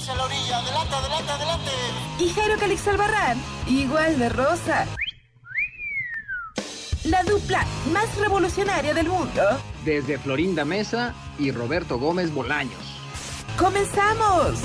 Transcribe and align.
Hacia 0.00 0.14
la 0.14 0.24
orilla. 0.24 0.58
Adelante, 0.58 0.94
adelante, 0.94 1.32
adelante. 1.32 1.70
Y 2.18 2.30
Jairo 2.30 2.58
Calix 2.58 2.88
Albarrán, 2.88 3.38
igual 3.66 4.18
de 4.18 4.28
rosa. 4.28 4.86
La 7.04 7.22
dupla 7.22 7.64
más 7.92 8.14
revolucionaria 8.18 8.94
del 8.94 9.08
mundo. 9.08 9.42
Desde 9.84 10.18
Florinda 10.18 10.64
Mesa 10.64 11.14
y 11.38 11.50
Roberto 11.50 11.98
Gómez 11.98 12.32
Bolaños. 12.32 12.78
¡Comenzamos! 13.58 14.58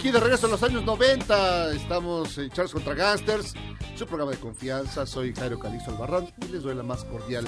Aquí 0.00 0.10
de 0.10 0.20
regreso 0.20 0.46
a 0.46 0.50
los 0.50 0.62
años 0.62 0.84
90, 0.84 1.72
estamos 1.74 2.36
en 2.38 2.50
Charles 2.50 2.72
contra 2.72 2.94
Gangsters, 2.94 3.54
su 3.96 4.06
programa 4.06 4.32
de 4.32 4.38
confianza. 4.38 5.04
Soy 5.06 5.34
Jairo 5.34 5.58
Calixto 5.58 5.90
Albarrán 5.90 6.28
y 6.40 6.48
les 6.52 6.62
doy 6.62 6.74
la 6.74 6.82
más 6.82 7.04
cordial 7.04 7.46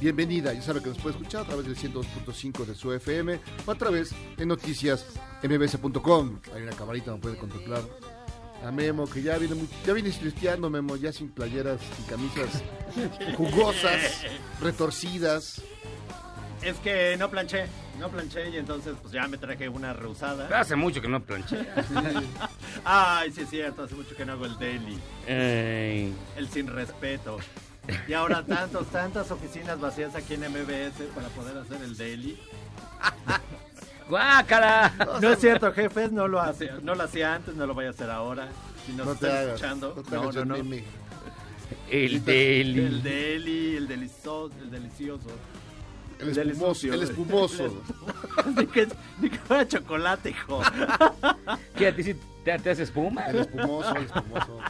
bienvenida. 0.00 0.52
Ya 0.52 0.60
saben 0.62 0.82
que 0.82 0.90
nos 0.90 0.98
puede 0.98 1.16
escuchar 1.16 1.42
a 1.42 1.44
través 1.46 1.64
del 1.66 1.76
102.5 1.76 2.66
de 2.66 2.74
su 2.74 2.92
FM 2.92 3.40
o 3.66 3.70
a 3.70 3.74
través 3.76 4.10
de 4.36 4.44
noticias 4.46 5.06
mbs.com. 5.42 6.38
Hay 6.54 6.62
una 6.62 6.72
camarita 6.72 7.10
donde 7.12 7.22
puede 7.22 7.38
contemplar 7.38 7.82
a 8.64 8.70
Memo, 8.70 9.06
que 9.06 9.22
ya 9.22 9.38
viene, 9.38 9.54
muy- 9.54 9.68
ya 9.86 9.92
viene 9.94 10.10
cristiano, 10.10 10.68
Memo, 10.68 10.96
ya 10.96 11.12
sin 11.12 11.30
playeras, 11.30 11.80
sin 11.96 12.04
camisas 12.06 12.62
jugosas, 13.36 14.22
retorcidas. 14.60 15.62
Es 16.66 16.78
que 16.78 17.16
no 17.16 17.30
planché, 17.30 17.66
no 18.00 18.08
planché 18.08 18.50
y 18.50 18.56
entonces 18.56 18.94
pues 19.00 19.12
ya 19.12 19.28
me 19.28 19.38
traje 19.38 19.68
una 19.68 19.92
reusada. 19.92 20.48
Hace 20.58 20.74
mucho 20.74 21.00
que 21.00 21.06
no 21.06 21.22
planché. 21.22 21.64
Ay, 22.84 23.30
sí 23.30 23.42
es 23.42 23.50
cierto, 23.50 23.84
hace 23.84 23.94
mucho 23.94 24.16
que 24.16 24.24
no 24.24 24.32
hago 24.32 24.46
el 24.46 24.58
daily, 24.58 24.98
el 25.28 26.48
sin 26.50 26.66
respeto. 26.66 27.38
Y 28.08 28.14
ahora 28.14 28.44
tantos, 28.44 28.88
tantas 28.88 29.30
oficinas 29.30 29.78
vacías 29.78 30.16
aquí 30.16 30.34
en 30.34 30.40
MBS 30.40 31.02
para 31.14 31.28
poder 31.28 31.56
hacer 31.58 31.80
el 31.82 31.96
daily. 31.96 32.36
¡Guácala! 34.08 34.92
No 35.20 35.30
es 35.30 35.38
cierto, 35.40 35.72
jefes, 35.72 36.10
no 36.10 36.26
lo 36.26 36.40
hace, 36.40 36.70
no 36.82 36.96
lo 36.96 37.04
hacía 37.04 37.34
antes, 37.36 37.54
no 37.54 37.64
lo 37.66 37.74
voy 37.74 37.86
a 37.86 37.90
hacer 37.90 38.10
ahora. 38.10 38.48
Si 38.86 38.92
nos 38.92 39.06
No 39.06 39.12
están 39.12 39.30
hagas, 39.30 39.46
escuchando, 39.46 40.04
no 40.10 40.32
no, 40.32 40.32
no, 40.32 40.40
el 40.56 40.68
no. 40.68 40.74
El 41.88 42.14
El 42.14 42.24
deli. 42.24 43.00
deli, 43.02 43.76
el 43.76 43.86
delicioso, 43.88 44.52
el 44.60 44.70
delicioso. 44.70 45.28
El 46.18 46.30
espumoso, 46.38 46.74
sucio. 46.74 46.94
el 46.94 47.02
espumoso. 47.02 47.82
ni, 48.56 48.66
que, 48.66 48.88
ni 49.20 49.30
que 49.30 49.38
fuera 49.38 49.66
chocolate, 49.68 50.30
hijo. 50.30 50.62
¿Qué 51.76 51.88
a 51.88 51.94
ti 51.94 52.02
sí 52.02 52.14
te, 52.44 52.58
te 52.58 52.70
hace 52.70 52.84
espuma? 52.84 53.26
El 53.26 53.36
espumoso, 53.40 53.94
el 53.96 54.04
espumoso. 54.04 54.60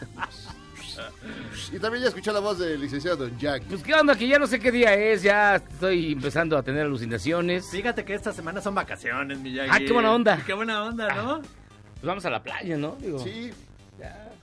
Y 1.73 1.79
también 1.79 2.03
ya 2.03 2.09
escuché 2.09 2.33
la 2.33 2.41
voz 2.41 2.59
del 2.59 2.81
licenciado 2.81 3.17
Don 3.17 3.39
Jack. 3.39 3.65
Pues 3.65 3.83
qué 3.83 3.95
onda, 3.95 4.15
que 4.15 4.27
ya 4.27 4.39
no 4.39 4.47
sé 4.47 4.59
qué 4.59 4.73
día 4.73 4.95
es, 4.95 5.23
ya 5.23 5.57
estoy 5.57 6.13
empezando 6.13 6.57
a 6.57 6.63
tener 6.63 6.83
alucinaciones. 6.87 7.69
Fíjate 7.71 8.05
que 8.05 8.15
esta 8.15 8.33
semana 8.33 8.61
son 8.61 8.75
vacaciones, 8.75 9.39
Miyagi. 9.39 9.71
Ah, 9.73 9.79
qué 9.79 9.93
buena 9.93 10.13
onda. 10.13 10.43
Qué 10.47 10.55
buena 10.55 10.85
onda, 10.85 11.15
¿no? 11.15 11.41
Pues 11.41 12.03
vamos 12.05 12.25
a 12.25 12.31
la 12.31 12.43
playa, 12.43 12.77
¿no? 12.77 12.97
Digo, 13.01 13.19
Sí, 13.19 13.51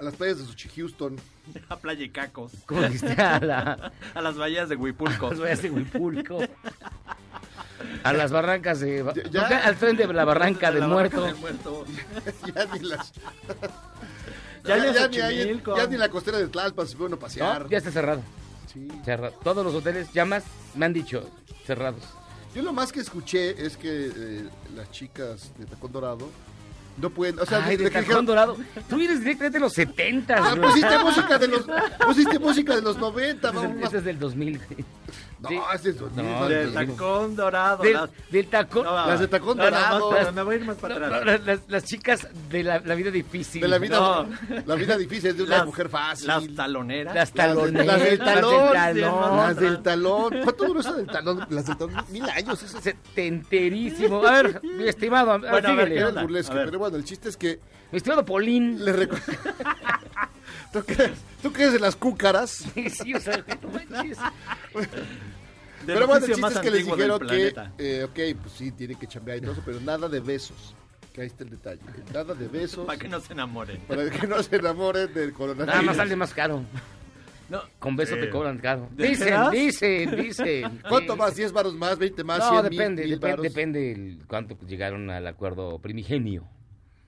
a 0.03 0.05
las 0.05 0.15
playas 0.15 0.37
de 0.39 0.45
Suchi 0.45 0.69
Houston. 0.69 1.15
A 1.69 1.77
Playa 1.77 2.09
Cacos. 2.11 2.51
¿Cómo 2.65 2.81
dijiste? 2.83 3.13
A, 3.21 3.39
la, 3.39 3.91
A 4.13 4.21
las 4.21 4.35
bahías 4.35 4.69
de 4.69 4.75
Huipulco. 4.75 5.27
a 5.27 5.29
las 5.31 5.39
bahías 5.39 5.61
de 5.61 5.69
Huipulco. 5.71 6.39
A 8.03 8.13
las 8.13 8.31
barrancas 8.31 8.79
de... 8.79 9.03
Ya- 9.31 9.49
ya. 9.49 9.57
Al 9.65 9.75
frente 9.75 10.07
de 10.07 10.13
la 10.13 10.23
barranca 10.25 10.67
De 10.71 10.79
del 10.79 10.89
la 10.89 10.95
barranca 10.95 11.17
muerto. 11.17 11.83
del 11.83 11.85
muerto. 11.85 11.85
ya 12.55 12.65
ni 12.73 12.79
las. 12.79 13.11
Ya, 14.63 14.77
ni 14.77 14.93
ya, 14.93 15.07
ni, 15.09 15.61
ya 15.91 15.97
la 15.97 16.09
costera 16.09 16.37
de 16.37 16.47
Tlalpan 16.47 16.87
se 16.87 16.95
puede 16.95 17.07
uno 17.07 17.15
No, 17.17 17.19
pasear. 17.19 17.67
ya 17.69 17.77
está 17.77 17.91
cerrado. 17.91 18.21
Sí. 18.71 18.87
cerrado. 19.03 19.33
Todos 19.43 19.65
los 19.65 19.75
hoteles, 19.75 20.11
llamas, 20.13 20.43
me 20.75 20.85
han 20.85 20.93
dicho, 20.93 21.29
cerrados. 21.65 22.03
Yo 22.55 22.61
lo 22.61 22.71
más 22.71 22.91
que 22.91 23.01
escuché 23.01 23.65
es 23.65 23.75
que 23.77 24.11
eh, 24.15 24.49
las 24.75 24.89
chicas 24.91 25.51
de 25.57 25.65
Tacón 25.65 25.91
Dorado 25.91 26.29
no 26.97 27.09
pueden. 27.09 27.39
O 27.39 27.45
sea, 27.45 27.63
Ay, 27.65 27.77
de 27.77 27.85
que 27.85 27.89
Tacón 27.89 28.03
dijeron, 28.03 28.25
Dorado. 28.25 28.57
Tú 28.89 28.97
vienes 28.97 29.19
directamente 29.19 29.57
de 29.57 29.61
los 29.61 29.73
70. 29.73 30.35
Ah, 30.37 30.55
pusiste 30.61 30.99
música 30.99 31.37
de 31.37 31.47
los, 31.47 31.65
pusiste 32.05 32.39
música 32.39 32.75
de 32.75 32.81
los 32.81 32.97
90, 32.97 33.51
vamos 33.51 33.83
Este 33.83 33.97
es 33.97 34.03
del 34.03 34.19
2000. 34.19 34.61
No, 35.43 35.49
sí. 35.49 35.89
es 35.89 35.99
2000, 35.99 36.25
No, 36.25 36.39
más 36.39 36.49
De 36.49 36.65
de- 36.65 36.71
tacón 36.71 37.35
dorado. 37.35 37.83
Del, 37.83 37.93
las- 37.93 38.09
del 38.31 38.47
tacón. 38.47 38.83
No, 38.85 39.07
las 39.07 39.19
de 39.19 39.27
tacón 39.27 39.57
no, 39.57 39.63
dorado. 39.63 40.31
me 40.33 40.41
voy 40.43 40.55
a 40.55 40.57
ir 40.59 40.65
más 40.65 40.77
para 40.77 40.95
atrás. 40.95 41.41
las, 41.45 41.59
las- 41.67 41.83
chicas 41.83 42.27
de 42.49 42.63
la, 42.63 42.79
la 42.79 42.95
vida 42.95 43.11
difícil. 43.11 43.61
de 43.61 43.67
la 43.67 43.77
vida, 43.77 44.25
la 44.65 44.75
vida 44.75 44.97
difícil 44.97 45.35
de 45.35 45.43
una 45.43 45.57
Las- 45.57 45.65
mujer 45.65 45.89
fácil. 45.89 46.27
Las 46.27 46.47
taloneras. 46.55 47.13
Las 47.13 47.31
taloneras. 47.33 47.85
Las 47.87 47.99
del 48.03 48.17
talón, 48.19 48.73
Las 48.73 48.93
del 48.95 49.03
talón. 49.03 49.37
Las 49.37 49.55
del 49.57 49.81
talón. 49.83 50.33
¿Cuánto 50.43 50.65
duró 50.65 50.79
esa 50.79 50.93
del 50.93 51.07
talón? 51.07 51.45
Las 51.49 51.65
del 51.67 51.77
talón, 51.77 52.05
mil 52.09 52.23
años. 52.29 52.63
Eso 52.63 52.77
es 52.77 52.83
Setenterísimo. 52.83 54.25
A 54.25 54.31
ver, 54.41 54.61
mi 54.63 54.87
estimado, 54.87 55.37
Bueno, 55.39 55.47
a 55.49 55.51
ver, 55.59 55.65
síguele. 55.65 55.95
¿qué 55.95 55.99
era 56.01 56.21
burlesco. 56.21 56.53
Pero 56.53 56.79
bueno, 56.79 56.97
el 56.97 57.03
chiste 57.03 57.29
es 57.29 57.37
que 57.37 57.59
Mi 57.91 57.97
estimado 57.97 58.23
Polín. 58.25 58.83
le 58.83 58.93
recu- 59.07 59.19
¿Tú 60.73 60.83
crees, 60.83 61.11
¿Tú 61.43 61.53
crees 61.53 61.73
de 61.73 61.79
las 61.79 61.95
cúcaras? 61.95 62.65
Sí, 62.89 63.13
o 63.13 63.19
sea, 63.19 63.43
no 63.61 63.69
manches. 63.69 64.17
Pero 65.85 66.07
bueno, 66.07 66.25
el 66.25 66.31
chiste 66.31 66.41
más 66.41 66.55
es 66.55 66.59
que 66.61 66.71
les 66.71 66.85
dijeron 66.85 67.27
que, 67.27 67.53
eh, 67.77 68.03
ok, 68.03 68.39
pues 68.41 68.53
sí, 68.55 68.71
tiene 68.71 68.95
que 68.95 69.07
chambear 69.07 69.37
y 69.37 69.41
todo 69.41 69.51
eso, 69.53 69.61
pero 69.65 69.79
nada 69.81 70.07
de 70.09 70.19
besos. 70.19 70.75
Que 71.13 71.21
ahí 71.21 71.27
está 71.27 71.43
el 71.43 71.51
detalle. 71.51 71.81
Nada 72.11 72.33
de 72.33 72.47
besos. 72.47 72.85
Para 72.87 72.97
que 72.97 73.07
no 73.07 73.19
se 73.19 73.33
enamoren. 73.33 73.79
Para 73.81 74.09
que 74.09 74.25
no 74.25 74.41
se 74.41 74.55
enamoren 74.55 75.13
del 75.13 75.31
coronavirus. 75.33 75.67
Nada 75.67 75.81
más 75.83 75.97
sale 75.97 76.15
más 76.15 76.33
caro. 76.33 76.63
No, 77.49 77.61
Con 77.77 77.95
beso 77.95 78.15
eh, 78.15 78.21
te 78.21 78.29
cobran 78.29 78.57
caro. 78.57 78.89
¿de 78.91 79.09
Dicen, 79.09 79.51
dicen, 79.51 80.15
dicen. 80.15 80.81
¿Cuánto 80.89 81.15
más? 81.15 81.37
¿10 81.37 81.51
varos 81.51 81.75
más? 81.75 81.99
¿20 81.99 82.23
más? 82.23 82.39
No, 82.39 82.49
100 82.49 82.63
depende, 82.63 83.01
mil, 83.03 83.11
mil 83.11 83.19
depende, 83.19 83.49
depende 83.49 83.91
el 83.91 84.25
cuánto 84.27 84.57
llegaron 84.65 85.09
al 85.11 85.27
acuerdo 85.27 85.77
primigenio. 85.79 86.47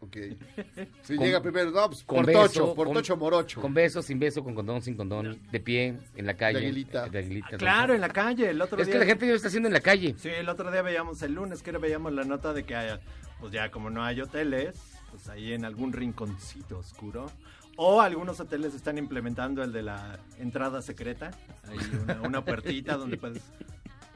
Ok. 0.05 0.17
Si 1.03 1.15
Con- 1.15 1.25
llega 1.25 1.41
primero, 1.41 1.69
no, 1.71 1.87
pues 1.87 2.03
con 2.03 2.17
por 2.17 2.25
beso, 2.25 2.41
tocho, 2.41 2.75
por 2.75 2.87
con- 2.87 2.95
tocho 2.95 3.15
morocho. 3.17 3.61
Con 3.61 3.73
beso, 3.73 4.01
sin 4.01 4.17
beso, 4.19 4.43
con 4.43 4.55
condón, 4.55 4.81
sin 4.81 4.95
condón, 4.95 5.39
de 5.51 5.59
pie, 5.59 5.97
en 6.15 6.25
la 6.25 6.35
calle. 6.35 6.59
De 6.59 6.65
aguilita. 6.65 7.07
de 7.09 7.19
aguilita, 7.19 7.57
Claro, 7.57 7.93
en 7.93 8.01
la 8.01 8.09
calle. 8.09 8.49
El 8.49 8.61
otro 8.61 8.79
Es 8.79 8.87
día. 8.87 8.93
que 8.93 8.99
la 8.99 9.05
gente 9.05 9.25
ya 9.25 9.31
lo 9.31 9.35
está 9.35 9.47
haciendo 9.49 9.67
en 9.67 9.73
la 9.73 9.81
calle. 9.81 10.15
Sí, 10.17 10.29
el 10.29 10.49
otro 10.49 10.71
día 10.71 10.81
veíamos 10.81 11.21
el 11.21 11.33
lunes, 11.33 11.61
que 11.61 11.71
veíamos 11.71 12.13
la 12.13 12.23
nota 12.23 12.53
de 12.53 12.63
que 12.63 12.75
hay, 12.75 12.99
pues 13.39 13.51
ya 13.51 13.69
como 13.71 13.89
no 13.89 14.03
hay 14.03 14.19
hoteles, 14.21 14.75
pues 15.11 15.29
ahí 15.29 15.53
en 15.53 15.63
algún 15.65 15.93
rinconcito 15.93 16.79
oscuro. 16.79 17.31
O 17.77 17.99
algunos 18.01 18.39
hoteles 18.39 18.73
están 18.73 18.97
implementando 18.97 19.61
el 19.61 19.71
de 19.73 19.83
la 19.83 20.17
entrada 20.39 20.81
secreta. 20.81 21.31
Hay 21.67 21.77
una, 22.03 22.21
una 22.21 22.43
puertita 22.45 22.95
donde 22.95 23.17
puedes 23.17 23.43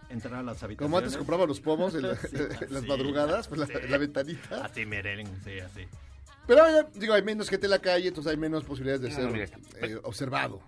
entrar 0.10 0.36
a 0.36 0.44
las 0.44 0.62
habitaciones. 0.64 0.78
Como 0.78 0.98
antes 0.98 1.18
compraba 1.18 1.46
los 1.46 1.60
pomos 1.62 1.94
en, 1.96 2.04
la- 2.04 2.16
Sí, 2.18 2.28
en 2.36 2.74
las 2.74 2.82
sí, 2.84 2.88
madrugadas, 2.88 3.48
pues 3.48 3.60
la, 3.60 3.68
sí. 3.68 3.74
la 3.88 3.98
ventanita. 3.98 4.66
Así 4.66 4.86
meren, 4.86 5.28
sí, 5.44 5.60
así. 5.60 5.86
Pero 6.48 6.64
digo, 6.96 7.14
hay 7.14 7.22
menos 7.22 7.50
gente 7.50 7.68
en 7.68 7.72
la 7.72 7.80
calle, 7.80 8.08
entonces 8.08 8.32
hay 8.32 8.38
menos 8.38 8.64
posibilidades 8.64 9.02
de 9.02 9.10
No, 9.10 9.32
ser 9.36 9.50
eh, 9.92 10.00
observado. 10.04 10.62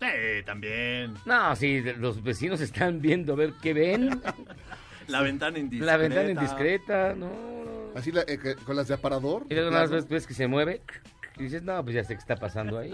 Sí, 0.00 0.42
también. 0.44 1.14
No, 1.24 1.54
sí, 1.56 1.80
los 1.98 2.22
vecinos 2.22 2.60
están 2.60 3.00
viendo 3.00 3.32
a 3.34 3.36
ver 3.36 3.52
qué 3.62 3.72
ven. 3.72 4.20
La 5.06 5.20
ventana 5.20 5.58
indiscreta. 5.58 5.92
La 5.92 5.98
ventana 5.98 6.30
indiscreta, 6.30 7.14
no. 7.14 7.30
Así 7.94 8.10
la- 8.10 8.22
eh, 8.26 8.56
con 8.64 8.74
las 8.74 8.88
de 8.88 8.94
aparador. 8.94 9.44
Y 9.50 9.54
luego 9.54 9.70
vez 9.88 10.08
ves 10.08 10.26
que 10.26 10.34
se 10.34 10.46
mueve 10.48 10.80
y 11.38 11.42
dices, 11.44 11.62
no, 11.62 11.82
pues 11.84 11.94
ya 11.94 12.02
sé 12.04 12.14
qué 12.14 12.20
está 12.20 12.36
pasando 12.36 12.78
ahí. 12.78 12.92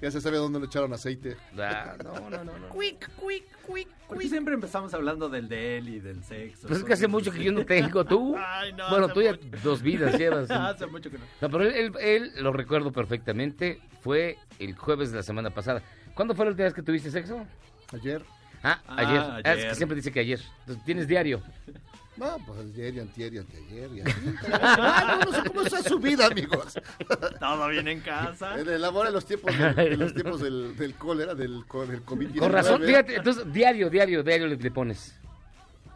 Ya 0.00 0.10
se 0.12 0.20
sabe 0.20 0.36
dónde 0.36 0.60
le 0.60 0.66
echaron 0.66 0.92
aceite. 0.92 1.36
Ah, 1.58 1.96
no, 2.04 2.30
no, 2.30 2.44
no, 2.44 2.58
no. 2.58 2.68
¿Por 2.68 4.18
qué 4.18 4.28
siempre 4.28 4.54
empezamos 4.54 4.94
hablando 4.94 5.28
del 5.28 5.48
de 5.48 5.78
él 5.78 5.88
y 5.88 5.98
del 6.00 6.22
sexo? 6.22 6.66
Pues 6.68 6.78
es 6.80 6.84
que 6.84 6.92
hace 6.92 7.08
mucho 7.08 7.30
que 7.32 7.42
yo 7.42 7.52
no 7.52 7.64
tengo, 7.66 8.04
¿tú? 8.04 8.34
Ay, 8.38 8.72
no, 8.72 8.88
bueno, 8.90 9.08
tú 9.08 9.20
ya 9.20 9.32
mucho. 9.32 9.44
dos 9.62 9.82
vidas 9.82 10.16
llevas. 10.18 10.50
Hace 10.50 10.86
mucho 10.86 11.10
que 11.10 11.18
no. 11.18 11.24
No, 11.40 11.50
pero 11.50 11.64
él, 11.64 11.74
él- 11.74 11.92
él, 12.00 12.32
lo 12.42 12.52
recuerdo 12.52 12.92
perfectamente, 12.92 13.80
fue 14.00 14.38
el 14.58 14.74
jueves 14.76 15.10
de 15.10 15.16
la 15.18 15.22
semana 15.22 15.50
pasada. 15.50 15.82
¿Cuándo 16.14 16.34
fue 16.34 16.44
la 16.46 16.50
última 16.52 16.64
vez 16.64 16.74
que 16.74 16.82
tuviste 16.82 17.10
sexo? 17.10 17.44
Ayer. 17.92 18.22
Ah, 18.62 18.80
Ah, 18.86 18.94
ayer. 18.96 19.20
Ah, 19.20 19.40
es 19.40 19.46
ayer. 19.58 19.68
que 19.70 19.74
siempre 19.74 19.96
dice 19.96 20.10
que 20.12 20.20
ayer. 20.20 20.40
Entonces, 20.60 20.84
¿tienes 20.84 21.06
diario? 21.08 21.42
No, 22.18 22.36
pues 22.46 22.58
ayer 22.60 22.94
y 22.94 23.00
antier 23.00 23.32
y 23.34 23.38
anteayer 23.38 23.90
y 23.92 24.00
así. 24.00 24.34
Ay, 24.60 25.06
no, 25.06 25.18
no 25.30 25.32
sé 25.32 25.48
cómo 25.48 25.62
está 25.62 25.82
su 25.82 25.98
vida, 25.98 26.26
amigos. 26.26 26.74
Todo 27.38 27.68
bien 27.68 27.86
en 27.88 28.00
casa. 28.00 28.58
En 28.60 28.68
el 28.68 28.84
amor 28.84 29.06
en 29.06 29.12
los 29.12 29.24
tiempos, 29.24 29.56
de- 29.56 29.92
en 29.92 29.98
los 30.00 30.12
tiempos 30.14 30.40
del, 30.40 30.76
del 30.76 30.94
cólera, 30.94 31.34
del, 31.34 31.60
del 31.88 32.04
COVID-19. 32.04 32.38
Con 32.38 32.52
razón, 32.52 32.82
fíjate, 32.82 33.16
entonces 33.16 33.52
diario, 33.52 33.88
diario, 33.88 34.22
diario 34.22 34.46
le, 34.48 34.56
le 34.56 34.70
pones. 34.70 35.14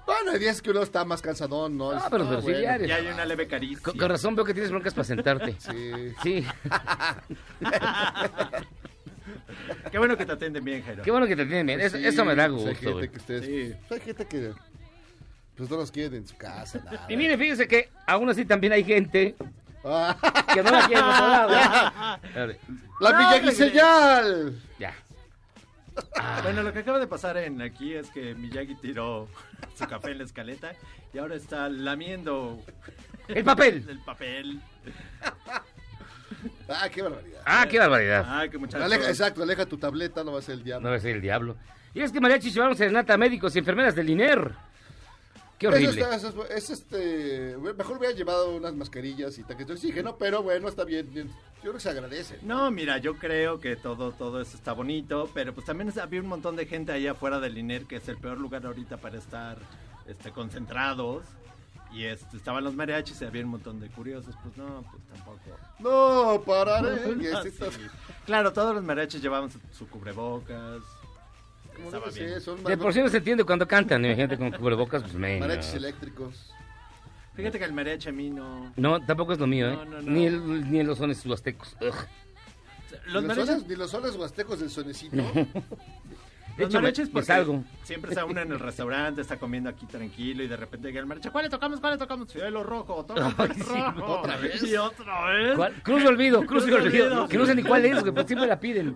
Bueno, 0.07 0.33
hay 0.33 0.39
días 0.41 0.61
que 0.61 0.71
uno 0.71 0.83
está 0.83 1.05
más 1.05 1.23
cansadón, 1.23 1.77
¿no? 1.79 1.91
No, 1.91 1.95
Dices, 1.95 2.09
pero- 2.11 2.25
ah, 2.25 2.27
pero 2.29 2.41
sí 2.41 2.45
bueno. 2.47 2.59
diario. 2.61 2.87
Y 2.89 2.91
hay 2.91 3.07
una 3.07 3.25
leve 3.25 3.47
caricia. 3.47 3.83
Con, 3.83 3.97
con 3.97 4.09
razón 4.09 4.35
veo 4.35 4.45
que 4.45 4.53
tienes 4.53 4.71
broncas 4.71 4.95
para 4.95 5.05
sentarte. 5.05 5.57
Sí. 5.61 6.13
Sí, 6.23 6.47
Qué 9.91 9.99
bueno 9.99 10.17
que 10.17 10.27
te 10.27 10.33
atienden 10.33 10.65
bien, 10.65 10.83
Jairo. 10.83 11.03
qué 11.03 11.11
bueno 11.11 11.27
que 11.27 11.37
te 11.37 11.45
tienen 11.47 11.67
bien. 11.67 11.81
Eso, 11.81 11.97
Sí, 11.97 12.05
eso 12.07 12.25
me 12.25 12.35
da 12.35 12.49
pues 12.49 12.53
gusto. 12.55 12.69
Hay 12.71 12.75
gente 12.77 12.93
güey. 12.93 13.09
que 13.09 13.19
ustedes, 13.19 13.45
Sí. 13.45 13.75
pues 13.89 14.01
hay 14.01 14.07
gente 14.07 14.27
que 14.27 14.53
pues 15.57 15.71
no 15.71 15.77
los 15.77 15.91
quieren 15.91 16.15
en 16.15 16.27
su 16.27 16.37
casa. 16.37 16.81
Nada. 16.85 17.07
Y 17.09 17.17
mire, 17.17 17.37
fíjese 17.37 17.69
que 17.69 17.91
aún 18.07 18.29
así 18.31 18.45
también 18.45 18.73
hay 18.73 18.85
gente 18.85 19.37
Ah, 19.85 20.17
que 20.55 20.63
no 20.63 20.71
la 20.71 20.87
quiere 20.87 21.01
en 21.01 21.09
otro 21.09 21.27
lado. 21.29 21.51
La 23.01 23.11
No, 23.11 23.19
Miyagi. 23.19 23.73
Ya. 24.79 24.95
Bueno, 26.43 26.63
lo 26.63 26.73
que 26.73 26.79
acaba 26.81 26.99
de 26.99 27.07
pasar 27.07 27.37
en 27.37 27.61
aquí 27.61 27.95
es 27.95 28.09
que 28.11 28.35
Miyagi 28.35 28.77
tiró 28.77 29.29
su 29.75 29.87
café 29.87 30.13
en 30.13 30.19
la 30.19 30.25
escaleta 30.25 30.73
y 31.13 31.19
ahora 31.19 31.35
está 31.35 31.69
lamiendo 31.69 32.63
El 33.29 33.45
papel. 33.45 33.85
el 33.89 33.99
papel. 34.01 34.61
Ah, 36.69 36.89
qué 36.89 37.03
barbaridad. 37.03 37.43
Ah, 37.45 37.67
qué 37.69 37.79
barbaridad. 37.79 38.25
Ay, 38.27 38.51
qué 38.51 38.59
muchacho. 38.59 38.85
Aleja, 38.85 39.09
exacto, 39.09 39.43
aleja 39.43 39.67
tu 39.67 39.79
tableta, 39.79 40.25
no 40.25 40.33
va 40.33 40.39
a 40.39 40.43
ser 40.43 40.55
el 40.55 40.65
diablo. 40.65 40.85
No 40.85 40.91
va 40.91 40.97
a 40.97 41.01
ser 41.01 41.17
el 41.17 41.23
diablo. 41.23 41.57
Y 41.93 42.01
es 42.01 42.11
que 42.11 42.21
mariachi 42.21 42.51
llevaron 42.51 42.77
serenata 42.77 43.15
a 43.15 43.19
médicos 43.19 43.55
y 43.55 43.59
enfermeras 43.59 43.95
del 43.95 44.09
INER. 44.09 44.53
Qué 45.63 45.69
Eso 45.69 45.77
horrible. 45.77 46.01
está- 46.03 46.17
eso 46.17 46.45
es, 46.45 46.65
es 46.65 46.71
este, 46.71 47.57
mejor 47.57 47.99
hubiera 47.99 48.13
llevado 48.17 48.51
unas 48.57 48.75
mascarillas 48.75 49.39
y 49.39 49.45
tanques 49.45 49.69
de 49.69 49.75
oxígeno, 49.75 50.17
pero 50.17 50.43
bueno, 50.43 50.69
está 50.69 50.83
bien. 50.85 51.09
bien. 51.15 51.29
Yo 51.29 51.61
creo 51.71 51.75
que 51.75 51.81
se 51.81 51.91
agradece. 51.91 52.39
No, 52.43 52.69
mira, 52.73 52.99
yo 52.99 53.15
creo 53.17 53.61
que 53.61 53.77
todo, 53.77 54.11
todo 54.11 54.41
eso 54.41 54.57
está 54.57 54.73
bonito, 54.73 55.31
pero 55.33 55.55
pues 55.55 55.65
también 55.65 55.93
había 56.01 56.21
un 56.21 56.27
montón 56.27 56.57
de 56.57 56.67
gente 56.67 56.91
allá 56.91 57.13
afuera 57.13 57.39
del 57.39 57.57
INER, 57.57 57.85
que 57.87 57.95
es 57.97 58.09
el 58.09 58.17
peor 58.19 58.39
lugar 58.39 58.67
ahorita 58.67 58.97
para 58.97 59.19
estar 59.19 59.57
este, 60.09 60.33
concentrados. 60.33 61.23
Y 61.93 62.05
este, 62.07 62.39
estaban 62.39 62.65
los 62.65 62.75
mariachis 62.75 63.21
y 63.21 63.25
había 63.27 63.45
un 63.45 63.51
montón 63.51 63.79
de 63.79 63.89
curiosos, 63.89 64.35
pues 64.43 64.57
no, 64.57 64.83
pues 64.91 65.03
tampoco. 65.13 65.39
No, 65.79 66.43
pararé. 66.45 67.03
Y 67.21 67.27
así 67.29 67.51
sí. 67.51 67.57
está- 67.63 67.71
Claro, 68.27 68.53
todos 68.53 68.75
los 68.75 68.83
mariachis 68.83 69.23
llevaban 69.23 69.51
su, 69.51 69.61
su 69.73 69.87
cubrebocas. 69.89 70.83
Estaba 71.85 72.11
ser, 72.11 72.27
bien. 72.27 72.41
son 72.41 72.63
De 72.65 72.77
por 72.77 72.93
sí 72.93 73.01
no 73.01 73.09
se 73.09 73.19
entiende 73.19 73.45
cuando 73.45 73.67
cantan, 73.67 74.03
gente 74.05 74.37
con 74.37 74.51
cubrebocas, 74.53 75.03
pues 75.03 75.15
menos. 75.15 75.41
mariachis 75.47 75.75
eléctricos. 75.75 76.53
Fíjate 77.35 77.59
que 77.59 77.65
el 77.65 77.73
mariachi 77.73 78.09
a 78.11 78.13
mí 78.13 78.29
no... 78.31 78.73
No, 78.77 79.01
tampoco 79.05 79.33
es 79.33 79.39
lo 79.39 79.47
mío, 79.47 79.71
¿eh? 79.71 79.77
No, 79.77 79.85
no, 79.87 80.03
no. 80.03 80.11
Ni, 80.11 80.27
el, 80.27 80.71
ni 80.71 80.83
los 80.83 80.99
sones 80.99 81.25
huastecos. 81.25 81.77
Ugh. 81.81 81.95
Los 83.07 83.23
ni, 83.23 83.29
los 83.29 83.37
mariachis, 83.37 83.47
soles, 83.55 83.67
ni 83.69 83.77
los 83.77 83.91
soles 83.91 84.17
huastecos 84.17 84.61
del 84.61 84.71
sonecito. 84.71 85.17
De 86.57 86.65
los 86.65 86.69
hecho, 86.69 86.83
mariachis 86.83 87.09
porque 87.09 87.25
salgo. 87.27 87.65
siempre 87.83 88.11
está 88.11 88.27
uno 88.27 88.39
en 88.43 88.53
el 88.53 88.61
restaurante, 88.61 89.23
está 89.23 89.39
comiendo 89.39 89.71
aquí 89.71 89.87
tranquilo 89.87 90.43
y 90.43 90.49
de 90.49 90.57
repente 90.59 90.89
llega 90.89 91.01
el 91.01 91.07
mariachi. 91.07 91.31
¿Cuál 91.31 91.45
le 91.45 91.51
tocamos? 91.51 91.81
¿Cuál 91.81 91.95
le 91.95 91.99
tocamos? 91.99 92.29
Cielo 92.31 92.63
rojo, 92.63 93.07
toca 93.07 93.33
Ay, 93.39 93.47
el 93.49 93.55
sí, 93.55 93.63
rojo. 93.63 94.05
¿otra 94.19 94.37
vez? 94.37 94.63
Y 94.63 94.77
otra 94.77 95.25
vez. 95.33 95.57
¿Cuál? 95.57 95.73
Cruz 95.83 96.03
de 96.03 96.09
olvido, 96.09 96.45
cruz 96.45 96.67
de 96.67 96.73
Cruz 96.73 96.85
olvido. 96.85 97.07
olvido. 97.07 97.29
Que 97.29 97.39
no 97.39 97.47
sé 97.47 97.55
ni 97.55 97.63
cuál 97.63 97.87
es, 97.87 97.99
güey, 98.03 98.13
pues 98.13 98.27
siempre 98.27 98.47
la 98.47 98.61
piden. 98.61 98.95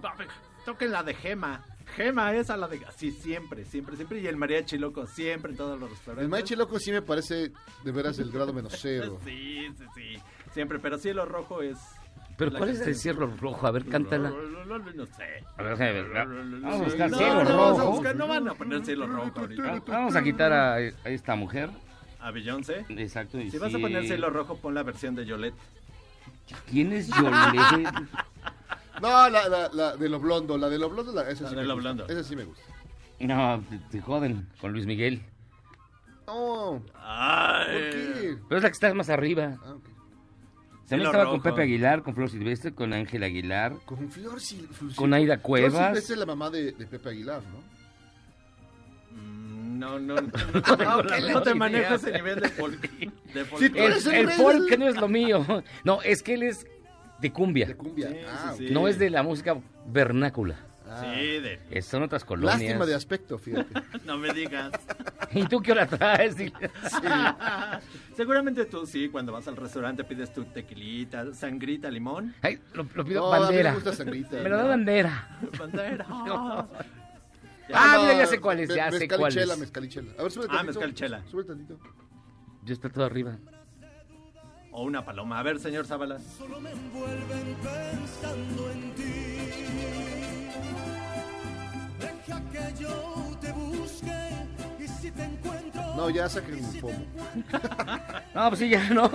Toquen 0.66 0.92
la 0.92 1.02
de 1.02 1.14
Gema. 1.14 1.64
Gema 1.96 2.34
esa, 2.34 2.58
la 2.58 2.68
de... 2.68 2.78
Sí, 2.94 3.10
siempre, 3.10 3.64
siempre, 3.64 3.96
siempre. 3.96 4.20
Y 4.20 4.26
el 4.26 4.36
mariachi 4.36 4.76
loco, 4.76 5.06
siempre 5.06 5.52
en 5.52 5.56
todos 5.56 5.80
los 5.80 5.88
restaurantes. 5.88 6.24
El 6.24 6.28
mariachi 6.28 6.54
loco 6.54 6.78
sí 6.78 6.92
me 6.92 7.00
parece 7.00 7.52
de 7.84 7.92
veras 7.92 8.18
el 8.18 8.30
grado 8.30 8.52
menos 8.52 8.74
cero. 8.78 9.18
Sí, 9.24 9.66
sí, 9.78 9.84
sí. 9.94 10.22
Siempre, 10.52 10.78
pero 10.78 10.98
cielo 10.98 11.24
rojo 11.24 11.62
es... 11.62 11.78
Pero 12.36 12.52
¿cuál 12.52 12.68
es 12.68 12.80
el 12.80 12.94
cierro 12.94 13.34
rojo? 13.40 13.66
A 13.66 13.70
ver, 13.70 13.86
cántala. 13.86 14.28
No, 14.28 14.64
no, 14.66 14.78
no, 14.78 14.92
no 14.92 15.06
sé. 15.06 15.42
A 15.56 15.62
ver, 15.62 15.78
déjame 15.78 16.02
ver. 16.02 16.12
Vamos 16.60 16.80
a 16.80 16.84
buscar 16.84 17.10
cielo 17.14 17.44
rojo. 17.44 18.14
no 18.14 18.28
van 18.28 18.48
a 18.48 18.54
poner 18.54 18.84
cielo 18.84 19.06
rojo 19.06 19.40
ahorita. 19.40 19.82
Vamos 19.86 20.16
a 20.16 20.22
quitar 20.22 20.52
a, 20.52 20.80
esta 20.80 21.34
mujer. 21.34 21.70
A 22.20 22.30
Beyoncé. 22.30 22.84
Exacto. 22.90 23.38
Si 23.40 23.56
vas 23.56 23.74
a 23.74 23.78
poner 23.78 24.06
cielo 24.06 24.28
rojo, 24.28 24.58
pon 24.58 24.74
la 24.74 24.82
versión 24.82 25.14
de 25.14 25.24
Yolette. 25.24 25.56
¿Quién 26.70 26.92
es 26.92 27.08
Yolette? 27.08 27.88
No, 29.02 29.28
la, 29.28 29.48
la, 29.48 29.68
la 29.72 29.96
de 29.96 30.08
lo 30.08 30.18
blondo, 30.20 30.56
la 30.58 30.68
de 30.68 30.78
lo 30.78 30.88
blondo, 30.90 31.12
la, 31.12 31.28
esa 31.30 31.44
La 31.44 31.50
sí 31.50 31.54
de 31.56 31.60
me 31.62 31.66
lo 31.68 31.74
gusta. 31.74 31.92
blondo. 31.92 32.12
Esa 32.12 32.24
sí 32.28 32.36
me 32.36 32.44
gusta. 32.44 32.62
No, 33.20 33.64
te, 33.90 34.00
joden 34.00 34.48
con 34.60 34.72
Luis 34.72 34.86
Miguel. 34.86 35.22
No, 36.26 36.82
Ay. 36.94 37.66
¿por 37.66 37.90
qué? 37.90 38.36
Pero 38.48 38.56
es 38.58 38.62
la 38.62 38.68
que 38.68 38.72
está 38.74 38.92
más 38.94 39.08
arriba. 39.10 39.56
Ah, 39.64 39.72
ok. 39.74 39.84
También 39.84 40.86
Cielo 40.88 41.04
estaba 41.06 41.24
con 41.24 41.34
rojo. 41.34 41.42
Pepe 41.42 41.62
Aguilar, 41.62 42.02
con 42.02 42.14
Flor 42.14 42.30
Silvestre, 42.30 42.74
con 42.74 42.92
Ángel 42.92 43.22
Aguilar. 43.22 43.74
Con 43.84 44.08
Flor 44.10 44.40
Sil- 44.42 44.68
Flor 44.70 44.94
Con 44.94 45.14
Aida 45.14 45.34
Flor 45.34 45.42
Cuevas. 45.42 45.86
Silvestre 45.88 46.14
es 46.14 46.18
la 46.20 46.26
mamá 46.26 46.50
de, 46.50 46.72
de 46.72 46.86
Pepe 46.86 47.08
Aguilar, 47.10 47.42
¿no? 47.42 49.18
Mm, 49.20 49.78
No, 49.78 49.98
no, 49.98 50.14
no. 50.20 50.22
No, 50.22 51.02
no 51.32 51.42
te 51.42 51.54
manejo 51.54 51.94
ese 51.94 52.12
nivel 52.12 52.40
de 52.40 52.48
folk. 52.48 52.80
De 53.34 53.44
tú 53.44 53.56
El, 53.62 53.76
eres 53.76 54.06
el 54.06 54.14
el 54.14 54.26
rey 54.26 54.36
folk 54.36 54.78
no 54.78 54.88
es 54.88 54.96
lo 54.96 55.08
mío. 55.08 55.44
No, 55.84 56.00
es 56.02 56.22
que 56.22 56.34
él 56.34 56.42
es 56.44 56.66
de 57.20 57.32
cumbia. 57.32 57.66
De 57.66 57.76
cumbia. 57.76 58.08
Sí, 58.10 58.16
ah, 58.28 58.54
sí. 58.56 58.68
No 58.70 58.88
es 58.88 58.98
de 58.98 59.10
la 59.10 59.22
música 59.22 59.56
vernácula. 59.86 60.56
Ah. 60.88 61.02
Sí, 61.14 61.40
de... 61.40 61.82
Son 61.82 62.02
otras 62.04 62.24
colonias. 62.24 62.60
Lástima 62.60 62.86
de 62.86 62.94
aspecto, 62.94 63.38
fíjate. 63.38 63.72
No 64.04 64.16
me 64.18 64.32
digas. 64.32 64.70
¿Y 65.32 65.44
tú 65.46 65.60
qué 65.60 65.72
hora 65.72 65.86
traes? 65.86 66.36
Seguramente 68.16 68.64
tú 68.66 68.86
sí, 68.86 69.08
cuando 69.08 69.32
vas 69.32 69.48
al 69.48 69.56
restaurante 69.56 70.04
pides 70.04 70.32
tu 70.32 70.44
tequilita, 70.44 71.34
sangrita, 71.34 71.90
limón. 71.90 72.34
Ay, 72.40 72.60
lo, 72.74 72.86
lo 72.94 73.04
pido 73.04 73.22
No, 73.22 73.32
a 73.32 73.38
mí 73.38 73.44
bandera. 73.46 73.70
me 73.70 73.74
gusta 73.76 73.92
sangrita. 73.94 74.36
Me 74.42 74.48
lo 74.48 74.56
da 74.58 74.64
bandera. 74.64 75.38
Bandera. 75.58 76.06
Ah, 76.08 77.92
no, 77.96 78.02
mira, 78.02 78.18
ya 78.18 78.26
sé 78.26 78.40
cuál 78.40 78.60
es, 78.60 78.68
ya 78.68 78.90
sé 78.92 79.00
mezcalichela, 79.00 79.16
cuál 79.18 79.36
es. 79.36 79.58
Mezcalichela, 79.58 80.12
A 80.18 80.22
ver, 80.22 80.30
sube 80.32 80.44
Ah, 80.44 80.48
tantito. 80.48 80.66
mezcalichela. 80.72 81.26
Sube 81.26 81.44
tantito. 81.44 81.78
Yo 82.62 82.72
está 82.72 82.88
todo 82.88 83.04
arriba. 83.04 83.38
O 84.78 84.82
una 84.82 85.02
paloma. 85.02 85.38
A 85.38 85.42
ver, 85.42 85.58
señor 85.58 85.86
Zábala. 85.86 86.18
Solo 86.36 86.60
me 86.60 86.70
envuelven 86.70 87.56
pensando 87.62 88.70
en 88.70 88.94
ti. 88.94 89.48
Deja 91.98 92.42
que 92.52 92.82
yo 92.82 93.38
te 93.40 93.52
busque 93.52 94.12
No, 95.96 96.10
ya 96.10 96.28
saquen 96.28 96.62
un 96.62 96.80
pomo. 96.80 97.06
No, 98.34 98.48
pues 98.50 98.58
sí, 98.58 98.68
ya 98.68 98.90
no. 98.90 99.08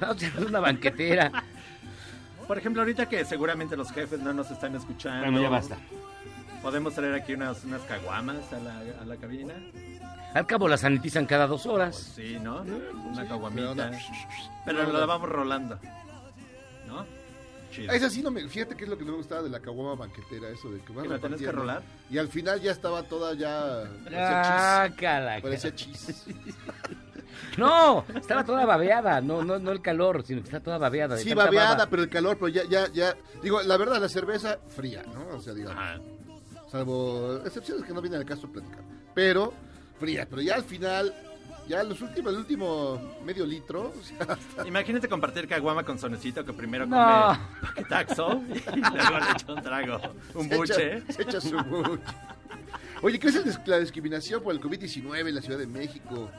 No, 0.00 0.14
ya 0.14 0.28
es 0.28 0.36
una 0.38 0.60
banquetera. 0.60 1.30
Por 2.48 2.56
ejemplo, 2.56 2.80
ahorita 2.80 3.06
que 3.10 3.26
seguramente 3.26 3.76
los 3.76 3.92
jefes 3.92 4.20
no 4.20 4.32
nos 4.32 4.50
están 4.50 4.74
escuchando. 4.74 5.24
Bueno, 5.24 5.42
ya 5.42 5.50
basta. 5.50 5.76
Podemos 6.62 6.94
traer 6.94 7.12
aquí 7.12 7.34
unas, 7.34 7.62
unas 7.64 7.82
caguamas 7.82 8.50
a 8.54 8.58
la, 8.58 8.78
a 9.02 9.04
la 9.04 9.16
cabina. 9.18 9.52
Al 10.34 10.46
cabo 10.46 10.66
la 10.68 10.76
sanitizan 10.76 11.26
cada 11.26 11.46
dos 11.46 11.62
Pues 11.62 11.74
horas. 11.74 11.96
sí, 12.14 12.38
¿no? 12.40 12.62
Una 12.62 13.26
caguamita. 13.28 13.90
pero 14.64 14.78
no. 14.78 14.84
Pero 14.86 14.98
la 14.98 15.06
vamos 15.06 15.28
rolando. 15.28 15.78
¿No? 16.86 17.04
Chido. 17.70 17.92
Esa 17.92 18.10
sí 18.10 18.22
no 18.22 18.30
me, 18.30 18.46
fíjate 18.48 18.74
que 18.76 18.84
es 18.84 18.90
lo 18.90 18.98
que 18.98 19.04
no 19.04 19.12
me 19.12 19.16
gustaba 19.18 19.42
de 19.42 19.48
la 19.48 19.60
caguama 19.60 19.94
banquetera, 19.94 20.48
eso 20.50 20.70
de 20.70 20.80
que 20.80 20.92
van 20.92 21.04
¿Que 21.04 21.08
la 21.10 21.18
tenés 21.18 21.40
que 21.40 21.50
rolar? 21.52 21.82
Y 22.10 22.18
al 22.18 22.28
final 22.28 22.60
ya 22.60 22.70
estaba 22.70 23.02
toda 23.04 23.32
ya 23.34 23.84
Ah, 24.14 24.88
parecía 24.90 24.96
cala, 24.96 25.34
chis. 25.36 25.42
Parecía 25.42 25.74
chis. 25.74 26.24
No, 27.58 28.04
estaba 28.14 28.44
toda 28.44 28.64
babeada, 28.64 29.20
no, 29.20 29.42
no, 29.44 29.58
no 29.58 29.72
el 29.72 29.82
calor, 29.82 30.22
sino 30.22 30.40
que 30.40 30.46
está 30.48 30.60
toda 30.60 30.78
babeada. 30.78 31.16
de 31.16 31.22
Sí, 31.22 31.34
babeada, 31.34 31.70
baba. 31.76 31.86
pero 31.90 32.02
el 32.02 32.08
calor, 32.08 32.36
pero 32.38 32.48
ya, 32.48 32.62
ya, 32.64 32.88
ya. 32.92 33.14
Digo, 33.42 33.60
la 33.62 33.76
verdad, 33.76 34.00
la 34.00 34.08
cerveza 34.08 34.58
fría, 34.68 35.02
¿no? 35.12 35.36
O 35.36 35.40
sea, 35.40 35.52
digamos. 35.52 35.78
Ajá. 35.82 35.98
Salvo 36.70 37.40
excepciones 37.44 37.84
que 37.84 37.92
no 37.92 38.00
vienen 38.00 38.20
al 38.20 38.26
caso 38.26 38.48
platicar. 38.50 38.80
Pero 39.14 39.52
pero 40.28 40.42
ya 40.42 40.54
al 40.56 40.64
final, 40.64 41.14
ya 41.68 41.82
los 41.82 42.00
últimos, 42.00 42.32
el 42.32 42.38
último 42.40 43.16
medio 43.24 43.46
litro, 43.46 43.92
o 43.98 44.02
sea, 44.02 44.18
hasta- 44.28 44.66
Imagínate 44.66 45.08
compartir 45.08 45.46
caguama 45.48 45.84
con 45.84 45.98
Sonecito 45.98 46.44
que 46.44 46.52
primero 46.52 46.84
come 46.84 46.96
No. 46.96 47.38
paquetaxo 47.62 48.42
y 48.50 48.80
luego 48.80 49.18
le 49.18 49.30
echa 49.32 49.52
un 49.52 49.62
trago, 49.62 50.00
un 50.34 50.48
se 50.48 50.56
buche. 50.56 50.96
echa- 50.98 51.12
se 51.12 51.22
echa 51.22 51.40
su 51.40 51.56
buche. 51.64 52.02
Oye, 53.02 53.18
¿qué 53.18 53.28
es 53.28 53.58
la 53.66 53.78
discriminación 53.80 54.42
por 54.42 54.54
el 54.54 54.60
COVID-19 54.60 55.28
en 55.28 55.34
la 55.34 55.40
Ciudad 55.42 55.58
de 55.58 55.66
México? 55.66 56.30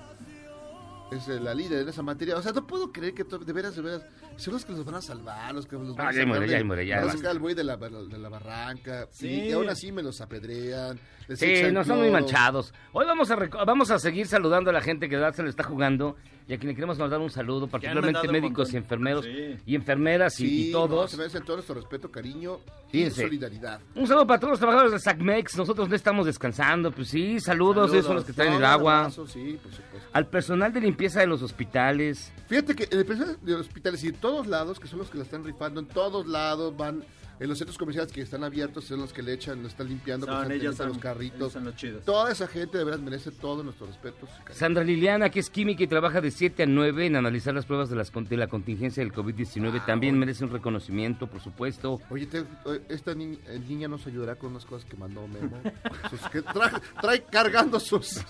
Es 1.15 1.27
eh, 1.27 1.39
la 1.39 1.53
líder 1.53 1.81
en 1.83 1.89
esa 1.89 2.01
materia. 2.01 2.35
O 2.37 2.41
sea, 2.41 2.51
no 2.51 2.65
puedo 2.65 2.91
creer 2.91 3.13
que 3.13 3.23
de 3.23 3.53
veras, 3.53 3.75
de 3.75 3.81
veras, 3.81 4.05
son 4.37 4.53
los 4.53 4.65
que 4.65 4.71
los 4.73 4.83
van 4.85 4.95
a 4.95 5.01
salvar, 5.01 5.53
los 5.53 5.65
que 5.65 5.75
los 5.75 5.95
van 5.95 6.07
Ah, 6.07 6.09
a 6.09 6.11
ya 6.13 6.19
de- 6.19 6.47
ya 6.47 6.63
muere, 6.63 6.85
ya 6.87 6.95
van 6.95 7.03
a 7.03 7.05
basta. 7.07 7.17
sacar 7.19 7.31
al 7.31 7.39
buey 7.39 7.55
de 7.55 7.63
la, 7.63 7.77
de 7.77 8.17
la 8.17 8.29
barranca. 8.29 9.07
Sí. 9.11 9.27
Y, 9.27 9.49
y 9.49 9.51
aún 9.51 9.69
así 9.69 9.91
me 9.91 10.01
los 10.03 10.19
apedrean. 10.21 10.99
les 11.27 11.39
Sí, 11.39 11.63
no 11.71 11.83
son 11.83 11.99
muy 11.99 12.09
manchados. 12.09 12.73
Hoy 12.91 13.05
vamos 13.05 13.29
a 13.31 13.35
vamos 13.65 13.91
a 13.91 13.99
seguir 13.99 14.27
saludando 14.27 14.69
a 14.69 14.73
la 14.73 14.81
gente 14.81 15.07
que 15.09 15.17
se 15.33 15.43
le 15.43 15.49
está 15.49 15.63
jugando 15.63 16.15
y 16.47 16.53
a 16.53 16.57
quien 16.57 16.67
le 16.69 16.75
queremos 16.75 16.97
mandar 16.99 17.19
un 17.19 17.29
saludo, 17.29 17.67
particularmente 17.67 18.27
médicos 18.27 18.73
y 18.73 18.77
enfermeros 18.77 19.25
Sí. 19.25 19.55
y 19.65 19.75
enfermeras 19.75 20.39
y- 20.39 20.47
Sí, 20.47 20.69
y, 20.69 20.71
no, 20.73 20.87
todos. 20.87 21.11
se 21.11 21.17
merecen 21.17 21.43
todo 21.43 21.57
nuestro 21.57 21.75
respeto, 21.75 22.11
cariño 22.11 22.59
Fíjense. 22.89 23.21
y 23.23 23.25
solidaridad. 23.27 23.79
Un 23.95 24.07
saludo 24.07 24.27
para 24.27 24.39
todos 24.39 24.51
los 24.51 24.59
trabajadores 24.59 24.91
de 24.93 24.99
SACMEX. 24.99 25.57
Nosotros 25.57 25.87
no 25.89 25.95
estamos 25.95 26.25
descansando. 26.25 26.91
Pues 26.91 27.07
sí, 27.07 27.39
saludos. 27.39 27.91
Ellos 27.93 28.05
son 28.05 28.15
los 28.15 28.25
que 28.25 28.31
están 28.31 28.47
en 28.47 28.53
No, 28.53 28.59
el 28.59 28.65
agua. 28.65 28.99
abrazo, 28.99 29.25
sí, 29.27 29.57
por 29.63 29.71
supuesto. 29.71 30.09
Al 30.11 30.27
personal 30.27 30.73
de 30.73 30.81
limpieza 30.81 31.19
de 31.21 31.27
los 31.27 31.41
hospitales. 31.41 32.31
Fíjate 32.47 32.75
que 32.75 32.87
en 32.91 32.99
el 32.99 33.05
personal 33.05 33.37
de 33.41 33.51
los 33.53 33.61
hospitales 33.61 34.03
y 34.03 34.07
en 34.09 34.15
todos 34.15 34.47
lados, 34.47 34.79
que 34.79 34.87
son 34.87 34.99
los 34.99 35.09
que 35.09 35.17
la 35.17 35.23
están 35.23 35.43
rifando, 35.43 35.79
en 35.79 35.87
todos 35.87 36.27
lados 36.27 36.75
van, 36.77 37.03
en 37.43 37.49
los 37.49 37.57
centros 37.57 37.77
comerciales 37.77 38.11
que 38.13 38.21
están 38.21 38.43
abiertos, 38.43 38.85
son 38.85 39.01
los 39.01 39.11
que 39.11 39.21
le 39.21 39.33
echan, 39.33 39.61
lo 39.61 39.67
están 39.67 39.87
limpiando 39.89 40.25
Son 40.25 40.49
ellos, 40.51 40.77
son 40.77 40.87
los 40.89 40.97
carritos. 40.97 41.37
ellos 41.39 41.51
son 41.53 41.65
los 41.65 41.75
chidos. 41.75 42.03
Toda 42.05 42.31
esa 42.31 42.47
gente 42.47 42.77
de 42.77 42.85
verdad 42.85 42.99
merece 43.01 43.31
todo 43.31 43.63
nuestro 43.63 43.85
respeto. 43.85 44.27
Sandra 44.51 44.83
Liliana, 44.83 45.29
que 45.29 45.41
es 45.41 45.49
química 45.49 45.83
y 45.83 45.87
trabaja 45.87 46.21
de 46.21 46.31
7 46.31 46.63
a 46.63 46.65
9 46.65 47.05
en 47.05 47.15
analizar 47.17 47.53
las 47.53 47.65
pruebas 47.65 47.89
de, 47.89 47.97
las, 47.97 48.11
con- 48.11 48.25
de 48.25 48.37
la 48.37 48.47
contingencia 48.47 49.03
del 49.03 49.11
COVID-19. 49.11 49.79
Ah, 49.81 49.85
También 49.85 50.17
merece 50.17 50.45
un 50.45 50.51
reconocimiento, 50.51 51.27
por 51.27 51.41
supuesto. 51.41 51.99
Oye, 52.09 52.25
te- 52.27 52.39
eh, 52.39 52.81
esta 52.87 53.13
ni- 53.13 53.37
eh, 53.47 53.61
niña 53.67 53.87
nos 53.89 54.07
ayudará 54.07 54.35
con 54.35 54.51
unas 54.51 54.65
cosas 54.65 54.89
que 54.89 54.95
mandó 54.95 55.27
Memo. 55.27 55.61
Sus- 56.09 56.29
que 56.29 56.41
trae, 56.41 56.71
trae 57.01 57.23
cargando 57.25 57.77
sus, 57.81 58.21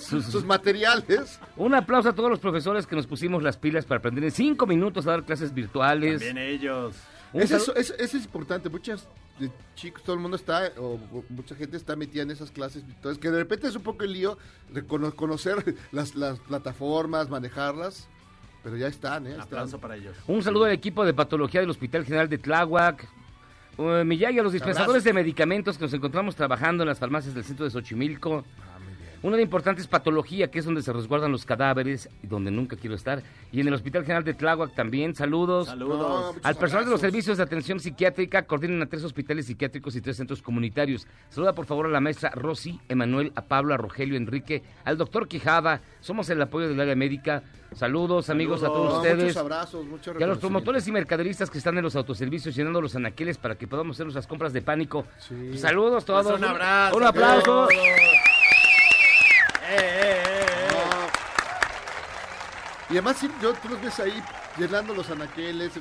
sus, 0.00 0.44
materiales. 0.44 1.38
Un 1.56 1.74
aplauso 1.74 2.08
a 2.08 2.14
todos 2.14 2.30
los 2.30 2.38
profesores 2.40 2.86
que 2.86 2.96
nos 2.96 3.06
pusimos 3.06 3.42
las 3.42 3.56
pilas 3.58 3.84
para 3.84 3.98
aprender 3.98 4.24
en 4.24 4.30
5 4.30 4.66
minutos 4.66 5.06
a 5.06 5.10
dar 5.10 5.24
clases 5.24 5.52
virtuales. 5.52 6.20
También 6.24 6.38
ellos. 6.38 6.94
Un 7.32 7.42
Eso, 7.42 7.74
es, 7.76 7.90
eso 7.98 8.16
es 8.16 8.24
importante. 8.24 8.68
Muchas 8.70 9.06
de 9.38 9.50
chicos, 9.74 10.02
todo 10.02 10.14
el 10.16 10.20
mundo 10.22 10.36
está, 10.36 10.72
o, 10.78 10.94
o 11.12 11.24
mucha 11.28 11.54
gente 11.54 11.76
está 11.76 11.94
metida 11.94 12.22
en 12.22 12.30
esas 12.30 12.50
clases 12.50 12.86
virtuales, 12.86 13.18
que 13.18 13.30
de 13.30 13.38
repente 13.38 13.68
es 13.68 13.76
un 13.76 13.82
poco 13.82 14.04
el 14.04 14.12
lío 14.12 14.38
de 14.70 14.82
cono- 14.84 15.14
conocer 15.14 15.76
las, 15.92 16.14
las 16.14 16.38
plataformas, 16.40 17.28
manejarlas, 17.28 18.08
pero 18.62 18.76
ya 18.76 18.88
están, 18.88 19.26
¿eh? 19.26 19.36
Aplauso 19.38 19.78
para 19.78 19.96
ellos. 19.96 20.16
Un 20.26 20.42
saludo 20.42 20.64
al 20.64 20.72
equipo 20.72 21.04
de 21.04 21.14
patología 21.14 21.60
del 21.60 21.70
Hospital 21.70 22.04
General 22.04 22.28
de 22.28 22.38
Tláhuac. 22.38 23.06
Uh, 23.76 24.04
Miyagi, 24.04 24.40
a 24.40 24.42
los 24.42 24.52
dispensadores 24.52 25.04
de 25.04 25.12
medicamentos 25.12 25.78
que 25.78 25.84
nos 25.84 25.92
encontramos 25.94 26.34
trabajando 26.34 26.82
en 26.82 26.88
las 26.88 26.98
farmacias 26.98 27.32
del 27.34 27.44
centro 27.44 27.64
de 27.64 27.70
Xochimilco. 27.70 28.44
Una 29.20 29.36
de 29.36 29.42
importante 29.42 29.80
es 29.80 29.88
patología, 29.88 30.48
que 30.48 30.60
es 30.60 30.64
donde 30.64 30.80
se 30.80 30.92
resguardan 30.92 31.32
los 31.32 31.44
cadáveres, 31.44 32.08
y 32.22 32.28
donde 32.28 32.52
nunca 32.52 32.76
quiero 32.76 32.94
estar. 32.94 33.22
Y 33.50 33.60
en 33.60 33.66
el 33.66 33.74
Hospital 33.74 34.02
General 34.02 34.22
de 34.22 34.32
Tláhuac 34.32 34.74
también, 34.74 35.14
saludos. 35.16 35.66
Saludos. 35.66 36.36
muchos 36.36 36.46
Al 36.46 36.54
personal 36.54 36.84
de 36.84 36.92
los 36.92 37.00
servicios 37.00 37.36
de 37.36 37.42
atención 37.42 37.80
psiquiátrica, 37.80 38.42
coordinan 38.42 38.80
a 38.82 38.86
tres 38.86 39.02
hospitales 39.02 39.46
psiquiátricos 39.46 39.96
y 39.96 40.00
tres 40.00 40.16
centros 40.16 40.40
comunitarios. 40.40 41.08
Saluda 41.30 41.52
por 41.52 41.66
favor 41.66 41.86
a 41.86 41.88
la 41.88 42.00
maestra 42.00 42.30
Rosy, 42.30 42.80
Emanuel, 42.88 43.32
a 43.34 43.42
Pablo, 43.42 43.74
a 43.74 43.76
Rogelio, 43.76 44.16
Enrique, 44.16 44.62
al 44.84 44.96
doctor 44.96 45.26
Quijada. 45.26 45.80
Somos 46.00 46.30
el 46.30 46.40
apoyo 46.40 46.68
del 46.68 46.80
área 46.80 46.94
médica. 46.94 47.42
Saludos, 47.74 48.30
amigos, 48.30 48.62
a 48.62 48.66
todos 48.66 48.94
muchos 48.94 49.12
ustedes. 49.12 49.36
abrazos, 49.36 49.84
mucho 49.84 50.14
Y 50.18 50.22
a 50.22 50.26
los 50.26 50.38
promotores 50.38 50.86
y 50.86 50.92
mercaderistas 50.92 51.50
que 51.50 51.58
están 51.58 51.76
en 51.76 51.82
los 51.82 51.96
autoservicios 51.96 52.54
llenando 52.54 52.80
los 52.80 52.94
anaqueles 52.94 53.36
para 53.36 53.56
que 53.56 53.66
podamos 53.66 53.96
hacer 53.96 54.06
nuestras 54.06 54.26
compras 54.26 54.52
de 54.52 54.62
pánico. 54.62 55.04
Sí. 55.18 55.34
Pues, 55.48 55.60
saludos 55.60 56.04
todos. 56.04 56.24
Pues 56.24 56.38
un 56.38 56.44
abrazo. 56.44 56.96
Un 56.96 57.02
aplauso. 57.02 57.40
a 57.40 57.42
todos. 57.42 57.70
Eh. 59.70 60.34
Y 62.90 62.92
además, 62.92 63.16
sí, 63.18 63.30
yo, 63.42 63.52
tú 63.54 63.68
los 63.68 63.82
ves 63.82 64.00
ahí 64.00 64.22
llenando 64.56 64.94
los 64.94 65.10
anaqueles. 65.10 65.72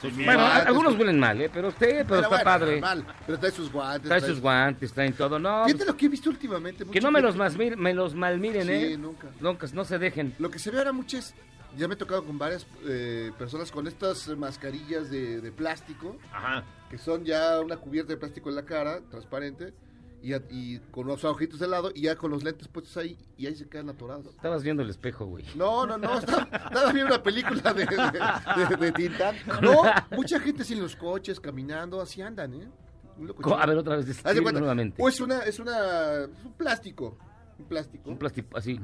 sus 0.00 0.14
Bueno, 0.16 0.40
guantes, 0.40 0.66
algunos 0.66 0.98
huelen 0.98 1.20
mal, 1.20 1.40
¿eh? 1.40 1.50
Pero 1.52 1.68
usted, 1.68 1.88
pero 1.88 2.06
Pero 2.08 2.16
está 2.22 2.28
bueno, 2.28 2.44
padre. 2.44 2.72
normal, 2.80 3.04
pero 3.26 3.38
trae 3.38 3.52
sus 3.52 3.70
guantes. 3.70 4.08
Trae 4.08 4.20
sus 4.20 4.40
guantes, 4.40 4.92
traen 4.92 5.12
todo. 5.12 5.38
No, 5.38 5.64
Fíjate 5.66 5.84
lo 5.84 5.96
que 5.96 6.06
he 6.06 6.08
visto 6.08 6.28
últimamente. 6.30 6.78
que 6.84 6.86
mucha 6.86 7.00
no 7.00 7.10
me 7.12 7.20
los, 7.20 7.36
gente- 7.36 7.56
malmir- 7.56 7.76
me 7.76 7.94
los 7.94 8.14
malmiren, 8.16 8.66
Sí, 8.66 8.72
¿eh? 8.72 8.96
nunca. 8.98 9.28
Nunca, 9.40 9.66
no 9.72 9.84
se 9.84 9.98
dejen. 9.98 10.34
Lo 10.38 10.50
que 10.50 10.58
se 10.58 10.70
ve 10.72 10.78
ahora 10.78 10.90
mucho 10.92 11.18
es, 11.18 11.34
ya 11.76 11.86
me 11.86 11.94
he 11.94 11.96
tocado 11.96 12.24
con 12.24 12.36
varias 12.36 12.66
eh, 12.84 13.30
personas 13.38 13.70
con 13.70 13.86
estas 13.86 14.26
mascarillas 14.36 15.08
de, 15.08 15.40
de 15.40 15.52
plástico, 15.52 16.16
Ajá. 16.32 16.64
que 16.90 16.98
son 16.98 17.24
ya 17.24 17.60
una 17.60 17.76
cubierta 17.76 18.12
de 18.12 18.16
plástico 18.16 18.48
en 18.48 18.56
la 18.56 18.64
cara, 18.64 18.98
transparente, 19.08 19.72
y, 20.22 20.32
a- 20.34 20.42
y 20.50 20.78
con 20.90 21.06
los 21.06 21.24
agujitos 21.24 21.58
de 21.60 21.68
lado, 21.68 21.90
y 21.94 22.02
ya 22.02 22.16
con 22.16 22.30
los 22.30 22.42
lentes 22.44 22.68
puestos 22.68 22.96
ahí, 22.96 23.16
y 23.36 23.46
ahí 23.46 23.56
se 23.56 23.68
quedan 23.68 23.88
atorados. 23.88 24.26
Estabas 24.34 24.62
viendo 24.62 24.82
el 24.82 24.90
espejo, 24.90 25.26
güey. 25.26 25.44
No, 25.54 25.86
no, 25.86 25.96
no, 25.98 26.18
estaba, 26.18 26.42
estaba 26.52 26.92
viendo 26.92 27.14
una 27.14 27.22
película 27.22 27.72
de, 27.74 27.86
de, 27.86 28.66
de- 28.66 28.76
de 28.76 28.92
Tintán. 28.92 29.36
No, 29.62 29.82
mucha 30.16 30.38
gente 30.40 30.64
sin 30.64 30.80
los 30.80 30.94
coches, 30.96 31.40
caminando, 31.40 32.00
así 32.00 32.20
andan, 32.22 32.54
¿eh? 32.54 32.68
A 33.58 33.66
ver, 33.66 33.76
otra 33.78 33.96
vez, 33.96 34.22
nuevamente. 34.54 35.02
O 35.02 35.08
es 35.08 35.20
una, 35.20 35.40
es 35.40 35.58
una, 35.60 36.22
es 36.24 36.44
un 36.44 36.52
plástico, 36.54 37.18
un 37.58 37.66
plástico. 37.66 38.10
Un 38.10 38.18
plástico 38.18 38.56
así, 38.56 38.80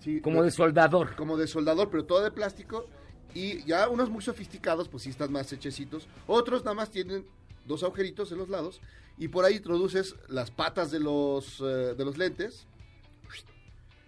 Sí, 0.00 0.20
como 0.20 0.42
de 0.42 0.50
soldador. 0.50 1.14
como 1.16 1.36
de 1.36 1.46
soldador, 1.46 1.88
pero 1.90 2.04
todo 2.04 2.22
de 2.22 2.30
plástico. 2.30 2.86
Y 3.34 3.62
ya 3.64 3.88
unos 3.88 4.10
muy 4.10 4.22
sofisticados, 4.22 4.88
pues 4.88 5.04
sí 5.04 5.10
están 5.10 5.30
más 5.30 5.52
hechecitos. 5.52 6.08
Otros 6.26 6.64
nada 6.64 6.74
más 6.74 6.90
tienen 6.90 7.24
dos 7.66 7.82
agujeritos 7.82 8.30
en 8.32 8.38
los 8.38 8.48
lados. 8.48 8.80
Y 9.18 9.28
por 9.28 9.44
ahí 9.44 9.56
introduces 9.56 10.14
las 10.28 10.50
patas 10.50 10.90
de 10.90 11.00
los, 11.00 11.60
eh, 11.60 11.94
de 11.96 12.04
los 12.04 12.16
lentes. 12.16 12.66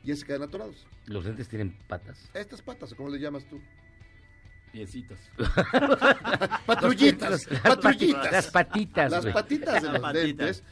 Y 0.04 0.08
ya 0.08 0.16
se 0.16 0.24
quedan 0.26 0.42
atorados. 0.42 0.86
Los 1.06 1.24
lentes 1.24 1.48
tienen 1.48 1.76
patas. 1.88 2.30
Estas 2.34 2.62
patas, 2.62 2.94
¿cómo 2.94 3.08
le 3.10 3.18
llamas 3.18 3.44
tú? 3.48 3.60
Piecitos. 4.72 5.18
Patrullitas. 6.66 7.30
Las 7.30 7.60
patrullitas. 7.62 8.32
Las 8.32 8.50
patitas, 8.50 9.10
Las 9.10 9.26
patitas 9.26 9.74
de 9.74 9.88
Las 9.88 9.92
los 9.92 10.02
patitas. 10.02 10.24
lentes. 10.24 10.62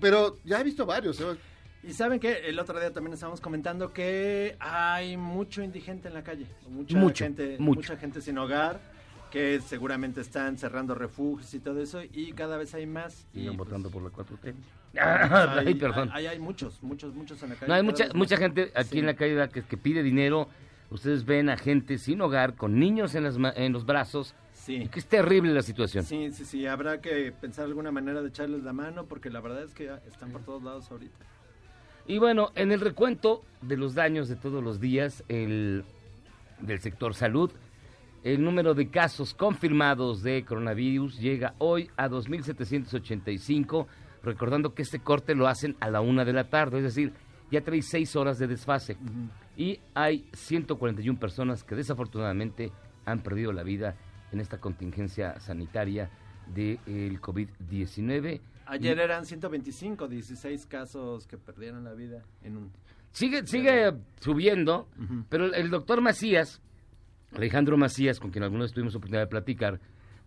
Pero 0.00 0.38
ya 0.44 0.60
he 0.60 0.64
visto 0.64 0.84
varios. 0.86 1.20
¿eh? 1.20 1.36
Y 1.82 1.92
saben 1.92 2.18
que 2.18 2.48
el 2.48 2.58
otro 2.58 2.78
día 2.80 2.92
también 2.92 3.14
estábamos 3.14 3.40
comentando 3.40 3.92
que 3.92 4.56
hay 4.58 5.16
mucho 5.16 5.62
indigente 5.62 6.08
en 6.08 6.14
la 6.14 6.24
calle, 6.24 6.46
mucha 6.68 6.96
Mucho, 6.96 7.24
gente, 7.24 7.56
mucho. 7.58 7.80
mucha 7.80 7.96
gente 7.96 8.20
sin 8.20 8.38
hogar 8.38 8.80
que 9.34 9.60
seguramente 9.60 10.20
están 10.20 10.56
cerrando 10.56 10.94
refugios 10.94 11.52
y 11.54 11.58
todo 11.58 11.80
eso 11.82 12.00
y 12.12 12.32
cada 12.34 12.56
vez 12.56 12.72
hay 12.72 12.86
más. 12.86 13.26
Y 13.34 13.40
Siguen 13.40 13.56
pues, 13.56 13.68
votando 13.68 13.90
por 13.90 14.00
la 14.04 14.10
4T. 14.10 14.54
hay, 15.00 15.66
Ay, 15.66 15.74
perdón. 15.74 16.08
Hay, 16.12 16.28
hay 16.28 16.38
muchos, 16.38 16.80
muchos, 16.84 17.12
muchos 17.12 17.42
en 17.42 17.48
la 17.48 17.54
calle. 17.56 17.66
No, 17.68 17.74
hay 17.74 17.82
mucha, 17.82 18.06
mucha 18.14 18.36
gente 18.36 18.70
aquí 18.76 18.90
Sí. 18.90 18.98
en 19.00 19.06
la 19.06 19.14
calle 19.14 19.48
que, 19.48 19.62
que 19.62 19.76
pide 19.76 20.04
dinero. 20.04 20.48
Ustedes 20.88 21.24
ven 21.24 21.48
a 21.48 21.56
gente 21.56 21.98
sin 21.98 22.20
hogar, 22.20 22.54
con 22.54 22.78
niños 22.78 23.16
en, 23.16 23.24
las 23.24 23.36
en 23.56 23.72
los 23.72 23.84
brazos. 23.84 24.36
Sí. 24.52 24.76
Y 24.76 24.88
que 24.88 25.00
es 25.00 25.06
terrible 25.06 25.52
la 25.52 25.62
situación. 25.62 26.04
Sí, 26.04 26.30
sí, 26.30 26.44
sí, 26.44 26.66
habrá 26.68 27.00
que 27.00 27.32
pensar 27.32 27.64
alguna 27.64 27.90
manera 27.90 28.22
de 28.22 28.28
echarles 28.28 28.62
la 28.62 28.72
mano 28.72 29.06
porque 29.06 29.30
la 29.30 29.40
verdad 29.40 29.64
es 29.64 29.74
que 29.74 29.90
están 30.06 30.30
por 30.30 30.42
todos 30.42 30.62
lados 30.62 30.88
ahorita. 30.92 31.26
Y 32.06 32.18
bueno, 32.18 32.52
en 32.54 32.70
el 32.70 32.80
recuento 32.80 33.42
de 33.62 33.76
los 33.76 33.96
daños 33.96 34.28
de 34.28 34.36
todos 34.36 34.62
los 34.62 34.78
días 34.78 35.24
el, 35.28 35.84
del 36.60 36.78
sector 36.78 37.14
salud, 37.14 37.50
el 38.24 38.42
número 38.42 38.72
de 38.72 38.88
casos 38.88 39.34
confirmados 39.34 40.22
de 40.22 40.44
coronavirus 40.46 41.20
llega 41.20 41.54
hoy 41.58 41.90
a 41.96 42.08
2.785, 42.08 43.86
recordando 44.22 44.74
que 44.74 44.80
este 44.80 45.00
corte 45.00 45.34
lo 45.34 45.46
hacen 45.46 45.76
a 45.78 45.90
la 45.90 46.00
una 46.00 46.24
de 46.24 46.32
la 46.32 46.48
tarde, 46.48 46.78
es 46.78 46.84
decir, 46.84 47.12
ya 47.50 47.60
trae 47.60 47.82
seis 47.82 48.16
horas 48.16 48.38
de 48.38 48.46
desfase. 48.46 48.96
Y 49.58 49.78
hay 49.92 50.26
141 50.32 51.20
personas 51.20 51.64
que 51.64 51.74
desafortunadamente 51.74 52.72
han 53.04 53.22
perdido 53.22 53.52
la 53.52 53.62
vida 53.62 53.94
en 54.32 54.40
esta 54.40 54.58
contingencia 54.58 55.38
sanitaria 55.38 56.10
del 56.46 57.20
COVID-19. 57.20 58.40
Ayer 58.64 58.98
eran 59.00 59.26
125, 59.26 60.08
16 60.08 60.64
casos 60.64 61.26
que 61.26 61.36
perdieron 61.36 61.84
la 61.84 61.92
vida 61.92 62.24
en 62.42 62.56
un... 62.56 62.72
Sigue, 63.12 63.46
sigue 63.46 63.92
subiendo, 64.18 64.88
pero 65.28 65.52
el 65.52 65.68
doctor 65.68 66.00
Macías, 66.00 66.62
Alejandro 67.34 67.76
Macías, 67.76 68.20
con 68.20 68.30
quien 68.30 68.44
alguna 68.44 68.62
vez 68.62 68.72
tuvimos 68.72 68.94
oportunidad 68.94 69.22
de 69.22 69.28
platicar, 69.28 69.80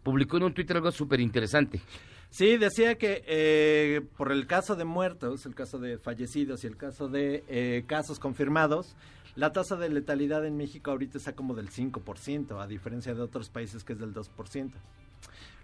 publicó 0.03 0.37
en 0.37 0.43
un 0.43 0.53
Twitter 0.53 0.77
algo 0.77 0.91
súper 0.91 1.19
interesante. 1.19 1.81
Sí, 2.29 2.57
decía 2.57 2.97
que 2.97 3.23
eh, 3.25 4.01
por 4.17 4.31
el 4.31 4.47
caso 4.47 4.75
de 4.75 4.85
muertos, 4.85 5.45
el 5.45 5.55
caso 5.55 5.79
de 5.79 5.97
fallecidos 5.97 6.63
y 6.63 6.67
el 6.67 6.75
caso 6.75 7.07
de 7.07 7.43
eh, 7.47 7.83
casos 7.87 8.19
confirmados, 8.19 8.95
la 9.35 9.51
tasa 9.53 9.75
de 9.75 9.89
letalidad 9.89 10.45
en 10.45 10.57
México 10.57 10.91
ahorita 10.91 11.17
está 11.17 11.33
como 11.33 11.53
del 11.53 11.69
5%, 11.69 12.61
a 12.61 12.67
diferencia 12.67 13.13
de 13.13 13.21
otros 13.21 13.49
países 13.49 13.83
que 13.83 13.93
es 13.93 13.99
del 13.99 14.13
2%. 14.13 14.71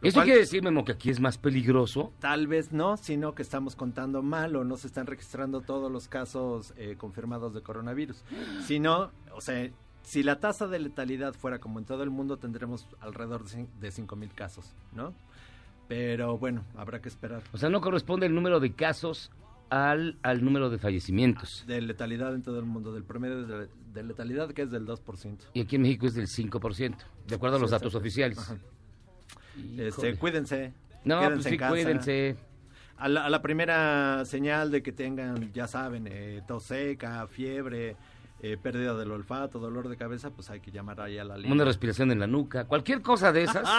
Lo 0.02 0.10
Eso 0.10 0.16
cual 0.16 0.26
quiere 0.26 0.42
decir, 0.42 0.62
Memo, 0.62 0.84
que 0.84 0.92
aquí 0.92 1.10
es 1.10 1.20
más 1.20 1.38
peligroso. 1.38 2.12
Tal 2.20 2.48
vez 2.48 2.72
no, 2.72 2.98
sino 2.98 3.34
que 3.34 3.42
estamos 3.42 3.76
contando 3.76 4.22
mal 4.22 4.56
o 4.56 4.64
no 4.64 4.78
se 4.78 4.88
están 4.88 5.08
registrando 5.08 5.62
todos 5.62 5.92
los 5.92 6.08
casos 6.08 6.74
eh, 6.78 6.96
confirmados 6.98 7.54
de 7.54 7.62
coronavirus. 7.62 8.24
Si 8.66 8.80
no, 8.80 9.12
o 9.34 9.42
sea, 9.42 9.70
si 10.04 10.22
la 10.24 10.40
tasa 10.40 10.68
de 10.68 10.80
letalidad 10.80 11.34
fuera 11.34 11.60
como 11.60 11.80
en 11.80 11.86
todo 11.86 12.04
el 12.04 12.10
mundo, 12.12 12.38
tendremos 12.38 12.88
alrededor 13.02 13.44
de 13.46 13.50
cin- 13.58 13.68
de 13.80 13.92
5 13.92 14.16
mil 14.16 14.34
casos, 14.34 14.74
¿no? 14.94 15.14
Pero 15.88 16.38
bueno, 16.38 16.64
habrá 16.78 17.02
que 17.02 17.10
esperar. 17.10 17.42
O 17.52 17.58
sea, 17.58 17.70
no 17.70 17.82
corresponde 17.82 18.26
el 18.26 18.34
número 18.36 18.60
de 18.60 18.74
casos 18.74 19.32
al, 19.70 20.18
al 20.24 20.44
número 20.44 20.70
de 20.70 20.78
fallecimientos. 20.78 21.64
De 21.68 21.82
letalidad 21.82 22.34
en 22.36 22.42
todo 22.44 22.60
el 22.60 22.66
mundo, 22.66 22.94
del 22.94 23.04
promedio 23.04 23.46
de, 23.46 23.68
de 23.94 24.04
letalidad 24.04 24.52
que 24.52 24.62
es 24.64 24.72
del 24.72 24.86
2%. 24.86 25.38
Y 25.54 25.62
aquí 25.62 25.76
en 25.78 25.82
México 25.84 26.06
es 26.08 26.14
del 26.16 26.28
5%, 26.28 26.96
de 27.28 27.36
acuerdo 27.36 27.58
a 27.58 27.60
los 27.60 27.70
Sí, 27.70 27.74
datos 27.74 27.88
exacto. 27.88 27.98
oficiales. 27.98 28.54
Este, 29.78 30.16
cuídense. 30.18 30.74
no, 31.06 31.20
pues 31.32 31.44
sí, 31.44 31.58
cuídense. 31.58 32.36
A 32.98 33.08
la, 33.10 33.26
a 33.26 33.30
la 33.30 33.42
primera 33.42 34.24
señal 34.26 34.72
de 34.72 34.82
que 34.82 34.92
tengan, 34.92 35.52
ya 35.52 35.68
saben, 35.68 36.08
eh, 36.08 36.42
tos 36.48 36.64
seca, 36.64 37.28
fiebre, 37.28 37.98
eh, 38.44 38.58
pérdida 38.62 38.94
del 38.94 39.10
olfato, 39.12 39.58
dolor 39.58 39.88
de 39.88 39.98
cabeza, 39.98 40.30
pues 40.30 40.50
hay 40.52 40.60
que 40.60 40.70
llamar 40.70 41.02
ahí 41.02 41.18
a 41.18 41.24
la 41.24 41.38
línea. 41.38 41.54
Una 41.54 41.64
respiración 41.66 42.12
en 42.12 42.20
la 42.20 42.28
nuca, 42.28 42.66
cualquier 42.66 43.02
cosa 43.02 43.32
de 43.32 43.44
esas. 43.44 43.68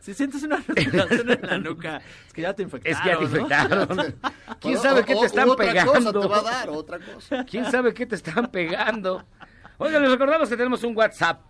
Si 0.00 0.14
sientes 0.14 0.42
una 0.42 0.56
respiración 0.56 1.30
en 1.30 1.42
la 1.42 1.58
nuca, 1.58 2.02
es 2.26 2.32
que 2.32 2.42
ya 2.42 2.52
te 2.54 2.64
infectaron. 2.64 2.96
es 2.96 3.00
que 3.02 3.08
ya 3.08 3.18
te 3.18 3.24
¿no? 3.24 3.30
infectaron. 3.30 4.14
¿Quién 4.60 4.78
sabe 4.78 5.00
o- 5.00 5.04
qué 5.04 5.14
te 5.14 5.26
están 5.26 5.48
otra 5.48 5.64
pegando? 5.66 5.92
cosa 5.92 6.12
te 6.12 6.26
va 6.28 6.38
a 6.38 6.42
dar, 6.42 6.70
otra 6.70 6.98
cosa. 6.98 7.44
¿Quién 7.44 7.64
sabe 7.70 7.94
qué 7.94 8.04
te 8.06 8.16
están 8.16 8.50
pegando? 8.50 9.22
Oigan, 9.78 10.02
les 10.02 10.10
recordamos 10.10 10.48
que 10.48 10.56
tenemos 10.56 10.82
un 10.82 10.96
WhatsApp. 10.96 11.40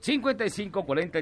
55 0.00 0.84
40 0.84 1.18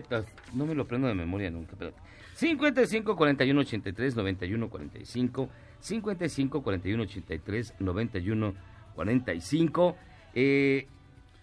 no 0.54 0.66
me 0.66 0.74
lo 0.74 0.84
prendo 0.84 1.06
de 1.06 1.14
memoria 1.14 1.48
nunca, 1.48 1.76
pero 1.78 1.92
55 2.38 3.16
41 3.16 3.60
83 3.62 4.14
91 4.14 4.70
45 4.70 5.48
55 5.80 6.62
41 6.62 7.02
83 7.02 7.74
91 7.80 8.54
45 8.94 9.96
eh, 10.34 10.86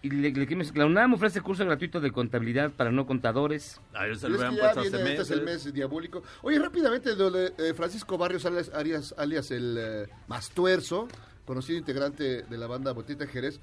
y 0.00 0.10
le, 0.10 0.30
le 0.30 0.46
queremos- 0.46 0.74
la 0.74 0.86
UNAM 0.86 1.12
ofrece 1.14 1.42
curso 1.42 1.66
gratuito 1.66 2.00
de 2.00 2.10
contabilidad 2.12 2.70
para 2.72 2.90
no 2.92 3.06
contadores. 3.06 3.78
Ay, 3.92 4.14
se 4.16 4.28
lo 4.28 4.36
es 4.36 4.40
que 4.40 4.48
hubieran 4.48 4.54
ya 4.54 4.60
puesto 4.60 4.80
hace 4.80 4.90
viene, 4.90 5.10
este 5.10 5.22
es 5.22 5.30
el 5.32 5.42
mes 5.42 5.72
diabólico. 5.74 6.22
Oye, 6.42 6.58
rápidamente, 6.58 7.14
de, 7.14 7.52
eh, 7.58 7.74
Francisco 7.74 8.16
Barrios 8.16 8.46
alias, 8.46 8.70
alias, 8.72 9.14
alias 9.18 9.50
el 9.50 9.76
eh, 9.78 10.06
Mastuerzo, 10.28 11.08
conocido 11.44 11.78
integrante 11.78 12.42
de 12.42 12.56
la 12.56 12.66
banda 12.66 12.92
Botita 12.92 13.26
Jerez, 13.26 13.60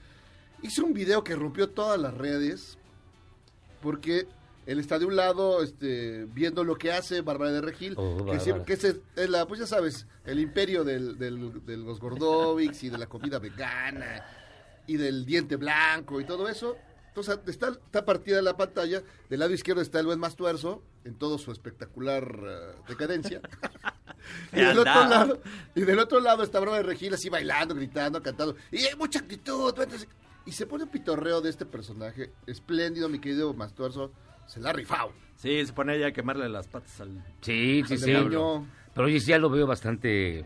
hizo 0.61 0.85
un 0.85 0.93
video 0.93 1.23
que 1.23 1.35
rompió 1.35 1.69
todas 1.69 1.99
las 1.99 2.13
redes 2.13 2.77
porque 3.81 4.27
él 4.65 4.79
está 4.79 4.99
de 4.99 5.05
un 5.05 5.15
lado 5.15 5.61
este, 5.63 6.25
viendo 6.33 6.63
lo 6.63 6.75
que 6.75 6.91
hace 6.91 7.21
Bárbara 7.21 7.51
de 7.51 7.61
Regil, 7.61 7.95
Oh, 7.97 8.25
que, 8.25 8.39
siempre- 8.39 8.65
que 8.65 8.73
es, 8.73 8.95
es 9.15 9.29
la, 9.29 9.45
pues 9.47 9.59
ya 9.59 9.67
sabes, 9.67 10.07
el 10.25 10.39
imperio 10.39 10.83
del, 10.83 11.17
del- 11.17 11.65
de 11.65 11.77
los 11.77 11.99
gordovics 11.99 12.83
y 12.83 12.89
de 12.89 12.97
la 12.97 13.07
comida 13.07 13.39
vegana 13.39 14.25
y 14.87 14.97
del 14.97 15.25
diente 15.25 15.55
blanco 15.55 16.19
y 16.21 16.25
todo 16.25 16.47
eso. 16.49 16.75
Entonces 17.09 17.37
está, 17.45 17.69
está 17.69 18.05
partida 18.05 18.41
la 18.41 18.57
pantalla, 18.57 19.03
del 19.29 19.39
lado 19.39 19.53
izquierdo 19.53 19.81
está 19.81 19.99
el 19.99 20.07
buen 20.07 20.17
Mastuerzo, 20.19 20.81
en 21.05 21.13
todo 21.13 21.37
su 21.37 21.51
espectacular 21.51 22.23
eh, 22.43 22.75
decadencia. 22.87 23.39
y, 24.51 24.55
del 24.61 24.79
otro 24.79 24.93
lado, 25.07 25.41
y 25.75 25.81
del 25.81 25.99
otro 25.99 26.19
lado 26.19 26.41
está 26.43 26.59
Bárbara 26.59 26.77
de 26.81 26.83
Regil 26.89 27.13
así 27.13 27.29
bailando, 27.29 27.75
gritando, 27.75 28.21
cantando. 28.23 28.55
Y 28.71 28.77
hay 28.85 28.95
mucha 28.95 29.19
actitud. 29.19 29.75
y 30.45 30.51
se 30.53 30.65
pone 30.65 30.85
un 30.85 30.89
pitorreo 30.89 31.39
de 31.41 31.49
este 31.51 31.65
personaje. 31.67 32.31
Espléndido, 32.47 33.07
mi 33.09 33.19
querido 33.19 33.53
Mastuerzo. 33.53 34.11
Se 34.47 34.59
la 34.59 34.69
ha 34.69 34.73
rifado. 34.73 35.11
Sí, 35.35 35.65
se 35.65 35.73
pone 35.73 35.95
ella 35.95 36.07
a 36.07 36.11
quemarle 36.11 36.47
las 36.49 36.67
patas 36.67 37.01
al... 37.01 37.23
Sí, 37.41 37.83
sí, 37.87 37.93
Al 37.93 37.99
sí. 37.99 38.11
demonio. 38.11 38.65
Pero 38.93 39.07
oye, 39.07 39.19
sí, 39.19 39.27
ya 39.27 39.37
lo 39.39 39.49
veo 39.49 39.65
bastante... 39.67 40.45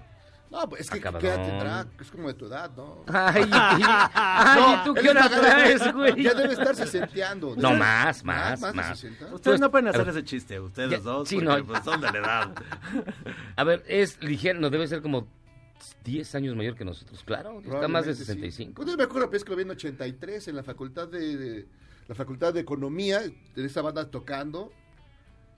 No, 0.49 0.67
pues 0.69 0.81
es 0.83 0.89
que 0.89 1.01
¿qué 1.01 1.07
Acabadón. 1.09 1.29
edad 1.29 1.45
tendrá? 1.45 1.87
Es 1.99 2.09
como 2.09 2.29
de 2.29 2.33
tu 2.33 2.45
edad, 2.45 2.71
¿no? 2.75 3.03
Ay, 3.07 3.43
ay, 3.51 4.59
No, 4.61 4.83
¿tú 4.85 4.93
qué 4.93 5.09
hora 5.09 5.27
traes, 5.29 5.93
güey? 5.93 6.23
Ya 6.23 6.33
debe 6.33 6.53
estar 6.53 6.73
sesenteando. 6.73 7.53
No, 7.57 7.73
más, 7.75 8.23
más, 8.23 8.61
más. 8.73 8.97
60? 8.97 9.25
Ustedes 9.25 9.41
Pues, 9.43 9.59
no 9.59 9.69
pueden 9.69 9.89
hacer 9.89 10.07
ese 10.07 10.23
chiste, 10.23 10.57
ustedes 10.59 10.89
Ya, 10.91 10.99
dos, 10.99 11.27
sí, 11.27 11.35
porque 11.35 11.59
no. 11.59 11.65
pues, 11.65 11.83
son 11.83 11.99
de 11.99 12.11
la 12.11 12.17
edad. 12.19 12.55
A 13.57 13.63
ver, 13.65 13.83
es 13.87 14.23
ligero, 14.23 14.59
no 14.61 14.69
debe 14.69 14.87
ser 14.87 15.01
como 15.01 15.27
10 16.05 16.33
años 16.35 16.55
mayor 16.55 16.75
que 16.75 16.85
nosotros, 16.85 17.21
claro. 17.25 17.59
Está 17.59 17.89
más 17.89 18.05
de 18.05 18.13
Probablemente 18.13 18.15
sí. 18.15 18.25
65. 18.25 18.73
Pues 18.75 18.89
yo 18.89 18.95
me 18.97 19.03
acuerdo 19.03 19.29
pues, 19.29 19.43
que 19.43 19.49
lo 19.49 19.57
vi 19.57 19.63
en 19.63 19.71
83 19.71 20.47
en 20.47 20.55
la 20.55 20.63
facultad 20.63 21.09
de, 21.09 21.35
de- 21.37 21.67
la 22.07 22.15
facultad 22.15 22.53
de 22.53 22.61
economía, 22.61 23.19
de 23.21 23.65
esa 23.65 23.81
banda 23.81 24.09
tocando 24.09 24.71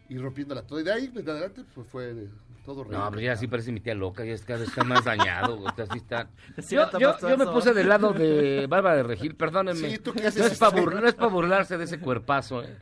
y 0.10 0.18
rompiéndola 0.18 0.64
todo. 0.66 0.80
Y 0.80 0.84
de 0.84 0.92
ahí, 0.94 1.08
pues, 1.10 1.24
de 1.26 1.32
adelante, 1.32 1.64
pues 1.74 1.88
fue 1.88 2.14
de- 2.14 2.30
todo 2.66 2.84
No, 2.86 3.10
pero 3.10 3.22
ya 3.22 3.36
sí 3.36 3.42
rey. 3.46 3.52
parece 3.52 3.72
mi 3.72 3.80
tía 3.80 3.96
loca, 3.96 4.24
ya 4.26 4.34
está, 4.34 4.56
está 4.56 4.84
más 4.84 5.04
dañado, 5.06 5.56
güey, 5.58 5.70
está- 5.70 5.84
así 5.84 5.98
está. 5.98 6.30
Sí, 6.62 6.76
Yo, 6.76 6.90
yo, 7.00 7.38
me 7.38 7.46
puse 7.48 7.74
del 7.74 7.88
lado 7.90 8.14
de 8.14 8.68
Bárbara 8.70 8.98
de 8.98 9.04
Regil, 9.04 9.36
perdónenme. 9.36 9.90
Sí, 9.92 9.98
¿tú 10.00 10.14
qué 10.14 10.22
no, 10.22 10.28
haces? 10.28 10.52
es 10.54 10.58
para 10.60 10.80
no 10.82 11.08
es 11.08 11.16
pa 11.16 11.28
burlarse 11.28 11.78
de 11.78 11.86
ese 11.86 12.00
cuerpazo, 12.00 12.64
¿eh? 12.64 12.78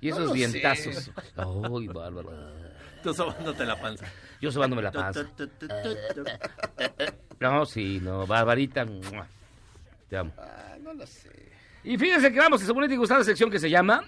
Y 0.00 0.10
No 0.10 0.16
esos 0.16 0.30
sé. 0.30 0.36
dientazos. 0.36 1.10
Ay, 1.36 1.88
Bárbara. 1.88 2.52
Tú 3.02 3.12
sobándote 3.14 3.64
la 3.64 3.80
panza. 3.80 4.06
Yo 4.40 4.50
sobándome 4.52 4.82
la 4.82 4.92
panza. 4.92 5.24
No, 7.40 7.66
sí, 7.66 8.00
no, 8.02 8.26
Barbarita. 8.26 8.86
Te 10.08 10.16
amo. 10.16 10.32
Ah, 10.38 10.76
no 10.80 10.94
lo 10.94 11.06
sé. 11.06 11.43
Y 11.84 11.98
fíjense 11.98 12.32
que 12.32 12.38
vamos 12.38 12.62
a 12.62 12.66
su 12.66 12.72
bonita 12.74 12.94
y 12.94 12.96
gustada 12.96 13.22
sección 13.22 13.50
que 13.50 13.58
se 13.58 13.68
llama... 13.70 14.04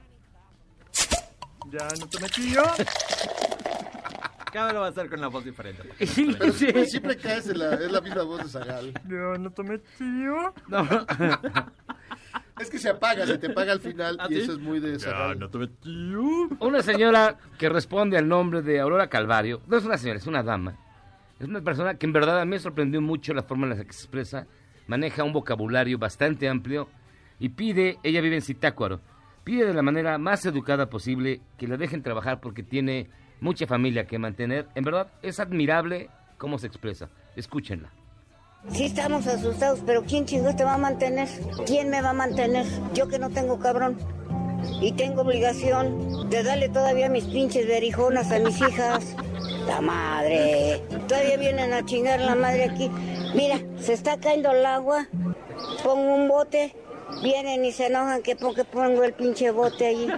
Ya 1.70 1.88
no 2.00 2.08
te 2.08 2.20
metí 2.20 2.52
yo. 2.52 2.62
Cada 4.52 4.72
lo 4.72 4.80
va 4.80 4.86
a 4.86 4.90
hacer 4.90 5.10
con 5.10 5.20
la 5.20 5.26
voz 5.26 5.44
diferente. 5.44 5.82
Pero 5.98 6.52
siempre, 6.52 6.86
siempre 6.86 7.16
caes 7.18 7.48
en 7.48 7.58
la, 7.58 7.74
es 7.74 7.90
la 7.92 8.00
misma 8.00 8.22
voz 8.22 8.44
de 8.44 8.48
Zagal. 8.48 8.92
Ya 9.06 9.38
no 9.38 9.50
te 9.50 9.62
metí 9.62 10.24
yo. 10.24 10.54
No. 10.68 10.86
Es 12.58 12.70
que 12.70 12.78
se 12.78 12.88
apaga, 12.88 13.26
se 13.26 13.36
te 13.36 13.48
apaga 13.48 13.72
al 13.72 13.80
final 13.80 14.16
¿Ah, 14.18 14.28
y 14.30 14.36
sí? 14.36 14.40
eso 14.40 14.52
es 14.52 14.58
muy 14.58 14.80
de 14.80 14.92
Ya 14.92 14.98
Zagal. 15.10 15.38
no 15.38 15.50
te 15.50 15.58
metí 15.58 16.10
yo. 16.10 16.48
Una 16.60 16.80
señora 16.82 17.36
que 17.58 17.68
responde 17.68 18.16
al 18.16 18.26
nombre 18.26 18.62
de 18.62 18.80
Aurora 18.80 19.10
Calvario, 19.10 19.60
no 19.66 19.76
es 19.76 19.84
una 19.84 19.98
señora, 19.98 20.18
es 20.18 20.26
una 20.26 20.42
dama. 20.42 20.74
Es 21.38 21.46
una 21.46 21.60
persona 21.60 21.96
que 21.96 22.06
en 22.06 22.14
verdad 22.14 22.40
a 22.40 22.46
mí 22.46 22.52
me 22.52 22.58
sorprendió 22.58 23.02
mucho 23.02 23.34
la 23.34 23.42
forma 23.42 23.64
en 23.64 23.70
la 23.70 23.76
que 23.76 23.92
se 23.92 24.04
expresa, 24.04 24.46
maneja 24.86 25.22
un 25.22 25.34
vocabulario 25.34 25.98
bastante 25.98 26.48
amplio 26.48 26.88
y 27.38 27.50
pide, 27.50 27.98
ella 28.02 28.20
vive 28.20 28.36
en 28.36 28.42
Zitácuaro, 28.42 29.00
pide 29.44 29.66
de 29.66 29.74
la 29.74 29.82
manera 29.82 30.18
más 30.18 30.44
educada 30.46 30.88
posible 30.88 31.40
que 31.58 31.68
la 31.68 31.76
dejen 31.76 32.02
trabajar 32.02 32.40
porque 32.40 32.62
tiene 32.62 33.08
mucha 33.40 33.66
familia 33.66 34.06
que 34.06 34.18
mantener. 34.18 34.68
En 34.74 34.84
verdad 34.84 35.08
es 35.22 35.40
admirable 35.40 36.10
cómo 36.38 36.58
se 36.58 36.66
expresa. 36.66 37.10
Escúchenla. 37.36 37.90
Sí 38.70 38.86
estamos 38.86 39.26
asustados, 39.26 39.80
pero 39.86 40.02
¿quién 40.02 40.26
chingos 40.26 40.56
te 40.56 40.64
va 40.64 40.74
a 40.74 40.78
mantener? 40.78 41.28
¿Quién 41.66 41.88
me 41.90 42.02
va 42.02 42.10
a 42.10 42.14
mantener? 42.14 42.66
Yo 42.94 43.06
que 43.06 43.18
no 43.18 43.30
tengo 43.30 43.60
cabrón. 43.60 43.96
Y 44.80 44.92
tengo 44.92 45.22
obligación 45.22 46.28
de 46.28 46.42
darle 46.42 46.68
todavía 46.68 47.08
mis 47.08 47.24
pinches 47.24 47.68
berijonas 47.68 48.32
a 48.32 48.40
mis 48.40 48.60
hijas. 48.60 49.14
La 49.66 49.80
madre. 49.80 50.82
Todavía 51.06 51.36
vienen 51.36 51.72
a 51.72 51.84
chingar 51.84 52.20
la 52.20 52.34
madre 52.34 52.64
aquí. 52.64 52.90
Mira, 53.34 53.60
se 53.78 53.92
está 53.92 54.18
cayendo 54.18 54.50
el 54.50 54.66
agua. 54.66 55.06
Pongo 55.84 56.16
un 56.16 56.28
bote. 56.28 56.74
Vienen 57.22 57.64
y 57.64 57.72
se 57.72 57.86
enojan 57.86 58.22
que 58.22 58.36
porque 58.36 58.64
pongo 58.64 59.04
el 59.04 59.12
pinche 59.12 59.50
bote 59.50 59.86
allí. 59.86 60.08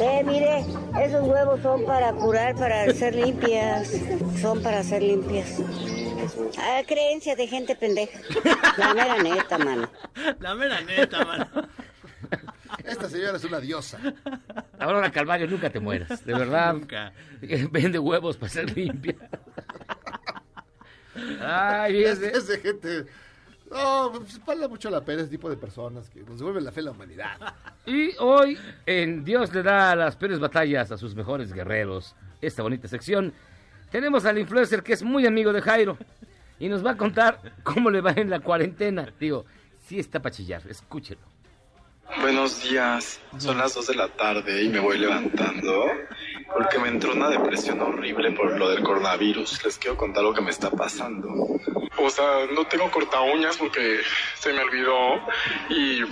Eh, 0.00 0.22
mire, 0.24 0.64
esos 1.02 1.26
huevos 1.26 1.60
son 1.62 1.84
para 1.84 2.12
curar, 2.12 2.54
para 2.56 2.92
ser 2.92 3.14
limpias. 3.14 3.92
Son 4.40 4.62
para 4.62 4.82
ser 4.82 5.02
limpias. 5.02 5.60
Ah, 6.58 6.82
creencia 6.86 7.36
de 7.36 7.46
gente 7.46 7.76
pendeja. 7.76 8.18
La 8.76 8.94
mera 8.94 9.22
neta, 9.22 9.58
mano. 9.58 9.88
La 10.40 10.54
mera 10.54 10.80
neta, 10.80 11.24
mano. 11.24 11.46
Esta 12.84 13.08
señora 13.08 13.36
es 13.36 13.44
una 13.44 13.60
diosa. 13.60 13.98
Aurora 14.78 15.10
Calvario, 15.10 15.46
nunca 15.46 15.70
te 15.70 15.80
mueras, 15.80 16.24
de 16.24 16.34
verdad. 16.34 16.74
Nunca. 16.74 17.12
Vende 17.70 17.98
huevos 17.98 18.36
para 18.36 18.50
ser 18.50 18.76
limpia. 18.76 19.14
Ay, 21.40 22.04
es 22.04 22.20
de 22.20 22.58
gente. 22.58 23.06
No, 23.74 24.12
pues 24.12 24.44
vale 24.44 24.68
mucho 24.68 24.88
la 24.88 25.04
pena 25.04 25.22
ese 25.22 25.30
tipo 25.32 25.50
de 25.50 25.56
personas 25.56 26.08
que 26.08 26.20
nos 26.20 26.38
devuelven 26.38 26.64
la 26.64 26.70
fe 26.70 26.78
en 26.80 26.86
la 26.86 26.92
humanidad. 26.92 27.36
Y 27.86 28.14
hoy, 28.20 28.56
en 28.86 29.24
Dios 29.24 29.52
le 29.52 29.64
da 29.64 29.96
las 29.96 30.14
peores 30.14 30.38
batallas 30.38 30.92
a 30.92 30.96
sus 30.96 31.14
mejores 31.16 31.52
guerreros. 31.52 32.14
Esta 32.40 32.62
bonita 32.62 32.86
sección. 32.86 33.32
Tenemos 33.90 34.24
al 34.26 34.38
influencer 34.38 34.82
que 34.82 34.92
es 34.92 35.02
muy 35.02 35.26
amigo 35.26 35.52
de 35.52 35.60
Jairo. 35.60 35.98
Y 36.60 36.68
nos 36.68 36.86
va 36.86 36.92
a 36.92 36.96
contar 36.96 37.40
cómo 37.64 37.90
le 37.90 38.00
va 38.00 38.12
en 38.12 38.30
la 38.30 38.38
cuarentena. 38.38 39.12
Digo, 39.18 39.44
sí 39.86 39.98
está 39.98 40.22
para 40.22 40.34
chillar, 40.34 40.62
escúchelo. 40.68 41.20
Buenos 42.20 42.62
días, 42.62 43.20
son 43.38 43.58
las 43.58 43.74
2 43.74 43.88
de 43.88 43.94
la 43.96 44.08
tarde 44.08 44.62
y 44.62 44.68
me 44.68 44.78
voy 44.78 44.98
levantando 44.98 45.86
porque 46.52 46.78
me 46.78 46.88
entró 46.88 47.12
una 47.12 47.28
depresión 47.28 47.80
horrible 47.80 48.32
por 48.32 48.58
lo 48.58 48.68
del 48.70 48.82
coronavirus. 48.82 49.64
Les 49.64 49.78
quiero 49.78 49.96
contar 49.96 50.22
lo 50.22 50.34
que 50.34 50.40
me 50.40 50.50
está 50.50 50.70
pasando. 50.70 51.58
O 51.96 52.10
sea, 52.10 52.46
no 52.52 52.66
tengo 52.66 52.90
corta 52.90 53.20
uñas 53.20 53.56
porque 53.56 54.00
se 54.34 54.52
me 54.52 54.62
olvidó 54.62 55.20
y 55.70 56.02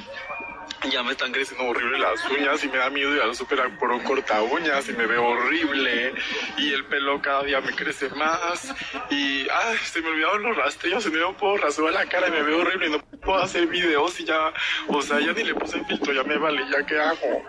ya 0.91 1.03
me 1.03 1.13
están 1.13 1.33
creciendo 1.33 1.67
horrible 1.67 1.99
las 1.99 2.25
uñas 2.31 2.63
y 2.65 2.69
me 2.69 2.79
da 2.79 2.91
miedo 2.91 3.15
ir 3.15 3.23
al 3.23 3.35
súper 3.35 3.79
por 3.79 3.91
un 3.91 4.01
corta 4.01 4.43
uñas 4.43 4.89
y 4.89 4.93
me 4.93 5.07
veo 5.07 5.25
horrible 5.25 6.15
y 6.59 6.73
el 6.73 6.85
pelo 6.87 7.21
cada 7.21 7.43
día 7.45 7.61
me 7.61 7.73
crece 7.73 8.09
más 8.11 8.75
y 9.11 9.47
ay, 9.49 9.77
se 9.85 10.01
me 10.01 10.09
olvidaron 10.09 10.43
los 10.43 10.57
rastrillos 10.57 11.07
y 11.07 11.11
no 11.11 11.37
puedo 11.37 11.59
rasurar 11.59 11.95
la 11.95 12.07
cara 12.07 12.29
y 12.29 12.31
me 12.31 12.43
veo 12.43 12.61
horrible 12.61 12.87
y 12.89 12.91
no 12.91 12.99
puedo 13.21 13.39
hacer 13.43 13.67
videos 13.67 14.19
y 14.21 14.25
ya, 14.25 14.53
o 14.89 15.01
sea, 15.03 15.21
ya 15.21 15.33
ni 15.33 15.45
le 15.45 15.55
puse 15.55 15.83
filtro, 15.85 16.13
ya 16.13 16.25
me 16.25 16.37
vale, 16.37 16.63
ya 16.71 16.85
qué 16.85 16.99
hago. 16.99 17.43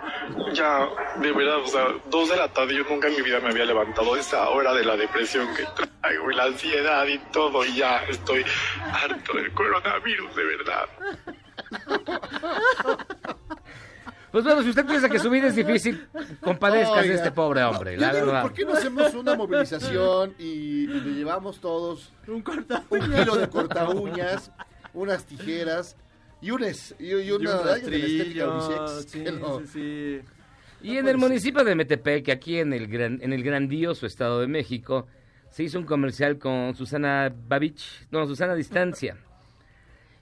Ya, 0.53 0.87
de 1.15 1.31
verdad, 1.31 1.57
o 1.57 1.67
sea, 1.67 1.87
dos 2.09 2.29
de 2.29 2.37
la 2.37 2.47
tarde 2.47 2.75
yo 2.75 2.83
nunca 2.83 3.07
en 3.07 3.15
mi 3.15 3.21
vida 3.21 3.39
me 3.39 3.49
había 3.49 3.65
levantado 3.65 4.15
esa 4.15 4.49
hora 4.49 4.73
de 4.73 4.85
la 4.85 4.95
depresión 4.95 5.47
que 5.55 5.65
traigo 5.75 6.31
y 6.31 6.35
la 6.35 6.43
ansiedad 6.43 7.07
y 7.07 7.17
todo 7.31 7.65
y 7.65 7.75
ya 7.75 8.03
estoy 8.09 8.45
harto 8.91 9.33
del 9.33 9.51
coronavirus, 9.53 10.35
de 10.35 10.43
verdad. 10.43 10.89
Pues 14.31 14.43
bueno, 14.43 14.63
si 14.63 14.69
usted 14.69 14.85
piensa 14.87 15.07
que 15.09 15.19
su 15.19 15.29
vida 15.29 15.47
es 15.47 15.55
difícil, 15.55 16.07
compadezcas 16.41 17.03
de 17.07 17.13
este 17.13 17.31
pobre 17.31 17.63
hombre, 17.63 17.93
yo 17.93 18.01
la 18.01 18.13
digo, 18.13 18.25
verdad. 18.25 18.41
¿Por 18.41 18.53
qué 18.53 18.65
no 18.65 18.73
hacemos 18.73 19.13
una 19.13 19.35
movilización 19.35 20.33
y 20.39 20.87
le 20.87 21.11
llevamos 21.13 21.59
todos 21.59 22.11
Un 22.27 22.41
corta 22.41 22.83
un 22.89 22.99
kilo 23.01 23.35
de 23.35 23.47
corta 23.47 23.87
uñas, 23.89 24.51
unas 24.95 25.23
tijeras 25.25 25.95
y 26.41 26.49
un, 26.49 26.63
es- 26.63 26.95
y, 26.97 27.13
y 27.13 27.21
Y 27.27 27.31
una 27.31 27.59
un 27.59 27.67
rastrillo, 27.67 28.53
unisex, 28.55 29.11
sí, 29.11 29.23
que 29.23 29.31
no- 29.33 29.59
sí, 29.59 29.67
sí. 29.67 30.21
Y 30.81 30.97
en 30.97 31.07
el 31.07 31.17
municipio 31.17 31.63
de 31.63 31.75
Metepec, 31.75 32.27
aquí 32.29 32.57
en 32.57 32.73
el, 32.73 32.87
gran, 32.87 33.19
en 33.21 33.33
el 33.33 33.43
grandioso 33.43 34.07
Estado 34.07 34.39
de 34.41 34.47
México, 34.47 35.05
se 35.51 35.61
hizo 35.63 35.77
un 35.77 35.85
comercial 35.85 36.39
con 36.39 36.75
Susana 36.75 37.31
Babich, 37.47 38.07
no, 38.09 38.25
Susana 38.25 38.55
Distancia. 38.55 39.15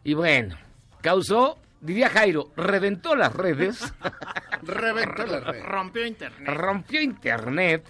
Y 0.03 0.13
bueno, 0.15 0.57
causó, 1.01 1.57
diría 1.81 2.09
Jairo, 2.09 2.51
reventó 2.55 3.15
las 3.15 3.33
redes, 3.35 3.93
Reventó 4.63 5.25
la 5.25 5.39
red. 5.39 5.63
Rompió 5.63 6.05
internet. 6.05 6.47
rompió 6.47 7.01
internet 7.01 7.85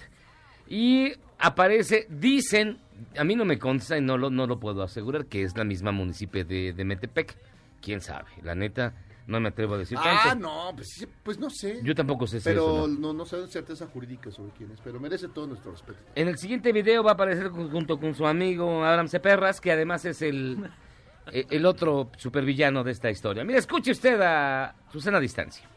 y 0.67 1.11
aparece, 1.39 2.07
dicen, 2.09 2.77
a 3.17 3.23
mí 3.23 3.35
no 3.35 3.45
me 3.45 3.59
consta 3.59 3.97
y 3.97 4.01
no 4.01 4.17
lo, 4.17 4.29
no 4.29 4.47
lo 4.47 4.59
puedo 4.59 4.83
asegurar, 4.83 5.25
que 5.25 5.43
es 5.43 5.57
la 5.57 5.63
misma 5.63 5.91
municipio 5.91 6.45
de, 6.45 6.73
de 6.73 6.85
Metepec. 6.85 7.35
¿Quién 7.81 7.99
sabe? 7.99 8.29
La 8.43 8.53
neta, 8.55 8.93
no 9.27 9.39
me 9.39 9.49
atrevo 9.49 9.73
a 9.73 9.79
decir 9.79 9.97
Ah, 9.99 10.21
tanto. 10.29 10.47
no, 10.47 10.71
pues, 10.75 10.87
sí, 10.95 11.07
pues 11.23 11.39
no 11.39 11.49
sé. 11.49 11.79
Yo 11.83 11.95
tampoco 11.95 12.27
sé 12.27 12.39
si 12.39 12.43
pero 12.45 12.61
eso, 12.61 12.87
¿no? 12.87 12.99
no, 12.99 13.13
no 13.13 13.25
sé 13.25 13.47
certeza 13.47 13.87
jurídica 13.87 14.29
sobre 14.31 14.51
quién 14.51 14.71
es, 14.71 14.79
pero 14.81 14.99
merece 14.99 15.27
todo 15.29 15.47
nuestro 15.47 15.71
respeto. 15.71 15.99
En 16.15 16.27
el 16.27 16.37
siguiente 16.37 16.71
video 16.71 17.03
va 17.03 17.11
a 17.11 17.13
aparecer 17.15 17.47
ju- 17.49 17.69
junto 17.71 17.99
con 17.99 18.13
su 18.13 18.25
amigo 18.27 18.85
Abraham 18.85 19.07
Ceperras, 19.07 19.59
que 19.59 19.71
además 19.71 20.05
es 20.05 20.21
el, 20.21 20.57
el 21.31 21.65
otro 21.65 22.09
supervillano 22.17 22.83
de 22.83 22.91
esta 22.91 23.09
historia. 23.09 23.43
Mire, 23.43 23.59
escuche 23.59 23.91
usted 23.91 24.19
a 24.21 24.73
Susana 24.91 25.19
Distancia. 25.19 25.67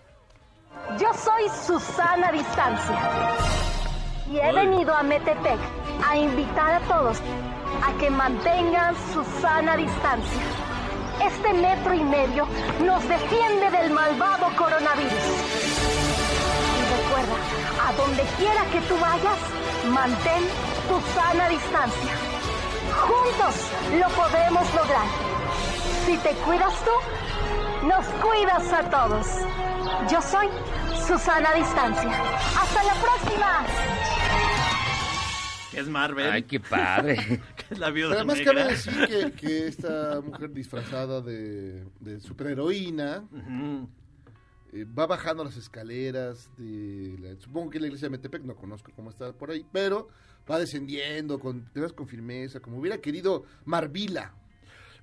Yo 0.98 1.12
soy 1.14 1.48
Susana 1.66 2.30
Distancia 2.32 2.98
y 4.30 4.38
he 4.38 4.52
venido 4.52 4.94
a 4.94 5.02
Metepec 5.02 5.58
a 6.06 6.16
invitar 6.16 6.74
a 6.74 6.80
todos 6.80 7.18
a 7.82 7.92
que 7.98 8.10
mantengan 8.10 8.94
su 9.12 9.24
sana 9.40 9.76
distancia. 9.76 10.42
Este 11.24 11.52
metro 11.54 11.94
y 11.94 12.02
medio 12.02 12.46
nos 12.84 13.08
defiende 13.08 13.70
del 13.70 13.90
malvado 13.92 14.46
coronavirus. 14.56 15.12
Y 16.76 16.82
recuerda, 16.96 17.36
a 17.86 17.92
donde 17.92 18.22
quiera 18.36 18.64
que 18.72 18.80
tú 18.88 18.96
vayas, 18.98 19.38
mantén 19.88 20.42
tu 20.88 21.00
sana 21.14 21.48
distancia. 21.48 22.33
Juntos 23.00 23.70
lo 24.00 24.08
podemos 24.14 24.74
lograr. 24.74 25.06
Si 26.06 26.16
te 26.18 26.30
cuidas 26.44 26.74
tú, 26.84 27.86
nos 27.86 28.04
cuidas 28.22 28.72
a 28.72 28.90
todos. 28.90 29.26
Yo 30.10 30.20
soy 30.22 30.48
Susana 31.06 31.54
Distancia. 31.54 32.10
¡Hasta 32.60 32.84
la 32.84 32.94
próxima! 32.94 33.66
Es 35.74 35.88
Marvel. 35.88 36.30
Ay, 36.30 36.42
qué 36.44 36.60
padre. 36.60 37.16
que 37.56 37.74
es 37.74 37.78
la 37.78 37.86
Pero 37.86 37.94
viuda 37.94 38.14
además 38.14 38.36
negra. 38.38 38.54
cabe 38.54 38.70
decir 38.72 39.06
que, 39.08 39.32
que 39.40 39.66
esta 39.66 40.20
mujer 40.20 40.50
disfrazada 40.52 41.20
de, 41.20 41.84
de 42.00 42.20
superheroína 42.20 43.24
eh, 44.72 44.84
va 44.84 45.06
bajando 45.06 45.42
las 45.44 45.56
escaleras 45.56 46.48
de 46.56 47.16
la, 47.20 47.40
supongo 47.40 47.70
que 47.70 47.80
la 47.80 47.86
iglesia 47.86 48.06
de 48.06 48.10
Metepec, 48.10 48.42
no 48.44 48.54
conozco 48.54 48.92
cómo 48.94 49.10
está 49.10 49.32
por 49.32 49.50
ahí, 49.50 49.66
pero 49.72 50.08
va 50.50 50.58
descendiendo 50.58 51.38
con, 51.38 51.68
verdad 51.74 51.90
con 51.94 52.06
firmeza, 52.08 52.60
como 52.60 52.78
hubiera 52.78 52.98
querido 52.98 53.44
Marvila. 53.64 54.32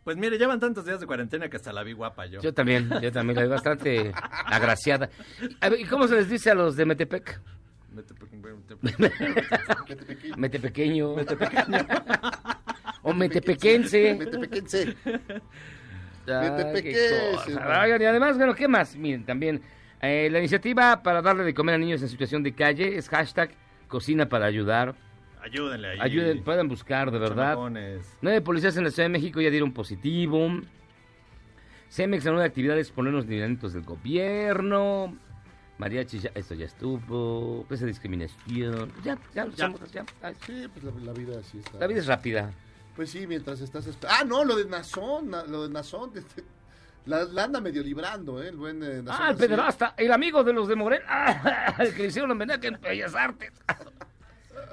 Pues 0.03 0.17
mire, 0.17 0.37
llevan 0.37 0.59
tantos 0.59 0.83
días 0.85 0.99
de 0.99 1.05
cuarentena 1.05 1.47
que 1.49 1.57
hasta 1.57 1.71
la 1.71 1.83
vi 1.83 1.93
guapa 1.93 2.25
yo. 2.25 2.41
Yo 2.41 2.53
también, 2.53 2.89
yo 3.01 3.11
también 3.11 3.35
la 3.35 3.41
veo 3.43 3.51
bastante 3.51 4.11
agraciada. 4.45 5.09
A 5.59 5.69
ver, 5.69 5.79
¿y 5.79 5.85
cómo 5.85 6.07
se 6.07 6.15
les 6.15 6.27
dice 6.29 6.49
a 6.51 6.55
los 6.55 6.75
de 6.75 6.85
Metepec? 6.85 7.39
Vete, 7.93 8.13
pe- 8.13 8.25
Metepequeño. 10.37 11.15
o 13.03 13.13
metepequense. 13.13 14.15
Metepequense. 14.15 14.95
Metepequense, 16.25 17.43
y 17.99 18.05
además, 18.05 18.37
bueno, 18.37 18.53
¿qué 18.55 18.67
más? 18.67 18.95
Miren, 18.95 19.25
también, 19.25 19.61
eh, 20.01 20.29
la 20.31 20.39
iniciativa 20.39 21.01
para 21.03 21.21
darle 21.21 21.43
de 21.43 21.53
comer 21.53 21.75
a 21.75 21.77
niños 21.77 22.01
en 22.01 22.07
situación 22.09 22.43
de 22.43 22.53
calle 22.53 22.97
es 22.97 23.09
hashtag 23.09 23.51
cocina 23.87 24.27
para 24.29 24.45
ayudar. 24.45 24.95
Ayúdenle 25.41 25.87
ahí. 25.89 25.97
Ayuden, 26.01 26.43
puedan 26.43 26.67
buscar, 26.67 27.09
de 27.11 27.17
verdad. 27.19 27.53
Chamacones. 27.53 28.17
Nueve 28.21 28.41
policías 28.41 28.77
en 28.77 28.83
la 28.83 28.91
Ciudad 28.91 29.05
de 29.05 29.13
México 29.13 29.41
ya 29.41 29.49
dieron 29.49 29.71
positivo. 29.73 30.49
Cemex 31.89 32.25
anula 32.27 32.45
actividades 32.45 32.91
por 32.91 33.05
los 33.05 33.25
lineamientos 33.25 33.73
del 33.73 33.83
gobierno. 33.83 35.17
Mariachi, 35.77 36.19
ya, 36.19 36.31
esto 36.35 36.53
ya 36.53 36.65
estuvo. 36.65 37.65
Esa 37.69 37.85
discriminación. 37.85 38.91
Ya, 39.03 39.15
ya, 39.33 39.45
Ya. 39.45 39.51
echamos, 39.51 39.91
ya. 39.91 40.05
Ay, 40.21 40.35
Sí, 40.45 40.67
pues 40.71 40.83
la, 40.85 40.91
la 41.03 41.13
vida 41.13 41.39
así 41.39 41.57
está. 41.57 41.79
La 41.79 41.87
vida 41.87 41.99
es 41.99 42.05
rápida. 42.07 42.51
Pues 42.95 43.09
sí, 43.09 43.25
mientras 43.25 43.59
estás... 43.61 43.89
Ah, 44.07 44.23
no, 44.25 44.43
lo 44.45 44.55
de 44.57 44.65
Nazón, 44.65 45.31
na- 45.31 45.43
lo 45.45 45.63
de 45.67 45.73
Nazón. 45.73 46.11
este, 46.15 46.43
La, 47.05 47.23
la 47.23 47.45
anda 47.45 47.59
medio 47.59 47.81
librando, 47.81 48.41
¿eh? 48.43 48.49
El 48.49 48.57
buen 48.57 48.83
eh, 48.83 49.01
Nazón 49.01 49.25
Ah, 49.27 49.31
el 49.31 49.37
pederasta, 49.37 49.95
el 49.97 50.11
amigo 50.11 50.43
de 50.43 50.53
los 50.53 50.67
de 50.67 50.75
Morel. 50.75 51.01
Ah, 51.07 51.75
el 51.79 51.93
que 51.95 52.03
le 52.03 52.07
hicieron 52.09 52.29
homenaje 52.31 52.67
en 52.67 52.79
Bellas 52.79 53.15
Artes. 53.15 53.51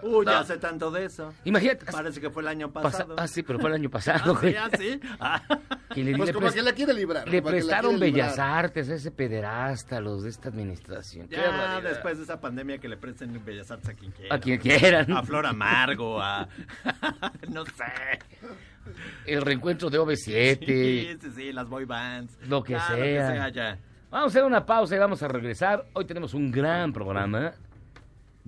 Uy, 0.03 0.25
No. 0.27 0.33
ya 0.33 0.41
hace 0.41 0.57
tanto 0.59 0.91
de 0.91 1.05
eso. 1.07 1.33
Imagínate. 1.45 1.87
Parece 1.91 2.21
que 2.21 2.31
fue 2.31 2.43
el 2.43 2.49
año 2.49 2.71
Pasa- 2.73 2.91
pasado. 2.91 3.15
ah, 3.19 3.27
sí, 3.29 3.43
pero 3.43 3.59
fue 3.59 3.71
el 3.71 3.77
año 3.77 3.91
pasado. 3.91 4.33
Ah, 4.35 4.39
sí, 4.41 4.47
güey. 4.47 4.57
ah, 4.57 4.71
sí. 4.77 5.01
Ah. 5.21 5.43
Que 5.95 6.05
le, 6.05 6.15
Pues 6.17 6.29
le 6.29 6.35
como 6.35 6.51
que 6.53 6.61
la 6.63 6.73
quiere 6.73 6.93
librar. 6.93 7.27
le 7.27 7.41
prestaron 7.43 7.93
librar. 7.99 8.13
Bellas 8.13 8.39
Artes 8.39 8.91
a 8.91 8.95
ese 8.95 9.11
pederasta, 9.11 9.97
a 9.97 10.01
los 10.01 10.23
de 10.23 10.29
esta 10.29 10.51
administración. 10.51 11.27
Qué 11.29 11.37
Ya 11.37 11.49
barbaridad. 11.51 11.91
después 11.91 12.19
de 12.19 12.25
esa 12.25 12.41
pandemia 12.41 12.79
que 12.79 12.89
le 12.89 12.99
presten 12.99 13.43
Bellas 13.45 13.71
Artes 13.71 13.89
a 13.89 13.95
quien 13.95 14.13
quiera. 14.13 14.35
A 14.35 14.39
quien 14.39 14.59
quieran. 14.61 15.11
A 15.13 15.23
Flor 15.23 15.47
Amargo, 15.47 16.21
a... 16.21 16.47
no 17.49 17.65
sé. 17.65 18.19
El 19.27 19.43
reencuentro 19.43 19.91
de 19.91 19.99
OV7. 19.99 20.59
Sí, 20.67 21.19
sí, 21.21 21.31
sí, 21.35 21.53
las 21.53 21.69
boy 21.69 21.85
bands. 21.87 22.37
Lo 22.49 22.63
que 22.63 22.75
Ya, 22.75 22.87
sea. 22.87 22.97
Lo 22.97 23.03
que 23.03 23.17
sea 23.19 23.49
ya. 23.49 23.79
Vamos 24.11 24.27
a 24.27 24.29
hacer 24.29 24.45
una 24.45 24.65
pausa 24.65 24.95
y 24.95 24.99
vamos 24.99 25.23
a 25.23 25.29
regresar. 25.29 25.87
Hoy 25.95 26.05
tenemos 26.05 26.33
un 26.35 26.51
gran 26.51 26.93
programa. 26.93 27.53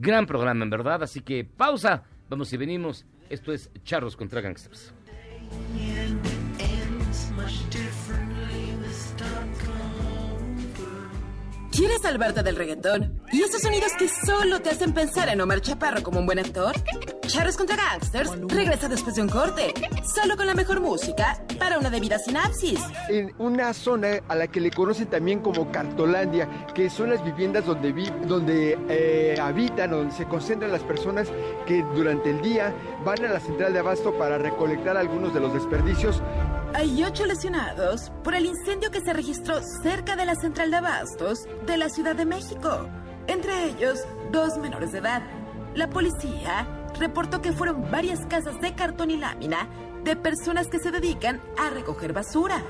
Gran 0.00 0.24
programa, 0.24 0.64
en 0.64 0.70
verdad. 0.70 1.02
Así 1.02 1.20
que 1.20 1.44
pausa. 1.44 2.04
Vamos 2.30 2.50
y 2.54 2.56
venimos. 2.56 3.04
Esto 3.28 3.52
es 3.52 3.70
Charros 3.84 4.16
contra 4.16 4.40
Gangsters. 4.40 4.94
¿Quieres 11.72 12.02
salvarte 12.02 12.42
del 12.42 12.56
reggaetón? 12.56 13.20
¿Y 13.33 13.42
esos 13.42 13.62
sonidos 13.62 13.92
que 13.98 14.09
solo 14.09 14.61
te 14.61 14.70
hacen 14.70 14.92
pensar 14.92 15.28
en 15.28 15.40
Omar 15.40 15.61
Chaparro 15.61 16.02
como 16.02 16.18
un 16.18 16.26
buen 16.26 16.38
actor? 16.38 16.72
Charros 17.26 17.56
contra 17.56 17.76
Gangsters 17.76 18.30
regresa 18.48 18.88
después 18.88 19.14
de 19.14 19.22
un 19.22 19.28
corte, 19.28 19.72
solo 20.14 20.37
con 20.37 20.46
la 20.48 20.54
mejor 20.54 20.80
música 20.80 21.40
para 21.61 21.78
una 21.78 21.88
debida 21.88 22.18
sinapsis. 22.18 22.80
en 23.09 23.33
una 23.38 23.72
zona 23.72 24.18
a 24.28 24.35
la 24.35 24.48
que 24.48 24.61
le 24.61 24.70
conocen 24.72 25.06
también 25.06 25.38
como 25.40 25.70
Cartolandia, 25.70 26.48
que 26.74 26.90
son 26.90 27.11
las 27.11 27.24
viviendas 27.24 27.64
donde, 27.64 27.92
vi- 27.92 28.12
donde 28.26 28.76
eh, 28.88 29.37
habitan, 29.40 29.92
donde 29.92 30.12
se 30.14 30.24
concentran 30.26 30.72
las 30.72 30.83
personas 30.83 31.28
que 31.66 31.85
durante 31.94 32.30
el 32.30 32.42
día 32.42 32.74
van 33.04 33.24
a 33.24 33.28
la 33.33 33.38
central 33.40 33.72
de 33.72 33.78
abasto 33.78 34.12
para 34.18 34.37
recolectar 34.38 34.96
algunos 34.96 35.33
de 35.33 35.40
los 35.40 35.54
desperdicios. 35.54 36.20
Hay 36.80 37.04
ocho 37.04 37.26
lesionados 37.26 38.10
por 38.24 38.34
el 38.34 38.46
incendio 38.46 38.90
que 38.90 39.02
se 39.02 39.12
registró 39.12 39.60
cerca 39.82 40.16
de 40.16 40.24
la 40.24 40.34
central 40.34 40.70
de 40.70 40.78
abastos 40.78 41.46
de 41.66 41.76
la 41.76 41.90
Ciudad 41.90 42.16
de 42.16 42.24
México. 42.24 42.88
Entre 43.26 43.66
ellos, 43.66 43.98
dos 44.32 44.56
menores 44.56 44.92
de 44.92 45.00
edad. 45.00 45.20
La 45.74 45.90
policía 45.90 46.66
reportó 46.98 47.42
que 47.42 47.52
fueron 47.52 47.90
varias 47.90 48.24
casas 48.24 48.58
de 48.62 48.74
cartón 48.74 49.10
y 49.10 49.18
lámina 49.18 49.68
de 50.04 50.16
personas 50.16 50.68
que 50.68 50.78
se 50.78 50.90
dedican 50.90 51.38
a 51.58 51.68
recoger 51.68 52.14
basura. 52.14 52.64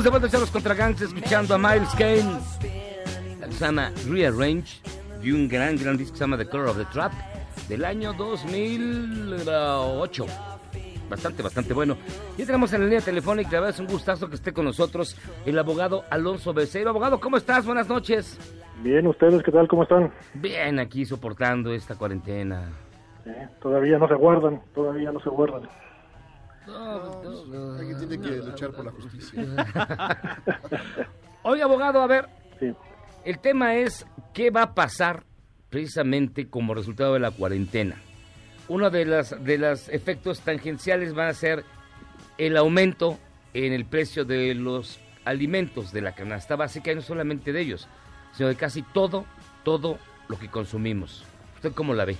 Estamos 0.00 0.14
de 0.14 0.18
vuelta 0.18 0.36
a 0.38 0.40
los 0.40 0.50
contra 0.50 0.74
Gangsters, 0.74 1.12
escuchando 1.12 1.54
a 1.54 1.58
Miles 1.58 1.90
Kane. 1.90 2.40
La 3.38 3.46
que 3.48 3.52
se 3.52 3.66
llama 3.66 3.92
Rearrange, 4.08 4.80
y 5.22 5.30
un 5.30 5.46
gran, 5.46 5.76
gran 5.76 5.98
disco 5.98 6.14
que 6.14 6.18
se 6.18 6.24
llama 6.24 6.38
The 6.38 6.46
Color 6.46 6.68
of 6.68 6.78
the 6.78 6.86
Trap, 6.86 7.12
del 7.68 7.84
año 7.84 8.14
2008. 8.14 10.26
Bastante, 11.10 11.42
bastante 11.42 11.74
bueno. 11.74 11.98
Ya 12.38 12.46
tenemos 12.46 12.72
en 12.72 12.80
la 12.80 12.86
línea 12.86 13.02
telefónica, 13.02 13.50
la 13.50 13.60
verdad 13.60 13.74
es 13.74 13.80
un 13.80 13.88
gustazo 13.88 14.30
que 14.30 14.36
esté 14.36 14.54
con 14.54 14.64
nosotros 14.64 15.18
el 15.44 15.58
abogado 15.58 16.04
Alonso 16.08 16.54
Becerro. 16.54 16.88
Abogado, 16.88 17.20
¿cómo 17.20 17.36
estás? 17.36 17.66
Buenas 17.66 17.86
noches. 17.86 18.38
Bien, 18.82 19.06
¿ustedes 19.06 19.42
qué 19.42 19.52
tal? 19.52 19.68
¿Cómo 19.68 19.82
están? 19.82 20.10
Bien, 20.32 20.78
aquí 20.78 21.04
soportando 21.04 21.74
esta 21.74 21.96
cuarentena. 21.96 22.70
Eh, 23.26 23.48
todavía 23.60 23.98
no 23.98 24.08
se 24.08 24.14
guardan, 24.14 24.62
todavía 24.74 25.12
no 25.12 25.20
se 25.20 25.28
guardan. 25.28 25.68
Alguien 26.66 27.98
tiene 27.98 28.20
que 28.20 28.36
luchar 28.36 28.72
por 28.72 28.84
la 28.84 28.92
justicia. 28.92 29.42
Oye, 31.42 31.62
abogado, 31.62 32.02
a 32.02 32.06
ver. 32.06 32.28
Sí. 32.58 32.74
El 33.24 33.38
tema 33.38 33.74
es 33.74 34.06
qué 34.32 34.50
va 34.50 34.62
a 34.62 34.74
pasar 34.74 35.24
precisamente 35.68 36.48
como 36.48 36.74
resultado 36.74 37.14
de 37.14 37.20
la 37.20 37.30
cuarentena. 37.30 37.96
Uno 38.68 38.90
de 38.90 39.04
las 39.04 39.42
de 39.42 39.58
los 39.58 39.88
efectos 39.88 40.40
tangenciales 40.40 41.16
va 41.16 41.28
a 41.28 41.34
ser 41.34 41.64
el 42.38 42.56
aumento 42.56 43.18
en 43.54 43.72
el 43.72 43.84
precio 43.84 44.24
de 44.24 44.54
los 44.54 45.00
alimentos 45.24 45.92
de 45.92 46.02
la 46.02 46.12
canasta 46.12 46.56
básica 46.56 46.92
y 46.92 46.94
no 46.94 47.02
solamente 47.02 47.52
de 47.52 47.60
ellos, 47.60 47.88
sino 48.32 48.48
de 48.48 48.56
casi 48.56 48.82
todo, 48.82 49.24
todo 49.64 49.98
lo 50.28 50.38
que 50.38 50.48
consumimos. 50.48 51.24
¿Usted 51.56 51.72
cómo 51.72 51.94
la 51.94 52.04
ve? 52.04 52.16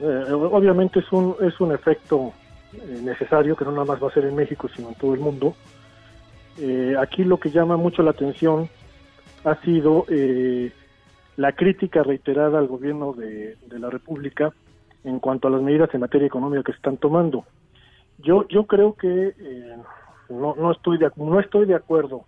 Eh, 0.00 0.32
obviamente 0.32 1.00
es 1.00 1.12
un, 1.12 1.36
es 1.40 1.60
un 1.60 1.72
efecto 1.72 2.32
eh, 2.74 3.00
necesario 3.02 3.56
que 3.56 3.64
no 3.64 3.72
nada 3.72 3.84
más 3.84 4.02
va 4.02 4.08
a 4.08 4.14
ser 4.14 4.24
en 4.24 4.34
México, 4.34 4.68
sino 4.74 4.88
en 4.88 4.94
todo 4.94 5.14
el 5.14 5.20
mundo. 5.20 5.54
Eh, 6.58 6.94
aquí 6.98 7.24
lo 7.24 7.38
que 7.38 7.50
llama 7.50 7.76
mucho 7.76 8.02
la 8.02 8.12
atención 8.12 8.68
ha 9.44 9.56
sido 9.62 10.04
eh, 10.08 10.72
la 11.36 11.52
crítica 11.52 12.02
reiterada 12.02 12.58
al 12.58 12.66
gobierno 12.66 13.12
de, 13.12 13.56
la 13.70 13.90
República 13.90 14.52
en 15.04 15.18
cuanto 15.18 15.48
a 15.48 15.50
las 15.50 15.62
medidas 15.62 15.90
en 15.92 16.00
materia 16.00 16.26
económica 16.26 16.62
que 16.62 16.72
se 16.72 16.76
están 16.76 16.96
tomando. 16.96 17.44
Yo, 18.18 18.46
yo 18.48 18.66
creo 18.66 18.94
que 18.94 19.34
no, 20.28 20.54
no, 20.54 20.70
estoy 20.70 20.98
de, 20.98 21.10
no 21.16 21.40
estoy 21.40 21.66
de 21.66 21.74
acuerdo 21.74 22.24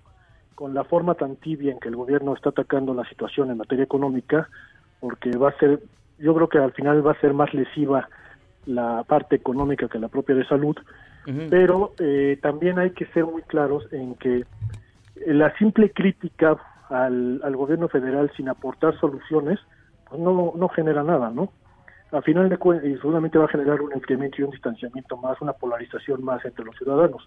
con 0.54 0.74
la 0.74 0.85
forma 0.85 1.14
tan 1.14 1.37
tibia 1.37 1.72
en 1.72 1.78
que 1.78 1.88
el 1.88 1.96
gobierno 1.96 2.35
está 2.35 2.50
atacando 2.50 2.94
la 2.94 3.09
situación 3.09 3.50
en 3.50 3.59
materia 3.59 3.85
económica, 3.85 4.48
porque 5.00 5.37
va 5.37 5.50
a 5.50 5.59
ser, 5.59 5.80
yo 6.18 6.35
creo 6.35 6.48
que 6.48 6.59
al 6.59 6.72
final 6.72 7.07
va 7.07 7.12
a 7.12 7.20
ser 7.20 7.35
más 7.35 7.52
lesiva 7.54 8.09
la 8.66 9.05
parte 9.05 9.37
económica 9.37 9.88
que 9.88 9.98
la 9.98 10.09
propia 10.09 10.35
de 10.35 10.46
salud, 10.46 10.77
pero 11.50 11.92
eh, 11.98 12.38
también 12.42 12.79
hay 12.79 12.90
que 12.90 13.07
ser 13.07 13.24
muy 13.24 13.42
claros 13.42 13.87
en 13.92 14.14
que 14.16 14.44
la 15.27 15.57
simple 15.57 15.90
crítica 15.90 16.57
al, 16.90 17.40
al 17.42 17.57
gobierno 17.57 17.88
federal 17.88 18.31
sin 18.37 18.48
aportar 18.48 18.98
soluciones, 18.98 19.59
pues 20.09 20.20
no, 20.20 20.53
no 20.55 20.68
genera 20.68 21.03
nada, 21.03 21.31
¿no? 21.31 21.53
Al 22.12 22.22
final 22.22 22.48
de 22.48 22.59
cuentas, 22.59 22.87
y 22.88 22.94
seguramente 22.96 23.38
va 23.38 23.46
a 23.46 23.48
generar 23.48 23.81
un 23.81 23.92
enfriamiento 23.92 24.37
y 24.38 24.44
un 24.44 24.50
distanciamiento 24.50 25.16
más, 25.16 25.40
una 25.40 25.53
polarización 25.55 26.22
más 26.24 26.44
entre 26.44 26.64
los 26.64 26.77
ciudadanos. 26.77 27.27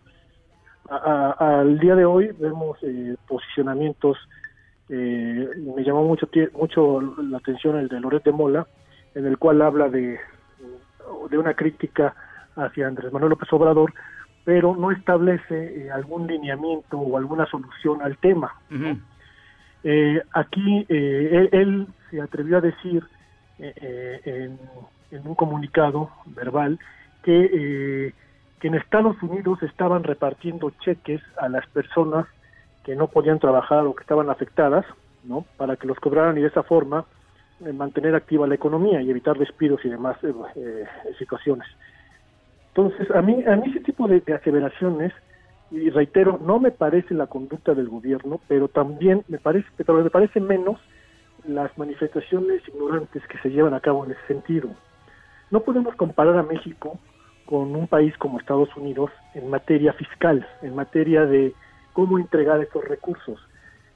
A- 0.90 1.36
a- 1.40 1.60
al 1.62 1.80
día 1.80 1.96
de 1.96 2.06
hoy 2.06 2.32
vemos 2.40 2.78
eh, 2.84 3.16
posicionamientos, 3.28 4.18
eh, 4.90 5.50
me 5.76 5.84
llamó 5.84 6.04
mucho 6.06 6.30
mucho 6.54 7.02
la 7.22 7.38
atención 7.40 7.78
el 7.78 7.90
de 7.90 8.00
Loret 8.00 8.24
de 8.24 8.32
Mola, 8.32 8.68
en 9.16 9.26
el 9.26 9.38
cual 9.38 9.62
habla 9.62 9.90
de, 9.90 10.20
de 11.30 11.38
una 11.38 11.54
crítica 11.54 12.14
hacia 12.56 12.88
Andrés 12.88 13.12
Manuel 13.12 13.32
López 13.32 13.52
Obrador, 13.54 13.94
pero 14.44 14.76
no 14.76 14.92
establece 14.92 15.86
eh, 15.86 15.92
algún 15.92 16.28
lineamiento 16.28 16.98
o 16.98 17.18
alguna 17.18 17.46
solución 17.48 18.02
al 18.02 18.18
tema. 18.18 18.56
Eh, 19.84 20.22
aquí 20.34 20.86
eh, 20.90 21.30
él, 21.32 21.50
él 21.52 21.88
se 22.10 22.22
atrevió 22.22 22.58
a 22.58 22.62
decir 22.62 23.04
eh, 23.60 24.22
en, 24.26 24.60
en 25.12 25.28
un 25.28 25.36
comunicado 25.36 26.10
verbal 26.28 26.80
que, 27.24 28.14
que 28.60 28.68
en 28.68 28.76
Estados 28.76 29.22
Unidos 29.22 29.62
estaban 29.64 30.04
repartiendo 30.04 30.72
cheques 30.80 31.22
a 31.38 31.50
las 31.50 31.66
personas 31.68 32.26
que 32.84 32.96
no 32.96 33.08
podían 33.08 33.40
trabajar 33.40 33.86
o 33.86 33.94
que 33.94 34.02
estaban 34.02 34.30
afectadas, 34.30 34.86
¿no? 35.24 35.46
Para 35.58 35.76
que 35.76 35.88
los 35.88 36.00
cobraran 36.00 36.38
y 36.38 36.42
de 36.42 36.48
esa 36.48 36.64
forma 36.64 37.06
mantener 37.74 38.16
activa 38.16 38.48
la 38.48 38.56
economía 38.56 39.02
y 39.02 39.10
evitar 39.10 39.38
despidos 39.38 39.84
y 39.84 39.90
demás 39.90 40.18
eh, 40.24 40.34
eh, 40.56 40.86
situaciones. 41.18 41.68
Entonces, 42.70 43.10
a 43.12 43.22
mí, 43.22 43.44
a 43.46 43.56
mí 43.56 43.70
ese 43.70 43.80
tipo 43.80 44.08
de, 44.08 44.20
de 44.22 44.34
aseveraciones, 44.34 45.12
y 45.72 45.90
reitero, 45.90 46.40
no 46.42 46.60
me 46.60 46.72
parece 46.72 47.14
la 47.14 47.28
conducta 47.28 47.74
del 47.74 47.90
gobierno, 47.90 48.40
pero 48.48 48.68
también 48.68 49.24
me 49.28 49.38
parece, 49.38 49.68
pero 49.76 50.02
me 50.02 50.10
parece 50.10 50.40
menos 50.40 50.80
las 51.46 51.76
manifestaciones 51.78 52.62
ignorantes 52.68 53.26
que 53.28 53.38
se 53.40 53.50
llevan 53.50 53.74
a 53.74 53.80
cabo 53.80 54.06
en 54.06 54.12
ese 54.12 54.28
sentido. 54.28 54.70
No 55.50 55.62
podemos 55.62 55.96
comparar 55.96 56.38
a 56.38 56.44
México 56.44 57.00
con 57.46 57.76
un 57.76 57.88
país 57.88 58.16
como 58.18 58.40
Estados 58.40 58.70
Unidos 58.76 59.12
en 59.34 59.50
materia 59.50 59.94
fiscal, 59.94 60.46
en 60.62 60.76
materia 60.76 61.26
de 61.26 61.54
cómo 61.94 62.20
entregar 62.20 62.62
estos 62.62 62.86
recursos. 62.86 63.40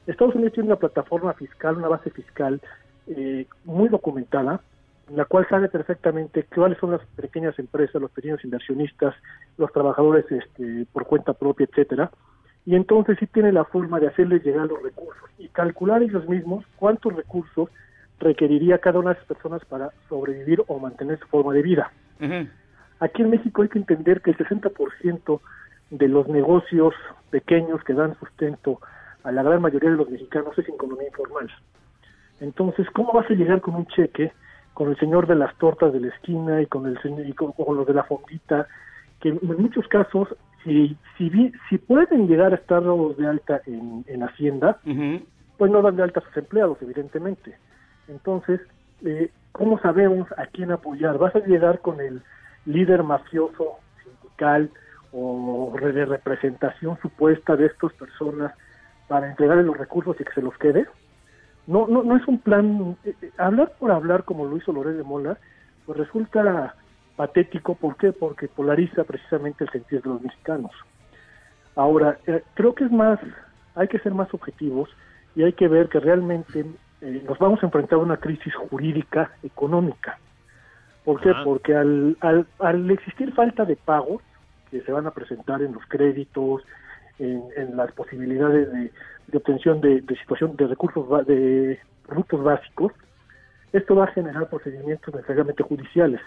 Estados 0.08 0.36
Unidos 0.36 0.54
tiene 0.54 0.68
una 0.70 0.78
plataforma 0.78 1.34
fiscal, 1.34 1.78
una 1.78 1.90
base 1.90 2.10
fiscal 2.10 2.62
eh, 3.16 3.46
muy 3.66 3.90
documentada, 3.90 4.62
en 5.10 5.18
la 5.18 5.26
cual 5.26 5.46
sabe 5.50 5.68
perfectamente 5.68 6.46
cuáles 6.56 6.78
son 6.78 6.92
las 6.92 7.02
pequeñas 7.16 7.58
empresas, 7.60 8.02
los 8.02 8.12
pequeños 8.12 8.44
inversionistas, 8.44 9.14
los 9.58 9.72
trabajadores 9.74 10.26
este, 10.32 10.86
por 10.94 11.06
cuenta 11.06 11.34
propia, 11.34 11.68
etcétera, 11.70 12.12
y 12.66 12.76
entonces 12.76 13.18
sí 13.20 13.28
tiene 13.28 13.52
la 13.52 13.66
forma 13.66 14.00
de 14.00 14.08
hacerles 14.08 14.44
llegar 14.44 14.68
los 14.68 14.82
recursos 14.82 15.30
y 15.38 15.48
calcular 15.50 16.04
ellos 16.04 16.28
mismos 16.30 16.64
cuántos 16.78 17.14
recursos 17.16 17.70
requeriría 18.20 18.78
cada 18.78 19.00
una 19.00 19.10
de 19.10 19.16
esas 19.16 19.28
personas 19.28 19.66
para 19.66 19.92
sobrevivir 20.08 20.64
o 20.68 20.80
mantener 20.80 21.20
su 21.20 21.28
forma 21.28 21.54
de 21.54 21.64
vida. 21.64 21.92
Aquí 23.00 23.24
en 23.24 23.32
México 23.32 23.64
hay 23.64 23.70
que 23.70 23.80
entender 23.80 24.22
que 24.22 24.32
el 24.32 24.38
60% 24.38 25.42
de 25.90 26.08
los 26.08 26.28
negocios 26.28 26.94
pequeños 27.32 27.84
que 27.84 27.94
dan 27.94 28.18
sustento 28.20 28.80
a 29.24 29.32
la 29.32 29.42
gran 29.44 29.62
mayoría 29.62 29.90
de 29.90 29.98
los 29.98 30.10
mexicanos 30.10 30.58
es 30.58 30.70
economía 30.70 31.08
informal. 31.08 31.50
Entonces, 32.42 32.90
¿cómo 32.92 33.14
vas 33.14 33.30
a 33.30 33.34
llegar 33.34 33.62
con 33.62 33.76
un 33.76 33.86
cheque 33.88 34.34
con 34.74 34.90
el 34.90 34.98
señor 34.98 35.28
de 35.28 35.36
las 35.36 35.56
tortas 35.58 35.94
de 35.94 36.00
la 36.02 36.08
esquina 36.08 36.62
y 36.62 36.66
con 36.66 36.86
el 36.88 37.02
señor 37.02 37.26
y 37.26 37.34
con, 37.34 37.54
con 37.54 37.78
los 37.78 37.88
de 37.88 37.94
la 37.94 38.04
fondita? 38.04 38.68
Que 39.22 39.30
en 39.30 39.40
muchos 39.42 39.88
casos, 39.88 40.28
si 40.64 40.98
si, 41.18 41.54
si 41.70 41.78
pueden 41.78 42.28
llegar 42.28 42.52
a 42.52 42.56
estar 42.56 42.84
dados 42.84 43.16
de 43.18 43.28
alta 43.28 43.62
en, 43.66 44.04
en 44.08 44.24
Hacienda, 44.24 44.80
pues 45.58 45.72
no 45.72 45.82
dan 45.82 45.96
de 45.96 46.04
alta 46.04 46.20
a 46.20 46.24
sus 46.24 46.36
empleados, 46.38 46.78
evidentemente. 46.82 47.56
Entonces, 48.08 48.60
eh, 49.06 49.32
¿cómo 49.52 49.80
sabemos 49.80 50.28
a 50.38 50.48
quién 50.48 50.72
apoyar? 50.72 51.18
¿Vas 51.20 51.36
a 51.36 51.46
llegar 51.46 51.80
con 51.80 52.02
el 52.02 52.22
líder 52.66 53.04
mafioso 53.04 53.78
sindical 54.04 54.70
o 55.12 55.74
de 55.80 56.06
representación 56.06 56.98
supuesta 57.02 57.56
de 57.56 57.68
estas 57.68 57.94
personas 57.94 58.54
para 59.08 59.30
entregarle 59.30 59.64
los 59.64 59.78
recursos 59.78 60.16
y 60.20 60.24
que 60.24 60.34
se 60.34 60.42
los 60.42 60.58
quede. 60.58 60.88
No, 61.68 61.88
no, 61.88 62.04
no 62.04 62.18
es 62.18 62.28
un 62.28 62.40
plan, 62.40 62.98
eh, 63.04 63.14
eh, 63.22 63.32
hablar 63.38 63.74
por 63.80 63.92
hablar 63.92 64.24
como 64.24 64.46
lo 64.46 64.58
hizo 64.58 64.74
Loret 64.74 64.96
de 64.96 65.04
Mola, 65.04 65.38
pues 65.86 65.98
resulta 65.98 66.76
patético, 67.16 67.76
¿por 67.76 67.98
qué? 67.98 68.12
Porque 68.12 68.48
polariza 68.48 69.04
precisamente 69.04 69.64
el 69.64 69.70
sentir 69.70 70.02
de 70.02 70.10
los 70.10 70.22
mexicanos. 70.22 70.72
Ahora, 71.76 72.18
eh, 72.26 72.44
creo 72.56 72.74
que 72.74 72.86
es 72.86 72.92
más, 72.92 73.20
hay 73.76 73.88
que 73.88 74.00
ser 74.00 74.14
más 74.14 74.34
objetivos 74.34 74.90
y 75.36 75.44
hay 75.44 75.54
que 75.54 75.68
ver 75.68 75.88
que 75.88 76.00
realmente 76.00 76.66
eh, 77.02 77.24
nos 77.28 77.38
vamos 77.40 77.62
a 77.62 77.68
enfrentar 77.68 78.00
a 78.00 78.02
una 78.02 78.18
crisis 78.18 78.54
jurídica 78.56 79.32
económica. 79.44 80.18
¿Por 81.06 81.22
qué? 81.22 81.30
Ajá. 81.30 81.44
Porque 81.44 81.76
al, 81.76 82.18
al, 82.22 82.48
al 82.60 82.92
existir 82.92 83.34
falta 83.34 83.66
de 83.66 83.76
pagos 83.76 84.22
que 84.70 84.82
se 84.82 84.92
van 84.92 85.08
a 85.08 85.12
presentar 85.12 85.62
en 85.62 85.74
los 85.74 85.86
créditos, 85.86 86.64
en, 87.20 87.44
en 87.56 87.78
las 87.78 87.92
posibilidades 87.92 88.72
de, 88.72 88.92
de 89.32 89.38
obtención 89.38 89.82
de, 89.82 90.04
situación 90.20 90.56
de 90.56 90.68
recursos 90.68 91.26
de 91.26 91.80
productos 92.08 92.44
básicos, 92.44 92.92
esto 93.74 93.96
va 93.96 94.06
a 94.06 94.12
generar 94.12 94.50
procedimientos 94.50 95.14
necesariamente 95.14 95.64
judiciales. 95.64 96.20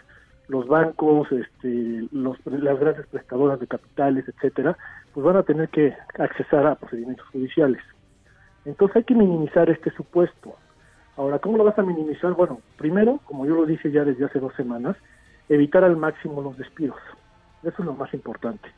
Los 0.49 0.67
bancos, 0.67 1.31
este, 1.33 2.07
los, 2.13 2.39
las 2.47 2.79
grandes 2.79 3.07
prestadoras 3.07 3.61
de 3.61 3.67
capitales, 3.67 4.25
etcétera, 4.29 4.77
pues 5.13 5.25
van 5.25 5.37
a 5.37 5.43
tener 5.43 5.69
que 5.69 5.95
accesar 6.19 6.67
a 6.67 6.75
procedimientos 6.75 7.27
judiciales. 7.29 7.83
Entonces 8.65 8.97
hay 8.97 9.05
que 9.05 9.15
minimizar 9.15 9.69
este 9.69 9.91
supuesto. 9.91 10.57
Ahora, 11.17 11.39
¿cómo 11.39 11.59
lo 11.59 11.65
vas 11.65 11.79
a 11.79 11.83
minimizar? 11.83 12.33
Bueno, 12.33 12.61
primero, 12.77 13.21
como 13.27 13.47
yo 13.47 13.55
lo 13.55 13.67
dije 13.67 13.91
ya 13.91 14.05
desde 14.05 14.25
hace 14.25 14.41
dos 14.41 14.55
semanas, 14.55 14.97
evitar 15.49 15.85
al 15.85 15.97
máximo 15.97 16.43
los 16.43 16.57
despidos. 16.57 16.99
Eso 17.63 17.77
es 17.79 17.85
lo 17.85 17.95
más 17.95 18.13
importante. 18.15 18.69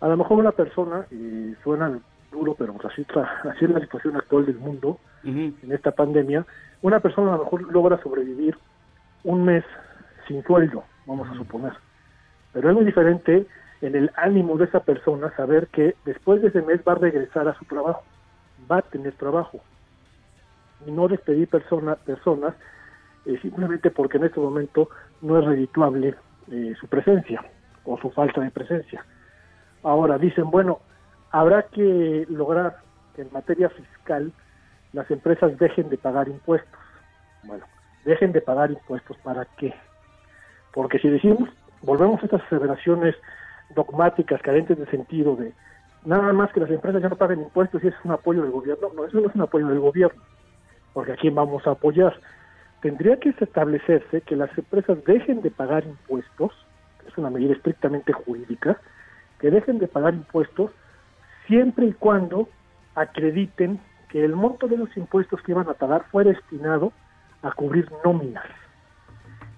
A 0.00 0.08
lo 0.08 0.16
mejor 0.16 0.38
una 0.38 0.52
persona, 0.52 1.06
y 1.10 1.54
suena 1.62 1.98
duro, 2.30 2.54
pero 2.54 2.72
pues 2.74 2.92
así, 2.92 3.06
así 3.50 3.64
es 3.64 3.70
la 3.70 3.80
situación 3.80 4.16
actual 4.16 4.46
del 4.46 4.58
mundo, 4.58 4.98
en 5.24 5.72
esta 5.72 5.90
pandemia, 5.90 6.46
una 6.80 7.00
persona 7.00 7.34
a 7.34 7.36
lo 7.36 7.44
mejor 7.44 7.72
logra 7.72 8.00
sobrevivir 8.02 8.56
un 9.24 9.44
mes 9.44 9.64
sin 10.26 10.42
sueldo, 10.44 10.84
vamos 11.06 11.28
a 11.28 11.34
suponer. 11.34 11.72
Pero 12.52 12.70
es 12.70 12.74
muy 12.74 12.84
diferente 12.84 13.46
en 13.80 13.94
el 13.94 14.10
ánimo 14.16 14.56
de 14.56 14.64
esa 14.64 14.80
persona 14.80 15.34
saber 15.36 15.68
que 15.68 15.96
después 16.04 16.40
de 16.40 16.48
ese 16.48 16.62
mes 16.62 16.80
va 16.86 16.92
a 16.92 16.96
regresar 16.96 17.48
a 17.48 17.58
su 17.58 17.64
trabajo, 17.64 18.02
va 18.70 18.78
a 18.78 18.82
tener 18.82 19.12
trabajo. 19.14 19.60
Y 20.86 20.90
no 20.90 21.08
despedir 21.08 21.48
persona, 21.48 21.96
personas 21.96 22.54
eh, 23.26 23.38
simplemente 23.42 23.90
porque 23.90 24.16
en 24.16 24.24
este 24.24 24.40
momento 24.40 24.88
no 25.20 25.38
es 25.38 25.44
redituable 25.44 26.14
eh, 26.50 26.74
su 26.80 26.86
presencia 26.86 27.44
o 27.84 27.98
su 27.98 28.10
falta 28.10 28.40
de 28.40 28.50
presencia. 28.50 29.04
Ahora 29.82 30.18
dicen, 30.18 30.50
bueno, 30.50 30.80
habrá 31.30 31.62
que 31.62 32.26
lograr 32.28 32.78
que 33.14 33.22
en 33.22 33.32
materia 33.32 33.68
fiscal 33.70 34.32
las 34.92 35.10
empresas 35.10 35.58
dejen 35.58 35.88
de 35.88 35.98
pagar 35.98 36.28
impuestos. 36.28 36.80
Bueno, 37.44 37.64
dejen 38.04 38.32
de 38.32 38.40
pagar 38.40 38.70
impuestos, 38.70 39.16
¿para 39.18 39.44
qué? 39.56 39.74
Porque 40.72 40.98
si 40.98 41.08
decimos, 41.08 41.48
volvemos 41.82 42.20
a 42.22 42.24
estas 42.24 42.42
aseveraciones 42.42 43.14
dogmáticas, 43.74 44.40
carentes 44.42 44.78
de 44.78 44.86
sentido, 44.86 45.36
de 45.36 45.52
nada 46.04 46.32
más 46.32 46.52
que 46.52 46.60
las 46.60 46.70
empresas 46.70 47.02
ya 47.02 47.08
no 47.08 47.16
paguen 47.16 47.40
impuestos 47.40 47.82
y 47.84 47.88
es 47.88 47.94
un 48.04 48.12
apoyo 48.12 48.42
del 48.42 48.50
gobierno, 48.50 48.88
no, 48.94 49.04
eso 49.04 49.20
no 49.20 49.28
es 49.28 49.34
un 49.34 49.42
apoyo 49.42 49.66
del 49.66 49.80
gobierno, 49.80 50.22
porque 50.94 51.12
a 51.12 51.16
quién 51.16 51.34
vamos 51.34 51.66
a 51.66 51.72
apoyar. 51.72 52.18
Tendría 52.80 53.18
que 53.18 53.30
establecerse 53.30 54.20
que 54.22 54.36
las 54.36 54.56
empresas 54.56 55.04
dejen 55.04 55.42
de 55.42 55.50
pagar 55.50 55.84
impuestos, 55.84 56.52
que 57.00 57.08
es 57.08 57.18
una 57.18 57.30
medida 57.30 57.52
estrictamente 57.52 58.12
jurídica, 58.12 58.80
que 59.40 59.50
dejen 59.50 59.78
de 59.78 59.88
pagar 59.88 60.14
impuestos 60.14 60.70
siempre 61.48 61.86
y 61.86 61.92
cuando 61.94 62.48
acrediten 62.94 63.80
que 64.08 64.24
el 64.24 64.36
monto 64.36 64.68
de 64.68 64.76
los 64.78 64.96
impuestos 64.96 65.42
que 65.42 65.52
iban 65.52 65.68
a 65.68 65.74
pagar 65.74 66.04
fue 66.12 66.22
destinado 66.24 66.92
a 67.42 67.50
cubrir 67.52 67.90
nóminas 68.04 68.44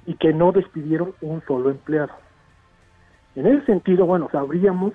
y 0.07 0.15
que 0.15 0.33
no 0.33 0.51
despidieron 0.53 1.15
un 1.21 1.43
solo 1.47 1.71
empleado. 1.71 2.13
En 3.37 3.47
ese 3.47 3.65
sentido, 3.67 4.07
bueno, 4.07 4.29
sabríamos 4.33 4.93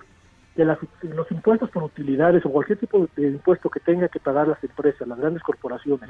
que 0.55 0.65
las- 0.65 0.79
los 1.03 1.29
impuestos 1.31 1.69
por 1.69 1.83
utilidades 1.83 2.45
o 2.45 2.49
cualquier 2.49 2.79
tipo 2.79 3.07
de 3.15 3.27
impuesto 3.27 3.69
que 3.69 3.79
tenga 3.79 4.07
que 4.07 4.19
pagar 4.19 4.47
las 4.47 4.61
empresas, 4.63 5.07
las 5.07 5.17
grandes 5.19 5.43
corporaciones, 5.43 6.09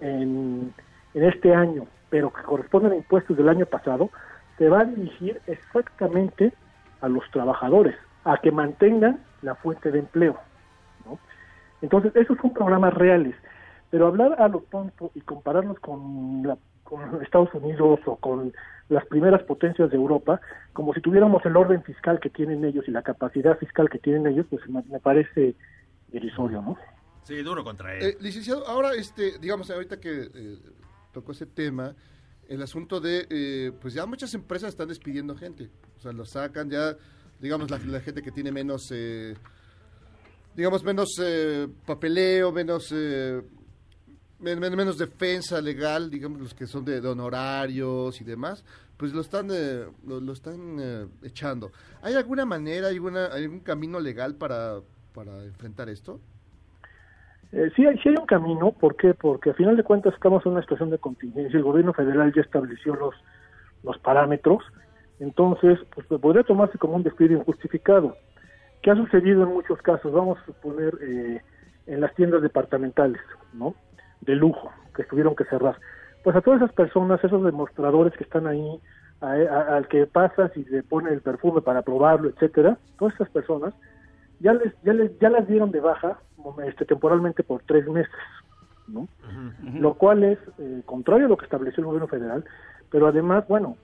en, 0.00 0.72
en 1.14 1.24
este 1.24 1.54
año, 1.54 1.86
pero 2.10 2.32
que 2.32 2.42
corresponden 2.42 2.92
a 2.92 2.96
impuestos 2.96 3.36
del 3.36 3.48
año 3.48 3.66
pasado, 3.66 4.10
se 4.56 4.68
va 4.68 4.80
a 4.80 4.84
dirigir 4.84 5.40
exactamente 5.46 6.52
a 7.00 7.08
los 7.08 7.28
trabajadores, 7.30 7.96
a 8.32 8.36
que 8.38 8.50
mantengan 8.52 9.24
la 9.42 9.54
fuente 9.54 9.90
de 9.90 10.00
empleo. 10.00 10.36
¿no? 11.04 11.18
Entonces, 11.82 12.14
esos 12.16 12.36
son 12.38 12.52
programas 12.52 12.92
reales, 12.94 13.34
pero 13.90 14.06
hablar 14.06 14.40
a 14.40 14.48
lo 14.48 14.60
tonto 14.70 15.10
y 15.14 15.20
compararlos 15.22 15.78
con, 15.80 16.42
la- 16.46 16.58
con 16.84 17.22
Estados 17.22 17.52
Unidos 17.54 18.00
o 18.06 18.16
con 18.16 18.52
las 18.90 19.04
primeras 19.06 19.42
potencias 19.44 19.90
de 19.90 19.96
Europa, 19.96 20.40
como 20.72 20.92
si 20.94 21.00
tuviéramos 21.00 21.44
el 21.46 21.56
orden 21.56 21.82
fiscal 21.82 22.20
que 22.20 22.30
tienen 22.30 22.64
ellos 22.64 22.84
y 22.86 22.90
la 22.90 23.02
capacidad 23.02 23.58
fiscal 23.58 23.88
que 23.90 23.98
tienen 23.98 24.26
ellos, 24.26 24.46
pues 24.50 24.66
me, 24.68 24.82
me 24.84 24.98
parece 25.00 25.54
irrisorio, 26.12 26.62
¿no? 26.62 26.76
Sí, 27.22 27.42
duro 27.42 27.62
contra 27.64 27.94
él. 27.94 28.02
Eh, 28.02 28.16
licenciado, 28.20 28.66
ahora, 28.66 28.92
este, 28.94 29.38
digamos, 29.38 29.70
ahorita 29.70 30.00
que 30.00 30.30
eh, 30.34 30.58
tocó 31.12 31.32
ese 31.32 31.44
tema, 31.46 31.94
el 32.48 32.62
asunto 32.62 33.00
de, 33.00 33.26
eh, 33.28 33.72
pues 33.82 33.92
ya 33.92 34.06
muchas 34.06 34.32
empresas 34.32 34.70
están 34.70 34.88
despidiendo 34.88 35.34
gente. 35.36 35.68
O 35.98 36.00
sea, 36.00 36.12
lo 36.12 36.24
sacan 36.24 36.70
ya, 36.70 36.94
digamos, 37.40 37.70
la, 37.70 37.78
gente 38.00 38.22
que 38.22 38.30
tiene 38.32 38.50
menos, 38.52 38.90
eh, 38.92 39.34
digamos, 40.54 40.82
menos 40.84 41.08
eh, 41.22 41.68
papeleo, 41.86 42.52
menos, 42.52 42.92
eh, 42.92 43.40
men- 44.40 44.58
men- 44.58 44.76
menos 44.76 44.98
defensa 44.98 45.60
legal, 45.60 46.10
digamos, 46.10 46.40
los 46.40 46.54
que 46.54 46.66
son 46.66 46.84
de, 46.84 47.00
de 47.00 47.08
honorarios 47.08 48.20
y 48.20 48.24
demás, 48.24 48.64
pues 48.96 49.12
lo 49.12 49.20
están, 49.20 49.48
eh, 49.52 49.86
lo, 50.06 50.20
lo 50.20 50.32
están 50.32 50.76
eh, 50.80 51.06
echando. 51.22 51.70
¿Hay 52.02 52.14
alguna 52.14 52.44
manera, 52.44 52.88
alguna, 52.88 53.26
algún 53.26 53.60
camino 53.60 54.00
legal 54.00 54.34
para, 54.34 54.80
para 55.14 55.44
enfrentar 55.44 55.88
esto? 55.88 56.20
Eh, 57.52 57.70
sí, 57.76 57.86
hay, 57.86 57.96
sí 57.98 58.10
hay 58.10 58.16
un 58.18 58.26
camino, 58.26 58.72
¿por 58.72 58.96
qué? 58.96 59.14
Porque 59.14 59.50
a 59.50 59.54
final 59.54 59.76
de 59.76 59.82
cuentas 59.84 60.12
estamos 60.14 60.44
en 60.44 60.52
una 60.52 60.60
situación 60.62 60.90
de 60.90 60.98
contingencia, 60.98 61.56
el 61.56 61.62
gobierno 61.64 61.94
federal 61.94 62.32
ya 62.34 62.42
estableció 62.42 62.94
los, 62.94 63.14
los 63.84 63.98
parámetros, 64.00 64.62
entonces 65.20 65.78
pues 65.94 66.06
podría 66.20 66.42
tomarse 66.44 66.78
como 66.78 66.94
un 66.96 67.02
despido 67.02 67.34
injustificado. 67.34 68.16
¿Qué 68.82 68.90
ha 68.90 68.96
sucedido 68.96 69.42
en 69.42 69.48
muchos 69.50 69.80
casos? 69.82 70.12
Vamos 70.12 70.38
a 70.38 70.46
suponer 70.46 70.94
eh, 71.02 71.40
en 71.86 72.00
las 72.00 72.14
tiendas 72.14 72.42
departamentales, 72.42 73.20
¿no? 73.52 73.74
De 74.20 74.34
lujo, 74.36 74.70
que 74.94 75.04
tuvieron 75.04 75.34
que 75.34 75.44
cerrar. 75.44 75.76
Pues 76.22 76.36
a 76.36 76.40
todas 76.40 76.60
esas 76.62 76.74
personas, 76.74 77.22
esos 77.24 77.42
demostradores 77.44 78.12
que 78.14 78.24
están 78.24 78.46
ahí, 78.46 78.80
a- 79.20 79.32
a- 79.32 79.76
al 79.76 79.88
que 79.88 80.06
pasas 80.06 80.56
y 80.56 80.64
le 80.66 80.82
pone 80.84 81.10
el 81.12 81.20
perfume 81.22 81.60
para 81.60 81.82
probarlo, 81.82 82.28
etcétera, 82.28 82.78
todas 82.98 83.14
esas 83.14 83.30
personas 83.30 83.74
ya 84.40 84.52
les, 84.52 84.72
ya 84.82 84.92
les, 84.92 85.18
ya 85.18 85.30
las 85.30 85.48
dieron 85.48 85.72
de 85.72 85.80
baja 85.80 86.18
este, 86.64 86.84
temporalmente 86.84 87.42
por 87.42 87.62
tres 87.62 87.86
meses, 87.88 88.12
¿no? 88.86 89.08
Lo 89.80 89.94
cual 89.94 90.22
es 90.22 90.38
eh, 90.58 90.82
contrario 90.86 91.26
a 91.26 91.28
lo 91.28 91.36
que 91.36 91.44
estableció 91.46 91.80
el 91.80 91.86
gobierno 91.86 92.06
federal, 92.06 92.44
pero 92.90 93.08
además, 93.08 93.44
bueno, 93.48 93.76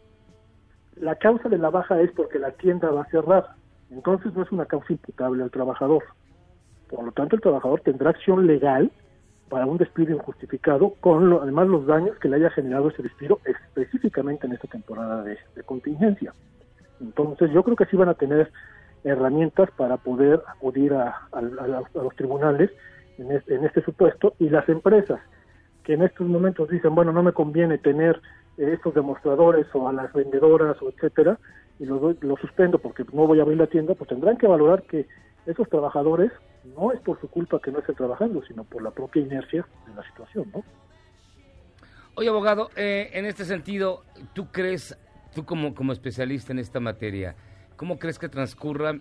la 0.96 1.16
causa 1.16 1.48
de 1.48 1.58
la 1.58 1.70
baja 1.70 2.00
es 2.00 2.10
porque 2.12 2.38
la 2.38 2.52
tienda 2.52 2.90
va 2.90 3.02
a 3.02 3.10
cerrar, 3.10 3.46
entonces 3.90 4.32
no 4.34 4.42
es 4.42 4.52
una 4.52 4.66
causa 4.66 4.92
imputable 4.92 5.42
al 5.42 5.50
trabajador. 5.50 6.02
Por 6.88 7.04
lo 7.04 7.12
tanto, 7.12 7.36
el 7.36 7.42
trabajador 7.42 7.80
tendrá 7.80 8.10
acción 8.10 8.46
legal 8.46 8.90
para 9.48 9.66
un 9.66 9.76
despido 9.78 10.14
injustificado, 10.14 10.94
con 11.00 11.28
lo- 11.30 11.42
además 11.42 11.68
los 11.68 11.86
daños 11.86 12.18
que 12.18 12.28
le 12.28 12.36
haya 12.36 12.50
generado 12.50 12.88
ese 12.88 13.02
despido 13.02 13.40
específicamente 13.44 14.46
en 14.46 14.52
esta 14.54 14.68
temporada 14.68 15.22
de, 15.22 15.38
contingencia. 15.64 16.32
Entonces, 17.00 17.50
yo 17.52 17.62
creo 17.62 17.76
que 17.76 17.86
sí 17.86 17.96
van 17.96 18.08
a 18.08 18.14
tener 18.14 18.50
herramientas 19.02 19.70
para 19.76 19.96
poder 19.96 20.42
acudir 20.46 20.94
a, 20.94 21.16
a- 21.32 21.42
los 21.42 22.16
tribunales 22.16 22.70
en 23.18 23.32
este, 23.32 23.54
en 23.54 23.64
este 23.64 23.82
supuesto 23.82 24.34
y 24.38 24.48
las 24.48 24.68
empresas 24.68 25.20
que 25.84 25.94
en 25.94 26.02
estos 26.02 26.26
momentos 26.26 26.68
dicen, 26.70 26.94
bueno, 26.94 27.12
no 27.12 27.22
me 27.22 27.32
conviene 27.32 27.76
tener 27.78 28.20
estos 28.56 28.94
demostradores 28.94 29.66
o 29.74 29.88
a 29.88 29.92
las 29.92 30.12
vendedoras 30.12 30.80
o 30.80 30.88
etcétera, 30.90 31.38
y 31.78 31.86
los, 31.86 32.22
los 32.22 32.40
suspendo 32.40 32.78
porque 32.78 33.04
no 33.12 33.26
voy 33.26 33.40
a 33.40 33.42
abrir 33.42 33.58
la 33.58 33.66
tienda, 33.66 33.94
pues 33.94 34.08
tendrán 34.08 34.36
que 34.36 34.46
valorar 34.46 34.82
que 34.84 35.06
esos 35.46 35.68
trabajadores 35.68 36.30
no 36.76 36.92
es 36.92 37.00
por 37.00 37.20
su 37.20 37.28
culpa 37.28 37.60
que 37.60 37.70
no 37.70 37.80
estén 37.80 37.96
trabajando, 37.96 38.42
sino 38.46 38.64
por 38.64 38.82
la 38.82 38.90
propia 38.90 39.22
inercia 39.22 39.66
de 39.86 39.94
la 39.94 40.02
situación, 40.06 40.50
¿no? 40.54 40.64
Oye, 42.16 42.28
abogado, 42.28 42.70
eh, 42.76 43.10
en 43.12 43.26
este 43.26 43.44
sentido, 43.44 44.04
¿tú 44.34 44.46
crees, 44.52 44.96
tú 45.34 45.44
como, 45.44 45.74
como 45.74 45.92
especialista 45.92 46.52
en 46.52 46.60
esta 46.60 46.78
materia, 46.78 47.34
cómo 47.76 47.98
crees 47.98 48.18
que 48.18 48.28
transcurra 48.28 49.00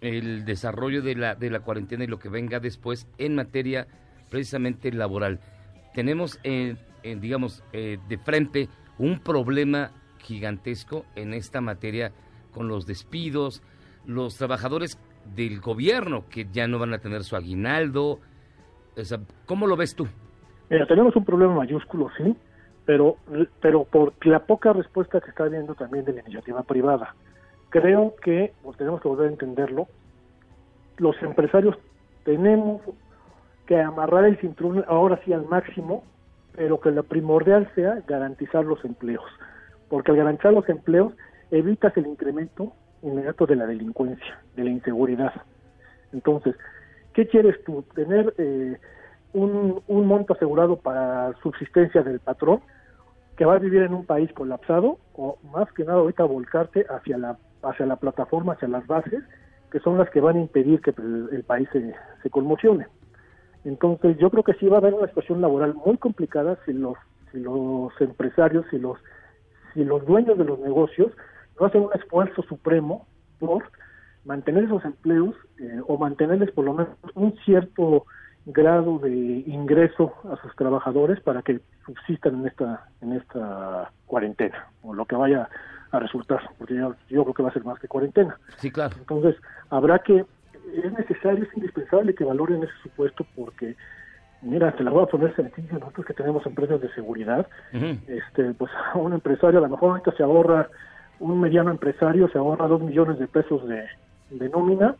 el 0.00 0.44
desarrollo 0.44 1.02
de 1.02 1.16
la, 1.16 1.34
de 1.34 1.50
la 1.50 1.60
cuarentena 1.60 2.04
y 2.04 2.06
lo 2.06 2.18
que 2.18 2.30
venga 2.30 2.58
después 2.58 3.06
en 3.18 3.34
materia 3.34 3.86
precisamente 4.30 4.90
laboral? 4.90 5.40
Tenemos, 5.94 6.40
eh, 6.44 6.76
eh, 7.02 7.16
digamos, 7.20 7.62
eh, 7.72 7.98
de 8.08 8.18
frente 8.18 8.68
un 8.98 9.20
problema 9.20 9.90
gigantesco 10.18 11.04
en 11.14 11.34
esta 11.34 11.60
materia 11.60 12.12
con 12.52 12.68
los 12.68 12.86
despidos, 12.86 13.62
los 14.06 14.36
trabajadores 14.36 14.98
del 15.34 15.60
gobierno 15.60 16.24
que 16.30 16.46
ya 16.52 16.66
no 16.66 16.78
van 16.78 16.94
a 16.94 16.98
tener 16.98 17.24
su 17.24 17.36
aguinaldo. 17.36 18.20
O 18.96 19.04
sea, 19.04 19.18
¿Cómo 19.46 19.66
lo 19.66 19.76
ves 19.76 19.94
tú? 19.94 20.06
Mira, 20.70 20.86
tenemos 20.86 21.14
un 21.16 21.24
problema 21.24 21.54
mayúsculo, 21.54 22.10
sí, 22.16 22.36
pero, 22.84 23.16
pero 23.60 23.84
por 23.84 24.14
la 24.26 24.40
poca 24.46 24.72
respuesta 24.72 25.20
que 25.20 25.30
está 25.30 25.44
habiendo 25.44 25.74
también 25.74 26.04
de 26.04 26.14
la 26.14 26.20
iniciativa 26.22 26.62
privada. 26.62 27.14
Creo 27.70 28.14
que, 28.22 28.52
pues 28.62 28.76
tenemos 28.76 29.00
que 29.00 29.08
volver 29.08 29.26
a 29.26 29.30
entenderlo, 29.30 29.88
los 30.96 31.20
empresarios 31.22 31.76
tenemos 32.24 32.80
que 33.66 33.80
amarrar 33.80 34.24
el 34.24 34.38
cinturón 34.38 34.84
ahora 34.88 35.20
sí 35.24 35.32
al 35.32 35.46
máximo, 35.46 36.04
pero 36.56 36.80
que 36.80 36.90
lo 36.90 37.04
primordial 37.04 37.70
sea 37.74 38.02
garantizar 38.06 38.64
los 38.64 38.82
empleos, 38.84 39.24
porque 39.88 40.10
al 40.10 40.16
garantizar 40.16 40.52
los 40.52 40.68
empleos 40.68 41.12
evitas 41.50 41.96
el 41.96 42.06
incremento 42.06 42.72
inmediato 43.02 43.46
de 43.46 43.56
la 43.56 43.66
delincuencia, 43.66 44.40
de 44.56 44.64
la 44.64 44.70
inseguridad. 44.70 45.32
Entonces, 46.12 46.56
¿qué 47.12 47.28
quieres 47.28 47.62
tú? 47.64 47.84
¿Tener 47.94 48.34
eh, 48.38 48.78
un, 49.34 49.82
monto 49.86 50.32
asegurado 50.32 50.76
para 50.76 51.34
subsistencia 51.42 52.02
del 52.02 52.20
patrón 52.20 52.60
que 53.36 53.44
va 53.44 53.56
a 53.56 53.58
vivir 53.58 53.82
en 53.82 53.92
un 53.92 54.06
país 54.06 54.32
colapsado 54.32 54.98
o 55.14 55.38
más 55.52 55.70
que 55.72 55.84
nada 55.84 55.98
ahorita 55.98 56.24
volcarte 56.24 56.86
hacia 56.88 57.18
la, 57.18 57.36
hacia 57.62 57.84
la 57.84 57.96
plataforma, 57.96 58.54
hacia 58.54 58.68
las 58.68 58.86
bases, 58.86 59.22
que 59.70 59.78
son 59.80 59.98
las 59.98 60.08
que 60.08 60.20
van 60.20 60.36
a 60.36 60.40
impedir 60.40 60.80
que 60.80 60.94
el, 60.96 61.28
el 61.32 61.44
país 61.44 61.68
se, 61.70 61.94
se 62.22 62.30
conmocione? 62.30 62.86
Entonces, 63.66 64.16
yo 64.18 64.30
creo 64.30 64.44
que 64.44 64.54
sí 64.54 64.66
va 64.66 64.76
a 64.76 64.78
haber 64.78 64.94
una 64.94 65.08
situación 65.08 65.40
laboral 65.40 65.74
muy 65.74 65.98
complicada 65.98 66.56
si 66.64 66.72
los, 66.72 66.96
si 67.32 67.40
los 67.40 67.92
empresarios, 68.00 68.64
si 68.70 68.78
los, 68.78 68.96
si 69.74 69.84
los 69.84 70.06
dueños 70.06 70.38
de 70.38 70.44
los 70.44 70.60
negocios 70.60 71.10
no 71.58 71.66
hacen 71.66 71.82
un 71.82 71.90
esfuerzo 71.94 72.42
supremo 72.42 73.06
por 73.40 73.64
mantener 74.24 74.64
esos 74.64 74.84
empleos 74.84 75.34
eh, 75.58 75.80
o 75.86 75.98
mantenerles 75.98 76.52
por 76.52 76.64
lo 76.64 76.74
menos 76.74 76.96
un 77.14 77.36
cierto 77.44 78.04
grado 78.44 79.00
de 79.00 79.10
ingreso 79.46 80.12
a 80.30 80.40
sus 80.42 80.54
trabajadores 80.54 81.20
para 81.20 81.42
que 81.42 81.60
subsistan 81.84 82.36
en 82.36 82.46
esta 82.46 82.86
en 83.00 83.12
esta 83.14 83.90
cuarentena 84.06 84.68
o 84.82 84.94
lo 84.94 85.04
que 85.04 85.16
vaya 85.16 85.48
a 85.90 85.98
resultar 85.98 86.40
porque 86.56 86.74
yo, 86.76 86.94
yo 87.08 87.22
creo 87.24 87.34
que 87.34 87.42
va 87.42 87.48
a 87.48 87.52
ser 87.52 87.64
más 87.64 87.80
que 87.80 87.88
cuarentena 87.88 88.38
Sí, 88.58 88.70
claro. 88.70 88.94
entonces 88.98 89.34
habrá 89.70 89.98
que 89.98 90.24
es 90.74 90.92
necesario 90.92 91.44
es 91.44 91.56
indispensable 91.56 92.14
que 92.14 92.24
valoren 92.24 92.62
ese 92.62 92.72
supuesto 92.82 93.26
porque 93.34 93.76
mira 94.42 94.72
te 94.72 94.84
la 94.84 94.90
voy 94.90 95.04
a 95.04 95.06
poner 95.06 95.34
sencilla 95.34 95.78
nosotros 95.78 96.06
que 96.06 96.14
tenemos 96.14 96.44
empresas 96.46 96.80
de 96.80 96.92
seguridad 96.94 97.46
este 98.06 98.54
pues 98.54 98.70
un 98.94 99.12
empresario 99.12 99.58
a 99.58 99.62
lo 99.62 99.68
mejor 99.68 99.90
ahorita 99.90 100.12
se 100.12 100.22
ahorra 100.22 100.68
un 101.20 101.40
mediano 101.40 101.70
empresario 101.70 102.28
se 102.28 102.38
ahorra 102.38 102.68
dos 102.68 102.82
millones 102.82 103.18
de 103.18 103.26
pesos 103.26 103.66
de, 103.68 103.84
de 104.30 104.48
nómina 104.48 104.96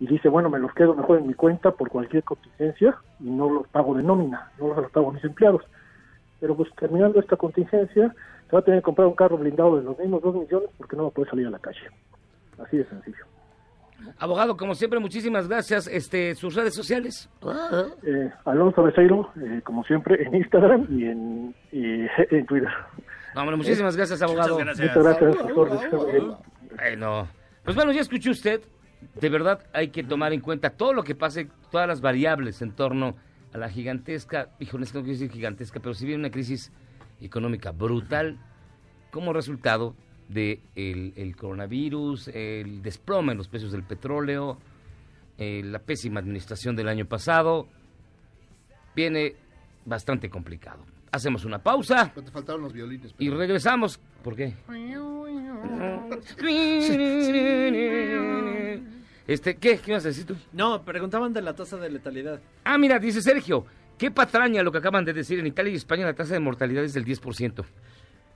y 0.00 0.06
dice 0.06 0.28
bueno 0.28 0.50
me 0.50 0.58
los 0.58 0.72
quedo 0.74 0.94
mejor 0.94 1.18
en 1.18 1.26
mi 1.26 1.34
cuenta 1.34 1.70
por 1.72 1.88
cualquier 1.88 2.24
contingencia 2.24 2.96
y 3.20 3.30
no 3.30 3.50
los 3.50 3.68
pago 3.68 3.94
de 3.94 4.02
nómina 4.02 4.50
no 4.58 4.74
los 4.74 4.90
pago 4.90 5.10
a 5.10 5.12
mis 5.12 5.24
empleados 5.24 5.62
pero 6.40 6.56
pues 6.56 6.68
terminando 6.76 7.20
esta 7.20 7.36
contingencia 7.36 8.14
se 8.48 8.52
va 8.52 8.58
a 8.58 8.62
tener 8.62 8.80
que 8.80 8.84
comprar 8.84 9.06
un 9.06 9.14
carro 9.14 9.38
blindado 9.38 9.76
de 9.76 9.84
los 9.84 9.98
mismos 9.98 10.22
dos 10.22 10.34
millones 10.34 10.68
porque 10.76 10.96
no 10.96 11.04
va 11.04 11.08
a 11.08 11.12
poder 11.12 11.30
salir 11.30 11.46
a 11.46 11.50
la 11.50 11.58
calle. 11.58 11.80
Así 12.58 12.76
de 12.76 12.84
sencillo 12.84 13.24
Abogado, 14.18 14.56
como 14.56 14.74
siempre, 14.74 14.98
muchísimas 15.00 15.48
gracias. 15.48 15.86
Este, 15.86 16.34
sus 16.34 16.54
redes 16.54 16.74
sociales. 16.74 17.28
eh, 18.02 18.30
Alonso 18.44 18.82
Becerro 18.82 19.30
eh, 19.42 19.60
como 19.64 19.84
siempre 19.84 20.22
en 20.22 20.34
Instagram 20.34 20.86
y 20.90 21.04
en, 21.04 21.54
y 21.72 22.06
en 22.30 22.46
Twitter 22.46 22.68
No, 23.34 23.40
hombre, 23.40 23.56
muchísimas 23.56 23.96
gracias, 23.96 24.20
abogado. 24.22 24.58
Muchas 24.58 24.78
gracias. 24.78 24.96
Muchas 24.96 25.80
gracias. 25.80 26.38
Bueno, 26.76 27.28
pues 27.64 27.76
bueno, 27.76 27.92
ya 27.92 28.00
escuchó 28.00 28.30
usted. 28.30 28.60
De 29.20 29.28
verdad 29.28 29.60
hay 29.72 29.88
que 29.88 30.02
tomar 30.02 30.32
en 30.32 30.40
cuenta 30.40 30.70
todo 30.70 30.92
lo 30.92 31.02
que 31.02 31.14
pase, 31.14 31.48
todas 31.70 31.86
las 31.86 32.00
variables 32.00 32.62
en 32.62 32.72
torno 32.72 33.14
a 33.52 33.58
la 33.58 33.68
gigantesca, 33.68 34.48
híjole, 34.58 34.84
es 34.84 34.92
que 34.92 34.98
no 34.98 35.04
quiero 35.04 35.18
decir 35.18 35.30
gigantesca, 35.30 35.78
pero 35.78 35.94
si 35.94 36.06
viene 36.06 36.20
una 36.20 36.30
crisis 36.30 36.72
económica 37.20 37.70
brutal 37.70 38.38
como 39.12 39.32
resultado 39.32 39.94
de 40.34 40.60
el, 40.74 41.14
el 41.16 41.34
coronavirus, 41.36 42.28
el 42.28 42.82
desplome 42.82 43.32
en 43.32 43.38
los 43.38 43.48
precios 43.48 43.72
del 43.72 43.84
petróleo, 43.84 44.58
eh, 45.38 45.62
la 45.64 45.78
pésima 45.78 46.20
administración 46.20 46.76
del 46.76 46.88
año 46.88 47.06
pasado, 47.06 47.68
viene 48.94 49.34
bastante 49.86 50.28
complicado. 50.28 50.84
Hacemos 51.12 51.44
una 51.44 51.60
pausa 51.62 52.10
Pero 52.12 52.26
te 52.26 52.32
faltaron 52.32 52.62
los 52.62 52.72
violines. 52.72 53.14
y 53.18 53.30
regresamos. 53.30 54.00
¿Por 54.22 54.34
qué? 54.34 54.54
Este, 59.26 59.56
¿qué? 59.56 59.78
¿Qué 59.78 59.92
vas 59.92 60.04
a 60.04 60.08
decir 60.08 60.26
tú? 60.26 60.36
No, 60.52 60.82
preguntaban 60.82 61.32
de 61.32 61.40
la 61.40 61.54
tasa 61.54 61.76
de 61.78 61.88
letalidad. 61.90 62.40
Ah, 62.64 62.76
mira, 62.76 62.98
dice 62.98 63.22
Sergio, 63.22 63.64
qué 63.96 64.10
patraña 64.10 64.62
lo 64.62 64.70
que 64.70 64.78
acaban 64.78 65.04
de 65.04 65.12
decir. 65.14 65.38
En 65.38 65.46
Italia 65.46 65.72
y 65.72 65.76
España 65.76 66.04
la 66.04 66.14
tasa 66.14 66.34
de 66.34 66.40
mortalidad 66.40 66.84
es 66.84 66.92
del 66.92 67.04
10%. 67.06 67.64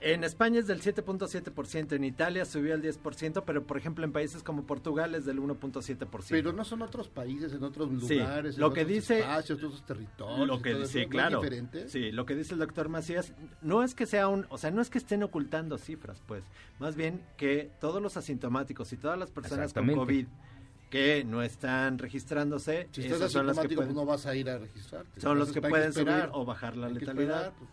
En 0.01 0.23
España 0.23 0.61
es 0.61 0.69
del 0.69 0.81
7.7%, 0.81 1.93
en 1.97 2.05
Italia 2.05 2.45
subió 2.45 2.75
al 2.75 2.83
10%, 2.83 3.43
pero 3.45 3.65
por 3.67 3.77
ejemplo 3.77 4.05
en 4.05 4.13
países 4.13 4.45
como 4.45 4.65
Portugal 4.65 5.15
es 5.17 5.25
del 5.25 5.41
1.7%. 5.41 6.27
Pero 6.31 6.53
no 6.53 6.65
son 6.65 6.83
otros 6.83 7.09
países, 7.09 7.53
en 7.53 7.65
otros 7.65 7.89
Sí, 8.07 8.15
lugares, 8.19 8.55
en 8.55 8.61
lo 8.61 8.73
que 8.73 8.83
otros 8.83 8.95
dice- 8.95 9.19
espacios, 9.19 9.59
otros 9.63 9.85
territorios. 9.85 10.47
Lo 10.47 10.63
que 10.63 10.73
todo 10.73 10.87
sí, 10.87 10.91
eso, 10.91 10.99
¿no 10.99 11.03
es 11.03 11.09
claro. 11.11 11.41
diferente? 11.41 11.89
Sí, 11.89 12.13
lo 12.13 12.27
que 12.27 12.37
dice 12.37 12.55
el 12.55 12.61
doctor 12.61 12.89
Macías 12.89 13.33
no 13.61 13.83
es 13.83 13.97
que 13.97 14.07
sea 14.07 14.29
un, 14.29 14.47
o 14.51 14.57
sea, 14.59 14.71
no 14.71 14.81
es 14.83 14.89
que 14.89 14.99
estén 14.99 15.23
ocultando 15.25 15.79
cifras, 15.79 16.23
pues, 16.27 16.45
más 16.79 16.95
bien 16.95 17.21
que 17.37 17.71
todos 17.81 18.01
los 18.01 18.17
asintomáticos 18.17 18.93
y 18.93 18.97
todas 18.99 19.19
las 19.19 19.33
personas 19.33 19.73
con. 19.73 19.89
COVID 19.93 20.27
que 20.91 21.23
no 21.25 21.43
están 21.43 21.99
registrándose, 21.99 22.89
Si 22.93 23.03
estás 23.03 23.19
esas 23.19 23.33
son 23.33 23.47
las 23.49 23.57
que 23.57 23.67
asintomático, 23.67 23.81
pueden, 23.81 23.95
pues 23.95 24.07
no 24.07 24.07
vas 24.11 24.27
a 24.27 24.35
ir 24.37 24.49
a 24.49 24.59
registrarte. 24.59 25.21
son 25.21 25.39
los 25.39 25.51
que 25.53 25.61
pueden 25.61 25.89
esperar, 25.91 26.29
subir 26.29 26.31
o 26.41 26.45
bajar 26.47 26.77
la 26.77 26.87
hay 26.87 26.95
que 26.95 27.01
letalidad. 27.01 27.37
esperar, 27.49 27.53
pues. 27.59 27.71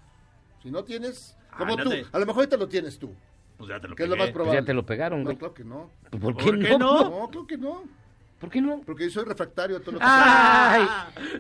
Si 0.66 0.72
no 0.72 0.84
tienes, 0.84 1.38
Ah, 1.52 1.58
como 1.60 1.78
no 1.78 1.84
tú, 1.84 1.90
te- 1.92 2.06
a 2.12 2.18
lo 2.18 2.26
mejor 2.26 2.40
ahorita 2.42 2.58
lo 2.58 2.68
tienes 2.68 2.98
tú. 2.98 3.14
Pues 3.56 3.70
ya 3.70 3.80
te 3.80 3.88
lo 3.88 3.96
que 3.96 4.02
es 4.02 4.10
lo 4.10 4.16
más 4.18 4.32
probable. 4.32 4.60
ya 4.60 4.66
te 4.66 4.74
lo 4.74 4.84
pegaron, 4.84 5.20
No, 5.20 5.26
güey. 5.26 5.38
claro 5.38 5.54
que 5.54 5.64
no. 5.64 5.92
¿Por 6.10 6.36
qué, 6.36 6.44
¿Por 6.46 6.60
qué 6.60 6.70
no? 6.72 6.78
no? 7.04 7.10
No, 7.22 7.30
creo 7.30 7.46
que 7.46 7.56
no. 7.58 7.84
¿Por 8.40 8.50
qué 8.50 8.62
no? 8.62 8.82
Porque 8.84 9.04
yo 9.04 9.12
soy 9.12 9.26
refractario 9.26 9.78
a 9.78 9.80
todo 9.80 9.92
lo 9.92 10.00
que 10.00 10.06
¡Ay! 10.08 10.88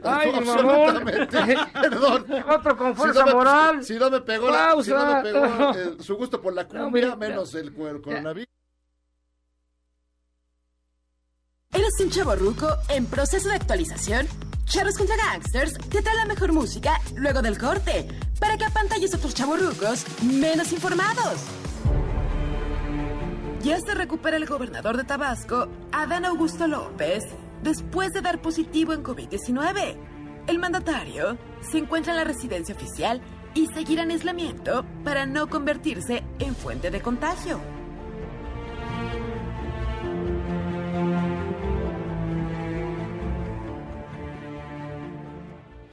¡Ay, 0.03 0.31
No, 0.31 0.41
mi 0.41 0.45
mamón! 0.47 0.95
absolutamente. 0.95 1.57
Perdón. 1.81 2.25
Otro 2.47 2.77
con 2.77 2.91
Si 2.91 2.97
fuerza 2.97 3.19
no 3.21 3.25
me- 3.25 3.33
moral. 3.33 3.83
Si 3.83 3.97
no 3.97 4.11
me 4.11 4.21
pegó, 4.21 4.51
la, 4.51 4.75
si 4.83 4.91
no 4.91 5.15
me 5.15 5.21
pegó 5.23 5.45
eh, 5.75 5.95
su 6.01 6.15
gusto 6.17 6.39
por 6.39 6.53
la 6.53 6.63
No, 6.65 6.69
cumbia, 6.69 6.89
mira, 7.07 7.15
menos 7.15 7.55
el, 7.55 7.69
el 7.69 8.01
coronavirus. 8.01 8.47
¿Eres 11.75 11.99
un 11.99 12.09
chavo 12.09 12.33
ruco 12.37 12.69
en 12.87 13.05
proceso 13.05 13.49
de 13.49 13.55
actualización? 13.55 14.25
Charros 14.63 14.97
contra 14.97 15.17
Gangsters 15.17 15.73
te 15.89 16.01
trae 16.01 16.15
la 16.15 16.25
mejor 16.25 16.53
música 16.53 17.01
luego 17.17 17.41
del 17.41 17.57
corte 17.57 18.07
para 18.39 18.57
que 18.57 18.63
apantalles 18.63 19.13
a 19.13 19.17
otros 19.17 19.35
chavorrucos 19.35 20.05
menos 20.23 20.71
informados. 20.71 21.41
Ya 23.61 23.77
se 23.81 23.93
recupera 23.93 24.37
el 24.37 24.45
gobernador 24.45 24.95
de 24.95 25.03
Tabasco, 25.03 25.67
Adán 25.91 26.23
Augusto 26.23 26.65
López, 26.65 27.25
después 27.61 28.13
de 28.13 28.21
dar 28.21 28.41
positivo 28.41 28.93
en 28.93 29.03
COVID-19. 29.03 29.97
El 30.47 30.59
mandatario 30.59 31.37
se 31.59 31.79
encuentra 31.79 32.13
en 32.13 32.19
la 32.19 32.23
residencia 32.23 32.73
oficial 32.73 33.21
y 33.53 33.67
seguirá 33.67 34.03
en 34.03 34.11
aislamiento 34.11 34.85
para 35.03 35.25
no 35.25 35.49
convertirse 35.49 36.23
en 36.39 36.55
fuente 36.55 36.89
de 36.89 37.01
contagio. 37.01 37.74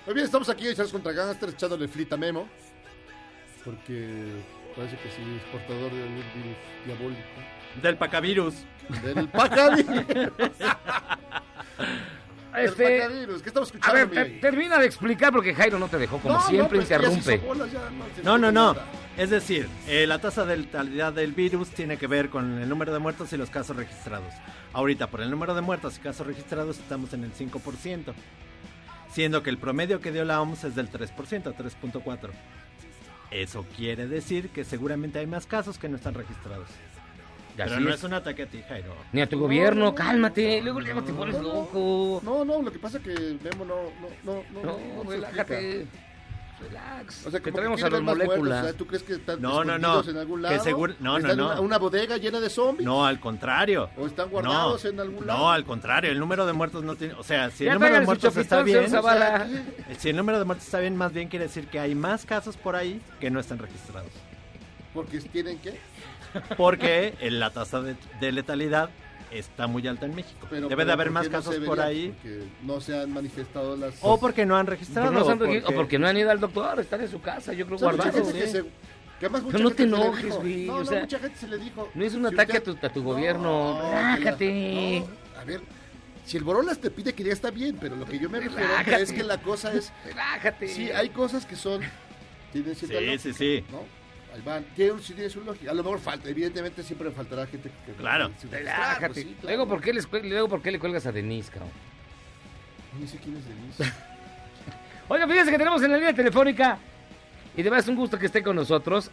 Muy 0.06 0.14
bien, 0.14 0.24
estamos 0.26 0.48
aquí 0.48 0.66
en 0.68 0.74
Charles 0.74 0.92
contra 0.92 1.12
Gangsters 1.12 1.54
echándole 1.54 1.86
flita 1.88 2.16
a 2.16 2.18
Memo. 2.18 2.48
Porque 3.64 4.42
parece 4.76 4.96
que 4.96 5.08
sí 5.10 5.22
es 5.36 5.42
portador 5.52 5.92
de 5.92 6.02
algún 6.02 6.16
virus 6.34 6.56
diabólico. 6.86 7.22
Del 7.80 7.96
pacavirus. 7.96 8.54
Del 9.02 9.28
pacavirus. 9.28 9.86
Este, 12.54 12.82
Del 12.84 13.00
pacavirus. 13.00 13.42
¿Qué 13.42 13.48
estamos 13.48 13.70
a 13.70 13.72
escuchando, 13.74 13.98
ver, 13.98 14.10
te- 14.10 14.24
rey? 14.24 14.40
termina 14.40 14.78
de 14.78 14.84
explicar 14.84 15.32
porque 15.32 15.54
Jairo 15.54 15.78
no 15.78 15.88
te 15.88 15.96
dejó, 15.96 16.18
como 16.18 16.34
No, 16.34 16.42
siempre, 16.42 16.80
interrumpe. 16.80 17.40
ya 17.72 18.22
no 18.22 18.36
No, 18.36 18.52
no. 18.52 18.76
Es 19.16 19.30
decir, 19.30 19.66
eh, 19.88 20.06
la 20.06 20.18
tasa 20.18 20.44
de 20.44 20.58
letalidad 20.58 21.14
del 21.14 21.32
virus 21.32 21.70
tiene 21.70 21.96
que 21.96 22.06
ver 22.06 22.28
con 22.28 22.58
el 22.60 22.68
número 22.68 22.92
de 22.92 22.98
muertos 22.98 23.32
y 23.32 23.38
los 23.38 23.48
casos 23.48 23.74
registrados. 23.74 24.34
Ahorita, 24.74 25.06
por 25.06 25.22
el 25.22 25.30
número 25.30 25.54
de 25.54 25.62
muertos 25.62 25.96
y 25.96 26.00
casos 26.00 26.26
registrados, 26.26 26.78
estamos 26.78 27.14
en 27.14 27.24
el 27.24 27.32
5%. 27.32 28.12
Siendo 29.12 29.42
que 29.42 29.50
el 29.50 29.58
promedio 29.58 30.00
que 30.00 30.10
dio 30.12 30.24
la 30.24 30.40
OMS 30.40 30.64
es 30.64 30.74
del 30.74 30.90
3%, 30.90 31.54
3.4%. 31.54 32.30
Eso 33.30 33.64
quiere 33.76 34.06
decir 34.06 34.50
que 34.50 34.64
seguramente 34.64 35.18
hay 35.18 35.26
más 35.26 35.46
casos 35.46 35.78
que 35.78 35.88
no 35.88 35.96
están 35.96 36.14
registrados. 36.14 36.68
Pero 37.56 37.74
Así 37.74 37.84
no 37.84 37.90
es. 37.90 37.96
es 37.96 38.04
un 38.04 38.14
ataque 38.14 38.42
a 38.44 38.46
ti, 38.46 38.62
Jairo. 38.66 38.94
Ni 39.12 39.20
a 39.20 39.28
tu 39.28 39.38
gobierno, 39.38 39.94
cálmate. 39.94 40.62
Luego, 40.62 40.80
luego 40.80 41.02
te 41.02 41.12
pones 41.12 41.38
loco. 41.40 42.20
No, 42.24 42.44
no, 42.44 42.62
lo 42.62 42.72
que 42.72 42.78
pasa 42.78 42.98
es 42.98 43.04
que 43.04 43.38
Memo 43.42 43.64
no, 43.66 43.74
no, 44.00 44.08
no, 44.24 44.42
no, 44.52 44.62
No, 44.62 44.78
no, 44.78 45.04
no 45.04 45.10
se 45.10 45.16
relájate. 45.16 45.80
explica. 45.82 46.01
Relax. 46.68 47.26
O 47.26 47.30
sea, 47.30 47.40
que 47.40 47.50
como 47.50 47.56
traemos 47.56 47.80
que 47.80 47.86
a 47.86 47.90
muertos, 47.90 48.16
moléculas. 48.16 48.60
o 48.60 48.64
sea, 48.68 48.72
¿Tú 48.76 48.86
crees 48.86 49.02
que 49.02 49.12
están 49.14 49.40
No, 49.42 49.64
no, 49.64 49.74
escondidos 49.74 50.06
no. 50.06 50.10
en 50.12 50.18
algún 50.18 50.42
Que 50.42 50.48
lado? 50.50 50.64
seguro- 50.64 50.94
no, 51.00 51.16
¿Están 51.18 51.36
no, 51.36 51.42
en 51.44 51.46
una, 51.48 51.54
no. 51.56 51.62
una 51.62 51.78
bodega 51.78 52.16
llena 52.16 52.40
de 52.40 52.50
zombies? 52.50 52.86
No, 52.86 53.04
al 53.06 53.20
contrario. 53.20 53.90
¿O 53.96 54.06
están 54.06 54.28
guardados 54.30 54.84
no, 54.84 54.90
en 54.90 55.00
algún 55.00 55.26
lado? 55.26 55.38
No, 55.38 55.50
al 55.50 55.64
contrario, 55.64 56.10
el 56.10 56.18
número 56.18 56.46
de 56.46 56.52
muertos 56.52 56.82
no 56.84 56.96
tiene, 56.96 57.14
o 57.14 57.22
sea, 57.22 57.50
si 57.50 57.64
Ya 57.64 57.72
el 57.72 57.78
número 57.78 57.94
de 57.98 58.00
muertos 58.06 58.36
está 58.36 58.62
bien, 58.62 58.88
sea, 58.90 59.48
si 59.98 60.08
el 60.10 60.16
número 60.16 60.38
de 60.38 60.44
muertos 60.44 60.66
está 60.66 60.78
bien, 60.80 60.96
más 60.96 61.12
bien 61.12 61.28
quiere 61.28 61.46
decir 61.46 61.66
que 61.68 61.78
hay 61.80 61.94
más 61.94 62.24
casos 62.24 62.56
por 62.56 62.76
ahí 62.76 63.00
que 63.20 63.30
no 63.30 63.40
están 63.40 63.58
registrados. 63.58 64.10
Porque 64.94 65.20
tienen 65.20 65.58
que... 65.58 65.78
Porque 66.56 67.14
eh, 67.20 67.30
la 67.30 67.50
tasa 67.50 67.80
de, 67.82 67.94
de 68.20 68.32
letalidad 68.32 68.88
está 69.34 69.66
muy 69.66 69.86
alta 69.86 70.06
en 70.06 70.14
México. 70.14 70.46
Pero, 70.50 70.68
Debe 70.68 70.76
pero 70.76 70.86
de 70.86 70.92
haber 70.92 71.06
¿por 71.08 71.12
más 71.14 71.24
no 71.26 71.30
casos 71.32 71.54
se 71.54 71.60
por 71.62 71.80
ahí. 71.80 72.08
Porque 72.22 72.42
no 72.62 72.80
se 72.80 72.98
han 73.00 73.12
manifestado 73.12 73.76
las... 73.76 73.94
O 74.02 74.18
porque 74.18 74.44
no 74.46 74.56
han 74.56 74.66
registrado. 74.66 75.10
No 75.10 75.18
han 75.20 75.24
o 75.24 75.38
porque- 75.38 75.62
o 75.66 75.74
porque 75.74 75.98
no 75.98 76.06
han 76.06 76.16
ido 76.16 76.30
al 76.30 76.40
doctor, 76.40 76.80
están 76.80 77.00
en 77.00 77.08
su 77.10 77.20
casa, 77.20 77.52
yo 77.52 77.64
creo 77.66 77.76
O 77.76 77.78
sea, 77.78 77.90
mucha 77.92 78.02
guardados. 78.04 78.26
gente 78.32 78.38
que 78.44 78.44
¿eh? 78.44 78.52
se- 78.52 78.62
que 79.20 79.26
además 79.26 79.42
mucha 79.42 79.52
Pero 79.56 79.64
no 79.64 79.70
te 79.70 79.82
gente 79.84 79.96
enojes, 79.96 80.36
güey, 80.36 80.66
No, 80.66 80.74
o 80.74 80.78
no, 80.80 80.84
sea, 80.84 81.00
mucha 81.00 81.18
gente 81.20 81.38
se 81.38 81.48
le 81.48 81.58
dijo. 81.58 81.88
No 81.94 82.04
es 82.04 82.14
un 82.14 82.28
Si 82.28 82.34
ataque 82.34 82.58
usted- 82.58 82.70
a, 82.72 82.80
tu, 82.80 82.86
a 82.86 82.88
tu 82.92 83.02
gobierno. 83.04 83.74
No, 83.82 83.90
Relájate. 84.16 85.00
no, 85.34 85.40
a 85.40 85.44
ver, 85.44 85.60
si 86.24 86.36
el 86.36 86.44
Borolas 86.44 86.78
te 86.78 86.90
pide 86.90 87.12
que 87.14 87.22
ya 87.24 87.32
está 87.32 87.50
bien, 87.50 87.76
pero 87.80 87.96
lo 87.96 88.04
que 88.04 88.18
yo 88.18 88.28
me 88.30 88.40
refiero 88.40 88.68
es 88.98 89.12
que 89.12 89.22
la 89.22 89.38
cosa 89.38 89.72
es... 89.72 89.92
Relájate. 90.04 90.68
Sí, 90.68 90.90
hay 90.90 91.08
cosas 91.10 91.46
que 91.46 91.56
son... 91.56 91.80
Tienen 92.52 92.74
cierta 92.74 92.98
Sí, 92.98 93.04
lógica, 93.06 93.22
sí, 93.22 93.32
sí. 93.32 93.64
¿no? 93.70 94.01
Ahí 94.32 94.40
van, 94.44 94.64
tiene, 94.74 94.98
sí 95.00 95.12
tiene 95.14 95.28
su 95.28 95.42
lógica. 95.44 95.70
A 95.70 95.74
lo 95.74 95.82
mejor 95.82 95.98
falta, 96.00 96.28
evidentemente 96.28 96.82
siempre 96.82 97.10
faltará 97.10 97.46
gente 97.46 97.70
que... 97.86 97.92
Claro. 97.92 98.30
que- 98.40 98.48
que- 98.48 98.56
Relájate. 98.56 99.06
pues 99.06 99.18
sí, 99.18 99.24
claro. 99.40 99.56
luego, 99.56 99.68
¿por 99.68 99.80
qué 99.82 99.92
les 99.92 100.08
luego, 100.10 100.48
¿por 100.48 100.62
qué 100.62 100.70
le 100.70 100.78
cuelgas 100.78 101.04
a 101.06 101.12
Denise, 101.12 101.50
cabrón? 101.50 101.70
No 102.98 103.06
sé 103.06 103.18
quién 103.18 103.36
es 103.36 103.46
Denise. 103.46 103.84
Oiga, 105.08 105.26
fíjense 105.26 105.50
que 105.50 105.58
tenemos 105.58 105.82
en 105.82 105.90
la 105.90 105.96
línea 105.98 106.14
telefónica, 106.14 106.78
y 107.54 107.62
de 107.62 107.64
verdad 107.64 107.80
es 107.80 107.88
un 107.88 107.96
gusto 107.96 108.18
que 108.18 108.26
esté 108.26 108.42
con 108.42 108.56
nosotros, 108.56 109.10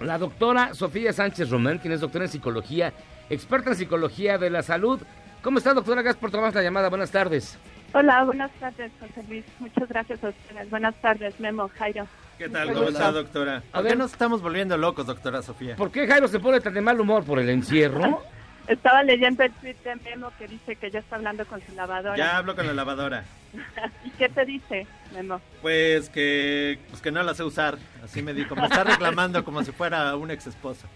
la 0.00 0.16
doctora 0.16 0.72
Sofía 0.74 1.12
Sánchez 1.12 1.50
Román, 1.50 1.78
quien 1.78 1.92
es 1.92 2.00
doctora 2.00 2.24
en 2.24 2.30
psicología, 2.30 2.94
experta 3.28 3.70
en 3.70 3.76
psicología 3.76 4.38
de 4.38 4.48
la 4.48 4.62
salud. 4.62 5.00
¿Cómo 5.42 5.58
está, 5.58 5.74
doctora? 5.74 6.00
Gracias 6.00 6.20
por 6.20 6.30
tomar 6.30 6.54
la 6.54 6.62
llamada. 6.62 6.88
Buenas 6.88 7.10
tardes. 7.10 7.58
Hola, 7.92 8.24
buenas 8.24 8.50
tardes, 8.52 8.90
José 9.00 9.22
Luis. 9.28 9.44
Muchas 9.58 9.88
gracias 9.88 10.22
a 10.24 10.28
ustedes. 10.28 10.70
Buenas 10.70 10.94
tardes, 11.02 11.38
Memo, 11.40 11.68
Jairo. 11.76 12.06
¿Qué 12.40 12.48
tal? 12.48 12.72
¿Cómo 12.72 12.88
está, 12.88 13.12
doctora? 13.12 13.58
A 13.58 13.60
¿Por 13.60 13.82
qué 13.82 13.88
ver. 13.90 13.98
nos 13.98 14.12
estamos 14.12 14.40
volviendo 14.40 14.74
locos, 14.78 15.04
doctora 15.04 15.42
Sofía? 15.42 15.76
¿Por 15.76 15.92
qué 15.92 16.06
Jairo 16.06 16.26
se 16.26 16.40
pone 16.40 16.58
tan 16.58 16.72
de 16.72 16.80
mal 16.80 16.98
humor 16.98 17.22
por 17.22 17.38
el 17.38 17.50
encierro? 17.50 18.22
Estaba 18.66 19.02
leyendo 19.02 19.42
el 19.42 19.52
tweet 19.52 19.76
de 19.84 19.96
Memo 19.96 20.32
que 20.38 20.48
dice 20.48 20.76
que 20.76 20.90
ya 20.90 21.00
está 21.00 21.16
hablando 21.16 21.44
con 21.44 21.60
su 21.60 21.74
lavadora. 21.74 22.16
Ya 22.16 22.38
hablo 22.38 22.56
con 22.56 22.66
la 22.66 22.72
lavadora. 22.72 23.24
¿Y 24.06 24.10
qué 24.12 24.30
te 24.30 24.46
dice, 24.46 24.86
Memo? 25.12 25.42
Pues 25.60 26.08
que, 26.08 26.78
pues 26.88 27.02
que 27.02 27.12
no 27.12 27.22
la 27.22 27.34
sé 27.34 27.42
usar, 27.42 27.76
así 28.02 28.22
me 28.22 28.32
dijo. 28.32 28.56
Me 28.56 28.64
está 28.64 28.84
reclamando 28.84 29.44
como 29.44 29.62
si 29.62 29.72
fuera 29.72 30.16
un 30.16 30.30
ex 30.30 30.46
esposo. 30.46 30.86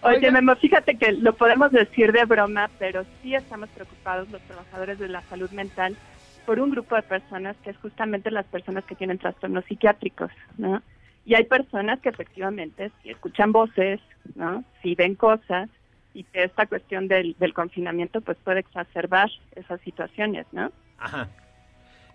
Oye, 0.00 0.16
Oiga. 0.16 0.30
Memo, 0.30 0.56
fíjate 0.56 0.96
que 0.96 1.12
lo 1.12 1.34
podemos 1.34 1.72
decir 1.72 2.10
de 2.10 2.24
broma, 2.24 2.70
pero 2.78 3.04
sí 3.22 3.34
estamos 3.34 3.68
preocupados 3.68 4.30
los 4.30 4.40
trabajadores 4.42 4.98
de 4.98 5.08
la 5.08 5.20
salud 5.28 5.50
mental 5.50 5.94
por 6.46 6.60
un 6.60 6.70
grupo 6.70 6.94
de 6.96 7.02
personas 7.02 7.56
que 7.62 7.70
es 7.70 7.76
justamente 7.78 8.30
las 8.30 8.46
personas 8.46 8.84
que 8.84 8.94
tienen 8.94 9.18
trastornos 9.18 9.64
psiquiátricos, 9.64 10.30
¿no? 10.58 10.82
Y 11.26 11.34
hay 11.34 11.44
personas 11.44 12.00
que 12.00 12.10
efectivamente 12.10 12.90
sí 13.02 13.10
escuchan 13.10 13.50
voces, 13.52 14.00
¿no? 14.34 14.62
Sí 14.82 14.94
ven 14.94 15.14
cosas 15.14 15.70
y 16.12 16.24
que 16.24 16.44
esta 16.44 16.66
cuestión 16.66 17.08
del, 17.08 17.34
del 17.38 17.54
confinamiento 17.54 18.20
pues 18.20 18.36
puede 18.44 18.60
exacerbar 18.60 19.30
esas 19.56 19.80
situaciones, 19.80 20.46
¿no? 20.52 20.70
Ajá. 20.98 21.28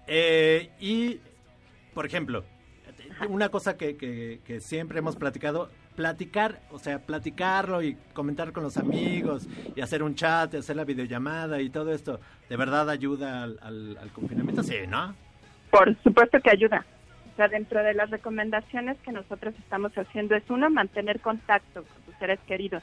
Eh, 0.07 0.69
y, 0.79 1.19
por 1.93 2.05
ejemplo, 2.05 2.43
una 3.29 3.49
cosa 3.49 3.77
que, 3.77 3.97
que- 3.97 4.39
que 4.45 4.59
siempre 4.61 4.99
hemos 4.99 5.15
platicado, 5.15 5.69
platicar, 5.99 6.61
o 6.71 6.79
sea, 6.79 6.97
platicarlo 6.99 7.83
y 7.83 7.97
comentar 8.13 8.53
con 8.53 8.63
los 8.63 8.77
amigos 8.77 9.49
y 9.75 9.81
hacer 9.81 10.01
un 10.01 10.15
chat, 10.15 10.53
y 10.53 10.57
hacer 10.57 10.77
la 10.77 10.85
videollamada 10.85 11.59
y 11.59 11.69
todo 11.69 11.91
esto, 11.91 12.21
¿de 12.47 12.55
verdad 12.55 12.89
ayuda 12.89 13.43
al, 13.43 13.59
al- 13.61 13.97
al 13.97 14.09
confinamiento? 14.11 14.63
Sí, 14.63 14.77
¿no? 14.87 15.13
Por 15.69 15.93
supuesto 16.01 16.39
que 16.39 16.51
ayuda. 16.51 16.85
O 17.33 17.35
sea, 17.35 17.49
dentro 17.49 17.83
de 17.83 17.93
las 17.93 18.09
recomendaciones 18.11 18.95
que 19.03 19.11
nosotros 19.11 19.53
estamos 19.59 19.91
haciendo 19.97 20.35
es 20.35 20.43
uno, 20.49 20.69
mantener 20.69 21.19
contacto 21.19 21.83
con 21.83 22.01
tus 22.05 22.15
seres 22.15 22.39
queridos. 22.47 22.81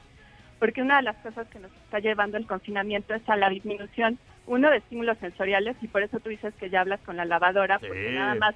Porque 0.59 0.83
una 0.83 0.97
de 0.99 1.05
las 1.05 1.17
cosas 1.17 1.49
que 1.49 1.59
nos 1.59 1.73
está 1.85 2.01
llevando 2.01 2.37
el 2.37 2.47
confinamiento 2.47 3.15
es 3.15 3.27
a 3.31 3.37
la 3.37 3.49
disminución, 3.49 4.19
uno, 4.47 4.69
de 4.69 4.77
estímulos 4.77 5.17
sensoriales, 5.21 5.75
y 5.81 5.89
por 5.89 6.03
eso 6.03 6.21
tú 6.21 6.29
dices 6.29 6.53
que 6.61 6.69
ya 6.69 6.83
hablas 6.83 7.01
con 7.01 7.17
la 7.17 7.25
lavadora, 7.25 7.79
porque 7.79 8.13
nada 8.13 8.35
más 8.35 8.55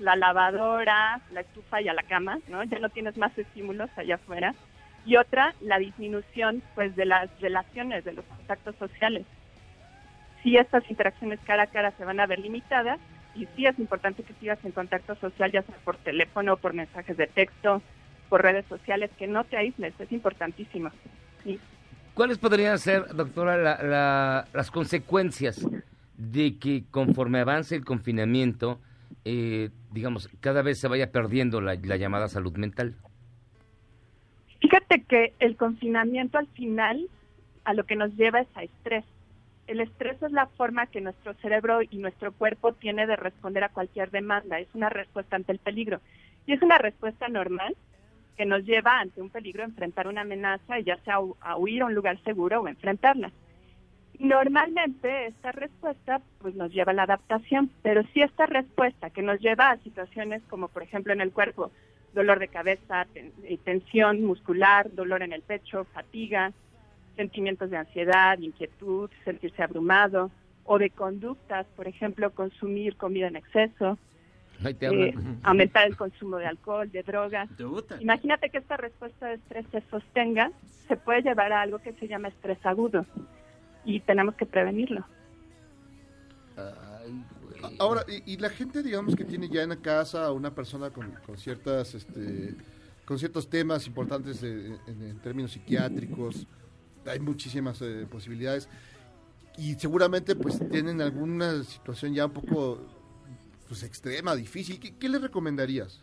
la 0.00 0.16
lavadora, 0.16 1.20
la 1.32 1.40
estufa 1.40 1.80
y 1.80 1.88
a 1.88 1.94
la 1.94 2.02
cama, 2.02 2.38
¿no? 2.48 2.62
Ya 2.64 2.78
no 2.78 2.88
tienes 2.88 3.16
más 3.16 3.36
estímulos 3.38 3.90
allá 3.96 4.16
afuera. 4.16 4.54
Y 5.06 5.16
otra, 5.16 5.54
la 5.60 5.78
disminución, 5.78 6.62
pues, 6.74 6.94
de 6.96 7.06
las 7.06 7.28
relaciones, 7.40 8.04
de 8.04 8.12
los 8.12 8.24
contactos 8.26 8.76
sociales. 8.76 9.24
Sí, 10.42 10.56
estas 10.56 10.88
interacciones 10.90 11.40
cara 11.44 11.64
a 11.64 11.66
cara 11.66 11.92
se 11.92 12.04
van 12.04 12.20
a 12.20 12.26
ver 12.26 12.38
limitadas, 12.38 12.98
y 13.34 13.46
sí 13.56 13.66
es 13.66 13.78
importante 13.78 14.22
que 14.22 14.34
sigas 14.34 14.58
en 14.64 14.72
contacto 14.72 15.14
social, 15.16 15.52
ya 15.52 15.62
sea 15.62 15.76
por 15.84 15.96
teléfono, 15.96 16.56
por 16.56 16.74
mensajes 16.74 17.16
de 17.16 17.26
texto, 17.26 17.82
por 18.28 18.42
redes 18.42 18.66
sociales, 18.66 19.10
que 19.18 19.26
no 19.26 19.44
te 19.44 19.56
aísles, 19.56 19.94
es 19.98 20.12
importantísimo. 20.12 20.90
Sí. 21.44 21.58
¿Cuáles 22.14 22.38
podrían 22.38 22.78
ser, 22.78 23.06
doctora, 23.14 23.56
la- 23.56 23.82
la- 23.82 24.48
las 24.52 24.70
consecuencias 24.70 25.66
de 26.16 26.58
que 26.58 26.84
conforme 26.90 27.40
avance 27.40 27.74
el 27.76 27.84
confinamiento, 27.84 28.80
eh, 29.24 29.70
digamos, 29.92 30.28
cada 30.40 30.62
vez 30.62 30.78
se 30.78 30.88
vaya 30.88 31.12
perdiendo 31.12 31.60
la, 31.60 31.74
la 31.74 31.96
llamada 31.96 32.28
salud 32.28 32.56
mental? 32.56 32.96
Fíjate 34.60 35.02
que 35.02 35.34
el 35.38 35.56
confinamiento 35.56 36.38
al 36.38 36.46
final 36.48 37.08
a 37.64 37.74
lo 37.74 37.84
que 37.84 37.96
nos 37.96 38.14
lleva 38.16 38.40
es 38.40 38.48
a 38.54 38.62
estrés. 38.62 39.04
El 39.66 39.80
estrés 39.80 40.20
es 40.22 40.32
la 40.32 40.46
forma 40.46 40.86
que 40.86 41.00
nuestro 41.00 41.34
cerebro 41.34 41.80
y 41.82 41.98
nuestro 41.98 42.32
cuerpo 42.32 42.72
tiene 42.72 43.06
de 43.06 43.16
responder 43.16 43.64
a 43.64 43.68
cualquier 43.68 44.10
demanda, 44.10 44.58
es 44.58 44.68
una 44.74 44.88
respuesta 44.88 45.36
ante 45.36 45.52
el 45.52 45.58
peligro. 45.58 46.00
Y 46.46 46.52
es 46.54 46.62
una 46.62 46.78
respuesta 46.78 47.28
normal 47.28 47.76
que 48.36 48.46
nos 48.46 48.64
lleva 48.64 48.98
ante 48.98 49.20
un 49.20 49.30
peligro 49.30 49.62
a 49.62 49.66
enfrentar 49.66 50.08
una 50.08 50.22
amenaza, 50.22 50.78
y 50.78 50.84
ya 50.84 50.96
sea 51.04 51.18
a 51.40 51.56
huir 51.56 51.82
a 51.82 51.86
un 51.86 51.94
lugar 51.94 52.18
seguro 52.24 52.60
o 52.60 52.68
enfrentarla. 52.68 53.30
Normalmente 54.20 55.28
esta 55.28 55.50
respuesta 55.50 56.20
pues 56.40 56.54
nos 56.54 56.70
lleva 56.72 56.92
a 56.92 56.94
la 56.94 57.04
adaptación, 57.04 57.70
pero 57.82 58.02
si 58.12 58.20
esta 58.20 58.44
respuesta 58.44 59.08
que 59.08 59.22
nos 59.22 59.40
lleva 59.40 59.70
a 59.70 59.78
situaciones 59.78 60.42
como 60.50 60.68
por 60.68 60.82
ejemplo 60.82 61.14
en 61.14 61.22
el 61.22 61.32
cuerpo, 61.32 61.72
dolor 62.12 62.38
de 62.38 62.48
cabeza, 62.48 63.06
ten- 63.14 63.32
eh, 63.44 63.56
tensión 63.64 64.22
muscular, 64.22 64.92
dolor 64.94 65.22
en 65.22 65.32
el 65.32 65.40
pecho, 65.40 65.84
fatiga, 65.94 66.52
sentimientos 67.16 67.70
de 67.70 67.78
ansiedad, 67.78 68.38
inquietud, 68.38 69.08
sentirse 69.24 69.62
abrumado, 69.62 70.30
o 70.64 70.78
de 70.78 70.90
conductas, 70.90 71.66
por 71.74 71.88
ejemplo, 71.88 72.30
consumir 72.30 72.96
comida 72.96 73.26
en 73.26 73.36
exceso, 73.36 73.96
eh, 75.08 75.14
aumentar 75.44 75.86
el 75.86 75.96
consumo 75.96 76.36
de 76.36 76.46
alcohol, 76.46 76.90
de 76.92 77.02
drogas. 77.02 77.48
Imagínate 78.00 78.50
que 78.50 78.58
esta 78.58 78.76
respuesta 78.76 79.28
de 79.28 79.34
estrés 79.36 79.64
se 79.72 79.80
sostenga, 79.90 80.52
se 80.88 80.96
puede 80.98 81.22
llevar 81.22 81.54
a 81.54 81.62
algo 81.62 81.78
que 81.78 81.94
se 81.94 82.06
llama 82.06 82.28
estrés 82.28 82.58
agudo 82.66 83.06
y 83.84 84.00
tenemos 84.00 84.34
que 84.36 84.46
prevenirlo. 84.46 85.06
Ahora, 87.78 88.04
y, 88.08 88.32
y 88.34 88.36
la 88.36 88.50
gente, 88.50 88.82
digamos, 88.82 89.14
que 89.16 89.24
tiene 89.24 89.48
ya 89.48 89.62
en 89.62 89.70
la 89.70 89.76
casa 89.76 90.26
a 90.26 90.32
una 90.32 90.54
persona 90.54 90.90
con, 90.90 91.10
con 91.26 91.36
ciertas, 91.36 91.94
este, 91.94 92.54
con 93.04 93.18
ciertos 93.18 93.48
temas 93.48 93.86
importantes 93.86 94.40
de- 94.40 94.66
en, 94.86 95.02
en 95.02 95.18
términos 95.20 95.52
psiquiátricos, 95.52 96.46
hay 97.06 97.20
muchísimas 97.20 97.80
eh, 97.82 98.06
posibilidades 98.10 98.68
y 99.56 99.74
seguramente 99.74 100.36
pues 100.36 100.58
tienen 100.70 101.00
alguna 101.00 101.62
situación 101.64 102.14
ya 102.14 102.26
un 102.26 102.32
poco 102.32 102.78
pues 103.68 103.82
extrema, 103.82 104.34
difícil. 104.34 104.78
¿Qué, 104.80 104.94
qué 104.96 105.08
le 105.08 105.18
recomendarías? 105.18 106.02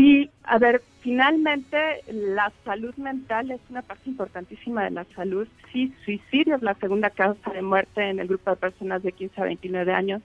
Sí, 0.00 0.30
a 0.44 0.56
ver, 0.56 0.80
finalmente 1.02 1.76
la 2.10 2.50
salud 2.64 2.94
mental 2.96 3.50
es 3.50 3.60
una 3.68 3.82
parte 3.82 4.08
importantísima 4.08 4.84
de 4.84 4.92
la 4.92 5.04
salud. 5.14 5.46
Sí, 5.70 5.92
suicidio 6.06 6.56
es 6.56 6.62
la 6.62 6.72
segunda 6.76 7.10
causa 7.10 7.50
de 7.50 7.60
muerte 7.60 8.08
en 8.08 8.18
el 8.18 8.26
grupo 8.26 8.48
de 8.48 8.56
personas 8.56 9.02
de 9.02 9.12
15 9.12 9.38
a 9.38 9.44
29 9.44 9.92
años. 9.92 10.22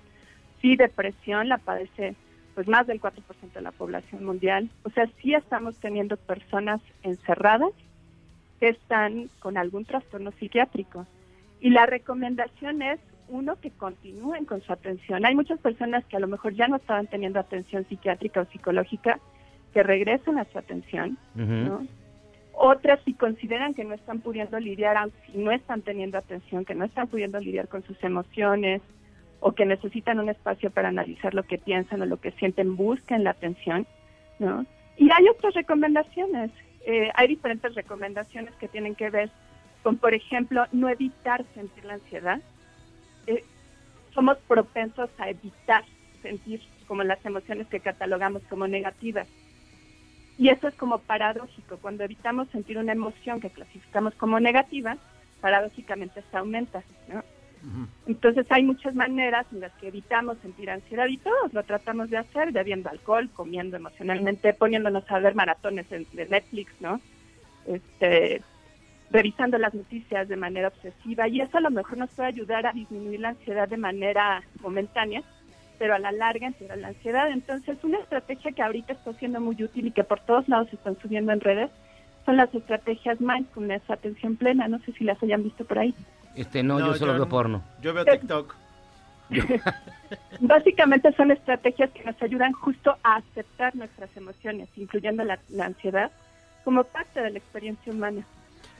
Sí, 0.61 0.77
depresión 0.77 1.49
la 1.49 1.57
padece 1.57 2.15
pues 2.53 2.69
más 2.69 2.87
del 2.87 3.01
4% 3.01 3.11
de 3.53 3.61
la 3.61 3.73
población 3.73 4.23
mundial. 4.23 4.69
O 4.83 4.91
sea, 4.91 5.09
sí 5.21 5.33
estamos 5.33 5.75
teniendo 5.81 6.15
personas 6.15 6.79
encerradas 7.03 7.73
que 8.61 8.69
están 8.69 9.29
con 9.39 9.57
algún 9.57 9.83
trastorno 9.83 10.31
psiquiátrico. 10.39 11.05
Y 11.59 11.71
la 11.71 11.85
recomendación 11.85 12.81
es, 12.81 13.01
uno, 13.27 13.59
que 13.59 13.71
continúen 13.71 14.45
con 14.45 14.61
su 14.61 14.71
atención. 14.71 15.25
Hay 15.25 15.35
muchas 15.35 15.59
personas 15.59 16.05
que 16.05 16.15
a 16.15 16.21
lo 16.21 16.27
mejor 16.27 16.53
ya 16.53 16.69
no 16.69 16.77
estaban 16.77 17.07
teniendo 17.07 17.41
atención 17.41 17.85
psiquiátrica 17.89 18.39
o 18.39 18.45
psicológica, 18.45 19.19
que 19.75 19.83
regresen 19.83 20.39
a 20.39 20.45
su 20.45 20.57
atención, 20.57 21.17
¿no? 21.35 21.85
Otras, 22.53 23.01
si 23.03 23.13
consideran 23.13 23.73
que 23.73 23.83
no 23.83 23.93
están 23.93 24.21
pudiendo 24.21 24.57
lidiar, 24.57 25.09
si 25.25 25.37
no 25.37 25.51
están 25.51 25.81
teniendo 25.81 26.17
atención, 26.17 26.63
que 26.63 26.73
no 26.73 26.85
están 26.85 27.09
pudiendo 27.09 27.41
lidiar 27.41 27.67
con 27.67 27.83
sus 27.83 28.01
emociones 28.01 28.81
o 29.41 29.51
que 29.51 29.65
necesitan 29.65 30.17
un 30.21 30.29
espacio 30.29 30.71
para 30.71 30.87
analizar 30.87 31.33
lo 31.33 31.43
que 31.43 31.57
piensan 31.57 32.01
o 32.01 32.05
lo 32.05 32.21
que 32.21 32.31
sienten, 32.31 32.77
busquen 32.77 33.25
la 33.25 33.31
atención, 33.31 33.85
¿no? 34.39 34.65
Y 34.95 35.11
hay 35.11 35.27
otras 35.27 35.53
recomendaciones. 35.53 36.51
Eh, 36.85 37.11
hay 37.13 37.27
diferentes 37.27 37.75
recomendaciones 37.75 38.55
que 38.55 38.69
tienen 38.69 38.95
que 38.95 39.09
ver 39.09 39.29
con, 39.83 39.97
por 39.97 40.13
ejemplo, 40.13 40.67
no 40.71 40.87
evitar 40.87 41.43
sentir 41.53 41.83
la 41.83 41.95
ansiedad. 41.95 42.39
Eh, 43.27 43.43
somos 44.13 44.37
propensos 44.47 45.09
a 45.17 45.29
evitar 45.29 45.83
sentir 46.21 46.61
como 46.87 47.03
las 47.03 47.23
emociones 47.25 47.67
que 47.67 47.81
catalogamos 47.81 48.41
como 48.43 48.69
negativas. 48.69 49.27
Y 50.37 50.49
eso 50.49 50.67
es 50.67 50.75
como 50.75 50.99
paradójico. 50.99 51.77
Cuando 51.77 52.03
evitamos 52.03 52.49
sentir 52.49 52.77
una 52.77 52.91
emoción 52.91 53.39
que 53.39 53.49
clasificamos 53.49 54.13
como 54.15 54.39
negativa, 54.39 54.97
paradójicamente 55.41 56.19
esta 56.19 56.39
aumenta. 56.39 56.83
¿no? 57.07 57.23
Entonces 58.05 58.45
hay 58.51 58.63
muchas 58.63 58.93
maneras 58.95 59.45
en 59.51 59.61
las 59.61 59.71
que 59.73 59.87
evitamos 59.87 60.37
sentir 60.39 60.69
ansiedad 60.69 61.07
y 61.07 61.17
todos 61.17 61.53
lo 61.53 61.63
tratamos 61.63 62.09
de 62.09 62.17
hacer, 62.17 62.51
bebiendo 62.51 62.89
alcohol, 62.89 63.29
comiendo 63.33 63.75
emocionalmente, 63.77 64.53
poniéndonos 64.53 65.09
a 65.09 65.19
ver 65.19 65.33
maratones 65.35 65.91
en- 65.91 66.05
de 66.13 66.27
Netflix, 66.27 66.71
¿no? 66.79 66.99
Este, 67.65 68.41
revisando 69.09 69.57
las 69.57 69.73
noticias 69.73 70.27
de 70.27 70.35
manera 70.35 70.67
obsesiva 70.67 71.27
y 71.27 71.41
eso 71.41 71.57
a 71.57 71.61
lo 71.61 71.71
mejor 71.71 71.97
nos 71.97 72.09
puede 72.11 72.29
ayudar 72.29 72.67
a 72.67 72.73
disminuir 72.73 73.19
la 73.21 73.29
ansiedad 73.29 73.67
de 73.67 73.77
manera 73.77 74.43
momentánea, 74.61 75.23
pero 75.77 75.95
a 75.95 75.99
la 75.99 76.11
larga 76.11 76.47
empeora 76.47 76.75
la 76.75 76.89
ansiedad. 76.89 77.29
Entonces, 77.31 77.77
una 77.83 77.99
estrategia 77.99 78.51
que 78.51 78.61
ahorita 78.61 78.93
está 78.93 79.13
siendo 79.13 79.39
muy 79.41 79.61
útil 79.63 79.87
y 79.87 79.91
que 79.91 80.03
por 80.03 80.19
todos 80.21 80.47
lados 80.49 80.69
se 80.69 80.75
están 80.75 80.97
subiendo 81.01 81.31
en 81.31 81.41
redes 81.41 81.69
son 82.25 82.37
las 82.37 82.53
estrategias 82.53 83.21
mindfulness, 83.21 83.81
atención 83.89 84.35
plena. 84.35 84.67
No 84.67 84.79
sé 84.79 84.91
si 84.93 85.03
las 85.03 85.21
hayan 85.21 85.43
visto 85.43 85.63
por 85.65 85.79
ahí. 85.79 85.93
Este, 86.35 86.63
no, 86.63 86.79
No, 86.79 86.87
yo 86.87 86.93
solo 86.95 87.11
yo 87.13 87.17
veo 87.17 87.25
no. 87.25 87.29
porno. 87.29 87.63
Yo 87.81 87.93
veo 87.93 88.05
TikTok. 88.05 88.55
Básicamente 90.39 91.11
son 91.13 91.31
estrategias 91.31 91.89
que 91.91 92.03
nos 92.03 92.21
ayudan 92.21 92.51
justo 92.53 92.95
a 93.03 93.15
aceptar 93.17 93.75
nuestras 93.75 94.15
emociones, 94.15 94.69
incluyendo 94.75 95.23
la, 95.23 95.39
la 95.49 95.65
ansiedad, 95.65 96.11
como 96.63 96.83
parte 96.83 97.21
de 97.21 97.31
la 97.31 97.37
experiencia 97.37 97.91
humana. 97.91 98.23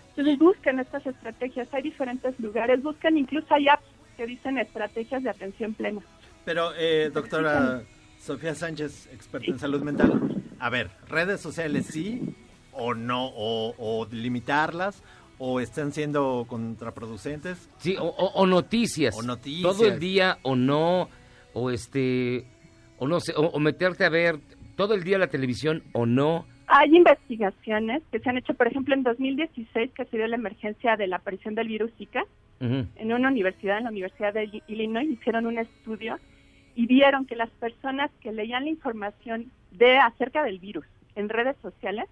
Entonces 0.10 0.38
busquen 0.40 0.80
estas 0.80 1.06
estrategias, 1.06 1.68
hay 1.74 1.84
diferentes 1.84 2.40
lugares, 2.40 2.82
busquen 2.82 3.18
incluso 3.18 3.54
hay 3.54 3.68
apps 3.68 3.86
que 4.18 4.26
dicen 4.26 4.58
estrategias 4.58 5.24
de 5.24 5.30
atención 5.30 5.74
plena. 5.74 6.02
Pero, 6.46 6.72
eh, 6.78 7.10
doctora 7.14 7.82
Sofía 8.20 8.54
Sánchez, 8.56 9.08
experta 9.12 9.48
en 9.52 9.60
salud 9.60 9.82
mental, 9.82 10.44
a 10.60 10.70
ver, 10.70 10.90
redes 11.10 11.42
sociales 11.42 11.88
sí 11.88 12.22
o 12.72 12.94
no, 12.94 13.28
o, 13.28 13.74
o 13.78 14.08
limitarlas, 14.12 15.04
o 15.38 15.60
están 15.60 15.92
siendo 15.92 16.46
contraproducentes. 16.48 17.70
Sí, 17.78 17.96
o, 18.00 18.06
o- 18.06 18.34
o 18.36 18.46
noticias. 18.46 19.18
O 19.18 19.22
noticias. 19.24 19.76
Todo 19.76 19.88
el 19.88 20.00
día 20.00 20.38
o 20.44 20.56
no, 20.56 21.10
o 21.54 21.72
este, 21.72 22.46
o 23.00 23.08
no 23.08 23.20
sé, 23.20 23.34
o, 23.36 23.42
o 23.48 23.60
meterte 23.60 24.06
a 24.06 24.10
ver 24.10 24.40
todo 24.76 24.94
el 24.94 25.04
día 25.04 25.18
la 25.18 25.28
televisión 25.28 25.84
o 25.94 26.06
no. 26.06 26.46
Hay 26.68 26.96
investigaciones 26.96 28.02
que 28.12 28.20
se 28.20 28.30
han 28.30 28.38
hecho, 28.38 28.54
por 28.56 28.68
ejemplo, 28.68 28.94
en 28.96 29.04
2016, 29.04 29.92
que 29.96 30.06
se 30.06 30.18
dio 30.18 30.28
la 30.28 30.36
emergencia 30.36 30.96
de 30.96 31.08
la 31.08 31.18
aparición 31.18 31.54
del 31.56 31.68
virus 31.68 31.92
Zika, 31.98 32.24
en 32.62 33.14
una 33.14 33.30
universidad, 33.30 33.78
en 33.78 33.84
la 33.84 33.90
Universidad 33.92 34.34
de 34.34 34.46
Ill- 34.46 34.64
Illinois, 34.68 35.08
hicieron 35.10 35.46
un 35.46 35.60
estudio 35.60 36.18
y 36.76 36.88
vieron 36.88 37.26
que 37.26 37.36
las 37.36 37.50
personas 37.52 38.12
que 38.20 38.34
leían 38.34 38.66
la 38.66 38.70
información 38.70 39.52
de 39.72 39.98
acerca 39.98 40.44
del 40.44 40.60
virus 40.60 40.86
en 41.16 41.30
redes 41.30 41.56
sociales 41.62 42.10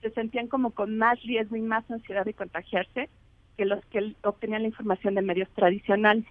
se 0.00 0.10
sentían 0.10 0.48
como 0.48 0.70
con 0.70 0.96
más 0.96 1.22
riesgo 1.22 1.56
y 1.56 1.62
más 1.62 1.88
ansiedad 1.90 2.24
de 2.24 2.34
contagiarse 2.34 3.08
que 3.56 3.66
los 3.66 3.84
que 3.86 4.14
obtenían 4.24 4.62
la 4.62 4.68
información 4.68 5.14
de 5.14 5.22
medios 5.22 5.48
tradicionales. 5.50 6.24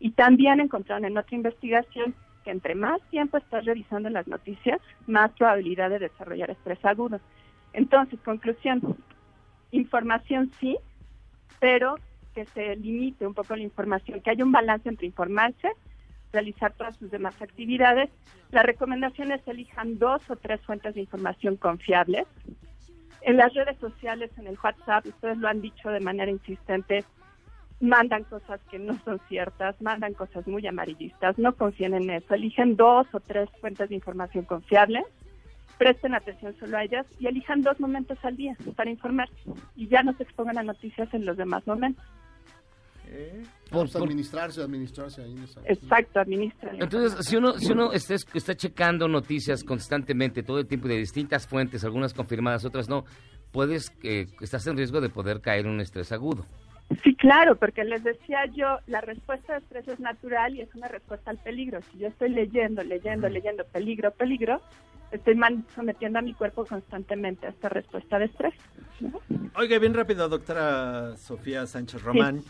Y 0.00 0.10
también 0.10 0.60
encontraron 0.60 1.04
en 1.04 1.16
otra 1.16 1.36
investigación 1.36 2.14
que 2.44 2.50
entre 2.50 2.74
más 2.74 3.00
tiempo 3.10 3.38
estás 3.38 3.64
revisando 3.64 4.10
las 4.10 4.26
noticias, 4.26 4.80
más 5.06 5.30
probabilidad 5.32 5.88
de 5.90 6.00
desarrollar 6.00 6.50
estrés 6.50 6.84
agudo. 6.84 7.20
Entonces, 7.72 8.20
conclusión, 8.20 8.96
información 9.70 10.50
sí, 10.60 10.76
pero 11.60 11.96
que 12.34 12.44
se 12.46 12.76
limite 12.76 13.26
un 13.26 13.32
poco 13.32 13.56
la 13.56 13.62
información, 13.62 14.20
que 14.20 14.30
haya 14.30 14.44
un 14.44 14.52
balance 14.52 14.88
entre 14.88 15.06
informarse, 15.06 15.70
realizar 16.34 16.72
todas 16.74 16.96
sus 16.96 17.10
demás 17.10 17.40
actividades. 17.40 18.10
La 18.50 18.62
recomendación 18.62 19.32
es 19.32 19.46
elijan 19.48 19.98
dos 19.98 20.20
o 20.28 20.36
tres 20.36 20.60
fuentes 20.62 20.94
de 20.94 21.00
información 21.00 21.56
confiables. 21.56 22.26
En 23.22 23.38
las 23.38 23.54
redes 23.54 23.78
sociales, 23.78 24.30
en 24.36 24.48
el 24.48 24.58
WhatsApp, 24.62 25.06
ustedes 25.06 25.38
lo 25.38 25.48
han 25.48 25.62
dicho 25.62 25.88
de 25.88 26.00
manera 26.00 26.30
insistente, 26.30 27.04
mandan 27.80 28.24
cosas 28.24 28.60
que 28.70 28.78
no 28.78 28.98
son 29.04 29.18
ciertas, 29.28 29.80
mandan 29.80 30.12
cosas 30.12 30.46
muy 30.46 30.66
amarillistas, 30.66 31.38
no 31.38 31.54
confíen 31.54 31.94
en 31.94 32.10
eso, 32.10 32.34
eligen 32.34 32.76
dos 32.76 33.06
o 33.14 33.20
tres 33.20 33.48
fuentes 33.60 33.88
de 33.88 33.94
información 33.94 34.44
confiables, 34.44 35.04
presten 35.78 36.14
atención 36.14 36.54
solo 36.58 36.76
a 36.76 36.84
ellas 36.84 37.06
y 37.18 37.26
elijan 37.26 37.62
dos 37.62 37.80
momentos 37.80 38.18
al 38.24 38.36
día 38.36 38.56
para 38.76 38.90
informarse 38.90 39.34
y 39.74 39.88
ya 39.88 40.02
no 40.02 40.12
se 40.14 40.24
expongan 40.24 40.58
a 40.58 40.62
noticias 40.62 41.12
en 41.14 41.24
los 41.24 41.36
demás 41.36 41.66
momentos. 41.66 42.04
Vamos 43.70 43.94
a 43.96 43.98
administrarse, 43.98 44.62
administrarse 44.62 45.22
ahí. 45.22 45.32
en 45.32 45.42
esa- 45.44 45.60
Exacto, 45.66 46.20
administra. 46.20 46.72
Entonces, 46.78 47.26
si 47.26 47.36
uno, 47.36 47.54
si 47.58 47.72
uno 47.72 47.92
está, 47.92 48.14
está 48.14 48.54
checando 48.54 49.08
noticias 49.08 49.64
constantemente, 49.64 50.42
todo 50.42 50.58
el 50.60 50.66
tiempo, 50.66 50.88
de 50.88 50.96
distintas 50.96 51.46
fuentes, 51.46 51.84
algunas 51.84 52.14
confirmadas, 52.14 52.64
otras 52.64 52.88
no, 52.88 53.04
puedes, 53.52 53.92
eh, 54.02 54.26
estás 54.40 54.66
en 54.66 54.76
riesgo 54.76 55.00
de 55.00 55.08
poder 55.08 55.40
caer 55.40 55.66
en 55.66 55.72
un 55.72 55.80
estrés 55.80 56.12
agudo. 56.12 56.46
Sí, 57.02 57.14
claro, 57.16 57.56
porque 57.56 57.82
les 57.84 58.04
decía 58.04 58.44
yo, 58.54 58.78
la 58.86 59.00
respuesta 59.00 59.54
de 59.54 59.58
estrés 59.60 59.88
es 59.88 60.00
natural 60.00 60.54
y 60.54 60.60
es 60.60 60.74
una 60.74 60.86
respuesta 60.88 61.30
al 61.30 61.38
peligro. 61.38 61.80
Si 61.90 61.98
yo 61.98 62.08
estoy 62.08 62.28
leyendo, 62.28 62.82
leyendo, 62.84 63.28
leyendo 63.28 63.64
peligro, 63.64 64.10
peligro, 64.12 64.60
estoy 65.10 65.34
sometiendo 65.74 66.18
a 66.18 66.22
mi 66.22 66.34
cuerpo 66.34 66.66
constantemente 66.66 67.46
a 67.46 67.50
esta 67.50 67.70
respuesta 67.70 68.18
de 68.18 68.26
estrés. 68.26 68.54
¿no? 69.00 69.18
Oiga, 69.56 69.78
bien 69.78 69.94
rápido, 69.94 70.28
doctora 70.28 71.16
Sofía 71.16 71.66
Sánchez 71.66 72.02
Román. 72.02 72.42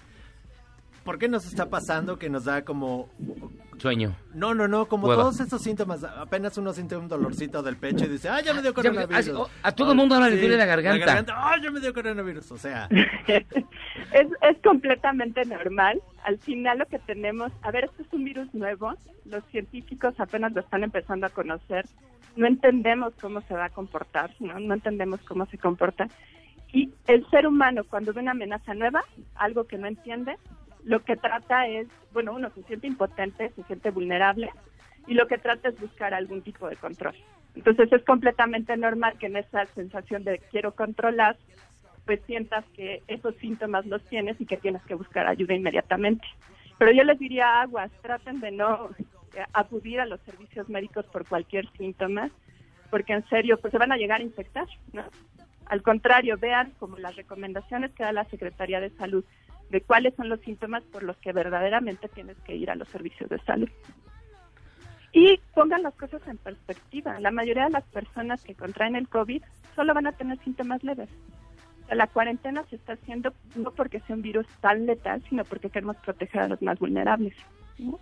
¿Por 1.04 1.18
qué 1.18 1.28
nos 1.28 1.44
está 1.46 1.68
pasando 1.68 2.18
que 2.18 2.30
nos 2.30 2.44
da 2.44 2.64
como... 2.64 3.08
Sueño. 3.78 4.16
No, 4.32 4.54
no, 4.54 4.68
no, 4.68 4.86
como 4.86 5.08
Hueva. 5.08 5.22
todos 5.22 5.40
estos 5.40 5.60
síntomas, 5.62 6.04
apenas 6.04 6.56
uno 6.58 6.72
siente 6.72 6.96
un 6.96 7.08
dolorcito 7.08 7.60
del 7.62 7.76
pecho 7.76 8.04
y 8.04 8.08
dice, 8.08 8.28
ah, 8.28 8.40
ya 8.40 8.54
me 8.54 8.62
dio 8.62 8.70
Ya 8.70 8.74
coronavirus. 8.74 9.50
a- 9.62 9.68
a 9.68 9.72
todo 9.72 9.90
el 9.90 9.96
mundo 9.98 10.14
ahora 10.14 10.30
le 10.30 10.38
duele 10.38 10.56
la 10.56 10.64
garganta. 10.64 11.24
ah, 11.36 11.56
ya 11.62 11.70
me 11.70 11.80
dio 11.80 11.92
coronavirus, 11.92 12.52
o 12.52 12.56
sea... 12.58 12.88
es, 13.26 13.44
es 14.12 14.56
completamente 14.62 15.44
normal. 15.44 16.00
Al 16.24 16.38
final 16.38 16.78
lo 16.78 16.86
que 16.86 16.98
tenemos, 17.00 17.52
a 17.62 17.70
ver, 17.70 17.84
esto 17.84 18.02
es 18.02 18.12
un 18.12 18.24
virus 18.24 18.52
nuevo, 18.54 18.94
los 19.26 19.44
científicos 19.50 20.14
apenas 20.18 20.52
lo 20.52 20.60
están 20.60 20.84
empezando 20.84 21.26
a 21.26 21.30
conocer, 21.30 21.84
no 22.36 22.46
entendemos 22.46 23.12
cómo 23.20 23.40
se 23.42 23.54
va 23.54 23.66
a 23.66 23.70
comportar, 23.70 24.30
no, 24.40 24.58
no 24.60 24.74
entendemos 24.74 25.20
cómo 25.22 25.46
se 25.46 25.58
comporta. 25.58 26.06
Y 26.72 26.90
el 27.06 27.28
ser 27.30 27.46
humano 27.46 27.82
cuando 27.88 28.12
ve 28.12 28.20
una 28.20 28.30
amenaza 28.32 28.72
nueva, 28.74 29.02
algo 29.34 29.64
que 29.64 29.78
no 29.78 29.86
entiende, 29.86 30.36
lo 30.84 31.02
que 31.02 31.16
trata 31.16 31.66
es, 31.66 31.88
bueno, 32.12 32.32
uno 32.32 32.50
se 32.54 32.62
siente 32.64 32.86
impotente, 32.86 33.50
se 33.50 33.62
siente 33.64 33.90
vulnerable 33.90 34.50
y 35.06 35.14
lo 35.14 35.26
que 35.26 35.38
trata 35.38 35.68
es 35.68 35.80
buscar 35.80 36.14
algún 36.14 36.42
tipo 36.42 36.68
de 36.68 36.76
control. 36.76 37.14
Entonces 37.54 37.92
es 37.92 38.04
completamente 38.04 38.76
normal 38.76 39.16
que 39.18 39.26
en 39.26 39.36
esa 39.36 39.66
sensación 39.74 40.24
de 40.24 40.38
quiero 40.50 40.74
controlar, 40.74 41.36
pues 42.04 42.20
sientas 42.26 42.64
que 42.76 43.02
esos 43.06 43.34
síntomas 43.36 43.86
los 43.86 44.02
tienes 44.04 44.40
y 44.40 44.46
que 44.46 44.56
tienes 44.56 44.82
que 44.82 44.94
buscar 44.94 45.26
ayuda 45.26 45.54
inmediatamente. 45.54 46.26
Pero 46.78 46.92
yo 46.92 47.04
les 47.04 47.18
diría 47.18 47.62
aguas, 47.62 47.90
traten 48.02 48.40
de 48.40 48.50
no 48.50 48.90
eh, 49.34 49.44
acudir 49.52 50.00
a 50.00 50.06
los 50.06 50.20
servicios 50.22 50.68
médicos 50.68 51.06
por 51.06 51.26
cualquier 51.26 51.70
síntoma, 51.78 52.30
porque 52.90 53.14
en 53.14 53.26
serio, 53.28 53.58
pues 53.58 53.70
se 53.70 53.78
van 53.78 53.92
a 53.92 53.96
llegar 53.96 54.20
a 54.20 54.24
infectar, 54.24 54.66
¿no? 54.92 55.04
Al 55.66 55.82
contrario, 55.82 56.36
vean 56.36 56.72
como 56.78 56.98
las 56.98 57.16
recomendaciones 57.16 57.92
que 57.92 58.02
da 58.02 58.12
la 58.12 58.24
Secretaría 58.26 58.80
de 58.80 58.90
Salud 58.90 59.24
de 59.74 59.80
cuáles 59.80 60.14
son 60.14 60.28
los 60.28 60.38
síntomas 60.42 60.84
por 60.84 61.02
los 61.02 61.16
que 61.16 61.32
verdaderamente 61.32 62.08
tienes 62.08 62.36
que 62.44 62.54
ir 62.54 62.70
a 62.70 62.76
los 62.76 62.86
servicios 62.90 63.28
de 63.28 63.40
salud. 63.40 63.68
Y 65.12 65.40
pongan 65.52 65.82
las 65.82 65.94
cosas 65.96 66.22
en 66.28 66.38
perspectiva. 66.38 67.18
La 67.18 67.32
mayoría 67.32 67.64
de 67.64 67.70
las 67.70 67.82
personas 67.82 68.40
que 68.44 68.54
contraen 68.54 68.94
el 68.94 69.08
COVID 69.08 69.42
solo 69.74 69.92
van 69.92 70.06
a 70.06 70.12
tener 70.12 70.38
síntomas 70.44 70.84
leves. 70.84 71.08
La 71.90 72.06
cuarentena 72.06 72.64
se 72.70 72.76
está 72.76 72.92
haciendo 72.92 73.34
no 73.56 73.72
porque 73.72 73.98
sea 74.02 74.14
un 74.14 74.22
virus 74.22 74.46
tan 74.60 74.86
letal, 74.86 75.24
sino 75.28 75.44
porque 75.44 75.70
queremos 75.70 75.96
proteger 75.96 76.42
a 76.42 76.48
los 76.48 76.62
más 76.62 76.78
vulnerables. 76.78 77.34
¿no? 77.78 77.98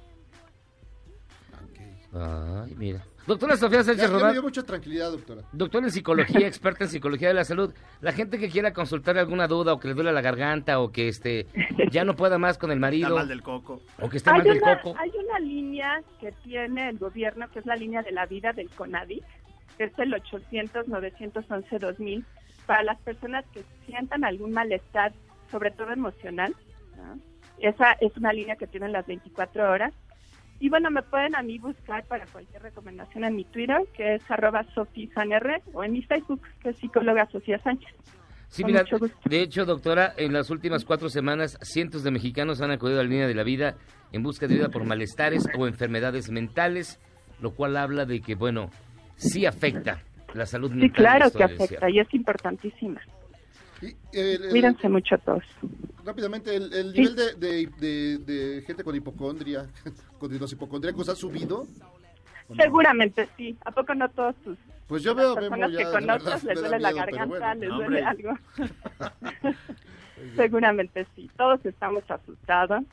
Ay, 2.13 2.75
mira. 2.77 3.03
Doctora 3.27 3.57
Sofía 3.57 3.85
Sánchez 3.85 4.11
ya 4.11 4.19
me 4.27 4.33
dio 4.33 4.43
mucha 4.43 4.63
tranquilidad, 4.65 5.13
doctora. 5.13 5.43
doctora 5.53 5.87
en 5.87 5.93
psicología, 5.93 6.45
experta 6.47 6.85
en 6.85 6.91
psicología 6.91 7.29
de 7.29 7.35
la 7.35 7.45
salud. 7.45 7.73
La 8.01 8.13
gente 8.13 8.37
que 8.39 8.49
quiera 8.51 8.73
consultar 8.73 9.17
alguna 9.17 9.47
duda 9.47 9.73
o 9.73 9.79
que 9.79 9.87
le 9.89 9.95
duele 9.95 10.13
la 10.13 10.21
garganta 10.23 10.81
o 10.81 10.91
que 10.91 11.07
este 11.09 11.47
ya 11.93 12.05
no 12.05 12.17
pueda 12.17 12.39
más 12.39 12.59
con 12.59 12.73
el 12.73 12.81
marido 12.81 13.07
Está 13.09 13.19
mal 13.21 13.29
del 13.29 13.43
coco. 13.43 13.81
o 14.01 14.09
que 14.09 14.17
esté 14.17 14.31
Hay 14.31 14.39
mal 14.39 14.47
del 14.49 14.61
una, 14.63 14.81
coco. 14.81 14.99
hay 14.99 15.11
una 15.25 15.39
línea 15.39 16.03
que 16.21 16.33
tiene 16.43 16.89
el 16.89 16.99
gobierno, 16.99 17.49
que 17.53 17.61
es 17.61 17.67
la 17.67 17.77
línea 17.77 18.03
de 18.03 18.11
la 18.11 18.27
vida 18.27 18.53
del 18.53 18.69
CONADIC, 18.71 19.23
que 19.79 19.85
es 19.85 19.97
el 19.99 20.13
800-911-2000, 20.15 22.25
para 22.67 22.83
las 22.83 22.99
personas 23.01 23.45
que 23.53 23.63
sientan 23.87 24.25
algún 24.25 24.51
malestar, 24.53 25.13
sobre 25.51 25.71
todo 25.71 25.93
emocional, 25.93 26.55
¿no? 26.97 27.19
Esa 27.59 27.93
es 28.01 28.17
una 28.17 28.33
línea 28.33 28.57
que 28.57 28.67
tienen 28.67 28.91
las 28.93 29.07
24 29.07 29.71
horas. 29.71 29.93
Y 30.63 30.69
bueno, 30.69 30.93
me 30.93 31.03
pueden 31.03 31.35
a 31.35 31.43
mí 31.43 31.59
buscar 31.59 32.05
para 32.05 32.25
cualquier 32.27 32.63
recomendación 32.63 33.25
en 33.25 33.35
mi 33.35 33.45
Twitter, 33.45 33.79
que 33.97 34.15
es 34.15 34.31
arroba 34.31 34.63
sofisanr, 34.73 35.61
o 35.73 35.83
en 35.83 35.91
mi 35.91 36.03
Facebook, 36.03 36.41
que 36.63 36.69
es 36.69 36.77
psicóloga 36.77 37.27
Sofía 37.33 37.59
Sánchez. 37.59 37.91
Sí, 38.47 38.63
mira, 38.63 38.85
de 39.25 39.41
hecho, 39.41 39.65
doctora, 39.65 40.15
en 40.17 40.33
las 40.33 40.51
últimas 40.51 40.85
cuatro 40.85 41.09
semanas, 41.09 41.59
cientos 41.63 42.05
de 42.05 42.13
mexicanos 42.13 42.63
han 42.63 42.71
acudido 42.71 43.01
a 43.01 43.03
la 43.03 43.09
línea 43.09 43.27
de 43.27 43.35
la 43.35 43.43
vida 43.43 43.75
en 44.13 44.23
busca 44.23 44.47
de 44.47 44.55
ayuda 44.55 44.69
por 44.69 44.85
malestares 44.85 45.49
o 45.59 45.67
enfermedades 45.67 46.31
mentales, 46.31 47.01
lo 47.41 47.51
cual 47.57 47.77
habla 47.77 48.05
de 48.05 48.21
que, 48.21 48.37
bueno, 48.37 48.71
sí 49.17 49.47
afecta 49.47 50.01
la 50.33 50.47
salud 50.47 50.71
mental. 50.71 50.91
Sí, 50.91 50.95
claro 50.95 51.31
que 51.33 51.43
afecta 51.43 51.91
y 51.91 51.99
es 51.99 52.15
importantísima. 52.15 53.01
El- 54.13 54.45
el- 54.45 54.51
Cuídense 54.51 54.89
mucho 54.89 55.19
todos. 55.19 55.45
Rápidamente, 56.05 56.55
el, 56.55 56.73
el 56.73 56.93
Sí. 56.93 56.99
nivel 57.01 57.17
de, 57.17 57.35
de- 57.35 57.67
de- 57.79 58.19
de 58.19 58.63
gente 58.63 58.85
con 58.85 58.95
hipocondria, 58.95 59.69
con 60.19 60.39
los 60.39 60.53
hipocondríacos 60.53 61.09
ha 61.09 61.15
subido. 61.17 61.67
Seguramente 62.57 63.29
sí. 63.37 63.57
¿A 63.65 63.71
poco 63.71 63.95
no 63.95 64.09
todos 64.11 64.35
tus 64.45 64.59
Pues 64.87 65.03
yo 65.03 65.15
veo 65.15 65.35
personas 65.35 65.71
ya, 65.73 65.79
que 65.79 65.85
conoces 65.85 66.25
verdad, 66.25 66.43
les 66.45 66.61
duele 66.61 66.79
la 66.81 66.93
garganta, 66.93 67.55
bueno. 67.55 67.55
les 67.61 67.71
duele 67.71 68.03
algo? 68.05 68.39
Seguramente 70.37 71.07
sí. 71.17 71.31
Todos 71.37 71.65
estamos 71.65 72.09
asustados 72.11 72.85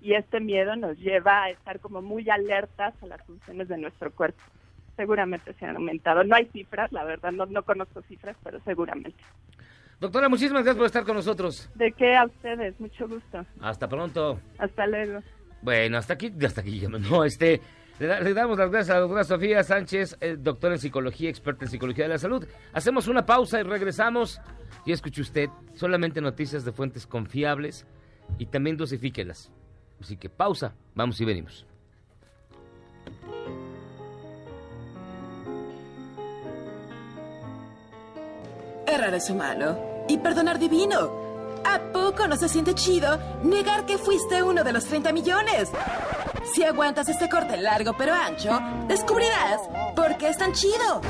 y 0.00 0.14
este 0.14 0.40
miedo 0.40 0.76
nos 0.76 0.98
lleva 0.98 1.44
a 1.44 1.50
estar 1.50 1.80
como 1.80 2.02
muy 2.02 2.28
alertas 2.28 2.94
a 3.02 3.06
las 3.06 3.22
funciones 3.22 3.68
de 3.68 3.78
nuestro 3.78 4.10
cuerpo. 4.12 4.42
Seguramente 4.96 5.52
se 5.54 5.66
han 5.66 5.76
aumentado. 5.76 6.24
No 6.24 6.36
hay 6.36 6.46
cifras, 6.46 6.92
la 6.92 7.04
verdad, 7.04 7.32
no, 7.32 7.46
no 7.46 7.62
conozco 7.64 8.02
cifras, 8.02 8.36
pero 8.42 8.60
seguramente. 8.64 9.22
Doctora, 10.00 10.28
muchísimas 10.28 10.62
gracias 10.62 10.76
por 10.76 10.86
estar 10.86 11.04
con 11.04 11.16
nosotros. 11.16 11.70
¿De 11.74 11.90
qué 11.92 12.16
a 12.16 12.26
ustedes? 12.26 12.78
Mucho 12.78 13.08
gusto. 13.08 13.44
Hasta 13.60 13.88
pronto. 13.88 14.38
Hasta 14.58 14.86
luego. 14.86 15.20
Bueno, 15.62 15.96
hasta 15.98 16.14
aquí, 16.14 16.32
hasta 16.44 16.60
aquí 16.60 16.78
ya 16.80 16.88
no, 16.90 17.24
este, 17.24 17.60
le, 17.98 18.06
da- 18.06 18.20
le 18.20 18.34
damos 18.34 18.58
las 18.58 18.70
gracias 18.70 18.90
a 18.90 18.94
la 18.94 19.00
doctora 19.00 19.24
Sofía 19.24 19.62
Sánchez, 19.64 20.18
eh, 20.20 20.36
doctora 20.38 20.74
en 20.74 20.80
psicología, 20.80 21.30
experta 21.30 21.64
en 21.64 21.70
psicología 21.70 22.04
de 22.04 22.10
la 22.10 22.18
salud. 22.18 22.46
Hacemos 22.74 23.08
una 23.08 23.24
pausa 23.24 23.58
y 23.58 23.62
regresamos. 23.62 24.38
Y 24.84 24.92
escuche 24.92 25.22
usted, 25.22 25.48
solamente 25.74 26.20
noticias 26.20 26.64
de 26.64 26.72
fuentes 26.72 27.06
confiables 27.06 27.86
y 28.38 28.46
también 28.46 28.76
dosifíquelas. 28.76 29.50
Así 30.00 30.16
que 30.18 30.28
pausa, 30.28 30.74
vamos 30.94 31.18
y 31.20 31.24
venimos. 31.24 31.66
Errar 38.86 39.14
es 39.14 39.28
humano 39.30 39.76
y 40.08 40.18
perdonar 40.18 40.58
divino. 40.58 41.10
¿A 41.64 41.80
poco 41.92 42.28
no 42.28 42.36
se 42.36 42.48
siente 42.48 42.74
chido 42.74 43.18
negar 43.42 43.84
que 43.84 43.98
fuiste 43.98 44.42
uno 44.42 44.62
de 44.62 44.72
los 44.72 44.84
30 44.84 45.12
millones? 45.12 45.70
Si 46.54 46.62
aguantas 46.62 47.08
este 47.08 47.28
corte 47.28 47.56
largo 47.56 47.96
pero 47.98 48.14
ancho, 48.14 48.58
descubrirás 48.86 49.60
por 49.96 50.16
qué 50.16 50.28
es 50.28 50.38
tan 50.38 50.52
chido. 50.52 51.00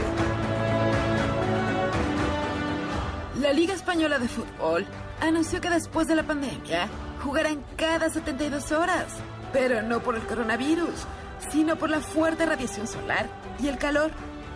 La 3.41 3.53
Liga 3.53 3.75
Española 3.75 4.19
de 4.19 4.29
Fútbol 4.29 4.87
anunció 5.21 5.61
que 5.61 5.69
después 5.69 6.07
de 6.09 6.17
la 6.17 6.23
pandemia 6.23 6.89
jugarán 7.23 7.63
cada 7.77 8.09
72 8.09 8.73
horas, 8.73 9.07
pero 9.53 9.83
no 9.83 10.01
por 10.01 10.17
el 10.17 10.23
coronavirus, 10.23 11.07
sino 11.51 11.77
por 11.77 11.91
la 11.91 12.01
fuerte 12.01 12.47
radiación 12.47 12.87
solar 12.87 13.29
y 13.61 13.69
el 13.69 13.77
calor. 13.77 14.11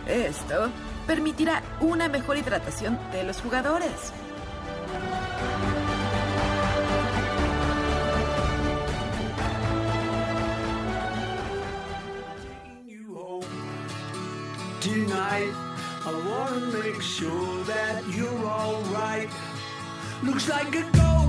Esto 0.07 0.71
permitirá 1.07 1.63
una 1.79 2.07
mejor 2.07 2.37
hidratación 2.37 2.99
de 3.11 3.23
los 3.23 3.41
jugadores. 3.41 4.13
Looks 20.23 20.47
like 20.49 20.75
a 20.75 21.20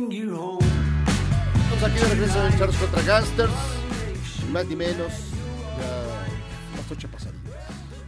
I'm 0.00 0.08
taking 0.08 0.28
you 0.28 0.34
home. 0.36 0.58
Estamos 1.72 1.82
aquí 1.84 1.98
de 1.98 2.08
regreso 2.14 2.46
en 2.46 2.58
Charles 2.58 2.76
contra 2.76 3.02
Gangsters. 3.02 3.52
Más 4.50 4.66
ni 4.66 4.76
menos. 4.76 5.12
Ya 5.78 6.76
las 6.76 6.90
ocho 6.90 7.08
pasaditas. 7.08 7.52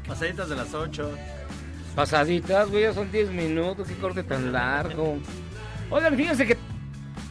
Pasaditas 0.06 0.48
de 0.48 0.56
las 0.56 0.74
8. 0.74 1.10
Pasaditas, 1.94 2.70
güey, 2.70 2.84
ya 2.84 2.94
son 2.94 3.10
10 3.12 3.30
minutos, 3.32 3.86
qué 3.86 3.94
corte 3.96 4.22
tan 4.22 4.52
largo. 4.52 5.18
Oigan, 5.90 6.16
fíjense 6.16 6.46
que 6.46 6.56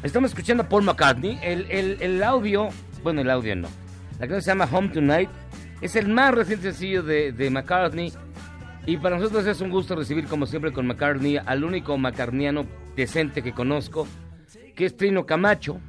estamos 0.04 0.30
escuchando 0.32 0.64
a 0.64 0.70
Paul 0.70 0.84
McCartney. 0.84 1.40
El, 1.42 1.66
el- 1.72 1.98
el 2.00 2.24
audio, 2.24 2.70
bueno, 3.04 3.22
el 3.22 3.30
audio 3.32 3.56
no. 3.56 3.68
La 4.20 4.28
canción 4.28 4.42
se 4.42 4.52
llama 4.52 4.70
Home 4.72 4.90
Tonight. 4.90 5.30
Es 5.82 5.96
el 5.96 6.08
más 6.08 6.34
reciente 6.36 6.72
sencillo 6.72 7.02
de, 7.02 7.32
de 7.32 7.50
McCartney. 7.50 8.14
Y 8.86 8.98
para 8.98 9.18
nosotros 9.18 9.46
es 9.48 9.60
un 9.62 9.70
gusto 9.72 9.96
recibir, 9.96 10.26
como 10.28 10.46
siempre, 10.46 10.72
con 10.72 10.86
McCartney 10.88 11.38
al 11.44 11.64
único 11.64 11.98
macarniano 11.98 12.66
decente 12.96 13.42
que 13.42 13.54
conozco, 13.54 14.08
que 14.82 14.88
es 14.88 14.98
Trino 14.98 15.28
Camacho, 15.28 15.80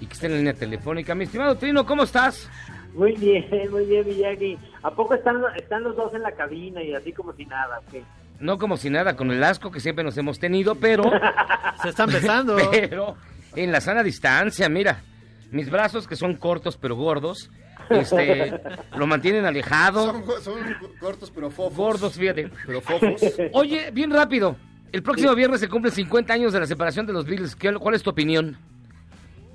y 0.00 0.06
que 0.06 0.14
está 0.14 0.26
en 0.26 0.32
la 0.32 0.38
línea 0.38 0.54
telefónica. 0.54 1.14
Mi 1.14 1.22
estimado 1.22 1.54
Trino, 1.54 1.86
¿cómo 1.86 2.02
estás? 2.02 2.50
Muy 2.92 3.12
bien, 3.12 3.46
muy 3.70 3.84
bien, 3.84 4.04
Miyagi. 4.04 4.58
¿A 4.82 4.90
poco 4.90 5.14
están, 5.14 5.40
están 5.54 5.84
los 5.84 5.94
dos 5.94 6.12
en 6.12 6.22
la 6.22 6.32
cabina 6.32 6.82
y 6.82 6.92
así 6.92 7.12
como 7.12 7.32
si 7.34 7.46
nada? 7.46 7.78
ok? 7.78 8.02
No 8.40 8.58
como 8.58 8.78
si 8.78 8.90
nada, 8.90 9.14
con 9.14 9.30
el 9.30 9.44
asco 9.44 9.70
que 9.70 9.78
siempre 9.78 10.02
nos 10.02 10.18
hemos 10.18 10.40
tenido, 10.40 10.74
pero... 10.74 11.04
Se 11.82 11.90
están 11.90 12.08
besando. 12.08 12.56
pero 12.72 13.14
en 13.54 13.70
la 13.70 13.80
sana 13.80 14.02
distancia, 14.02 14.68
mira. 14.68 15.04
Mis 15.52 15.70
brazos, 15.70 16.08
que 16.08 16.16
son 16.16 16.34
cortos 16.34 16.76
pero 16.76 16.96
gordos, 16.96 17.48
este, 17.90 18.60
lo 18.96 19.06
mantienen 19.06 19.44
alejado. 19.44 20.04
Son 20.40 20.74
cortos 20.98 21.30
pero 21.30 21.48
fofos. 21.48 21.76
Gordos, 21.76 22.14
fíjate. 22.14 22.50
Pero 22.66 22.80
fofos. 22.80 23.22
Oye, 23.52 23.92
bien 23.92 24.10
rápido. 24.10 24.56
El 24.92 25.02
próximo 25.02 25.34
viernes 25.34 25.60
se 25.60 25.68
cumplen 25.68 25.92
50 25.92 26.32
años 26.32 26.52
de 26.52 26.60
la 26.60 26.66
separación 26.66 27.06
de 27.06 27.12
los 27.12 27.26
Beatles. 27.26 27.54
¿Qué- 27.56 27.74
¿Cuál 27.74 27.94
es 27.94 28.02
tu 28.02 28.10
opinión? 28.10 28.56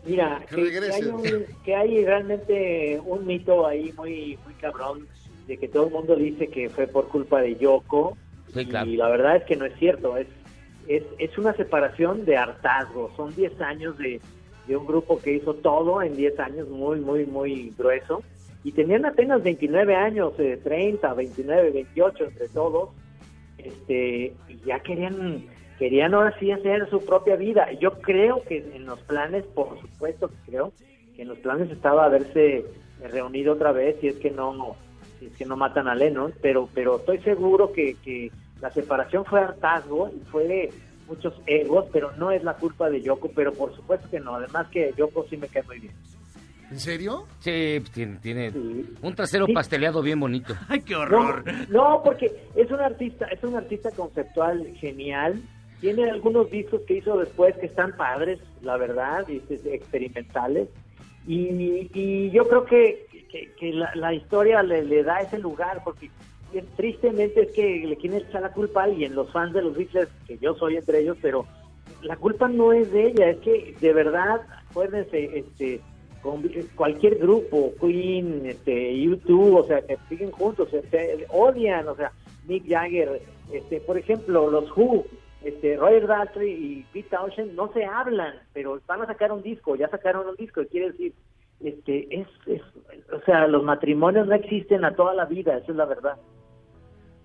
Mira, 0.05 0.41
Que 0.49 0.61
hay 0.91 1.03
un- 1.05 1.45
que 1.63 1.75
hay 1.75 2.03
realmente 2.05 2.99
un 3.05 3.25
mito 3.25 3.67
ahí 3.67 3.93
muy, 3.95 4.37
muy 4.45 4.53
cabrón 4.55 5.07
de 5.47 5.57
que 5.57 5.67
todo 5.67 5.87
el 5.87 5.91
mundo 5.93 6.15
dice 6.15 6.47
que 6.47 6.69
fue 6.69 6.87
por 6.87 7.07
culpa 7.07 7.41
de 7.41 7.55
Yoko. 7.55 8.17
Sí, 8.53 8.65
claro. 8.65 8.89
Y 8.89 8.97
la 8.97 9.09
verdad 9.09 9.37
es 9.37 9.43
que 9.43 9.55
no 9.55 9.65
es 9.65 9.73
cierto. 9.77 10.17
Es, 10.17 10.27
es, 10.87 11.03
es 11.19 11.37
una 11.37 11.53
separación 11.53 12.25
de 12.25 12.35
hartazgo. 12.37 13.11
Son 13.15 13.33
10 13.35 13.59
años 13.61 13.97
de, 13.97 14.19
de 14.67 14.75
un 14.75 14.85
grupo 14.85 15.19
que 15.21 15.33
hizo 15.35 15.53
todo 15.53 16.01
en 16.01 16.15
10 16.15 16.37
años, 16.39 16.67
muy, 16.69 16.99
muy, 16.99 17.25
muy 17.25 17.71
grueso. 17.77 18.23
Y 18.63 18.71
tenían 18.73 19.05
apenas 19.05 19.41
29 19.41 19.95
años, 19.95 20.33
eh, 20.39 20.59
30, 20.63 21.13
29, 21.13 21.71
28 21.71 22.25
entre 22.25 22.47
todos. 22.49 22.89
Este, 23.65 24.33
ya 24.65 24.79
querían 24.79 25.45
querían 25.77 26.13
ahora 26.13 26.37
sí 26.39 26.51
hacer 26.51 26.87
su 26.89 27.03
propia 27.03 27.35
vida. 27.35 27.71
Yo 27.79 27.99
creo 28.01 28.43
que 28.43 28.57
en 28.75 28.85
los 28.85 28.99
planes, 28.99 29.45
por 29.45 29.79
supuesto 29.81 30.27
que 30.27 30.35
creo, 30.51 30.73
que 31.15 31.23
en 31.23 31.29
los 31.29 31.39
planes 31.39 31.71
estaba 31.71 32.05
haberse 32.05 32.65
reunido 33.11 33.53
otra 33.53 33.71
vez 33.71 33.97
si 33.99 34.07
es 34.07 34.15
que 34.17 34.29
no 34.29 34.75
es 35.19 35.31
que 35.33 35.45
no 35.45 35.55
matan 35.55 35.87
a 35.87 35.95
Lennon, 35.95 36.33
pero 36.41 36.69
pero 36.73 36.97
estoy 36.97 37.19
seguro 37.19 37.71
que, 37.73 37.95
que 38.03 38.31
la 38.61 38.71
separación 38.71 39.25
fue 39.25 39.39
hartazgo 39.39 40.09
y 40.09 40.19
fue 40.25 40.69
muchos 41.07 41.33
egos, 41.45 41.85
pero 41.91 42.11
no 42.17 42.31
es 42.31 42.43
la 42.43 42.53
culpa 42.53 42.89
de 42.89 43.01
Yoko, 43.01 43.29
pero 43.35 43.51
por 43.51 43.75
supuesto 43.75 44.07
que 44.09 44.19
no, 44.19 44.35
además 44.35 44.67
que 44.69 44.93
Yoko 44.97 45.25
sí 45.29 45.37
me 45.37 45.47
cae 45.47 45.63
muy 45.63 45.79
bien. 45.79 45.93
¿En 46.71 46.79
serio? 46.79 47.25
Sí, 47.39 47.77
pues, 47.79 47.91
tiene, 47.91 48.17
tiene 48.21 48.51
un 49.01 49.13
trasero 49.15 49.45
pasteleado 49.53 50.01
bien 50.01 50.19
bonito. 50.19 50.53
Ay, 50.69 50.81
qué 50.81 50.93
No, 50.93 51.35
no, 51.69 52.01
porque 52.03 52.31
es 52.55 52.71
un 52.71 52.79
artista, 52.79 53.25
es 53.27 53.43
un 53.43 53.55
artista 53.55 53.89
conceptual 53.91 54.65
genial. 54.77 55.41
Tiene 55.81 56.09
algunos 56.09 56.49
discos 56.49 56.81
que 56.87 56.95
hizo 56.97 57.17
después 57.17 57.55
que 57.57 57.65
están 57.65 57.95
padres, 57.97 58.39
la 58.61 58.77
verdad, 58.77 59.27
y, 59.27 59.37
este, 59.49 59.75
experimentales. 59.75 60.69
Y, 61.27 61.89
y 61.93 62.31
yo 62.31 62.47
creo 62.47 62.65
que, 62.65 63.05
que- 63.29 63.51
que 63.59 63.73
la, 63.73 63.91
la 63.95 64.13
historia 64.13 64.63
le, 64.63 64.83
le 64.83 65.03
da 65.03 65.19
ese 65.19 65.39
lugar, 65.39 65.81
porque 65.83 66.09
tristemente 66.75 67.41
es 67.43 67.51
que 67.51 67.83
le 67.87 67.95
quieren 67.97 68.19
echar 68.27 68.41
la 68.41 68.51
culpa 68.51 68.81
a 68.81 68.83
alguien, 68.85 69.15
los 69.15 69.31
fans 69.31 69.53
de 69.53 69.61
los 69.61 69.75
Beatles, 69.75 70.09
que 70.27 70.37
yo 70.37 70.53
soy 70.55 70.77
entre 70.77 70.99
ellos, 70.99 71.17
pero 71.21 71.45
la 72.01 72.15
culpa 72.17 72.47
no 72.47 72.73
es 72.73 72.91
de 72.91 73.07
ella, 73.07 73.29
es 73.29 73.37
que 73.39 73.75
de 73.79 73.93
verdad, 73.93 74.41
acuérdense, 74.69 75.37
este, 75.39 75.79
con 76.21 76.43
cualquier 76.75 77.17
grupo, 77.17 77.73
Queen, 77.79 78.45
este, 78.45 78.99
YouTube, 78.99 79.55
o 79.55 79.67
sea, 79.67 79.81
que 79.81 79.97
siguen 80.09 80.31
juntos, 80.31 80.69
se, 80.69 80.81
se 80.89 81.25
odian, 81.29 81.87
o 81.87 81.95
sea, 81.95 82.11
Mick 82.47 82.67
Jagger 82.67 83.21
Este, 83.51 83.79
por 83.81 83.97
ejemplo, 83.97 84.49
los 84.49 84.69
Who, 84.75 85.05
este, 85.43 85.77
Roger 85.77 86.07
Daltrey 86.07 86.51
y 86.51 86.85
Pete 86.93 87.09
Townshend 87.09 87.53
no 87.53 87.71
se 87.73 87.85
hablan, 87.85 88.35
pero 88.53 88.79
van 88.87 89.01
a 89.01 89.07
sacar 89.07 89.31
un 89.31 89.41
disco, 89.41 89.75
ya 89.75 89.89
sacaron 89.89 90.27
un 90.27 90.35
disco, 90.35 90.61
quiere 90.69 90.91
decir, 90.91 91.13
este, 91.59 92.07
es, 92.21 92.27
es, 92.47 92.61
o 93.11 93.19
sea, 93.25 93.47
los 93.47 93.63
matrimonios 93.63 94.27
no 94.27 94.35
existen 94.35 94.85
a 94.85 94.95
toda 94.95 95.13
la 95.13 95.25
vida, 95.25 95.57
esa 95.57 95.71
es 95.71 95.77
la 95.77 95.85
verdad. 95.85 96.17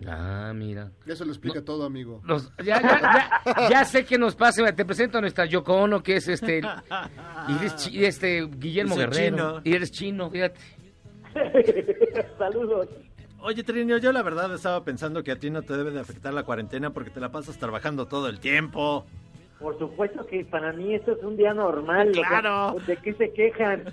Ah, 0.06 0.52
mira. 0.54 0.90
Eso 1.06 1.24
lo 1.24 1.30
explica 1.32 1.62
todo, 1.62 1.84
amigo. 1.84 2.20
Los- 2.24 2.50
ya, 2.58 2.82
ya, 2.82 3.40
ya, 3.46 3.68
ya 3.70 3.84
sé 3.84 4.04
que 4.04 4.18
nos 4.18 4.34
pasa. 4.36 4.70
Te 4.74 4.84
presento 4.84 5.18
a 5.18 5.20
nuestra 5.22 5.46
Yoko 5.46 5.74
Ono, 5.74 6.02
que 6.02 6.16
es 6.16 6.28
este. 6.28 6.60
Y 7.48 7.56
eres 7.56 7.76
chi- 7.76 8.04
este 8.04 8.46
Guillermo 8.46 8.94
soy 8.94 9.04
Guerrero. 9.04 9.36
chino. 9.36 9.60
Y 9.64 9.74
eres 9.74 9.90
chino, 9.92 10.30
fíjate. 10.30 10.60
Saludos. 12.38 12.88
Oye, 13.40 13.62
Trinio, 13.62 13.98
yo 13.98 14.12
la 14.12 14.22
verdad 14.22 14.52
estaba 14.54 14.82
pensando 14.84 15.22
que 15.22 15.32
a 15.32 15.38
ti 15.38 15.50
no 15.50 15.62
te 15.62 15.76
debe 15.76 15.90
de 15.92 16.00
afectar 16.00 16.34
la 16.34 16.42
cuarentena 16.42 16.90
porque 16.90 17.10
te 17.10 17.20
la 17.20 17.30
pasas 17.30 17.58
trabajando 17.58 18.06
todo 18.06 18.28
el 18.28 18.40
tiempo. 18.40 19.06
Por 19.58 19.78
supuesto 19.78 20.26
que 20.26 20.44
para 20.44 20.72
mí 20.72 20.94
esto 20.94 21.12
es 21.12 21.22
un 21.22 21.36
día 21.36 21.54
normal. 21.54 22.10
o 22.10 22.14
sea, 22.14 22.28
Claro. 22.28 22.76
¿De 22.86 22.96
qué 22.98 23.14
se 23.14 23.32
quejan? 23.32 23.84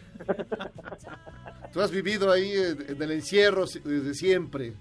Tú 1.71 1.81
has 1.81 1.91
vivido 1.91 2.31
ahí 2.31 2.51
en, 2.51 2.95
en 2.95 3.01
el 3.01 3.11
encierro 3.11 3.65
si- 3.67 3.79
desde 3.79 4.13
siempre. 4.13 4.73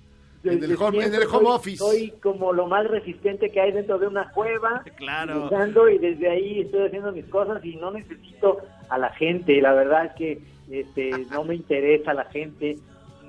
En 0.44 0.50
el, 0.54 0.60
Desde 0.60 0.74
home, 0.84 1.04
en 1.04 1.14
el 1.14 1.22
home 1.22 1.30
soy- 1.30 1.46
office. 1.46 1.76
Soy 1.78 2.10
como 2.22 2.52
lo 2.52 2.66
más 2.66 2.86
resistente 2.88 3.50
que 3.50 3.60
hay 3.60 3.72
dentro 3.72 3.98
de 3.98 4.08
una 4.08 4.30
cueva. 4.32 4.82
Claro. 4.96 5.44
luchando, 5.44 5.88
y 5.88 5.98
desde 5.98 6.28
ahí 6.28 6.60
estoy 6.62 6.86
haciendo 6.86 7.12
mis 7.12 7.26
cosas 7.26 7.64
y 7.64 7.76
no 7.76 7.90
necesito 7.92 8.58
a 8.88 8.98
la 8.98 9.10
gente. 9.10 9.60
La 9.60 9.72
verdad 9.72 10.06
es 10.06 10.12
que 10.14 10.42
este, 10.70 11.10
no 11.30 11.44
me 11.44 11.54
interesa 11.54 12.12
la 12.14 12.24
gente. 12.26 12.76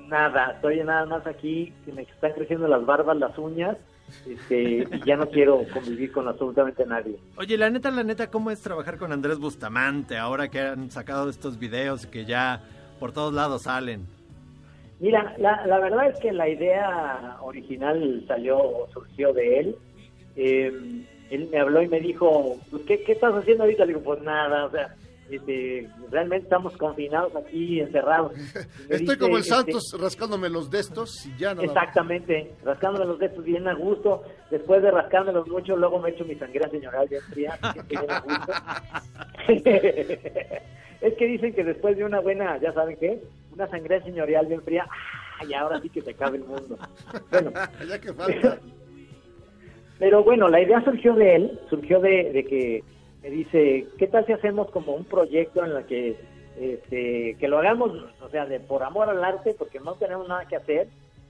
Nada. 0.08 0.52
Estoy 0.56 0.78
nada 0.82 1.06
más 1.06 1.26
aquí 1.26 1.72
que 1.84 1.92
me 1.92 2.02
están 2.02 2.32
creciendo 2.32 2.66
las 2.68 2.84
barbas, 2.84 3.16
las 3.16 3.36
uñas. 3.38 3.76
Este, 4.28 4.62
y 4.90 5.00
ya 5.06 5.16
no 5.16 5.28
quiero 5.30 5.62
convivir 5.72 6.12
con 6.12 6.28
absolutamente 6.28 6.84
nadie. 6.84 7.16
Oye, 7.36 7.56
la 7.56 7.70
neta, 7.70 7.90
la 7.90 8.02
neta, 8.04 8.30
¿cómo 8.30 8.50
es 8.50 8.60
trabajar 8.60 8.98
con 8.98 9.12
Andrés 9.12 9.38
Bustamante 9.38 10.18
ahora 10.18 10.48
que 10.50 10.60
han 10.60 10.90
sacado 10.90 11.30
estos 11.30 11.58
videos 11.58 12.04
y 12.04 12.08
que 12.08 12.24
ya 12.26 12.60
por 13.00 13.12
todos 13.12 13.32
lados 13.32 13.62
salen? 13.62 14.06
Mira, 15.04 15.34
la, 15.36 15.66
la 15.66 15.78
verdad 15.80 16.08
es 16.08 16.18
que 16.18 16.32
la 16.32 16.48
idea 16.48 17.36
original 17.42 18.24
salió, 18.26 18.88
surgió 18.90 19.34
de 19.34 19.58
él. 19.58 19.76
Eh, 20.34 20.72
él 21.28 21.48
me 21.52 21.58
habló 21.58 21.82
y 21.82 21.88
me 21.88 22.00
dijo, 22.00 22.56
pues, 22.70 22.84
¿qué, 22.84 23.02
¿qué 23.02 23.12
estás 23.12 23.34
haciendo 23.34 23.64
ahorita? 23.64 23.84
Le 23.84 23.92
digo, 23.92 24.02
pues 24.02 24.22
nada, 24.22 24.64
o 24.64 24.70
sea, 24.70 24.94
este, 25.30 25.88
realmente 26.10 26.44
estamos 26.44 26.76
confinados 26.76 27.34
aquí, 27.34 27.80
encerrados. 27.80 28.32
Estoy 28.88 28.98
dice, 28.98 29.18
como 29.18 29.36
el 29.36 29.42
este, 29.42 29.54
Santos 29.54 29.96
rascándome 29.98 30.48
los 30.48 30.70
destos 30.70 31.26
y 31.26 31.36
ya 31.36 31.54
más. 31.54 31.64
Exactamente, 31.64 32.52
rascándome 32.64 33.06
los 33.06 33.18
dedos 33.18 33.42
bien 33.42 33.66
a 33.66 33.74
gusto. 33.74 34.22
Después 34.50 34.82
de 34.82 34.90
rascármelos 34.90 35.48
mucho, 35.48 35.76
luego 35.76 35.98
me 35.98 36.10
echo 36.10 36.24
mi 36.24 36.34
sangría 36.34 36.68
señoral 36.68 37.08
bien 37.08 37.22
fría. 37.22 37.58
así 37.60 37.80
que 37.80 37.96
bien 37.96 38.10
a 38.10 38.20
gusto. 38.20 38.52
es 41.00 41.14
que 41.14 41.26
dicen 41.26 41.54
que 41.54 41.64
después 41.64 41.96
de 41.96 42.04
una 42.04 42.20
buena, 42.20 42.58
ya 42.58 42.72
saben 42.72 42.96
qué, 42.98 43.22
una 43.54 43.66
sangría 43.68 44.02
señorial 44.02 44.46
bien 44.46 44.62
fría, 44.62 44.86
¡ay, 45.40 45.54
ahora 45.54 45.80
sí 45.80 45.88
que 45.88 46.02
se 46.02 46.14
cabe 46.14 46.38
el 46.38 46.44
mundo! 46.44 46.78
Bueno, 47.30 47.50
ya 47.88 47.98
que 47.98 48.12
falta. 48.12 48.58
pero 49.98 50.22
bueno, 50.22 50.48
la 50.48 50.60
idea 50.60 50.84
surgió 50.84 51.14
de 51.14 51.36
él, 51.36 51.60
surgió 51.70 52.00
de, 52.00 52.30
de 52.32 52.44
que 52.44 52.84
me 53.24 53.30
dice, 53.30 53.86
¿qué 53.96 54.06
tal 54.06 54.26
si 54.26 54.32
hacemos 54.32 54.70
como 54.70 54.92
un 54.94 55.06
proyecto 55.06 55.64
en 55.64 55.72
el 55.72 55.86
que, 55.86 56.14
este, 56.60 57.34
que 57.40 57.48
lo 57.48 57.58
hagamos, 57.58 57.90
o 58.20 58.28
sea, 58.28 58.44
de 58.44 58.60
por 58.60 58.82
amor 58.82 59.08
al 59.08 59.24
arte, 59.24 59.54
porque 59.58 59.80
no 59.80 59.94
tenemos 59.94 60.28
nada 60.28 60.46
que 60.46 60.56
hacer? 60.56 60.88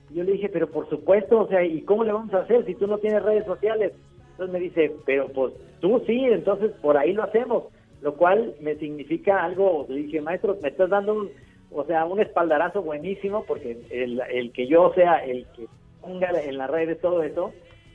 Y 0.09 0.15
yo 0.15 0.25
le 0.25 0.33
dije, 0.33 0.49
pero 0.49 0.69
por 0.69 0.89
supuesto, 0.89 1.39
o 1.39 1.47
sea, 1.47 1.63
¿y 1.63 1.81
cómo 1.83 2.03
le 2.03 2.11
vamos 2.11 2.33
a 2.33 2.39
hacer 2.39 2.65
si 2.65 2.75
tú 2.75 2.85
no 2.85 2.97
tienes 2.97 3.23
redes 3.23 3.45
sociales? 3.45 3.93
Entonces 4.31 4.53
me 4.53 4.59
dice, 4.59 4.91
pero 5.05 5.29
pues 5.29 5.53
tú 5.79 6.03
sí, 6.05 6.25
entonces 6.25 6.71
por 6.81 6.97
ahí 6.97 7.13
lo 7.13 7.23
hacemos, 7.23 7.63
lo 8.01 8.13
cual 8.15 8.55
me 8.59 8.75
significa 8.75 9.41
algo, 9.41 9.85
le 9.87 9.95
dije, 9.95 10.19
maestro, 10.19 10.57
me 10.61 10.67
estás 10.67 10.89
dando 10.89 11.13
un, 11.13 11.29
o 11.71 11.85
sea, 11.85 12.03
un 12.03 12.19
espaldarazo 12.19 12.81
buenísimo, 12.81 13.45
porque 13.47 13.79
el, 13.89 14.21
el 14.29 14.51
que 14.51 14.67
yo 14.67 14.91
sea 14.95 15.23
el 15.23 15.47
que 15.55 15.67
ponga 16.01 16.29
en 16.43 16.57
las 16.57 16.69
redes 16.69 16.99
todo 16.99 17.23
eso, 17.23 17.53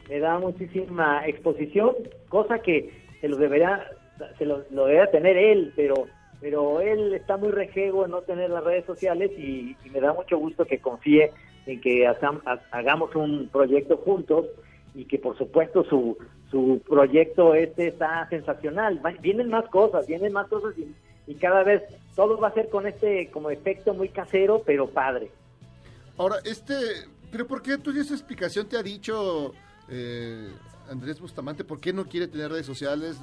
me 0.09 0.21
da 0.21 0.39
muchísima 0.39 1.27
exposición, 1.27 1.95
cosa 2.31 2.61
que 2.61 3.10
se 3.21 3.29
lo 3.29 3.37
deberá, 3.37 3.91
se 4.39 4.45
lo, 4.45 4.65
lo 4.71 4.87
tener 5.11 5.37
él, 5.37 5.73
pero 5.77 6.07
pero 6.41 6.81
él 6.81 7.13
está 7.13 7.37
muy 7.37 7.51
rejego 7.51 8.07
en 8.07 8.13
no 8.13 8.23
tener 8.23 8.49
las 8.49 8.65
redes 8.65 8.87
sociales 8.87 9.31
y, 9.37 9.77
me 9.91 10.01
da 10.01 10.15
mucho 10.15 10.39
gusto 10.39 10.65
que 10.65 10.79
confíe 10.79 11.33
en 11.67 11.81
que 11.83 12.09
hagam- 12.09 12.41
ha- 12.47 12.63
hagamos 12.71 13.15
un 13.15 13.51
proyecto 13.53 13.99
juntos 13.99 14.47
y 14.95 15.05
que 15.05 15.19
por 15.19 15.37
supuesto 15.37 15.85
su, 15.85 16.17
su 16.51 16.81
proyecto 16.89 17.55
este 17.55 17.89
está 17.89 18.27
sensacional. 18.31 19.03
Vienen 19.21 19.51
más 19.51 19.69
cosas, 19.69 20.07
vienen 20.07 20.33
más 20.33 20.49
cosas 20.49 20.73
y, 20.79 20.95
y 21.31 21.35
cada 21.35 21.63
vez 21.63 21.83
todo 22.17 22.39
va 22.39 22.49
a 22.49 22.55
ser 22.55 22.71
con 22.71 22.87
este 22.87 23.29
como 23.31 23.51
efecto 23.51 23.93
muy 23.93 24.09
casero, 24.09 24.63
pero 24.65 24.89
padre. 24.89 25.31
Ahora, 26.17 26.37
este, 26.45 26.75
pero 27.31 27.47
¿por 27.47 27.61
qué 27.61 27.77
tú 27.77 27.91
esa 27.91 28.15
explicación 28.15 28.67
te 28.67 28.79
ha 28.79 28.83
dicho 28.83 29.53
eh, 29.91 30.49
Andrés 30.91 31.21
Bustamante? 31.21 31.65
¿Por 31.65 31.81
qué 31.81 31.93
no 31.93 32.05
quiere 32.07 32.27
tener 32.27 32.51
redes 32.51 32.67
sociales? 32.67 33.17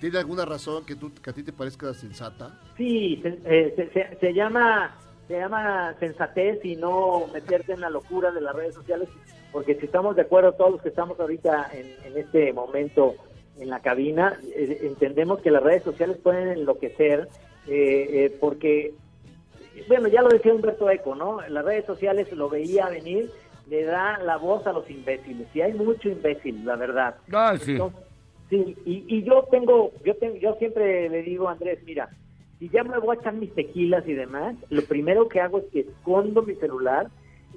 ¿Tiene 0.00 0.18
alguna 0.18 0.44
razón 0.44 0.84
que, 0.84 0.94
tú, 0.96 1.10
que 1.22 1.30
a 1.30 1.32
ti 1.32 1.42
te 1.42 1.52
parezca 1.52 1.94
sensata? 1.94 2.60
Sí, 2.76 3.18
se, 3.22 3.38
eh, 3.44 4.16
se- 4.20 4.32
llama 4.34 4.94
se 5.26 5.34
llama 5.38 5.94
sensatez 5.98 6.64
y 6.64 6.76
no 6.76 7.26
meterte 7.32 7.72
en 7.72 7.80
la 7.80 7.90
locura 7.90 8.30
de 8.30 8.40
las 8.40 8.54
redes 8.54 8.74
sociales, 8.76 9.08
porque 9.50 9.74
si 9.74 9.86
estamos 9.86 10.14
de 10.14 10.22
acuerdo 10.22 10.52
todos 10.52 10.72
los 10.72 10.82
que 10.82 10.90
estamos 10.90 11.18
ahorita 11.18 11.70
en, 11.72 11.86
en 12.04 12.16
este 12.18 12.52
momento 12.52 13.14
en 13.58 13.68
la 13.70 13.80
cabina, 13.80 14.38
eh, 14.54 14.80
entendemos 14.82 15.40
que 15.40 15.50
las 15.50 15.64
redes 15.64 15.82
sociales 15.82 16.18
pueden 16.22 16.48
enloquecer, 16.48 17.28
eh, 17.66 18.06
eh, 18.26 18.36
porque, 18.38 18.94
bueno, 19.88 20.06
ya 20.06 20.22
lo 20.22 20.28
decía 20.28 20.54
Humberto 20.54 20.88
Eco, 20.90 21.16
¿no? 21.16 21.40
Las 21.48 21.64
redes 21.64 21.86
sociales 21.86 22.30
lo 22.32 22.48
veía 22.48 22.88
venir, 22.88 23.28
le 23.68 23.84
da 23.84 24.18
la 24.18 24.36
voz 24.36 24.66
a 24.66 24.72
los 24.72 24.88
imbéciles, 24.90 25.48
y 25.54 25.60
hay 25.60 25.72
mucho 25.72 26.08
imbécil, 26.08 26.64
la 26.64 26.76
verdad. 26.76 27.16
Ay, 27.32 27.58
sí. 27.58 27.72
Entonces, 27.72 28.06
Sí, 28.48 28.76
y, 28.84 29.04
y 29.08 29.24
yo 29.24 29.44
tengo, 29.50 29.90
yo 30.04 30.14
tengo, 30.16 30.36
yo 30.36 30.54
siempre 30.54 31.08
le 31.08 31.22
digo 31.22 31.48
a 31.48 31.52
Andrés, 31.52 31.80
mira, 31.84 32.08
si 32.58 32.68
ya 32.68 32.84
me 32.84 32.98
voy 32.98 33.16
a 33.16 33.20
echar 33.20 33.34
mis 33.34 33.52
tequilas 33.52 34.06
y 34.06 34.14
demás, 34.14 34.54
lo 34.70 34.82
primero 34.82 35.28
que 35.28 35.40
hago 35.40 35.58
es 35.58 35.64
que 35.72 35.80
escondo 35.80 36.42
mi 36.42 36.54
celular 36.54 37.08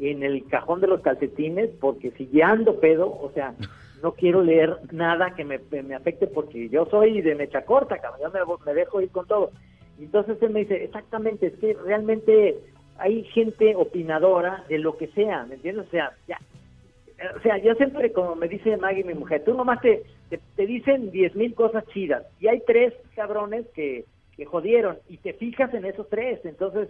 en 0.02 0.24
el 0.24 0.46
cajón 0.48 0.82
de 0.82 0.88
los 0.88 1.02
calcetines, 1.02 1.70
porque 1.80 2.12
si 2.12 2.28
ya 2.30 2.50
ando 2.50 2.80
pedo, 2.80 3.08
o 3.08 3.32
sea, 3.36 3.54
no 4.02 4.14
quiero 4.14 4.42
leer 4.42 4.78
nada 4.92 5.36
que 5.36 5.46
me, 5.46 5.60
me 5.84 5.94
afecte, 5.94 6.26
porque 6.26 6.70
yo 6.70 6.88
soy 6.88 7.22
de 7.22 7.36
mecha 7.36 7.66
corta, 7.66 8.00
cabrón, 8.00 8.32
yo 8.34 8.48
me, 8.48 8.66
me 8.66 8.74
dejo 8.74 9.00
ir 9.00 9.10
con 9.10 9.28
todo. 9.28 9.52
Entonces 10.00 10.42
él 10.42 10.50
me 10.52 10.62
dice, 10.62 10.86
exactamente, 10.86 11.48
es 11.48 11.54
que 11.60 11.74
realmente 11.86 12.58
hay 13.00 13.24
gente 13.26 13.76
opinadora 13.76 14.64
de 14.70 14.80
lo 14.80 14.98
que 14.98 15.08
sea, 15.08 15.46
¿me 15.46 15.56
entiendes? 15.56 15.88
O 15.88 15.90
sea, 15.90 16.12
ya, 16.28 16.40
o 17.36 17.40
sea, 17.42 17.58
yo 17.58 17.74
siempre, 17.76 18.12
como 18.12 18.36
me 18.36 18.48
dice 18.48 18.78
Maggie, 18.78 19.04
mi 19.04 19.14
mujer, 19.14 19.44
tú 19.44 19.54
nomás 19.54 19.82
te, 19.82 20.04
te, 20.30 20.66
dicen 20.66 21.12
diez 21.12 21.36
mil 21.36 21.54
cosas 21.54 21.86
chidas 21.88 22.26
y 22.40 22.48
hay 22.48 22.62
tres 22.66 22.94
cabrones 23.16 23.66
que, 23.74 24.06
que 24.36 24.46
jodieron 24.46 24.98
y 25.10 25.18
te 25.18 25.34
fijas 25.34 25.74
en 25.74 25.86
esos 25.86 26.08
tres. 26.10 26.40
Entonces, 26.46 26.90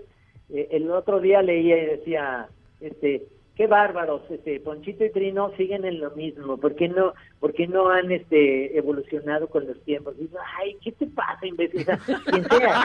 eh, 0.49 0.68
el 0.72 0.89
otro 0.91 1.20
día 1.20 1.41
leía 1.41 1.78
y 1.82 1.86
decía, 1.86 2.47
este, 2.82 3.24
qué 3.60 3.68
bárbaros, 3.68 4.22
este, 4.30 4.57
Ponchito 4.62 5.03
y 5.03 5.12
Trino 5.12 5.51
siguen 5.57 5.84
en 5.84 5.99
lo 5.99 6.12
mismo, 6.12 6.55
¿por 6.57 6.76
qué 6.78 6.88
no, 6.88 7.14
por 7.41 7.53
qué 7.53 7.68
no 7.68 7.89
han 7.89 8.10
este, 8.10 8.78
evolucionado 8.78 9.47
con 9.49 9.68
los 9.68 9.78
tiempos? 9.84 10.16
Y 10.18 10.22
digo, 10.28 10.38
ay, 10.62 10.78
¿qué 10.82 10.93
te 10.93 11.05
pasa, 11.07 11.45
imbécil? 11.45 11.82
O 11.82 11.84
sea, 11.84 11.97
quien 11.97 12.45
sea, 12.47 12.84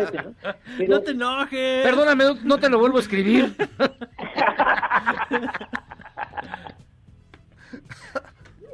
ese, 0.00 0.16
¿no? 0.18 0.34
Pero- 0.78 0.88
No 0.90 1.00
te 1.02 1.10
enojes. 1.10 1.82
Perdóname, 1.84 2.22
no- 2.24 2.38
no 2.44 2.58
te 2.60 2.70
lo 2.70 2.78
vuelvo 2.78 2.98
a 2.98 3.00
escribir. 3.00 3.52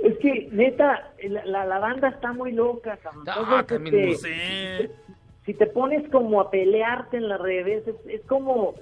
Es 0.03 0.16
que, 0.18 0.49
neta, 0.53 1.11
la, 1.28 1.44
la, 1.44 1.64
la 1.66 1.78
banda 1.78 2.09
está 2.09 2.32
muy 2.32 2.53
loca, 2.53 2.96
cabrón. 2.99 3.24
Ah, 3.28 3.34
Entonces, 3.40 3.66
también 3.66 3.99
este, 4.11 4.90
si 5.44 5.55
te 5.55 5.66
pones 5.66 6.09
como 6.11 6.40
a 6.40 6.51
pelearte 6.51 7.16
en 7.16 7.28
las 7.28 7.40
redes, 7.40 7.86
es, 7.88 7.94
es 8.07 8.20
como, 8.26 8.74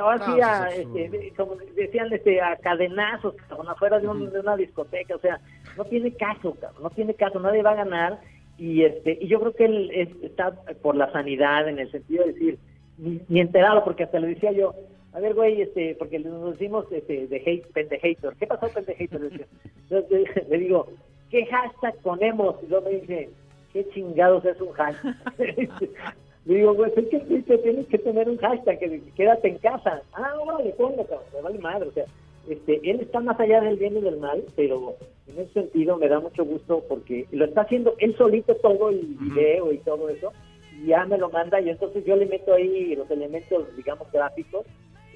ahora 0.00 0.24
sí, 0.24 0.30
No, 0.38 0.46
a, 0.46 0.70
este, 0.74 1.32
como 1.36 1.56
decían, 1.76 2.12
este, 2.12 2.40
a 2.40 2.56
cadenazos, 2.56 3.34
cabrón, 3.48 3.68
afuera 3.68 3.98
de, 3.98 4.08
un- 4.08 4.30
de 4.32 4.40
una 4.40 4.56
discoteca, 4.56 5.14
o 5.16 5.18
sea, 5.20 5.40
no 5.76 5.84
tiene 5.84 6.12
caso, 6.14 6.54
cabrón, 6.60 6.82
no 6.82 6.90
tiene 6.90 7.14
caso, 7.14 7.40
nadie 7.40 7.62
va 7.62 7.70
a 7.72 7.76
ganar, 7.76 8.20
y 8.58 8.84
este 8.84 9.18
y 9.20 9.28
yo 9.28 9.40
creo 9.40 9.54
que 9.54 9.64
él 9.64 9.90
es- 9.92 10.22
está 10.22 10.52
por 10.82 10.94
la 10.96 11.10
sanidad, 11.12 11.68
en 11.68 11.78
el 11.78 11.90
sentido 11.90 12.24
de 12.26 12.32
decir, 12.32 12.58
ni, 12.98 13.20
ni 13.28 13.40
enterado, 13.40 13.82
porque 13.84 14.04
hasta 14.04 14.20
le 14.20 14.28
decía 14.28 14.52
yo, 14.52 14.74
a 15.14 15.20
ver, 15.20 15.34
güey, 15.34 15.60
este, 15.62 15.94
porque 15.98 16.18
nos 16.18 16.52
decimos 16.58 16.86
este, 16.90 17.26
de 17.26 17.36
hate, 17.44 17.66
pendejator, 17.72 18.36
¿qué 18.36 18.46
pasó, 18.46 18.68
pendejator? 18.72 19.20
Entonces 19.24 19.48
le 20.48 20.58
digo, 20.58 20.86
¿qué 21.30 21.46
hashtag 21.46 21.96
ponemos? 22.02 22.56
Y 22.62 22.66
luego 22.68 22.88
me 22.88 22.96
dice, 23.00 23.30
¿qué 23.72 23.88
chingados 23.90 24.44
es 24.44 24.60
un 24.60 24.72
hashtag? 24.72 25.16
Le 26.44 26.56
digo, 26.56 26.74
güey, 26.74 26.90
es 26.96 27.08
que 27.08 27.58
tienes 27.58 27.86
que 27.86 27.98
tener 27.98 28.28
un 28.28 28.36
hashtag, 28.38 28.78
que 28.78 29.02
quédate 29.14 29.48
en 29.48 29.58
casa. 29.58 30.02
Ah, 30.12 30.32
no, 30.44 30.58
le 30.60 30.70
pongo, 30.70 31.04
cabrón, 31.06 31.26
me 31.34 31.40
vale 31.40 31.58
madre. 31.58 31.88
O 31.88 31.92
sea, 31.92 32.04
este, 32.48 32.80
él 32.90 33.00
está 33.00 33.20
más 33.20 33.38
allá 33.38 33.60
del 33.60 33.76
bien 33.76 33.96
y 33.96 34.00
del 34.00 34.16
mal, 34.16 34.42
pero 34.56 34.96
en 35.28 35.38
ese 35.38 35.52
sentido 35.52 35.96
me 35.96 36.08
da 36.08 36.18
mucho 36.18 36.44
gusto 36.44 36.82
porque 36.88 37.26
lo 37.30 37.44
está 37.44 37.62
haciendo 37.62 37.94
él 37.98 38.16
solito 38.16 38.56
todo 38.56 38.90
el 38.90 39.16
video 39.20 39.72
y 39.72 39.78
todo 39.78 40.08
eso, 40.08 40.32
y 40.76 40.86
ya 40.88 41.04
me 41.06 41.18
lo 41.18 41.30
manda 41.30 41.60
y 41.60 41.68
entonces 41.68 42.04
yo 42.04 42.16
le 42.16 42.26
meto 42.26 42.52
ahí 42.52 42.96
los 42.96 43.08
elementos, 43.10 43.76
digamos, 43.76 44.10
gráficos 44.10 44.66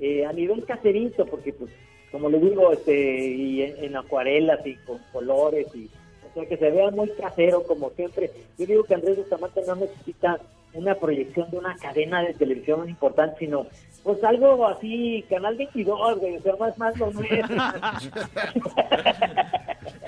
eh, 0.01 0.25
a 0.25 0.33
nivel 0.33 0.65
caserito, 0.65 1.27
porque 1.27 1.53
pues, 1.53 1.71
como 2.13 2.29
le 2.29 2.39
digo, 2.39 2.73
este, 2.73 3.27
y 3.27 3.63
en, 3.63 3.85
en 3.85 3.97
acuarelas 3.97 4.65
y 4.65 4.77
con 4.87 4.99
colores 5.13 5.67
y 5.75 5.91
o 6.31 6.35
sea, 6.35 6.47
que 6.47 6.57
se 6.57 6.71
vea 6.71 6.91
muy 6.91 7.09
casero 7.11 7.65
como 7.65 7.91
siempre. 7.91 8.31
Yo 8.59 8.67
digo 8.67 8.85
que 8.85 8.95
Andrés 8.95 9.17
Bustamante 9.17 9.63
no 9.67 9.75
necesita 9.75 10.39
una 10.77 10.95
proyección 10.95 11.51
de 11.51 11.59
una 11.59 11.75
cadena 11.77 12.23
de 12.23 12.35
televisión 12.35 12.89
importante, 12.89 13.37
sino 13.41 13.67
pues 14.03 14.23
algo 14.23 14.67
así, 14.69 15.25
Canal 15.29 15.57
22, 15.57 16.19
güey, 16.21 16.37
o 16.37 16.41
sea, 16.43 16.55
más, 16.57 16.79
más 16.79 16.97
lo 16.99 17.11
nuestro. 17.11 17.57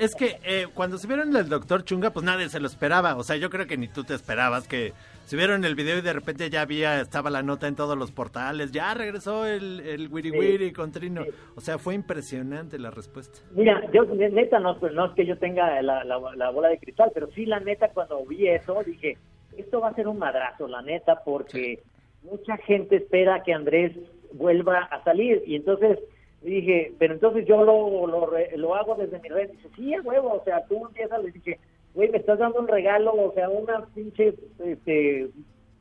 Es 0.01 0.15
que 0.15 0.39
eh, 0.45 0.67
cuando 0.75 0.99
se 0.99 1.07
vieron 1.09 1.35
el 1.37 1.49
doctor 1.49 1.85
Chunga, 1.85 2.11
pues 2.11 2.25
nadie 2.25 2.49
se 2.49 2.61
lo 2.61 2.67
esperaba. 2.67 3.17
O 3.17 3.23
sea, 3.25 3.37
yo 3.37 3.51
creo 3.51 3.67
que 3.67 3.77
ni 3.77 3.89
tú 3.89 4.05
te 4.05 4.15
esperabas 4.15 4.67
que 4.69 4.93
se 5.25 5.37
vieron 5.37 5.65
el 5.65 5.75
video 5.75 5.99
y 5.99 6.03
de 6.03 6.13
repente 6.13 6.49
ya 6.51 6.63
había, 6.63 7.01
estaba 7.01 7.31
la 7.31 7.43
nota 7.43 7.67
en 7.67 7.75
todos 7.75 7.97
los 7.99 8.13
portales. 8.13 8.71
Ya 8.73 8.95
regresó 8.95 9.45
el, 9.47 9.81
el 9.81 10.09
Wiri 10.09 10.31
Sí. 10.31 10.39
Wiri 10.39 10.73
con 10.73 10.93
Trino. 10.93 11.25
O 11.57 11.61
sea, 11.61 11.79
fue 11.79 11.95
impresionante 11.95 12.79
la 12.79 12.91
respuesta. 12.91 13.41
Mira, 13.53 13.83
yo 13.93 14.05
ne- 14.05 14.31
neta 14.31 14.59
no, 14.61 14.79
pues, 14.79 14.93
no 14.95 15.07
es 15.07 15.13
que 15.13 15.27
yo 15.27 15.37
tenga 15.39 15.81
la, 15.83 16.05
la, 16.05 16.19
la 16.37 16.51
bola 16.51 16.69
de 16.69 16.79
cristal, 16.79 17.11
pero 17.13 17.29
sí 17.33 17.45
la 17.47 17.59
neta 17.61 17.89
cuando 17.89 18.25
vi 18.25 18.47
eso 18.49 18.81
dije, 18.87 19.17
esto 19.63 19.81
va 19.81 19.89
a 19.89 19.95
ser 19.95 20.09
un 20.09 20.19
madrazo, 20.19 20.69
la 20.69 20.83
neta, 20.83 21.23
porque 21.25 21.81
mucha 22.23 22.57
gente 22.59 22.97
espera 22.97 23.43
que 23.43 23.53
Andrés 23.53 23.93
vuelva 24.33 24.81
a 24.85 25.03
salir 25.05 25.43
y 25.47 25.57
entonces 25.57 25.99
dije, 26.43 26.93
pero 26.99 27.15
entonces 27.15 27.47
yo 27.47 27.63
lo, 27.65 28.07
lo, 28.07 28.31
lo 28.57 28.75
hago 28.75 28.95
desde 28.95 29.19
mi 29.21 29.29
red. 29.29 29.51
Dice, 29.51 29.69
sí, 29.77 29.95
a 29.95 30.03
huevo, 30.03 30.35
o 30.35 30.45
sea, 30.45 30.65
tú 30.67 30.87
empiezas, 30.87 31.23
le 31.23 31.33
dije, 31.33 31.59
güey, 31.95 32.09
me 32.11 32.19
estás 32.19 32.39
dando 32.39 32.61
un 32.61 32.69
regalo, 32.69 33.13
o 33.13 33.33
sea, 33.35 33.49
una 33.49 33.87
pinche 33.95 34.35
este, 34.65 35.29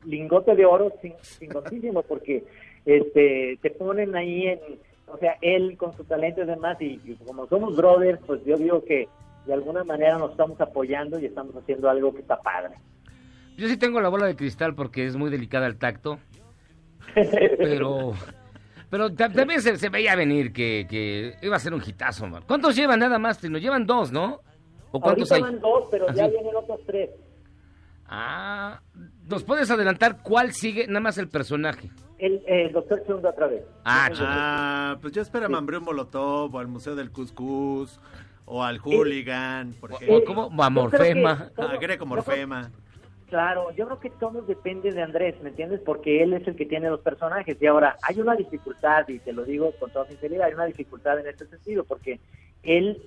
lingote 0.04 0.54
de 0.54 0.66
oro 0.66 0.92
cingotísimo, 1.22 2.02
porque 2.02 2.44
este 2.84 3.58
te 3.60 3.70
ponen 3.70 4.16
ahí 4.16 4.48
en, 4.48 4.60
o 5.06 5.18
sea, 5.18 5.36
él 5.40 5.76
con 5.76 5.96
su 5.96 6.04
talento 6.04 6.42
y 6.42 6.46
demás, 6.46 6.80
y, 6.80 7.00
y 7.04 7.16
como 7.26 7.46
somos 7.46 7.76
brothers, 7.76 8.20
pues 8.26 8.44
yo 8.44 8.56
digo 8.56 8.84
que 8.84 9.08
de 9.46 9.54
alguna 9.54 9.84
manera 9.84 10.18
nos 10.18 10.32
estamos 10.32 10.60
apoyando 10.60 11.18
y 11.18 11.26
estamos 11.26 11.54
haciendo 11.56 11.88
algo 11.88 12.12
que 12.12 12.20
está 12.20 12.38
padre. 12.40 12.74
Yo 13.58 13.68
sí 13.68 13.76
tengo 13.76 14.00
la 14.00 14.08
bola 14.08 14.24
de 14.26 14.36
cristal 14.36 14.74
porque 14.74 15.04
es 15.06 15.16
muy 15.16 15.30
delicada 15.30 15.66
al 15.66 15.76
tacto. 15.76 16.18
Pero. 17.14 18.12
Pero 18.90 19.12
ta- 19.12 19.28
también 19.28 19.60
se, 19.60 19.76
se 19.76 19.90
veía 19.90 20.16
venir 20.16 20.50
que, 20.52 20.86
que 20.88 21.34
iba 21.42 21.56
a 21.56 21.60
ser 21.60 21.74
un 21.74 21.82
hitazo, 21.86 22.26
man. 22.26 22.42
¿Cuántos 22.46 22.74
llevan 22.74 23.00
nada 23.00 23.18
más, 23.18 23.38
Trino? 23.38 23.58
¿Llevan 23.58 23.84
dos, 23.86 24.10
no? 24.12 24.40
¿O 24.92 25.00
cuántos 25.00 25.30
Ahorita 25.30 25.34
hay? 25.46 25.52
van 25.52 25.60
dos, 25.60 25.88
pero 25.90 26.06
¿Ah, 26.08 26.14
ya 26.14 26.24
sí? 26.26 26.30
vienen 26.32 26.56
otros 26.56 26.80
tres. 26.86 27.10
Ah, 28.06 28.80
¿nos 29.28 29.44
puedes 29.44 29.70
adelantar 29.70 30.22
cuál 30.22 30.52
sigue? 30.52 30.86
Nada 30.86 31.00
más 31.00 31.18
el 31.18 31.28
personaje. 31.28 31.90
El, 32.18 32.42
el 32.46 32.72
doctor 32.72 33.04
Chunga 33.06 33.28
otra 33.30 33.46
vez. 33.48 33.62
Ah, 33.84 34.08
Ah, 34.20 34.98
pues 35.02 35.12
yo 35.12 35.20
espero 35.20 35.44
a 35.46 35.48
Mambrú 35.50 35.82
Molotov 35.82 36.54
o 36.54 36.58
al 36.58 36.68
Museo 36.68 36.96
del 36.96 37.10
Cuscús 37.10 38.00
o 38.46 38.64
al 38.64 38.78
Hooligan, 38.78 39.74
por 39.78 39.92
ejemplo. 39.92 40.24
¿cómo? 40.24 40.62
A 40.62 40.70
Morfema. 40.70 41.50
A 41.58 41.76
Greco 41.76 42.06
Morfema. 42.06 42.70
Claro, 43.28 43.70
yo 43.72 43.84
creo 43.84 44.00
que 44.00 44.10
todo 44.10 44.40
depende 44.40 44.90
de 44.90 45.02
Andrés, 45.02 45.34
¿me 45.42 45.50
entiendes? 45.50 45.80
Porque 45.84 46.22
él 46.22 46.32
es 46.32 46.48
el 46.48 46.56
que 46.56 46.64
tiene 46.64 46.88
los 46.88 47.00
personajes. 47.00 47.60
Y 47.60 47.66
ahora, 47.66 47.96
hay 48.02 48.20
una 48.20 48.34
dificultad, 48.34 49.06
y 49.06 49.18
te 49.18 49.34
lo 49.34 49.44
digo 49.44 49.72
con 49.78 49.90
toda 49.90 50.06
sinceridad, 50.06 50.46
hay 50.46 50.54
una 50.54 50.64
dificultad 50.64 51.18
en 51.20 51.28
este 51.28 51.46
sentido, 51.46 51.84
porque 51.84 52.20
él, 52.62 53.02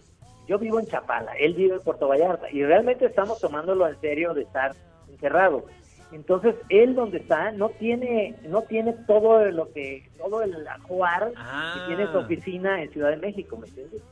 yo 0.48 0.60
vivo 0.60 0.80
en 0.80 0.86
Chapala, 0.86 1.34
él 1.34 1.56
vive 1.56 1.76
en 1.76 1.82
Puerto 1.82 2.08
Vallarta, 2.08 2.52
y 2.52 2.64
realmente 2.64 3.06
estamos 3.06 3.40
tomándolo 3.40 3.88
en 3.88 4.00
serio 4.00 4.36
de 4.36 4.44
estar 4.44 4.76
encerrado. 5.10 5.66
Entonces, 6.12 6.54
él 6.70 6.94
donde 6.94 7.18
está, 7.18 7.52
no 7.52 7.70
tiene, 7.70 8.36
no 8.44 8.62
tiene 8.62 8.94
todo 9.08 9.44
lo 9.50 9.72
que, 9.72 10.08
todo 10.20 10.44
el 10.44 10.68
ajuar 10.68 11.32
que 11.32 11.88
tiene 11.88 12.12
su 12.12 12.18
oficina 12.20 12.84
en 12.84 12.92
Ciudad 12.92 13.10
de 13.10 13.18
México, 13.18 13.58
¿me 13.58 13.68
entiendes? 13.68 14.04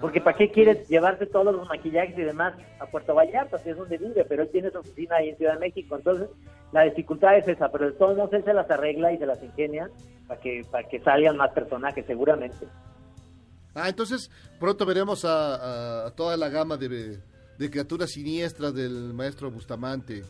Porque 0.00 0.20
¿para 0.20 0.36
qué 0.36 0.50
quiere 0.50 0.84
llevarse 0.88 1.26
todos 1.26 1.52
los 1.54 1.66
maquillajes 1.68 2.16
y 2.16 2.22
demás 2.22 2.54
a 2.78 2.86
Puerto 2.86 3.14
Vallarta, 3.14 3.58
si 3.58 3.70
es 3.70 3.76
donde 3.76 3.98
vive? 3.98 4.24
Pero 4.24 4.42
él 4.44 4.48
tiene 4.50 4.70
su 4.70 4.78
oficina 4.78 5.16
ahí 5.16 5.30
en 5.30 5.36
Ciudad 5.36 5.54
de 5.54 5.58
México. 5.60 5.96
Entonces, 5.96 6.28
la 6.72 6.82
dificultad 6.84 7.36
es 7.36 7.48
esa, 7.48 7.68
pero 7.72 7.86
de 7.86 7.92
todos 7.92 8.16
modos 8.16 8.32
él 8.34 8.44
se 8.44 8.52
las 8.54 8.70
arregla 8.70 9.12
y 9.12 9.18
se 9.18 9.26
las 9.26 9.42
ingenia 9.42 9.90
para 10.28 10.40
que, 10.40 10.62
para 10.70 10.86
que 10.88 11.00
salgan 11.00 11.36
más 11.36 11.50
personajes, 11.52 12.04
seguramente. 12.06 12.66
Ah, 13.74 13.88
entonces 13.88 14.30
pronto 14.60 14.86
veremos 14.86 15.24
a, 15.24 15.54
a- 15.56 16.06
a 16.06 16.10
toda 16.12 16.36
la 16.36 16.48
gama 16.48 16.76
de, 16.76 17.18
de 17.58 17.70
criaturas 17.70 18.10
siniestras 18.10 18.74
del 18.74 19.12
maestro 19.14 19.50
Bustamante. 19.50 20.22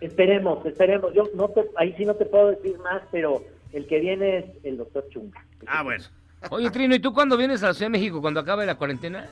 Esperemos, 0.00 0.64
esperemos. 0.66 1.12
Yo 1.14 1.24
no 1.34 1.48
te, 1.48 1.64
ahí 1.76 1.94
sí 1.96 2.04
no 2.04 2.14
te 2.14 2.26
puedo 2.26 2.48
decir 2.50 2.76
más, 2.78 3.02
pero 3.12 3.44
el 3.72 3.86
que 3.86 4.00
viene 4.00 4.38
es 4.38 4.44
el 4.64 4.78
doctor 4.78 5.06
Chunga. 5.10 5.44
Ah, 5.66 5.82
bueno. 5.84 6.02
Oye, 6.50 6.70
Trino, 6.70 6.94
¿y 6.94 7.00
tú 7.00 7.12
cuándo 7.12 7.36
vienes 7.36 7.62
a 7.62 7.68
la 7.68 7.74
Ciudad 7.74 7.90
de 7.90 7.98
México? 7.98 8.20
¿Cuando 8.20 8.40
acabe 8.40 8.66
la 8.66 8.74
cuarentena? 8.76 9.28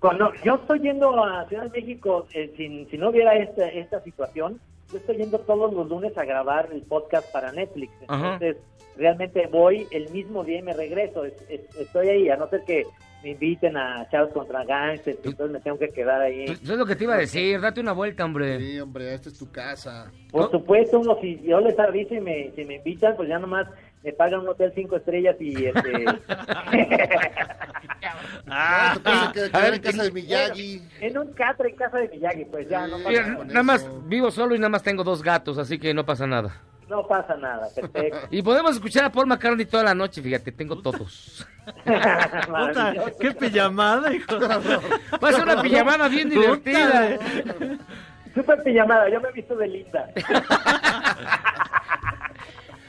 Cuando 0.00 0.32
yo 0.44 0.56
estoy 0.56 0.80
yendo 0.80 1.24
a 1.24 1.46
Ciudad 1.48 1.64
de 1.70 1.80
México, 1.80 2.26
eh, 2.34 2.52
si, 2.56 2.84
si 2.90 2.98
no 2.98 3.10
hubiera 3.10 3.34
esta, 3.34 3.68
esta 3.68 4.00
situación, 4.02 4.60
yo 4.92 4.98
estoy 4.98 5.16
yendo 5.16 5.38
todos 5.40 5.72
los 5.72 5.88
lunes 5.88 6.16
a 6.18 6.24
grabar 6.24 6.68
el 6.72 6.82
podcast 6.82 7.30
para 7.32 7.50
Netflix. 7.52 7.92
Ajá. 8.08 8.34
Entonces, 8.34 8.56
realmente 8.96 9.46
voy 9.46 9.86
el 9.90 10.10
mismo 10.10 10.44
día 10.44 10.58
y 10.58 10.62
me 10.62 10.74
regreso. 10.74 11.24
Es- 11.24 11.42
es- 11.48 11.76
estoy 11.76 12.08
ahí, 12.08 12.28
a 12.28 12.36
no 12.36 12.48
ser 12.48 12.62
que 12.66 12.84
me 13.22 13.30
inviten 13.30 13.76
a 13.76 14.06
Charles 14.10 14.32
contra 14.34 14.64
Gangsters, 14.64 15.18
entonces 15.24 15.50
me 15.50 15.60
tengo 15.60 15.78
que 15.78 15.88
quedar 15.88 16.20
ahí. 16.20 16.44
Eso 16.44 16.72
es 16.74 16.78
lo 16.78 16.86
que 16.86 16.94
te 16.94 17.04
iba 17.04 17.14
a 17.14 17.18
decir, 17.18 17.60
date 17.60 17.80
una 17.80 17.92
vuelta, 17.92 18.24
hombre. 18.24 18.58
Sí, 18.60 18.78
hombre, 18.78 19.14
esta 19.14 19.30
es 19.30 19.38
tu 19.38 19.50
casa. 19.50 20.12
Por 20.30 20.50
supuesto, 20.50 21.00
uno, 21.00 21.16
si 21.20 21.40
yo 21.42 21.58
les 21.60 21.76
aviso 21.78 22.14
y 22.14 22.20
me, 22.20 22.52
si 22.54 22.64
me 22.64 22.76
invitan, 22.76 23.16
pues 23.16 23.28
ya 23.28 23.38
nomás 23.38 23.66
me 24.02 24.12
pagan 24.12 24.40
un 24.40 24.48
hotel 24.48 24.72
cinco 24.74 24.96
estrellas 24.96 25.36
y 25.40 25.66
este... 25.66 26.04
Ah, 28.48 28.92
te 28.94 29.00
puedes 29.00 29.28
quedar- 29.32 29.50
quedar 29.50 29.74
en 29.74 29.80
casa 29.82 30.02
de 30.04 30.12
Miyagi. 30.12 30.82
en 31.00 31.18
un 31.18 31.32
catre 31.32 31.70
en 31.70 31.76
casa 31.76 31.98
de 31.98 32.08
Miyagi, 32.08 32.44
pues 32.44 32.68
ya 32.68 32.86
no 32.86 32.98
Mira, 32.98 33.22
pasa, 33.38 33.44
nada 33.44 33.62
más 33.64 33.88
vivo 34.08 34.30
solo 34.30 34.54
y 34.54 34.58
nada 34.58 34.68
más 34.68 34.82
tengo 34.84 35.02
dos 35.02 35.22
gatos, 35.22 35.58
así 35.58 35.78
que 35.78 35.92
no 35.92 36.06
pasa 36.06 36.26
nada. 36.28 36.54
no 36.88 37.04
pasa 37.08 37.36
nada, 37.36 37.66
perfecto. 37.74 38.18
Y 38.30 38.42
podemos 38.42 38.72
escuchar 38.76 39.04
a 39.04 39.10
Paul 39.10 39.26
McCartney 39.26 39.66
toda 39.66 39.82
la 39.82 39.94
noche, 39.94 40.22
fíjate, 40.22 40.52
tengo 40.52 40.80
todos. 40.80 41.44
Puta, 41.84 42.94
qué 43.20 43.32
pijamada, 43.32 44.14
hijo. 44.14 44.38
Va 44.38 45.28
a 45.28 45.32
ser 45.32 45.42
una 45.42 45.60
pijamada 45.62 46.06
bien 46.08 46.28
divertida. 46.30 47.18
Súper 48.34 48.62
pijamada, 48.62 49.08
yo 49.10 49.20
me 49.20 49.28
he 49.30 49.32
visto 49.32 49.56
de 49.56 49.66
linda. 49.66 50.06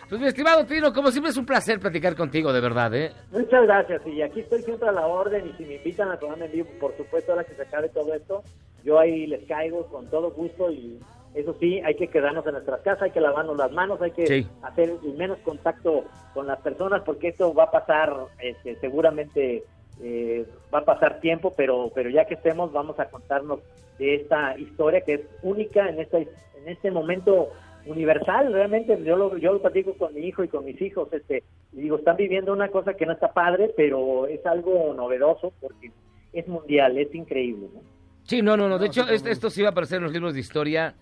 Pues 0.10 0.22
mi 0.22 0.28
estimado 0.28 0.66
Trino, 0.66 0.93
como 0.93 1.12
siempre 1.12 1.32
es 1.32 1.38
un 1.38 1.45
placer 1.45 1.80
platicar 1.80 2.16
contigo, 2.16 2.53
de 2.53 2.62
verdad, 2.62 2.93
¿eh? 2.95 3.12
Muchas 3.32 3.64
gracias, 3.64 4.01
y 4.08 4.22
aquí 4.22 4.39
estoy 4.39 4.62
siempre 4.62 4.88
a 4.88 4.93
la 4.93 5.05
orden, 5.05 5.47
y 5.47 5.53
si 5.58 5.66
me 5.66 5.76
invitan 5.76 6.10
a 6.12 6.18
programa 6.18 6.45
en 6.45 6.51
vivo, 6.53 6.70
por 6.80 6.95
supuesto, 6.95 7.34
ahora 7.34 7.43
que 7.43 7.55
se 7.55 7.62
acabe 7.64 7.89
todo 7.89 8.14
esto, 8.14 8.41
yo 8.86 8.99
ahí 8.99 9.28
les 9.28 9.45
caigo 9.47 9.86
con 9.88 10.10
todo 10.10 10.32
gusto, 10.32 10.72
y 10.72 10.97
eso 11.36 11.53
sí, 11.60 11.82
hay 11.84 11.95
que 11.95 12.08
quedarnos 12.08 12.45
en 12.47 12.53
nuestras 12.53 12.80
casas, 12.82 13.03
hay 13.03 13.12
que 13.12 13.20
lavarnos 13.20 13.58
las 13.58 13.72
manos, 13.74 14.01
hay 14.01 14.12
que 14.12 14.26
Sí. 14.28 14.47
hacer 14.64 14.91
el 15.03 15.14
menos 15.16 15.39
contacto 15.39 16.05
con 16.34 16.47
las 16.47 16.60
personas, 16.62 17.01
porque 17.03 17.28
esto 17.28 17.53
va 17.53 17.64
a 17.66 17.72
pasar, 17.72 18.14
este, 18.39 18.76
seguramente 18.80 19.64
eh, 20.01 20.45
va 20.74 20.80
a 20.80 20.86
pasar 20.86 21.20
tiempo, 21.20 21.53
pero, 21.58 21.91
pero 21.93 22.10
ya 22.10 22.24
que 22.26 22.36
estemos, 22.36 22.72
vamos 22.72 22.97
a 22.99 23.05
contarnos 23.10 23.60
de 23.97 24.16
esta 24.16 24.58
historia 24.58 25.01
que 25.01 25.16
es 25.16 25.22
única 25.41 25.89
en, 25.89 25.99
esta, 25.99 26.20
en 26.20 26.28
este 26.68 26.91
momento 26.91 27.49
universal, 27.90 28.52
realmente 28.54 28.98
yo 29.04 29.16
lo, 29.16 29.38
yo 29.38 29.54
lo 29.54 29.62
platico 29.62 29.94
con 29.94 30.14
mi 30.14 30.22
hijo 30.22 30.44
y 30.44 30.48
con 30.48 30.66
mis 30.66 30.82
hijos, 30.82 31.12
este, 31.14 31.44
y 31.74 31.82
digo, 31.82 31.98
están 31.98 32.18
viviendo 32.18 32.54
una 32.54 32.70
cosa 32.70 32.94
que 32.96 33.06
no 33.06 33.14
está 33.14 33.32
padre, 33.34 33.72
pero 33.76 34.28
es 34.28 34.46
algo 34.46 34.94
novedoso 34.96 35.54
porque 35.62 35.92
es 36.34 36.48
mundial, 36.48 36.98
es 36.98 37.14
increíble, 37.16 37.68
¿no? 37.74 37.82
Sí, 38.24 38.42
no, 38.42 38.58
no, 38.58 38.68
no. 38.68 38.78
De 38.78 38.88
hecho, 38.88 39.08
este- 39.08 39.32
esto 39.32 39.50
sí 39.50 39.62
va 39.62 39.70
a 39.70 39.72
aparecer 39.72 39.98
en 39.98 40.04
los 40.04 40.12
libros 40.14 40.34
de 40.34 40.40
historia 40.42 40.96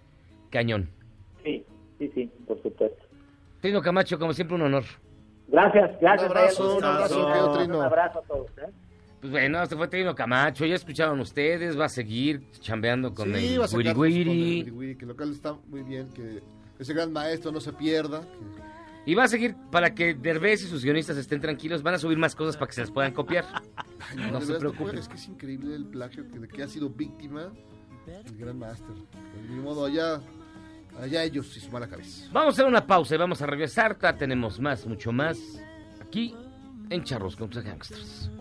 cañón. 0.52 0.90
Sí, 1.44 1.64
sí, 1.98 2.12
sí, 2.14 2.30
por 2.48 2.62
supuesto. 2.62 3.04
Trino 3.62 3.82
Camacho, 3.82 4.20
como 4.20 4.32
siempre, 4.34 4.56
un 4.56 4.62
honor. 4.62 4.84
Gracias, 5.48 6.00
gracias. 6.00 6.30
Un 6.32 6.38
abrazo, 6.38 6.78
un 6.78 6.84
abrazo, 6.84 7.28
querido 7.28 7.54
Trino. 7.58 7.78
Un 7.80 7.84
abrazo 7.86 8.20
a 8.20 8.22
todos. 8.24 8.48
¿eh? 8.60 8.70
Pues 9.22 9.32
bueno, 9.32 9.64
este 9.64 9.76
fue 9.76 9.88
Trino 9.88 10.14
Camacho, 10.14 10.66
ya 10.68 10.76
escucharon 10.76 11.20
ustedes, 11.20 11.80
va 11.80 11.86
a 11.86 11.90
seguir 11.90 12.42
chambeando 12.60 13.12
con 13.14 13.34
Sí, 13.34 13.54
el 13.56 13.62
va 13.62 13.66
a 13.66 13.68
sacar 13.68 13.78
Wiri 13.80 13.90
sus- 13.90 13.96
con 13.96 14.02
el 14.04 14.38
Wiri. 14.38 14.60
Wiri 14.62 14.72
Wiri, 14.72 14.96
que 14.96 15.06
lo 15.08 15.16
cual 15.16 15.32
está 15.32 15.54
muy 15.68 15.82
bien, 15.82 16.10
que 16.14 16.42
ese 16.80 16.94
gran 16.94 17.12
maestro 17.12 17.52
no 17.52 17.60
se 17.60 17.74
pierda. 17.74 18.22
Y 19.06 19.14
va 19.14 19.26
a 19.26 19.28
seguir 19.28 19.56
para 19.72 19.94
que 19.94 20.16
Derbez 20.16 20.64
y 20.64 20.68
sus 20.68 20.84
guionistas 20.84 21.18
estén 21.18 21.40
tranquilos, 21.40 21.84
van 21.84 21.94
a 21.94 22.00
subir 22.00 22.18
más 22.18 22.36
cosas 22.36 22.58
para 22.58 22.68
que 22.68 22.74
se 22.74 22.82
las 22.82 22.92
puedan 22.92 23.14
copiar. 23.14 23.46
Ay, 24.10 24.32
No 24.32 24.42
se 24.42 24.56
preocupen. 24.56 24.98
Es 24.98 25.08
que 25.08 25.16
es 25.16 25.28
increíble 25.28 25.76
el 25.76 25.86
plagio 25.86 26.28
que, 26.28 26.40
de 26.40 26.48
que 26.48 26.64
ha 26.64 26.68
sido 26.68 26.90
víctima 26.90 27.52
el 28.08 28.38
gran 28.38 28.58
maestro. 28.58 28.94
De 28.94 29.50
mi 29.50 29.62
modo, 29.62 29.86
allá, 29.86 30.20
allá 31.00 31.24
ellos 31.24 31.56
y 31.56 31.60
su 31.60 31.72
mala 31.72 31.88
cabeza. 31.88 32.28
Vamos 32.32 32.54
a 32.54 32.56
hacer 32.56 32.66
una 32.66 32.86
pausa 32.86 33.16
y 33.16 33.18
vamos 33.18 33.42
a 33.42 33.46
regresar. 33.46 33.96
Todavía 33.96 34.18
tenemos 34.18 34.60
más, 34.60 34.86
mucho 34.86 35.12
más, 35.12 35.38
aquí 36.02 36.36
en 36.90 37.04
Charros 37.04 37.36
contra 37.36 37.62
Gangsters. 37.62 38.32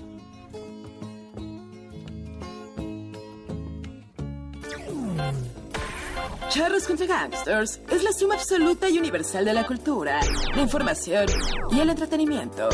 Charros 6.55 6.86
contra 6.86 7.05
Gangsters 7.05 7.80
es 7.90 8.05
la 8.05 8.12
suma 8.12 8.36
absoluta 8.36 8.88
y 8.88 8.96
universal 8.96 9.44
de 9.44 9.52
la 9.52 9.66
cultura, 9.66 10.20
la 10.55 10.62
información 10.62 11.26
y 11.72 11.80
el 11.80 11.90
entretenimiento. 11.90 12.68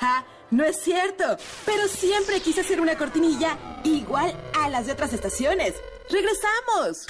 ¡Ja! 0.00 0.26
No 0.50 0.64
es 0.64 0.80
cierto, 0.82 1.36
pero 1.64 1.86
siempre 1.86 2.40
quise 2.40 2.62
hacer 2.62 2.80
una 2.80 2.98
cortinilla 2.98 3.56
igual 3.84 4.34
a 4.60 4.68
las 4.68 4.86
de 4.86 4.94
otras 4.94 5.12
estaciones. 5.12 5.74
¡Regresamos! 6.10 7.06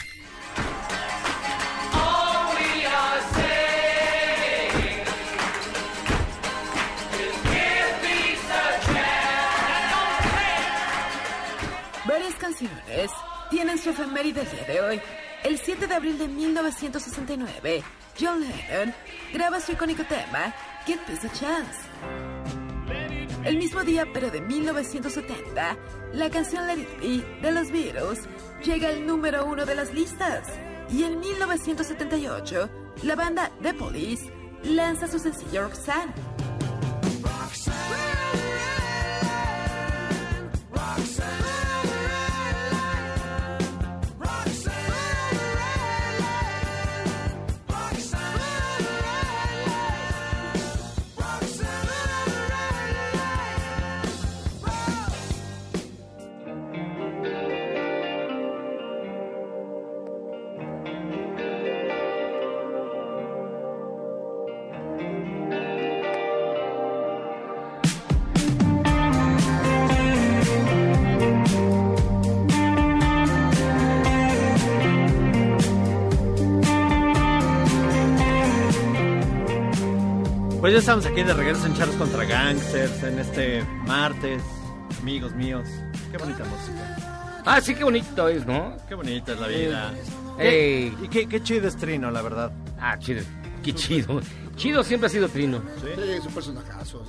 Varias 12.05 12.35
canciones 12.35 13.11
tienen 13.49 13.79
su 13.79 13.89
efeméride 13.89 14.43
el 14.43 14.51
día 14.51 14.65
de 14.65 14.81
hoy. 14.83 15.03
El 15.45 15.59
7 15.59 15.87
de 15.87 15.95
abril 15.95 16.19
de 16.19 16.27
1969, 16.27 17.83
John 18.21 18.41
Lennon 18.41 18.93
graba 19.33 19.61
su 19.61 19.73
icónico 19.73 20.03
tema, 20.05 20.53
Give 20.85 21.01
Peace 21.07 21.27
a 21.27 21.33
Chance. 21.33 21.81
El 23.45 23.57
mismo 23.57 23.85
día, 23.85 24.05
pero 24.13 24.31
de 24.31 24.41
1970, 24.41 25.77
la 26.13 26.31
canción 26.31 26.67
Let 26.67 26.81
It 26.81 27.01
Be 27.01 27.41
de 27.41 27.53
los 27.53 27.71
Beatles 27.71 28.29
llega 28.65 28.89
al 28.89 29.07
número 29.07 29.47
uno 29.47 29.65
de 29.65 29.77
las 29.77 29.95
listas. 29.95 30.49
Y 30.91 31.05
en 31.05 31.21
1978, 31.21 32.69
la 33.05 33.15
banda 33.15 33.53
The 33.63 33.75
Police 33.75 34.33
lanza 34.65 35.07
su 35.07 35.21
sencillo 35.21 35.63
Roxanne. 35.63 36.13
Pues 80.61 80.73
ya 80.73 80.79
estamos 80.81 81.07
aquí 81.07 81.23
de 81.23 81.33
regreso 81.35 81.67
en 81.67 81.75
Charlos 81.75 81.97
contra 81.97 82.25
Gangsters 82.25 83.03
en 83.05 83.19
este 83.21 83.63
martes, 83.87 84.43
amigos 85.01 85.33
míos. 85.35 85.69
Qué 86.11 86.19
bonita 86.19 86.45
música. 86.45 87.43
Ah, 87.45 87.61
sí, 87.61 87.75
qué 87.75 87.85
bonito 87.85 88.29
es, 88.29 88.45
¿no? 88.45 88.77
Qué 88.89 88.95
bonita 88.95 89.33
es 89.33 89.41
la 89.41 89.47
vida. 89.47 89.93
Ey. 90.39 90.91
Qué- 90.91 91.05
Y 91.05 91.09
qué, 91.09 91.29
qué 91.29 91.43
chido 91.43 91.69
es 91.69 91.77
Trino, 91.77 92.11
la 92.11 92.23
verdad. 92.23 92.51
Ah, 92.81 92.99
chido. 92.99 93.23
Qué 93.63 93.73
chido. 93.73 94.21
Chido 94.57 94.83
siempre 94.83 95.07
ha 95.07 95.11
sido 95.11 95.29
Trino. 95.29 95.63
Sí, 95.81 96.01
es 96.03 96.27
un 96.27 96.33
personajazo. 96.33 97.05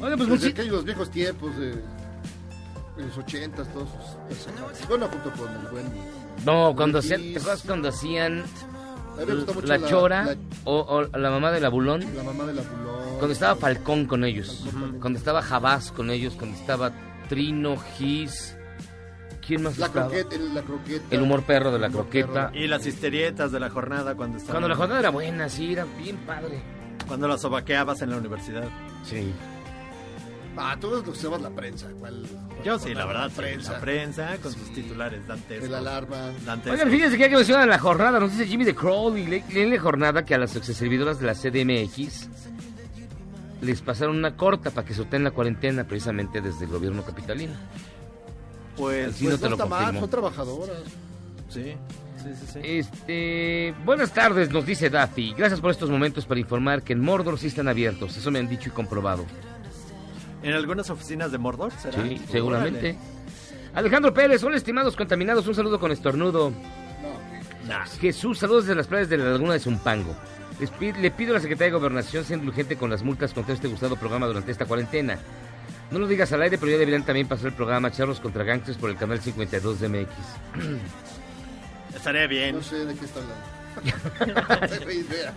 Oye, 0.00 0.16
pues 0.16 0.28
Desde 0.30 0.48
aquellos 0.48 0.82
viejos 0.84 1.10
tiempos 1.10 1.54
de, 1.58 1.72
de 1.72 3.06
los 3.06 3.18
ochentas, 3.18 3.68
todos 3.72 3.88
sus 3.90 4.16
personajes. 4.38 4.88
Bueno, 4.88 5.08
junto 5.08 5.30
con 5.32 5.52
el 5.52 5.68
buen... 5.70 5.84
No, 6.46 6.74
cuando 6.74 7.00
hacían, 7.00 7.20
¿te 7.20 7.38
acuerdas 7.38 7.62
cuando 7.66 7.88
hacían 7.90 8.44
me 9.26 9.34
mucho 9.34 9.60
la, 9.66 9.78
la- 9.78 9.88
chora 9.88 10.24
la- 10.24 10.36
O, 10.64 10.78
o 10.80 11.02
la 11.18 11.30
mamá 11.30 11.50
de 11.52 11.60
la 11.60 11.68
Bulón? 11.68 12.04
La 12.14 12.22
mamá 12.22 12.44
de 12.44 12.54
la 12.54 12.62
Bulón. 12.62 13.00
Cuando 13.18 13.32
estaba 13.32 13.54
Falcón 13.56 14.06
con 14.06 14.24
ellos, 14.24 14.64
cuando 15.00 15.18
estaba 15.18 15.42
Jabás 15.42 15.92
con 15.92 16.10
ellos, 16.10 16.34
cuando 16.38 16.56
estaba 16.56 16.90
Trino, 17.28 17.76
Gis, 17.98 18.56
¿quién 19.46 19.62
más 19.62 19.78
La 19.78 19.86
estaba? 19.86 20.08
croqueta, 20.08 20.34
el, 20.36 20.54
la 20.54 20.62
croqueta. 20.62 21.04
El 21.10 21.22
humor 21.22 21.42
perro 21.44 21.70
de 21.70 21.78
la 21.78 21.90
croqueta. 21.90 22.50
Y 22.54 22.66
las 22.66 22.86
histerietas 22.86 23.52
de 23.52 23.60
la 23.60 23.68
jornada 23.70 24.14
cuando 24.14 24.38
estaban... 24.38 24.54
Cuando 24.54 24.68
la 24.68 24.76
jornada 24.76 25.00
era 25.00 25.10
buena, 25.10 25.48
sí, 25.48 25.72
era 25.72 25.84
bien 25.98 26.16
padre. 26.26 26.60
Cuando 27.06 27.28
la 27.28 27.36
sobaqueabas 27.38 28.00
en 28.02 28.10
la 28.10 28.16
universidad. 28.16 28.64
Sí. 29.04 29.32
Ah, 30.56 30.76
todos 30.80 31.06
los 31.06 31.22
llamas 31.22 31.40
la 31.42 31.50
prensa. 31.50 31.86
¿cuál? 31.98 32.26
Yo 32.64 32.78
sí, 32.78 32.92
la 32.92 33.06
verdad, 33.06 33.28
La 33.28 33.34
prensa. 33.34 33.72
la 33.72 33.80
prensa 33.80 34.36
con 34.42 34.52
sus 34.52 34.72
titulares 34.72 35.26
dantescos. 35.26 35.68
El 35.68 35.74
alarma. 35.74 36.30
Dantescos. 36.44 36.72
Oigan, 36.78 36.90
fíjense 36.90 37.16
que 37.16 37.22
ya 37.22 37.28
que 37.28 37.36
mencionan 37.36 37.68
la 37.68 37.78
jornada, 37.78 38.18
nos 38.20 38.32
dice 38.32 38.46
Jimmy 38.46 38.64
de 38.64 38.74
Crowley, 38.74 39.26
le- 39.26 39.44
leen 39.52 39.70
la 39.70 39.78
jornada 39.80 40.24
que 40.24 40.34
a 40.34 40.38
las 40.38 40.50
servidoras 40.50 41.20
de 41.20 41.26
la 41.26 41.34
CDMX 41.34 42.28
les 43.62 43.80
pasaron 43.82 44.16
una 44.16 44.36
corta 44.36 44.70
para 44.70 44.86
que 44.86 44.94
se 44.94 45.04
la 45.18 45.30
cuarentena 45.30 45.84
precisamente 45.84 46.40
desde 46.40 46.64
el 46.64 46.70
gobierno 46.70 47.02
capitalino. 47.04 47.52
Pues, 48.76 49.20
no 49.20 49.28
Pues 49.28 49.40
te 49.40 49.44
no 49.44 49.50
lo 49.50 49.56
está 49.56 49.66
mal, 49.66 49.78
confirmo. 49.80 50.00
son 50.00 50.10
trabajadoras. 50.10 50.78
Sí, 51.48 51.74
sí, 52.22 52.28
sí, 52.40 52.46
sí. 52.54 52.58
Este, 52.62 53.74
buenas 53.84 54.12
tardes, 54.12 54.50
nos 54.50 54.64
dice 54.64 54.88
Daffy. 54.88 55.34
Gracias 55.36 55.60
por 55.60 55.70
estos 55.70 55.90
momentos 55.90 56.24
para 56.26 56.40
informar 56.40 56.82
que 56.82 56.92
en 56.94 57.00
Mordor 57.00 57.38
sí 57.38 57.48
están 57.48 57.68
abiertos. 57.68 58.16
Eso 58.16 58.30
me 58.30 58.38
han 58.38 58.48
dicho 58.48 58.68
y 58.70 58.72
comprobado. 58.72 59.24
¿En 60.42 60.54
algunas 60.54 60.88
oficinas 60.90 61.32
de 61.32 61.38
Mordor 61.38 61.72
será? 61.72 62.02
Sí, 62.02 62.20
seguramente. 62.30 62.96
Alejandro 63.74 64.12
Pérez, 64.12 64.42
hola 64.42 64.56
estimados 64.56 64.96
contaminados, 64.96 65.46
un 65.46 65.54
saludo 65.54 65.78
con 65.78 65.92
estornudo. 65.92 66.52
Jesús, 68.00 68.38
saludos 68.38 68.64
desde 68.64 68.74
las 68.74 68.86
playas 68.86 69.08
de 69.08 69.18
la 69.18 69.26
laguna 69.26 69.52
de 69.52 69.60
Zumpango. 69.60 70.16
Le 71.00 71.10
pido 71.10 71.32
a 71.32 71.34
la 71.34 71.40
Secretaría 71.40 71.72
de 71.72 71.78
Gobernación 71.78 72.24
ser 72.24 72.38
indulgente 72.38 72.76
con 72.76 72.90
las 72.90 73.02
multas 73.02 73.32
contra 73.32 73.54
este 73.54 73.68
gustado 73.68 73.96
programa 73.96 74.26
durante 74.26 74.50
esta 74.50 74.66
cuarentena. 74.66 75.18
No 75.90 75.98
lo 75.98 76.06
digas 76.06 76.32
al 76.32 76.42
aire, 76.42 76.58
pero 76.58 76.72
ya 76.72 76.78
deberían 76.78 77.04
también 77.04 77.28
pasar 77.28 77.48
el 77.48 77.54
programa 77.54 77.90
Charlos 77.90 78.20
contra 78.20 78.44
Gangsters 78.44 78.78
por 78.78 78.90
el 78.90 78.96
canal 78.96 79.20
52 79.20 79.80
de 79.80 79.88
MX. 79.88 80.10
Estaría 81.96 82.26
bien. 82.26 82.56
No 82.56 82.62
sé 82.62 82.84
de 82.84 82.94
qué 82.94 83.04
está 83.04 83.20
hablando. 83.20 84.60
No 84.60 84.68
tengo 84.68 84.90
idea. 84.90 85.32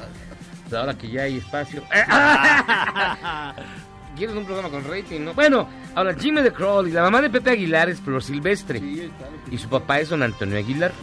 Pues 0.63 0.73
ahora 0.73 0.97
que 0.97 1.09
ya 1.09 1.23
hay 1.23 1.37
espacio. 1.37 1.83
¿Quieres 4.15 4.35
un 4.35 4.45
programa 4.45 4.69
con 4.69 4.83
rating? 4.83 5.21
No. 5.21 5.33
Bueno, 5.33 5.67
ahora 5.95 6.13
Jimmy 6.13 6.41
de 6.41 6.53
Crawl 6.53 6.87
y 6.87 6.91
la 6.91 7.01
mamá 7.01 7.21
de 7.21 7.29
Pepe 7.29 7.51
Aguilar 7.51 7.89
es 7.89 7.99
Flor 7.99 8.23
Silvestre. 8.23 8.81
Y 9.49 9.57
su 9.57 9.69
papá 9.69 9.99
es 9.99 10.09
don 10.09 10.21
Antonio 10.21 10.57
Aguilar. 10.57 10.93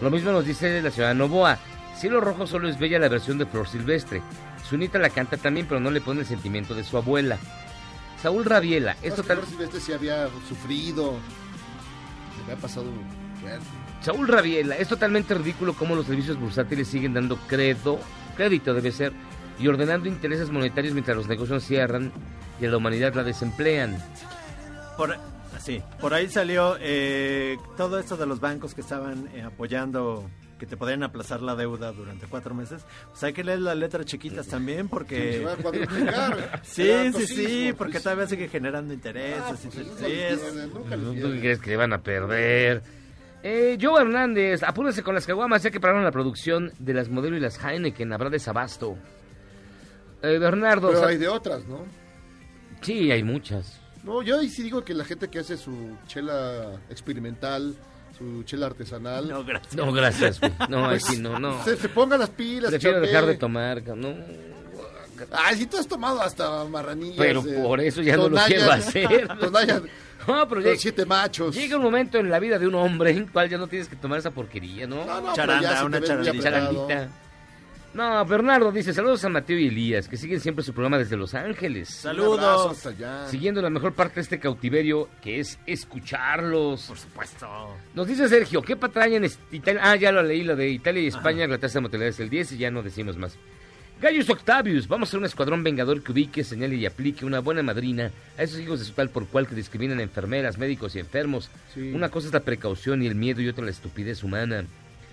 Lo 0.00 0.10
mismo 0.10 0.32
nos 0.32 0.44
dice 0.44 0.82
la 0.82 0.90
ciudad 0.90 1.14
Novoa. 1.14 1.58
Cielo 1.96 2.20
Rojo 2.20 2.46
solo 2.46 2.68
es 2.68 2.78
bella 2.78 2.98
la 2.98 3.08
versión 3.08 3.38
de 3.38 3.46
Flor 3.46 3.68
Silvestre. 3.68 4.22
Sunita 4.68 4.98
la 4.98 5.10
canta 5.10 5.36
también, 5.36 5.66
pero 5.66 5.80
no 5.80 5.90
le 5.90 6.00
pone 6.00 6.20
el 6.20 6.26
sentimiento 6.26 6.74
de 6.74 6.84
su 6.84 6.96
abuela. 6.96 7.38
Saúl 8.20 8.44
Rabiela, 8.44 8.96
es 9.02 9.14
total... 9.14 9.36
total. 9.36 9.50
Silvestre 9.50 9.80
sí 9.80 9.92
había 9.92 10.28
sufrido. 10.48 11.12
Le 12.36 12.42
había 12.42 12.56
pasado 12.56 12.86
fuerte. 13.40 13.64
Saúl 14.00 14.28
Rabiela, 14.28 14.76
es 14.76 14.88
totalmente 14.88 15.34
ridículo 15.34 15.74
cómo 15.74 15.94
los 15.94 16.06
servicios 16.06 16.38
bursátiles 16.38 16.88
siguen 16.88 17.14
dando 17.14 17.36
credo, 17.46 17.98
crédito 18.36 18.74
debe 18.74 18.92
ser, 18.92 19.12
y 19.58 19.68
ordenando 19.68 20.08
intereses 20.08 20.50
monetarios 20.50 20.94
mientras 20.94 21.16
los 21.16 21.28
negocios 21.28 21.64
cierran 21.64 22.12
y 22.60 22.66
a 22.66 22.70
la 22.70 22.76
humanidad 22.76 23.14
la 23.14 23.24
desemplean. 23.24 23.96
Por, 24.96 25.16
sí, 25.58 25.82
por 26.00 26.14
ahí 26.14 26.28
salió 26.28 26.76
eh, 26.80 27.56
todo 27.76 27.98
esto 27.98 28.16
de 28.16 28.26
los 28.26 28.40
bancos 28.40 28.74
que 28.74 28.80
estaban 28.80 29.28
eh, 29.34 29.42
apoyando 29.42 30.28
que 30.58 30.66
te 30.66 30.76
podían 30.76 31.02
aplazar 31.02 31.42
la 31.42 31.54
deuda 31.54 31.92
durante 31.92 32.26
cuatro 32.26 32.54
meses. 32.54 32.82
Pues 33.10 33.22
hay 33.24 33.32
que 33.32 33.44
leer 33.44 33.60
las 33.60 33.76
letras 33.76 34.06
chiquitas 34.06 34.46
también 34.46 34.88
porque... 34.88 35.34
Se 35.34 35.44
va 35.44 35.52
a 35.52 35.56
cuadruplicar. 35.56 36.60
sí, 36.64 37.12
sí, 37.14 37.26
sí, 37.26 37.74
porque 37.76 37.92
pues. 37.92 38.02
todavía 38.02 38.26
sigue 38.26 38.48
generando 38.48 38.94
intereses. 38.94 39.42
Ah, 39.42 39.48
pues, 39.48 39.60
sí, 39.60 39.70
sí, 39.70 41.20
¿Tú 41.20 41.30
crees 41.40 41.60
que 41.60 41.70
le 41.70 41.76
van 41.76 41.92
a 41.92 41.98
perder? 42.02 42.82
Eh, 43.42 43.78
Joe 43.80 44.00
Hernández, 44.00 44.62
apúrense 44.62 45.02
con 45.02 45.14
las 45.14 45.26
caguamas 45.26 45.62
ya 45.62 45.70
que 45.70 45.78
pararon 45.78 46.04
la 46.04 46.10
producción 46.10 46.72
de 46.78 46.94
las 46.94 47.08
modelo 47.08 47.36
y 47.36 47.40
las 47.40 47.62
Heineken, 47.62 48.12
habrá 48.12 48.30
desabasto. 48.30 48.96
Eh, 50.22 50.38
Bernardo, 50.38 50.88
Pero 50.88 51.06
hay 51.06 51.16
de 51.18 51.28
otras, 51.28 51.64
¿no? 51.66 51.84
sí, 52.80 53.10
hay 53.10 53.22
muchas. 53.22 53.80
No, 54.02 54.22
yo 54.22 54.38
ahí 54.38 54.48
sí 54.48 54.62
digo 54.62 54.84
que 54.84 54.94
la 54.94 55.04
gente 55.04 55.28
que 55.28 55.40
hace 55.40 55.56
su 55.56 55.96
chela 56.06 56.80
experimental, 56.90 57.74
su 58.16 58.42
chela 58.44 58.66
artesanal. 58.66 59.28
No, 59.28 59.44
gracias. 59.44 59.74
No, 59.74 59.92
gracias, 59.92 60.40
güey. 60.40 60.52
No, 60.68 60.84
pues, 60.88 61.04
sí, 61.04 61.18
no, 61.18 61.38
no. 61.38 61.62
Se, 61.64 61.76
se 61.76 61.88
ponga 61.88 62.16
las 62.16 62.30
pilas. 62.30 62.70
Prefiero 62.70 62.98
chape. 62.98 63.06
dejar 63.08 63.26
de 63.26 63.34
tomar, 63.34 63.82
no. 63.96 64.14
Ay, 65.32 65.56
si 65.56 65.66
tú 65.66 65.78
has 65.78 65.88
tomado 65.88 66.20
hasta 66.22 66.64
marranillas. 66.66 67.16
Pero 67.18 67.40
eh, 67.46 67.60
por 67.62 67.80
eso 67.80 68.02
ya 68.02 68.16
no 68.16 68.28
lo 68.28 68.36
quiero 68.46 68.70
hacer. 68.70 69.28
tonallas, 69.40 69.82
No, 70.26 70.48
pero 70.48 70.76
siete 70.76 71.04
machos. 71.06 71.54
llega 71.54 71.76
un 71.76 71.82
momento 71.82 72.18
en 72.18 72.30
la 72.30 72.38
vida 72.38 72.58
de 72.58 72.66
un 72.66 72.74
hombre 72.74 73.10
en 73.10 73.16
el 73.18 73.32
cual 73.32 73.48
ya 73.48 73.58
no 73.58 73.66
tienes 73.66 73.88
que 73.88 73.96
tomar 73.96 74.18
esa 74.18 74.30
porquería, 74.30 74.86
¿no? 74.86 75.04
No, 75.04 75.20
no, 75.20 75.34
Charanda, 75.34 75.70
ya 75.72 75.78
si 75.80 75.84
una 75.86 76.00
te 76.00 76.06
charandita. 76.06 77.08
No, 77.94 78.24
Bernardo 78.26 78.70
dice, 78.70 78.92
saludos 78.92 79.24
a 79.24 79.28
Mateo 79.28 79.58
y 79.58 79.68
Elías, 79.68 80.08
que 80.08 80.16
siguen 80.16 80.40
siempre 80.40 80.62
su 80.62 80.74
programa 80.74 80.98
desde 80.98 81.16
Los 81.16 81.34
Ángeles. 81.34 81.88
Saludos. 81.88 82.72
Hasta 82.72 82.90
allá. 82.90 83.28
Siguiendo 83.28 83.62
la 83.62 83.70
mejor 83.70 83.94
parte 83.94 84.16
de 84.16 84.20
este 84.20 84.38
cautiverio, 84.38 85.08
que 85.22 85.40
es 85.40 85.58
escucharlos. 85.66 86.84
Por 86.88 86.98
supuesto. 86.98 87.48
Nos 87.94 88.06
dice 88.06 88.28
Sergio, 88.28 88.60
¿qué 88.60 88.76
patraña 88.76 89.16
en 89.16 89.30
Italia? 89.50 89.80
Ah, 89.82 89.96
ya 89.96 90.12
lo 90.12 90.22
leí, 90.22 90.42
lo 90.42 90.56
de 90.56 90.68
Italia 90.68 91.02
y 91.02 91.06
España, 91.06 91.46
la 91.46 91.58
tasa 91.58 91.78
de 91.78 91.82
mortalidad 91.82 92.08
es 92.10 92.20
el 92.20 92.28
10 92.28 92.52
y 92.52 92.58
ya 92.58 92.70
no 92.70 92.82
decimos 92.82 93.16
más. 93.16 93.38
Gaius 93.98 94.28
Octavius, 94.28 94.88
vamos 94.88 95.08
a 95.08 95.10
ser 95.12 95.20
un 95.20 95.24
escuadrón 95.24 95.64
vengador 95.64 96.02
que 96.02 96.12
ubique, 96.12 96.44
señale 96.44 96.74
y 96.76 96.84
aplique 96.84 97.24
una 97.24 97.38
buena 97.40 97.62
madrina 97.62 98.10
a 98.36 98.42
esos 98.42 98.60
hijos 98.60 98.78
de 98.78 98.84
su 98.84 98.92
tal 98.92 99.08
por 99.08 99.26
cual 99.26 99.46
que 99.46 99.54
discriminan 99.54 100.00
a 100.00 100.02
enfermeras, 100.02 100.58
médicos 100.58 100.94
y 100.94 100.98
enfermos. 100.98 101.48
Sí. 101.72 101.92
Una 101.94 102.10
cosa 102.10 102.26
es 102.26 102.34
la 102.34 102.40
precaución 102.40 103.02
y 103.02 103.06
el 103.06 103.14
miedo 103.14 103.40
y 103.40 103.48
otra 103.48 103.64
la 103.64 103.70
estupidez 103.70 104.22
humana. 104.22 104.66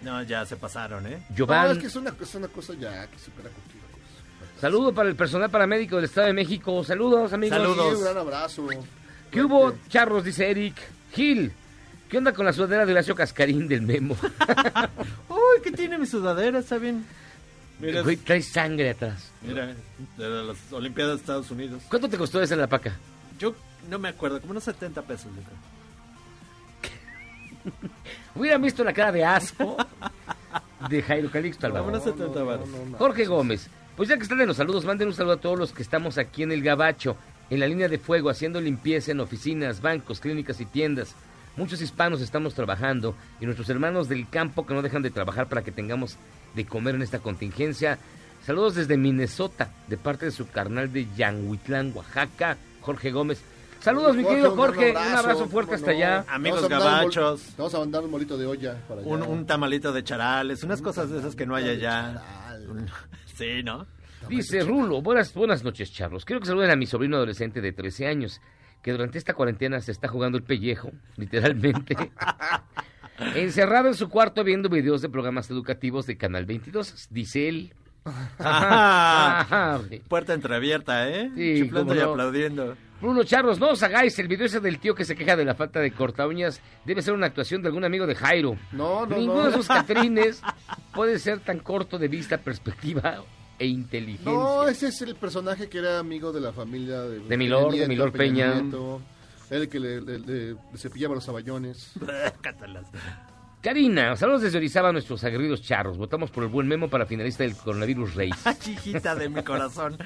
No, 0.04 0.22
ya 0.24 0.46
se 0.46 0.56
pasaron, 0.58 1.06
¿eh? 1.08 1.24
Giovanni- 1.36 1.66
No, 1.68 1.72
es 1.74 1.78
que 1.80 1.88
es 1.88 1.96
una, 1.96 2.14
es 2.20 2.36
una 2.36 2.48
cosa 2.50 2.74
ya 2.74 3.08
que 3.08 3.18
supera 3.20 3.50
cualquier 3.50 3.84
cosa. 3.84 4.62
Saludo 4.62 4.94
para 4.94 5.10
el 5.10 5.16
personal 5.16 5.50
paramédico 5.50 5.96
del 5.96 6.06
Estado 6.06 6.28
de 6.28 6.34
México. 6.34 6.84
Saludos, 6.84 7.32
amigos. 7.34 7.58
Sí, 7.58 7.96
un 7.96 8.02
gran 8.04 8.18
abrazo. 8.18 8.68
¿Qué 9.32 9.42
hubo, 9.42 9.74
charros? 9.90 10.24
Dice 10.24 10.50
Eric. 10.52 10.76
Gil, 11.14 11.52
¿qué 12.10 12.18
onda 12.18 12.34
con 12.34 12.46
la 12.46 12.54
sudadera 12.54 12.86
de 12.86 12.92
Horacio 12.92 13.16
Cascarín 13.16 13.68
del 13.68 13.82
Memo? 13.84 14.16
Uy, 15.30 15.62
¿qué 15.64 15.72
tiene 15.72 15.98
mi 15.98 16.06
sudadera? 16.06 16.60
Está 16.60 16.78
bien. 16.78 17.06
Mira, 17.80 18.02
Güey, 18.02 18.18
trae 18.18 18.42
sangre 18.42 18.92
atrás. 18.92 19.30
mira, 19.42 19.74
de 20.18 20.30
las 20.44 20.58
Olimpiadas 20.72 21.16
de 21.16 21.22
Estados 21.22 21.52
Unidos. 21.52 21.82
¿Cuánto 21.90 22.08
te 22.10 22.18
costó 22.18 22.42
esa 22.42 22.54
en 22.54 22.62
la 22.62 22.68
paca? 22.68 22.96
Yo 23.40 23.56
no 23.90 24.00
me 24.00 24.10
acuerdo, 24.10 24.40
como 24.40 24.52
unos 24.52 24.64
70 24.64 25.02
pesos, 25.02 25.28
yo 25.36 25.42
creo. 25.44 25.58
Hubieran 28.36 28.62
visto 28.62 28.84
la 28.84 28.94
cara 28.94 29.12
de 29.12 29.24
asco 29.24 29.78
de 30.90 31.02
Jairo 31.02 31.30
Calixto 31.30 31.68
Alvarado. 31.68 32.00
70 32.00 32.44
varos. 32.44 32.70
Jorge 32.98 33.26
Gómez, 33.26 33.70
pues 33.96 34.10
ya 34.10 34.18
que 34.18 34.24
están 34.24 34.42
en 34.42 34.48
los 34.48 34.58
saludos, 34.58 34.86
manden 34.86 35.08
un 35.08 35.14
saludo 35.14 35.34
a 35.34 35.40
todos 35.42 35.60
los 35.60 35.72
que 35.72 35.84
estamos 35.84 36.18
aquí 36.18 36.44
en 36.44 36.52
el 36.52 36.64
Gabacho, 36.64 37.16
en 37.50 37.60
la 37.60 37.68
línea 37.68 37.88
de 37.88 38.00
fuego, 38.00 38.30
haciendo 38.30 38.60
limpieza 38.60 39.12
en 39.12 39.20
oficinas, 39.20 39.82
bancos, 39.82 40.20
clínicas 40.20 40.60
y 40.62 40.66
tiendas. 40.66 41.16
Muchos 41.56 41.82
hispanos 41.82 42.22
estamos 42.22 42.56
trabajando 42.56 43.16
y 43.40 43.46
nuestros 43.46 43.70
hermanos 43.70 44.10
del 44.10 44.28
campo 44.28 44.66
que 44.66 44.74
no 44.74 44.82
dejan 44.82 45.04
de 45.04 45.12
trabajar 45.12 45.48
para 45.48 45.62
que 45.62 45.72
tengamos 45.72 46.18
de 46.56 46.66
comer 46.66 46.96
en 46.96 47.04
esta 47.04 47.20
contingencia. 47.20 48.00
Saludos 48.44 48.74
desde 48.76 48.98
Minnesota, 48.98 49.72
de 49.88 49.98
parte 49.98 50.26
de 50.26 50.32
su 50.32 50.50
carnal 50.50 50.92
de 50.92 51.08
Yanhuitlán, 51.16 51.92
Oaxaca, 51.96 52.58
Jorge 52.82 53.12
Gómez. 53.12 53.44
Saludos, 53.84 54.16
mi 54.16 54.24
querido 54.24 54.52
un 54.52 54.58
Jorge. 54.58 54.92
Un 54.92 54.98
abrazo 54.98 55.46
fuerte 55.48 55.76
hasta 55.76 55.92
no. 55.92 55.98
allá. 55.98 56.26
Amigos 56.30 56.70
gabachos. 56.70 57.54
Vamos 57.58 57.76
a 57.76 57.80
mandar 57.80 58.02
un 58.06 58.12
molito 58.12 58.38
de 58.38 58.46
olla 58.46 58.78
para 58.88 59.02
allá. 59.02 59.10
Un, 59.10 59.24
un 59.24 59.46
tamalito 59.46 59.92
de 59.92 60.06
charales, 60.06 60.64
unas 60.64 60.82
cosas 60.82 61.10
de 61.10 61.20
esas 61.20 61.36
que 61.36 61.46
no 61.46 61.54
hay 61.56 61.68
allá. 61.70 62.22
Sí, 63.36 63.64
¿no? 63.64 63.88
Dice 64.30 64.62
Rulo, 64.62 65.02
buenas, 65.02 65.34
buenas 65.34 65.64
noches, 65.64 65.92
Charlos. 65.92 66.24
Quiero 66.24 66.40
que 66.40 66.46
saluden 66.46 66.70
a 66.70 66.76
mi 66.76 66.86
sobrino 66.86 67.18
adolescente 67.18 67.62
de 67.62 67.74
13 67.74 68.06
años, 68.06 68.42
que 68.84 68.92
durante 68.92 69.18
esta 69.18 69.34
cuarentena 69.34 69.82
se 69.82 69.92
está 69.92 70.08
jugando 70.08 70.38
el 70.38 70.44
pellejo, 70.44 70.92
literalmente. 71.18 72.12
Encerrado 73.36 73.88
en 73.88 73.96
su 73.96 74.08
cuarto 74.08 74.44
viendo 74.44 74.70
videos 74.70 75.02
de 75.02 75.10
programas 75.10 75.50
educativos 75.50 76.06
de 76.06 76.16
Canal 76.16 76.46
22, 76.46 77.08
dice 77.10 77.50
él. 77.50 77.74
Ajá. 78.06 79.40
Ajá. 79.40 79.82
Puerta 80.08 80.34
entreabierta, 80.34 81.10
¿eh? 81.10 81.32
Sí, 81.36 81.64
Chiflando 81.64 81.96
y 81.96 81.98
no. 81.98 82.12
aplaudiendo. 82.12 82.78
Bruno 83.04 83.24
Charlos, 83.26 83.60
no 83.60 83.72
os 83.72 83.84
hagáis, 83.84 84.18
el 84.18 84.30
video 84.30 84.46
ese 84.46 84.62
del 84.62 84.80
tío 84.80 84.96
que 84.96 85.04
se 85.04 85.14
queja 85.16 85.36
de 85.36 85.44
la 85.44 85.56
falta 85.56 85.80
de 85.82 85.92
corta 85.92 86.26
uñas 86.26 86.62
debe 86.86 87.02
ser 87.02 87.14
una 87.14 87.26
actuación 87.28 87.62
de 87.62 87.68
algún 87.68 87.84
amigo 87.84 88.08
de 88.08 88.16
Jairo. 88.16 88.58
No, 88.72 89.06
no, 89.06 89.18
Ninguno 89.18 89.42
no. 89.44 89.48
de 89.48 89.54
sus 89.58 89.68
catrines 89.68 90.42
puede 90.96 91.20
ser 91.20 91.40
tan 91.42 91.60
corto 91.60 92.00
de 92.00 92.08
vista, 92.08 92.38
perspectiva 92.38 93.22
e 93.60 93.68
inteligencia. 93.68 94.32
No, 94.32 94.68
ese 94.68 94.88
es 94.88 95.02
el 95.02 95.16
personaje 95.16 95.68
que 95.68 95.80
era 95.80 96.00
amigo 96.00 96.32
de 96.32 96.40
la 96.40 96.54
familia 96.54 97.02
de, 97.02 97.20
De 97.20 97.38
Milord, 97.38 97.76
de 97.76 97.88
Milord 97.90 98.14
Peña. 98.14 98.56
Nieto, 98.62 99.02
el 99.50 99.68
que 99.68 99.80
le, 99.82 100.00
le- 100.02 100.20
le- 100.20 100.52
le 100.54 100.78
cepillaba 100.78 101.14
los 101.16 101.26
saballones. 101.26 101.92
Cátalas. 102.42 102.86
Karina, 103.64 104.18
saludos 104.18 104.42
desde 104.42 104.58
Orizaba 104.58 104.90
a 104.90 104.92
nuestros 104.92 105.24
aguerridos 105.24 105.62
charros. 105.62 105.98
Votamos 105.98 106.30
por 106.32 106.44
el 106.44 106.50
buen 106.50 106.68
memo 106.68 106.90
para 106.90 107.06
finalista 107.06 107.44
del 107.44 107.56
coronavirus 107.56 108.14
Race. 108.16 108.50
Hijita 108.72 109.16
de 109.16 109.30
mi 109.30 109.42
corazón. 109.42 109.98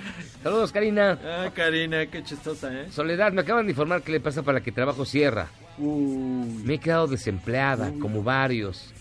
Saludos, 0.43 0.71
Karina. 0.71 1.17
Ah, 1.25 1.49
Karina, 1.55 2.05
qué 2.05 2.23
chistosa, 2.23 2.71
¿eh? 2.71 2.85
Soledad, 2.91 3.33
me 3.33 3.41
acaban 3.41 3.65
de 3.65 3.71
informar 3.71 4.03
que 4.03 4.11
le 4.11 4.19
pasa 4.19 4.43
para 4.43 4.61
que 4.61 4.71
trabajo 4.71 5.05
cierra. 5.05 5.47
Me 5.79 6.75
he 6.75 6.77
quedado 6.77 7.07
desempleada, 7.07 7.91
como 7.99 8.21
varios. 8.21 8.93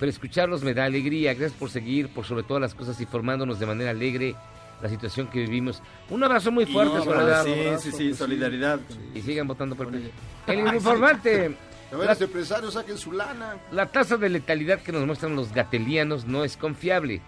Pero 0.00 0.10
escucharlos 0.10 0.64
me 0.64 0.74
da 0.74 0.84
alegría. 0.84 1.34
Gracias 1.34 1.56
por 1.56 1.70
seguir, 1.70 2.08
por 2.08 2.24
sobre 2.24 2.42
todas 2.42 2.60
las 2.60 2.74
cosas, 2.74 3.00
informándonos 3.00 3.60
de 3.60 3.66
manera 3.66 3.90
alegre 3.90 4.34
la 4.82 4.88
situación 4.88 5.28
que 5.28 5.38
vivimos. 5.38 5.80
Un 6.10 6.24
abrazo 6.24 6.50
muy 6.50 6.66
fuerte, 6.66 6.96
No, 6.96 7.04
Soledad. 7.04 7.44
sí, 7.44 7.52
sí, 7.78 7.92
sí, 7.96 8.14
solidaridad. 8.14 8.80
Y 9.14 9.20
sigan 9.22 9.46
votando 9.46 9.76
por 9.76 9.94
el 9.94 10.10
El 10.48 10.74
informante. 10.74 11.56
A 11.92 11.96
ver, 11.96 12.08
los 12.08 12.20
empresarios 12.22 12.74
saquen 12.74 12.96
su 12.96 13.12
lana. 13.12 13.58
La 13.70 13.86
tasa 13.86 14.16
de 14.16 14.30
letalidad 14.30 14.80
que 14.80 14.92
nos 14.92 15.06
muestran 15.06 15.36
los 15.36 15.52
gatelianos 15.52 16.24
no 16.24 16.42
es 16.42 16.56
confiable, 16.56 17.20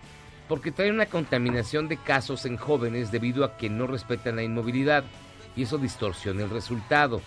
porque 0.49 0.73
trae 0.73 0.91
una 0.91 1.07
contaminación 1.07 1.87
de 1.87 1.99
casos 1.99 2.47
en 2.47 2.57
jóvenes 2.57 3.13
debido 3.13 3.45
a 3.45 3.59
que 3.59 3.69
no 3.69 3.87
respetan 3.87 4.37
la 4.37 4.43
inmovilidad 4.43 5.05
y 5.55 5.65
eso 5.65 5.77
distorsiona 5.77 6.45
el 6.45 6.51
resultado. 6.51 7.21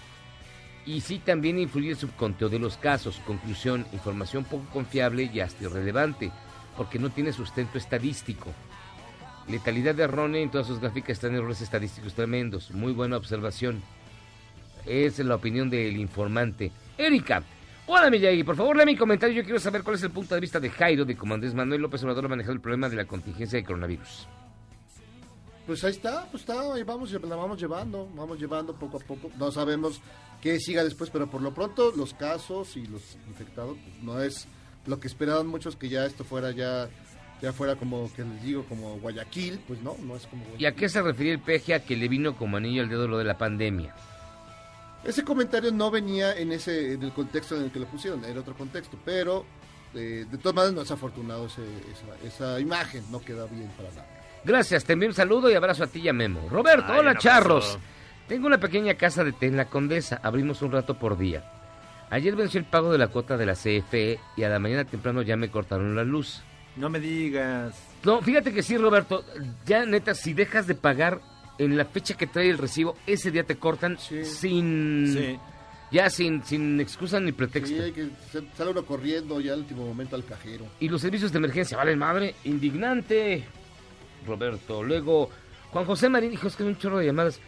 Y 0.86 1.02
sí 1.02 1.20
también 1.20 1.60
influye 1.60 1.92
el 1.92 1.98
subconteo 1.98 2.50
de 2.50 2.60
los 2.60 2.78
casos. 2.78 3.22
Conclusión, 3.28 3.86
información 3.94 4.44
poco 4.44 4.66
confiable 4.74 5.30
y 5.32 5.40
hasta 5.40 5.66
irrelevante, 5.66 6.32
porque 6.76 6.98
no 6.98 7.12
tiene 7.12 7.34
sustento 7.34 7.78
estadístico. 7.78 8.52
Letalidad 9.48 10.00
errónea 10.00 10.42
en 10.42 10.50
todas 10.50 10.66
sus 10.66 10.80
gráficas 10.80 11.12
están 11.12 11.36
errores 11.36 11.62
estadísticos 11.62 12.16
tremendos. 12.16 12.72
Muy 12.72 12.94
buena 12.94 13.18
observación. 13.18 13.84
Es 14.86 15.20
la 15.20 15.36
opinión 15.36 15.70
del 15.70 15.98
informante. 15.98 16.72
Erika, 16.98 17.44
hola 17.86 18.10
Miyagi, 18.10 18.44
por 18.44 18.56
favor 18.56 18.76
lea 18.76 18.86
mi 18.86 18.96
comentario. 18.96 19.36
Yo 19.36 19.44
quiero 19.44 19.60
saber 19.60 19.84
cuál 19.84 19.98
es 19.98 20.04
el 20.04 20.10
punto 20.10 20.34
de 20.34 20.42
vista 20.42 20.60
de 20.60 20.72
Jairo, 20.72 21.06
de 21.06 21.16
Andrés 21.32 21.54
Manuel 21.54 21.82
López 21.82 22.02
Obrador 22.04 22.26
ha 22.26 22.30
manejado 22.30 22.54
el 22.54 22.60
problema 22.60 22.90
de 22.90 22.96
la 22.96 23.06
contingencia 23.06 23.60
de 23.60 23.64
coronavirus. 23.64 24.28
Pues 25.68 25.84
ahí 25.84 25.92
está, 25.92 26.26
pues 26.32 26.42
está, 26.42 26.74
ahí 26.74 26.82
vamos, 26.82 27.12
la 27.12 27.36
vamos 27.36 27.60
llevando, 27.60 28.10
vamos 28.16 28.40
llevando 28.40 28.74
poco 28.74 28.98
a 28.98 29.00
poco. 29.02 29.30
No 29.38 29.52
sabemos 29.52 30.02
qué 30.42 30.60
siga 30.60 30.84
después, 30.84 31.12
pero 31.12 31.30
por 31.30 31.42
lo 31.42 31.54
pronto 31.54 31.94
los 31.96 32.16
casos 32.16 32.76
y 32.78 32.88
los 32.88 33.16
infectados 33.28 33.78
pues, 33.78 34.04
no 34.04 34.20
es 34.22 34.48
lo 34.88 35.00
que 35.00 35.08
esperaban 35.08 35.46
muchos 35.46 35.76
que 35.76 35.90
ya 35.90 36.06
esto 36.06 36.24
fuera 36.24 36.52
ya 36.52 36.90
ya 37.42 37.54
fuera 37.54 37.76
como 37.76 38.12
que 38.16 38.24
les 38.24 38.42
digo 38.42 38.66
como 38.66 38.98
Guayaquil, 38.98 39.60
pues 39.68 39.84
no, 39.84 39.96
no 40.02 40.16
es 40.16 40.26
como 40.26 40.44
¿Y 40.58 40.66
a 40.66 40.72
qué 40.72 40.90
se 40.90 41.04
refería 41.04 41.34
el 41.34 41.40
peje 41.42 41.76
a 41.76 41.86
que 41.86 41.96
le 41.96 42.08
vino 42.08 42.36
como 42.36 42.58
anillo 42.58 42.82
al 42.82 42.90
dedo 42.90 43.08
lo 43.08 43.20
de 43.20 43.26
la 43.26 43.38
pandemia? 43.38 43.94
Ese 45.08 45.24
comentario 45.24 45.72
no 45.72 45.90
venía 45.90 46.38
en 46.38 46.52
ese 46.52 46.94
en 46.94 47.02
el 47.04 47.14
contexto 47.14 47.56
en 47.56 47.64
el 47.64 47.72
que 47.72 47.80
lo 47.80 47.86
pusieron, 47.88 48.24
era 48.26 48.42
otro 48.42 48.54
contexto, 48.56 48.98
pero 49.06 49.46
eh, 49.96 50.26
de 50.30 50.38
todas 50.38 50.54
maneras 50.56 50.76
no 50.76 50.82
es 50.82 50.92
afortunado 50.92 51.46
ese- 51.48 51.62
esa, 52.22 52.28
esa 52.28 52.60
imagen, 52.60 53.04
no 53.10 53.20
queda 53.22 53.46
bien 53.48 53.70
para 53.78 53.90
nada. 53.92 54.06
Gracias, 54.44 54.84
te 54.84 54.94
envío 54.94 55.10
un 55.10 55.16
saludo 55.16 55.50
y 55.50 55.56
abrazo 55.56 55.84
a 55.84 55.88
ti 55.88 56.00
y 56.02 56.10
a 56.10 56.14
Memo. 56.14 56.48
Roberto, 56.50 56.92
Ay, 56.94 57.00
hola 57.00 57.18
charros. 57.18 57.80
Tengo 58.28 58.48
una 58.48 58.60
pequeña 58.60 58.96
casa 58.96 59.24
de 59.24 59.32
té 59.32 59.46
en 59.48 59.56
la 59.58 59.66
Condesa, 59.70 60.20
abrimos 60.22 60.62
un 60.62 60.72
rato 60.74 61.00
por 61.00 61.18
día. 61.18 61.50
Ayer 62.10 62.36
venció 62.36 62.60
el 62.60 62.66
pago 62.66 62.92
de 62.92 62.98
la 62.98 63.08
cuota 63.08 63.38
de 63.38 63.46
la 63.46 63.54
CFE 63.56 64.20
y 64.36 64.44
a 64.44 64.50
la 64.50 64.60
mañana 64.60 64.86
temprano 64.86 65.22
ya 65.22 65.36
me 65.38 65.50
cortaron 65.50 65.96
la 65.96 66.04
luz. 66.04 66.42
No 66.76 66.90
me 66.90 67.00
digas. 67.00 67.74
No, 68.04 68.22
fíjate 68.22 68.54
que 68.54 68.62
sí, 68.64 68.78
Roberto. 68.78 69.24
Ya, 69.66 69.86
neta, 69.86 70.14
si 70.14 70.34
dejas 70.34 70.68
de 70.68 70.76
pagar 70.76 71.20
en 71.58 71.78
la 71.78 71.86
fecha 71.86 72.16
que 72.16 72.28
trae 72.28 72.50
el 72.50 72.58
recibo, 72.58 72.96
ese 73.06 73.32
día 73.32 73.44
te 73.44 73.56
cortan 73.58 73.98
sin... 74.00 75.14
Sí. 75.14 75.40
Ya 75.90 76.10
sin, 76.10 76.44
sin 76.44 76.82
excusa 76.82 77.18
ni 77.22 77.32
pretexto. 77.32 77.74
Sí, 77.74 77.82
hay 77.82 77.92
que 77.94 78.10
sale 78.58 78.72
uno 78.72 78.84
corriendo 78.86 79.40
ya 79.40 79.54
al 79.54 79.60
último 79.60 79.86
momento 79.86 80.18
al 80.18 80.26
cajero. 80.26 80.66
Y 80.82 80.90
los 80.90 81.00
servicios 81.00 81.32
de 81.32 81.38
emergencia, 81.38 81.78
vale 81.78 81.96
madre, 81.96 82.36
indignante. 82.44 83.46
Roberto, 84.26 84.84
luego 84.84 85.30
Juan 85.72 85.86
José 85.86 86.10
Marín, 86.10 86.34
hijos 86.34 86.58
que 86.58 86.64
es 86.64 86.68
un 86.68 86.78
chorro 86.78 86.98
de 86.98 87.06
llamadas. 87.06 87.40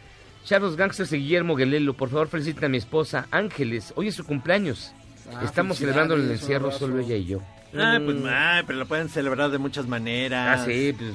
Charlos 0.46 0.78
Gangsters 0.78 1.12
y 1.12 1.18
Guillermo 1.18 1.56
Guelelo, 1.56 1.94
por 1.96 2.10
favor 2.10 2.30
feliciten 2.30 2.64
a 2.64 2.70
mi 2.70 2.78
esposa 2.78 3.28
Ángeles, 3.30 3.92
hoy 3.98 4.08
es 4.08 4.16
su 4.16 4.24
cumpleaños. 4.26 4.94
Ah, 5.34 5.42
Estamos 5.44 5.78
celebrando 5.78 6.16
el 6.16 6.32
encierro 6.32 6.72
solo 6.72 7.00
ella 7.00 7.18
y 7.18 7.26
yo. 7.26 7.42
Ah, 7.78 8.00
pues 8.04 8.18
ay, 8.26 8.64
pero 8.66 8.80
lo 8.80 8.86
pueden 8.88 9.10
celebrar 9.10 9.52
de 9.52 9.58
muchas 9.58 9.86
maneras. 9.86 10.62
Ah, 10.62 10.66
sí, 10.66 10.96
pues, 10.98 11.12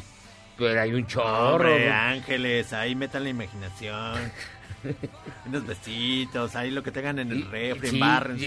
pero 0.56 0.80
hay 0.80 0.92
un 0.94 1.06
chorro. 1.06 1.54
Hombre, 1.54 1.90
ángeles, 1.90 2.72
ahí 2.72 2.94
metan 2.94 3.24
la 3.24 3.30
imaginación. 3.30 4.18
Unos 5.46 5.66
besitos, 5.66 6.54
ahí 6.56 6.70
lo 6.70 6.82
que 6.82 6.90
tengan 6.90 7.18
en 7.18 7.32
el 7.32 7.50
refri, 7.50 7.88
Sí, 7.88 7.96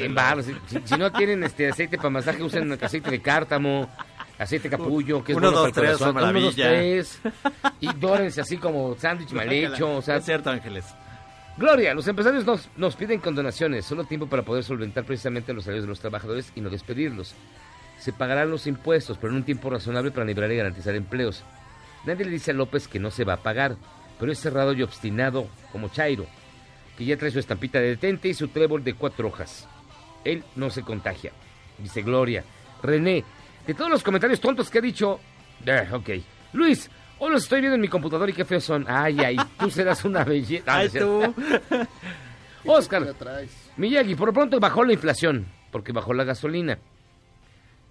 embárrense. 0.04 0.56
Si, 0.68 0.80
si 0.86 0.96
no 0.96 1.12
tienen 1.12 1.44
este 1.44 1.70
aceite 1.70 1.98
para 1.98 2.10
masaje, 2.10 2.44
usen 2.44 2.72
aceite 2.74 3.10
de 3.10 3.22
cártamo, 3.22 3.90
aceite 4.38 4.70
capullo, 4.70 5.24
que 5.24 5.32
es 5.32 5.38
Uno, 5.38 5.52
bueno 5.52 5.62
dos, 5.64 5.72
para 5.72 5.92
el 5.92 5.98
tres, 5.98 6.08
corazón. 6.08 6.30
Uno, 6.30 6.42
dos, 6.42 6.56
tres. 6.56 7.20
Y 7.80 7.94
dórense 7.94 8.42
así 8.42 8.58
como 8.58 8.96
sándwich 8.96 9.32
mal 9.32 9.52
hecho. 9.52 9.98
O 9.98 10.02
sea, 10.02 10.18
es 10.18 10.26
cierto, 10.26 10.50
Ángeles. 10.50 10.86
Gloria, 11.58 11.96
los 11.96 12.08
empresarios 12.08 12.46
nos, 12.46 12.70
nos 12.78 12.96
piden 12.96 13.20
condonaciones, 13.20 13.84
solo 13.84 14.04
tiempo 14.04 14.28
para 14.28 14.44
poder 14.44 14.64
solventar 14.64 15.06
precisamente 15.06 15.54
los 15.54 15.64
salarios 15.64 15.86
de 15.86 15.90
los 15.90 16.00
trabajadores 16.00 16.52
y 16.56 16.62
no 16.62 16.70
despedirlos. 16.70 17.34
Se 17.98 18.14
pagarán 18.14 18.52
los 18.52 18.68
impuestos, 18.68 19.18
pero 19.18 19.32
en 19.32 19.38
un 19.38 19.44
tiempo 19.44 19.72
razonable 19.72 20.12
para 20.12 20.26
liberar 20.26 20.52
y 20.52 20.58
garantizar 20.58 20.94
empleos. 20.94 21.44
Nadie 22.08 22.24
le 22.24 22.32
dice 22.32 22.52
a 22.52 22.54
López 22.54 22.88
que 22.88 23.00
no 23.00 23.12
se 23.12 23.26
va 23.26 23.34
a 23.34 23.44
pagar, 23.44 23.76
pero 24.18 24.32
es 24.32 24.40
cerrado 24.40 24.72
y 24.72 24.82
obstinado 24.82 25.50
como 25.74 25.90
Chairo, 25.90 26.26
que 26.98 27.04
ya 27.04 27.18
trae 27.18 27.32
su 27.32 27.40
estampita 27.40 27.82
de 27.82 27.90
detente 27.90 28.30
y 28.30 28.34
su 28.34 28.48
trébol 28.48 28.82
de 28.82 28.94
cuatro 28.94 29.28
hojas. 29.28 29.68
Él 30.24 30.42
no 30.56 30.70
se 30.70 30.84
contagia. 30.84 31.34
Dice 31.78 32.04
Gloria. 32.04 32.46
René, 32.82 33.26
de 33.68 33.74
todos 33.74 33.92
los 33.92 34.04
comentarios 34.04 34.40
tontos 34.40 34.70
que 34.70 34.78
ha 34.78 34.82
dicho... 34.82 35.20
Ah, 35.68 35.84
ok. 35.98 36.10
Luis, 36.54 36.90
hoy 37.20 37.32
los 37.32 37.44
estoy 37.44 37.60
viendo 37.60 37.76
en 37.76 37.82
mi 37.82 37.90
computadora 37.90 38.32
y 38.32 38.34
qué 38.34 38.46
feos 38.46 38.64
son. 38.64 38.86
Ay, 38.88 39.20
ay, 39.20 39.36
tú 39.60 39.70
serás 39.70 40.06
una 40.06 40.24
belleza. 40.24 40.64
Ay, 40.66 40.88
tú. 40.88 41.36
Oscar, 42.66 43.14
Miyagi, 43.76 44.16
por 44.16 44.30
lo 44.30 44.34
pronto 44.34 44.62
bajó 44.62 44.86
la 44.86 44.94
inflación, 44.94 45.46
porque 45.74 45.92
bajó 45.92 46.14
la 46.14 46.24
gasolina. 46.24 46.80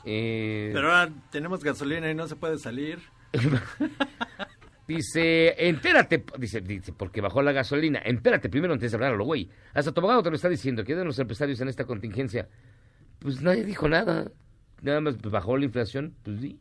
Eh, 0.06 0.70
Pero 0.72 0.90
ahora 0.90 1.12
tenemos 1.30 1.62
gasolina 1.62 2.10
y 2.10 2.14
no 2.14 2.26
se 2.26 2.36
puede 2.36 2.59
salir. 2.59 2.98
Dice, 4.86 5.69
entérate, 5.69 6.24
dice, 6.39 6.61
dice, 6.61 6.93
porque 6.93 7.20
bajó 7.20 7.43
la 7.43 7.51
gasolina. 7.51 8.01
Entérate 8.05 8.48
primero 8.48 8.73
antes 8.73 8.93
de 8.93 8.97
hablar 8.97 9.15
a 9.15 9.16
lo 9.16 9.24
güey. 9.24 9.51
Hasta 9.74 9.90
tu 9.90 10.01
abogado 10.01 10.23
te 10.23 10.31
lo 10.31 10.36
está 10.36 10.48
diciendo. 10.48 10.85
¿Qué 10.85 10.94
de 10.94 11.05
los 11.05 11.19
empresarios 11.19 11.61
en 11.61 11.69
esta 11.69 11.85
contingencia? 11.85 12.48
Pues 13.19 13.43
nadie 13.43 13.65
dijo 13.65 13.89
nada. 13.89 14.31
Nada 14.82 15.01
más 15.01 15.20
bajó 15.20 15.57
la 15.57 15.65
inflación, 15.65 16.15
pues 16.23 16.40
sí. 16.40 16.61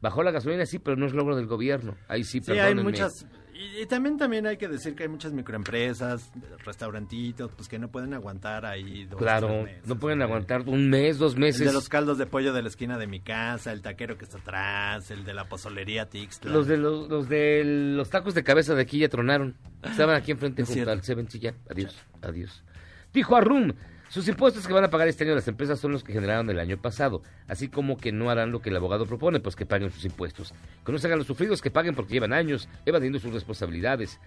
Bajó 0.00 0.22
la 0.22 0.30
gasolina, 0.30 0.66
sí, 0.66 0.78
pero 0.78 0.96
no 0.96 1.06
es 1.06 1.14
logro 1.14 1.34
del 1.34 1.46
gobierno. 1.46 1.96
Ahí 2.06 2.22
sí, 2.22 2.40
Sí, 2.40 2.52
hay 2.52 2.76
muchas. 2.76 3.26
Y, 3.54 3.82
y 3.82 3.86
también, 3.86 4.16
también 4.18 4.46
hay 4.48 4.56
que 4.56 4.66
decir 4.68 4.94
que 4.96 5.04
hay 5.04 5.08
muchas 5.08 5.32
microempresas, 5.32 6.32
restaurantitos, 6.64 7.52
pues 7.52 7.68
que 7.68 7.78
no 7.78 7.88
pueden 7.88 8.12
aguantar 8.12 8.66
ahí 8.66 9.04
dos, 9.04 9.18
Claro, 9.18 9.62
meses. 9.62 9.86
no 9.86 9.96
pueden 9.98 10.22
aguantar 10.22 10.62
un 10.66 10.90
mes, 10.90 11.18
dos 11.18 11.36
meses. 11.36 11.60
El 11.60 11.68
de 11.68 11.72
los 11.72 11.88
caldos 11.88 12.18
de 12.18 12.26
pollo 12.26 12.52
de 12.52 12.62
la 12.62 12.68
esquina 12.68 12.98
de 12.98 13.06
mi 13.06 13.20
casa, 13.20 13.70
el 13.72 13.80
taquero 13.80 14.18
que 14.18 14.24
está 14.24 14.38
atrás, 14.38 15.10
el 15.12 15.24
de 15.24 15.34
la 15.34 15.44
pozolería 15.44 16.08
Tixtla. 16.08 16.50
Los 16.50 16.66
de 16.66 16.76
los, 16.78 17.08
los 17.08 17.28
de 17.28 17.62
los 17.96 18.10
tacos 18.10 18.34
de 18.34 18.42
cabeza 18.42 18.74
de 18.74 18.82
aquí 18.82 18.98
ya 18.98 19.08
tronaron. 19.08 19.56
Estaban 19.82 20.16
aquí 20.16 20.32
enfrente 20.32 20.64
junto 20.64 20.90
al 20.90 21.02
Seven 21.04 21.28
sí, 21.30 21.38
ya. 21.38 21.54
Adiós, 21.70 21.96
adiós. 22.22 22.64
Dijo 23.12 23.36
Arrum, 23.36 23.72
sus 24.14 24.28
impuestos 24.28 24.64
que 24.64 24.72
van 24.72 24.84
a 24.84 24.90
pagar 24.90 25.08
este 25.08 25.24
año 25.24 25.34
las 25.34 25.48
empresas 25.48 25.80
son 25.80 25.90
los 25.90 26.04
que 26.04 26.12
generaron 26.12 26.48
el 26.48 26.60
año 26.60 26.76
pasado, 26.80 27.20
así 27.48 27.66
como 27.66 27.96
que 27.96 28.12
no 28.12 28.30
harán 28.30 28.52
lo 28.52 28.62
que 28.62 28.70
el 28.70 28.76
abogado 28.76 29.06
propone, 29.06 29.40
pues 29.40 29.56
que 29.56 29.66
paguen 29.66 29.90
sus 29.90 30.04
impuestos. 30.04 30.54
Que 30.86 30.92
no 30.92 30.98
se 30.98 31.08
hagan 31.08 31.18
los 31.18 31.26
sufridos, 31.26 31.60
que 31.60 31.72
paguen 31.72 31.96
porque 31.96 32.14
llevan 32.14 32.32
años 32.32 32.68
evadiendo 32.86 33.18
sus 33.18 33.32
responsabilidades. 33.32 34.20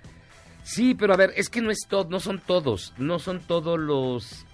Sí, 0.63 0.93
pero 0.93 1.13
a 1.13 1.15
ver, 1.15 1.31
es 1.37 1.47
que 1.47 1.61
no 1.61 1.71
es 1.71 1.87
todo, 1.87 2.09
no 2.09 2.19
son 2.19 2.41
todos, 2.45 2.93
no 2.97 3.17
son 3.17 3.39
todos 3.39 3.79
los 3.79 4.45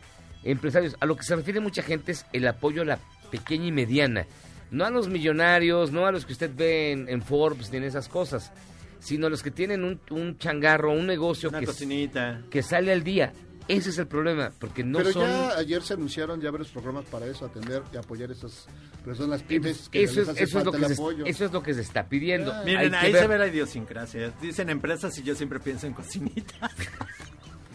empresarios. 0.44 0.96
A 1.00 1.08
lo 1.08 1.16
que 1.18 1.24
se 1.24 1.36
refiere 1.36 1.60
mucha 1.60 1.82
gente 1.82 2.12
es 2.12 2.28
el 2.32 2.48
apoyo 2.48 2.84
a 2.84 2.86
la 2.86 3.00
pequeña 3.32 3.66
y 3.66 3.72
mediana. 3.72 4.28
No 4.70 4.86
a 4.86 4.92
los 4.92 5.08
millonarios, 5.08 5.92
no 5.92 6.06
a 6.06 6.12
los 6.12 6.28
que 6.28 6.34
usted 6.34 6.52
ve 6.56 6.92
en, 6.92 7.10
en 7.10 7.24
Forbes 7.24 7.72
ni 7.72 7.78
en 7.78 7.86
esas 7.86 8.08
cosas, 8.08 8.52
sino 9.00 9.26
a 9.26 9.30
los 9.32 9.42
que 9.42 9.50
tienen 9.50 9.84
un, 9.84 10.00
un 10.12 10.38
changarro, 10.38 10.92
un 10.94 11.08
negocio 11.08 11.50
Una 11.50 11.60
que, 11.60 11.66
cocinita. 11.66 12.44
que 12.52 12.62
sale 12.62 12.92
al 12.92 13.04
día. 13.04 13.34
Ese 13.68 13.92
es 13.92 13.98
el 13.98 14.08
problema, 14.08 14.52
porque 14.60 14.84
no 14.84 14.98
Pero 15.00 15.12
son... 15.14 15.24
ya 15.24 15.58
ayer 15.58 15.82
se 15.84 15.94
anunciaron 15.94 16.42
ya 16.42 16.52
varios 16.52 16.70
programas 16.70 17.06
para 17.06 17.26
eso, 17.28 17.46
atender 17.46 17.82
y 17.94 17.98
apoyar 17.98 18.30
esas 18.32 18.68
personas 19.06 19.42
pymes 19.44 19.88
que 19.90 20.04
eso, 20.04 20.16
les 20.20 20.24
es, 20.24 20.30
hace 20.30 20.44
eso, 20.44 20.60
es 20.60 20.66
lo 20.66 20.72
falta 20.72 20.86
que 20.88 20.92
el 20.92 20.96
se, 20.96 21.02
apoyo. 21.02 21.26
eso 21.26 21.46
es 21.46 21.52
lo 21.54 21.64
que 21.64 21.74
se 21.74 21.82
está 21.82 22.08
pidiendo. 22.10 22.52
Hay 22.54 22.66
Miren, 22.66 22.92
que 22.92 22.98
ahí 22.98 23.12
ver- 23.14 23.22
se 23.22 23.28
ve 23.28 23.38
la 23.38 23.48
idiosincrasia. 23.48 24.34
Dicen 24.42 24.70
empresas 24.70 25.18
y 25.18 25.24
yo 25.24 25.34
siempre 25.36 25.60
pienso 25.60 25.88
en 25.88 25.94
cocinitas. 25.94 26.72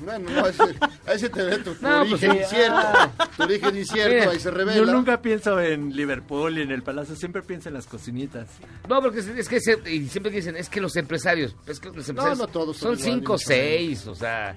Bueno, 0.01 0.31
no, 0.31 0.47
ese, 0.47 0.62
ahí 1.06 1.19
se 1.19 1.28
te 1.28 1.43
ve 1.43 1.59
tu, 1.59 1.74
tu 1.74 1.82
No, 1.85 2.05
pues 2.09 2.23
origen 2.23 2.31
sí, 2.31 2.39
incierto. 2.39 2.77
ah. 2.77 3.10
Tu 3.36 3.43
origen 3.43 3.77
incierto, 3.78 4.31
ahí 4.31 4.39
se 4.39 4.51
revela. 4.52 4.77
Yo 4.77 4.86
nunca 4.86 5.20
pienso 5.20 5.59
en 5.60 5.90
Liverpool 5.97 6.56
y 6.56 6.62
en 6.62 6.70
el 6.70 6.85
Palacio, 6.85 7.16
siempre 7.16 7.43
pienso 7.43 7.69
en 7.69 7.74
las 7.74 7.89
cocinitas. 7.89 8.48
No, 8.89 9.02
porque 9.02 9.19
es, 9.19 9.27
es 9.27 9.48
que 9.48 9.59
se- 9.60 9.81
y 9.93 10.06
siempre 10.06 10.31
dicen, 10.31 10.55
es 10.56 10.69
que 10.69 10.81
los 10.81 10.94
empresarios, 10.94 11.56
es 11.66 11.81
que 11.81 11.89
los 11.90 12.09
empresarios 12.09 12.39
no 12.39 12.47
todos 12.47 12.77
son 12.77 12.97
son 12.97 12.98
igual, 13.09 13.19
cinco 13.19 13.32
o 13.32 13.39
seis, 13.39 14.06
o 14.06 14.15
sea, 14.15 14.55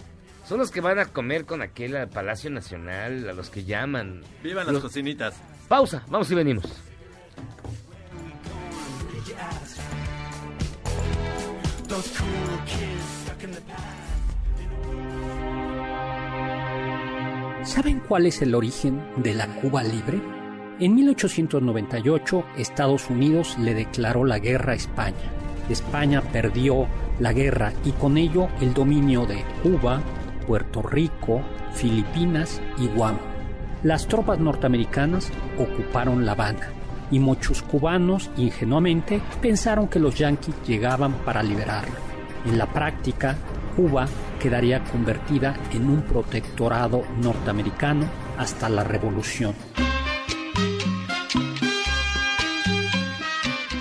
son 0.52 0.60
los 0.60 0.69
que 0.69 0.82
van 0.82 0.99
a 0.99 1.06
comer 1.06 1.45
con 1.45 1.61
aquel 1.61 1.95
al 1.95 2.10
Palacio 2.10 2.49
Nacional, 2.49 3.30
a 3.30 3.32
los 3.32 3.49
que 3.49 3.64
llaman. 3.64 4.22
Vivan 4.44 4.68
las 4.68 4.82
cocinitas. 4.82 5.34
Pausa, 5.69 6.03
vamos 6.10 6.30
y 6.30 6.36
venimos. 6.36 6.65
¿Saben 17.64 18.02
cuál 18.02 18.26
es 18.26 18.41
el 18.41 18.53
origen 18.53 19.02
de 19.23 19.34
la 19.34 19.48
Cuba 19.61 19.84
libre? 19.84 20.22
En 20.82 20.95
1898 20.95 22.44
Estados 22.57 23.10
Unidos 23.10 23.57
le 23.57 23.73
declaró 23.73 24.26
la 24.26 24.40
guerra 24.40 24.73
a 24.73 24.76
España. 24.76 25.15
España 25.69 26.22
perdió 26.22 26.90
la 27.22 27.32
guerra 27.32 27.72
y 27.86 27.91
con 27.91 28.18
ello 28.18 28.49
el 28.60 28.73
dominio 28.73 29.26
de 29.26 29.45
Cuba, 29.64 30.02
Puerto 30.52 30.82
Rico, 30.82 31.41
Filipinas 31.72 32.61
y 32.78 32.88
Guam. 32.88 33.18
Las 33.84 34.06
tropas 34.06 34.38
norteamericanas 34.38 35.32
ocuparon 35.57 36.26
La 36.26 36.34
Habana 36.34 36.68
y 37.10 37.19
muchos 37.19 37.61
cubanos 37.61 38.30
ingenuamente 38.36 39.22
pensaron 39.41 39.88
que 39.88 39.99
los 39.99 40.15
yanquis 40.18 40.53
llegaban 40.68 41.14
para 41.23 41.41
liberarlo. 41.41 41.95
En 42.44 42.57
la 42.57 42.65
práctica, 42.65 43.38
Cuba 43.78 44.07
quedaría 44.41 44.84
convertida 44.84 45.56
en 45.72 45.90
un 45.90 46.02
protectorado 46.02 47.03
norteamericano 47.22 48.07
hasta 48.38 48.68
la 48.68 48.84
revolución. 48.84 49.56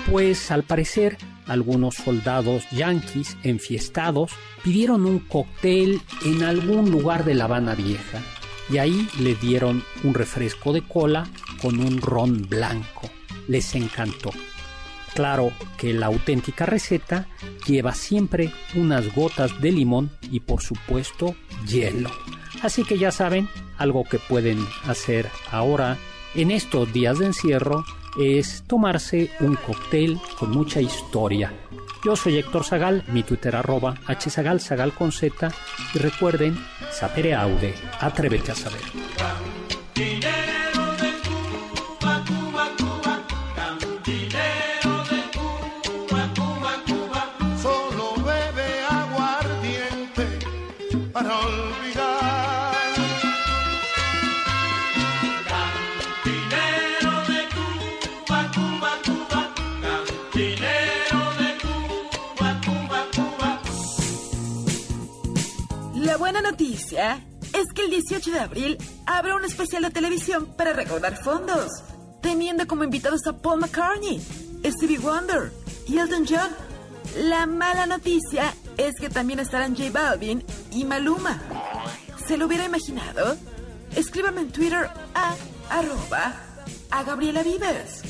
Pues 0.09 0.51
al 0.51 0.63
parecer, 0.63 1.17
algunos 1.51 1.95
soldados 1.95 2.63
yanquis 2.71 3.37
enfiestados 3.43 4.31
pidieron 4.63 5.05
un 5.05 5.19
cóctel 5.19 6.01
en 6.25 6.43
algún 6.43 6.91
lugar 6.91 7.25
de 7.25 7.35
La 7.35 7.43
Habana 7.45 7.75
Vieja 7.75 8.21
y 8.69 8.77
ahí 8.77 9.07
le 9.19 9.35
dieron 9.35 9.83
un 10.03 10.13
refresco 10.13 10.71
de 10.71 10.81
cola 10.81 11.27
con 11.61 11.79
un 11.79 12.01
ron 12.01 12.47
blanco. 12.47 13.09
Les 13.47 13.75
encantó. 13.75 14.31
Claro 15.13 15.51
que 15.77 15.93
la 15.93 16.05
auténtica 16.05 16.65
receta 16.65 17.27
lleva 17.67 17.93
siempre 17.93 18.53
unas 18.75 19.13
gotas 19.13 19.59
de 19.59 19.73
limón 19.73 20.09
y 20.31 20.39
por 20.39 20.61
supuesto 20.61 21.35
hielo. 21.67 22.09
Así 22.61 22.85
que 22.85 22.97
ya 22.97 23.11
saben, 23.11 23.49
algo 23.77 24.05
que 24.05 24.19
pueden 24.19 24.65
hacer 24.85 25.27
ahora 25.51 25.97
en 26.33 26.51
estos 26.51 26.93
días 26.93 27.19
de 27.19 27.25
encierro 27.25 27.83
es 28.19 28.63
tomarse 28.67 29.31
un 29.39 29.55
cóctel 29.55 30.19
con 30.37 30.51
mucha 30.51 30.81
historia. 30.81 31.53
Yo 32.03 32.15
soy 32.15 32.37
Héctor 32.37 32.63
Zagal, 32.63 33.03
mi 33.07 33.23
Twitter 33.23 33.55
arroba 33.55 33.95
hzagal, 34.07 34.59
zagal 34.59 34.93
con 34.93 35.11
z 35.11 35.51
y 35.93 35.99
recuerden, 35.99 36.57
sapere 36.91 37.35
aude, 37.35 37.75
atrévete 37.99 38.51
a 38.51 38.55
saber. 38.55 38.81
Es 66.91 67.73
que 67.73 67.83
el 67.83 67.89
18 67.89 68.31
de 68.31 68.39
abril 68.39 68.77
habrá 69.05 69.35
un 69.35 69.45
especial 69.45 69.83
de 69.83 69.91
televisión 69.91 70.53
para 70.57 70.73
recaudar 70.73 71.21
fondos, 71.23 71.71
teniendo 72.21 72.67
como 72.67 72.83
invitados 72.83 73.25
a 73.27 73.37
Paul 73.37 73.61
McCartney, 73.61 74.21
Stevie 74.65 74.99
Wonder 74.99 75.51
y 75.87 75.97
Elton 75.97 76.25
John. 76.27 76.49
La 77.17 77.45
mala 77.45 77.85
noticia 77.85 78.53
es 78.77 78.95
que 78.99 79.09
también 79.09 79.39
estarán 79.39 79.75
J 79.75 79.89
Balvin 79.91 80.43
y 80.71 80.83
Maluma. 80.85 81.41
¿Se 82.27 82.37
lo 82.37 82.47
hubiera 82.47 82.65
imaginado? 82.65 83.37
Escríbame 83.95 84.41
en 84.41 84.51
Twitter 84.51 84.89
a 85.13 85.35
arroba 85.69 86.33
a 86.89 87.03
Gabriela 87.03 87.43
Vives. 87.43 88.01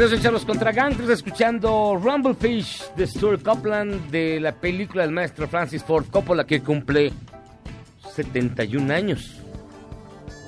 Regreso 0.00 0.16
en 0.16 0.22
Charlos 0.22 0.46
contra 0.46 0.72
Gangsters, 0.72 1.10
escuchando 1.10 1.94
Rumblefish 2.02 2.94
de 2.94 3.06
Stuart 3.06 3.42
Copeland 3.42 4.10
de 4.10 4.40
la 4.40 4.52
película 4.52 5.02
del 5.02 5.12
maestro 5.12 5.46
Francis 5.46 5.84
Ford 5.84 6.06
Coppola 6.10 6.46
que 6.46 6.62
cumple 6.62 7.12
71 8.14 8.94
años. 8.94 9.42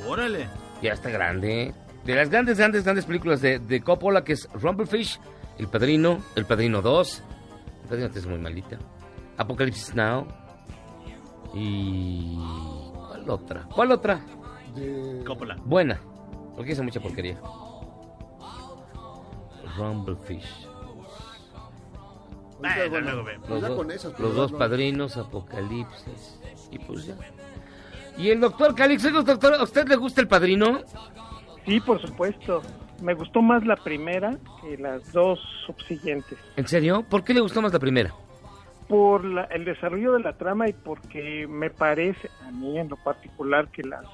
Órale. 0.09 0.49
Ya 0.81 0.95
está 0.95 1.11
grande. 1.11 1.75
De 2.03 2.15
las 2.15 2.31
grandes, 2.31 2.57
grandes, 2.57 2.85
grandes 2.85 3.05
películas 3.05 3.43
de, 3.43 3.59
de 3.59 3.83
Coppola, 3.83 4.25
que 4.25 4.33
es 4.33 4.49
Rumblefish, 4.55 5.21
El 5.59 5.69
Padrino, 5.69 6.23
El 6.35 6.47
Padrino 6.47 6.81
2, 6.81 7.23
El 7.83 7.89
Padrino 7.91 8.09
3 8.09 8.25
es 8.25 8.27
muy 8.27 8.39
malita, 8.39 8.79
Apocalypse 9.37 9.95
Now 9.95 10.29
y... 11.53 12.39
¿Cuál 13.07 13.29
otra? 13.29 13.69
¿Cuál 13.75 13.93
otra? 13.93 14.19
Coppola. 15.27 15.57
Buena, 15.63 16.01
porque 16.57 16.73
hizo 16.73 16.83
mucha 16.83 17.01
porquería. 17.01 17.39
Rumblefish. 19.77 20.67
Bueno, 22.59 23.01
luego 23.01 23.25
vemos. 23.25 23.49
Los, 23.49 23.61
Ya 23.61 23.69
dos, 23.69 23.77
con 23.77 23.91
esas, 23.91 24.13
los 24.13 24.21
pues, 24.21 24.35
dos 24.35 24.53
no. 24.53 24.59
padrinos, 24.59 25.17
Apocalipsis. 25.17 26.41
Y 26.71 26.79
pues 26.79 27.07
ya. 27.07 27.17
¿Y 28.17 28.29
el 28.31 28.41
doctor 28.41 28.75
Calixto, 28.75 29.23
doctor, 29.23 29.55
a 29.55 29.63
usted 29.63 29.89
le 29.89 29.97
gusta 29.97 30.21
el 30.21 30.29
padrino? 30.29 30.81
Sí, 31.67 31.81
por 31.81 32.01
supuesto. 32.01 32.63
Me 33.03 33.15
gustó 33.15 33.43
más 33.43 33.67
la 33.67 33.75
primera 33.77 34.39
que 34.61 34.77
las 34.79 35.13
dos 35.13 35.41
subsiguientes. 35.67 36.39
¿En 36.57 36.69
serio? 36.69 37.05
¿Por 37.09 37.25
qué 37.25 37.35
le 37.35 37.41
gustó 37.41 37.61
más 37.61 37.73
la 37.73 37.81
primera? 37.81 38.15
Por 38.87 39.25
la- 39.25 39.45
el 39.45 39.65
desarrollo 39.65 40.13
de 40.13 40.21
la 40.21 40.35
trama 40.35 40.69
y 40.69 40.73
porque 40.73 41.47
me 41.49 41.71
parece, 41.71 42.31
a 42.47 42.51
mí 42.53 42.79
en 42.79 42.89
lo 42.89 42.97
particular, 42.97 43.69
que 43.71 43.83
las 43.83 44.05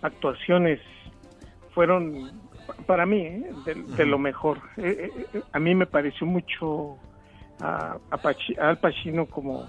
actuaciones 0.00 0.80
fueron, 1.74 2.40
para 2.86 3.06
mí, 3.06 3.20
¿eh? 3.20 3.50
de, 3.64 3.74
de 3.74 4.06
lo 4.06 4.18
mejor. 4.18 4.58
Eh, 4.76 5.10
eh, 5.16 5.26
eh, 5.34 5.42
a 5.52 5.58
mí 5.58 5.74
me 5.74 5.86
pareció 5.86 6.26
mucho 6.26 6.96
a, 7.60 7.96
a 8.10 8.16
Pachi- 8.18 8.58
Al 8.58 8.78
Pacino 8.78 9.26
como, 9.26 9.66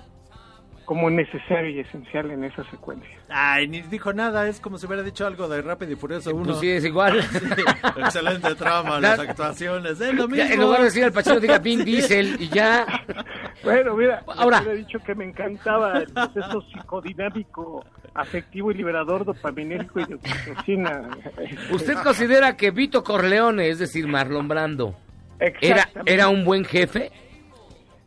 como 0.85 1.09
necesario 1.09 1.69
y 1.69 1.79
esencial 1.79 2.31
en 2.31 2.43
esa 2.43 2.63
secuencia. 2.69 3.09
Ay, 3.29 3.67
ni 3.67 3.81
dijo 3.81 4.13
nada, 4.13 4.47
es 4.47 4.59
como 4.61 4.77
si 4.77 4.85
hubiera 4.85 5.03
dicho 5.03 5.25
algo 5.27 5.47
de 5.49 5.61
Rápido 5.61 5.91
y 5.91 5.95
Furioso 5.95 6.33
1. 6.33 6.45
Pues 6.45 6.59
sí, 6.59 6.69
es 6.69 6.85
igual. 6.85 7.19
excelente 7.97 8.55
trama, 8.55 8.99
las 9.01 9.19
actuaciones, 9.19 9.99
es 9.99 10.13
lo 10.13 10.27
mismo. 10.27 10.35
Ya, 10.45 10.53
en 10.53 10.61
lugar 10.61 10.79
de 10.79 10.85
decir 10.85 11.03
al 11.03 11.11
Pacino, 11.11 11.39
diga 11.39 11.57
Vin 11.59 11.83
Diesel 11.85 12.37
y 12.41 12.47
ya. 12.49 12.85
Bueno, 13.63 13.95
mira, 13.95 14.23
Ahora. 14.27 14.63
he 14.65 14.75
dicho 14.75 14.99
que 14.99 15.13
me 15.15 15.25
encantaba 15.25 15.97
el 15.99 16.07
proceso 16.13 16.61
psicodinámico, 16.73 17.83
afectivo 18.18 18.72
y 18.72 18.73
liberador 18.76 19.23
dopaminérgico 19.26 19.99
y 20.02 20.06
de 20.06 20.15
oxitocina. 20.15 21.10
¿Usted 21.72 21.95
considera 22.03 22.57
que 22.57 22.72
Vito 22.72 23.03
Corleone, 23.03 23.69
es 23.69 23.80
decir, 23.80 24.07
Marlon 24.07 24.48
Brando, 24.48 24.95
era, 25.61 25.88
era 26.06 26.27
un 26.30 26.44
buen 26.44 26.65
jefe? 26.65 27.11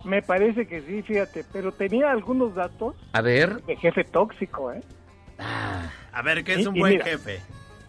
Me 0.05 0.23
parece 0.23 0.67
que 0.67 0.81
sí, 0.83 1.03
fíjate, 1.03 1.45
pero 1.53 1.73
tenía 1.73 2.11
algunos 2.11 2.55
datos 2.55 2.95
A 3.13 3.21
ver. 3.21 3.63
de 3.65 3.77
jefe 3.77 4.03
tóxico, 4.05 4.73
¿eh? 4.73 4.81
A 6.13 6.23
ver, 6.23 6.43
¿qué 6.45 6.55
es 6.55 6.61
Y- 6.61 6.67
un 6.67 6.77
y 6.77 6.81
buen 6.81 6.93
mira, 6.95 7.05
jefe? 7.05 7.41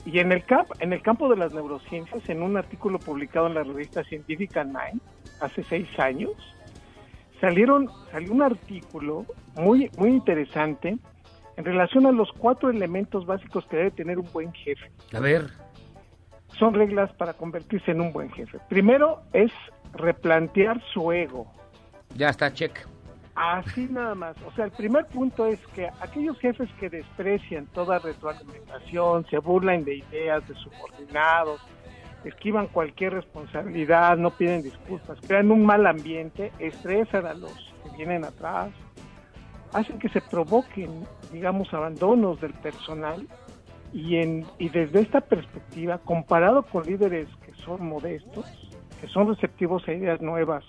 Y 0.05 0.19
en 0.19 0.31
el, 0.31 0.43
camp, 0.45 0.67
en 0.79 0.93
el 0.93 1.01
campo 1.01 1.29
de 1.29 1.37
las 1.37 1.53
neurociencias, 1.53 2.27
en 2.27 2.41
un 2.41 2.57
artículo 2.57 2.97
publicado 2.99 3.47
en 3.47 3.53
la 3.53 3.63
revista 3.63 4.03
Scientific 4.03 4.55
Nine 4.65 4.99
hace 5.39 5.63
seis 5.63 5.87
años, 5.99 6.31
salieron 7.39 7.87
salió 8.11 8.33
un 8.33 8.41
artículo 8.43 9.25
muy 9.55 9.89
muy 9.97 10.09
interesante 10.09 10.97
en 11.61 11.65
relación 11.65 12.07
a 12.07 12.11
los 12.11 12.31
cuatro 12.31 12.71
elementos 12.71 13.27
básicos 13.27 13.63
que 13.67 13.77
debe 13.77 13.91
tener 13.91 14.17
un 14.17 14.27
buen 14.33 14.51
jefe. 14.51 14.91
A 15.13 15.19
ver. 15.19 15.45
Son 16.57 16.73
reglas 16.73 17.13
para 17.13 17.33
convertirse 17.33 17.91
en 17.91 18.01
un 18.01 18.11
buen 18.11 18.31
jefe. 18.31 18.57
Primero 18.67 19.21
es 19.31 19.51
replantear 19.93 20.81
su 20.91 21.11
ego. 21.11 21.45
Ya 22.15 22.29
está, 22.29 22.51
check. 22.51 22.87
Así 23.35 23.87
nada 23.91 24.15
más. 24.15 24.35
O 24.47 24.51
sea, 24.53 24.65
el 24.65 24.71
primer 24.71 25.05
punto 25.05 25.45
es 25.45 25.59
que 25.75 25.87
aquellos 26.01 26.39
jefes 26.39 26.67
que 26.79 26.89
desprecian 26.89 27.67
toda 27.67 27.99
retroalimentación, 27.99 29.27
se 29.29 29.37
burlan 29.37 29.83
de 29.83 29.97
ideas 29.97 30.45
de 30.47 30.55
subordinados, 30.55 31.61
esquivan 32.25 32.67
cualquier 32.69 33.13
responsabilidad, 33.13 34.17
no 34.17 34.31
piden 34.31 34.63
disculpas, 34.63 35.19
crean 35.27 35.51
un 35.51 35.63
mal 35.63 35.85
ambiente, 35.85 36.51
estresan 36.57 37.27
a 37.27 37.35
los 37.35 37.53
que 37.83 37.97
vienen 37.97 38.25
atrás, 38.25 38.71
hacen 39.73 39.99
que 39.99 40.09
se 40.09 40.21
provoquen, 40.21 41.05
digamos, 41.31 41.73
abandonos 41.73 42.39
del 42.41 42.53
personal 42.53 43.27
y, 43.93 44.17
en, 44.17 44.45
y 44.57 44.69
desde 44.69 45.01
esta 45.01 45.21
perspectiva, 45.21 45.97
comparado 45.99 46.63
con 46.63 46.85
líderes 46.85 47.27
que 47.45 47.53
son 47.63 47.85
modestos, 47.85 48.45
que 48.99 49.07
son 49.07 49.27
receptivos 49.27 49.87
a 49.87 49.93
ideas 49.93 50.21
nuevas 50.21 50.63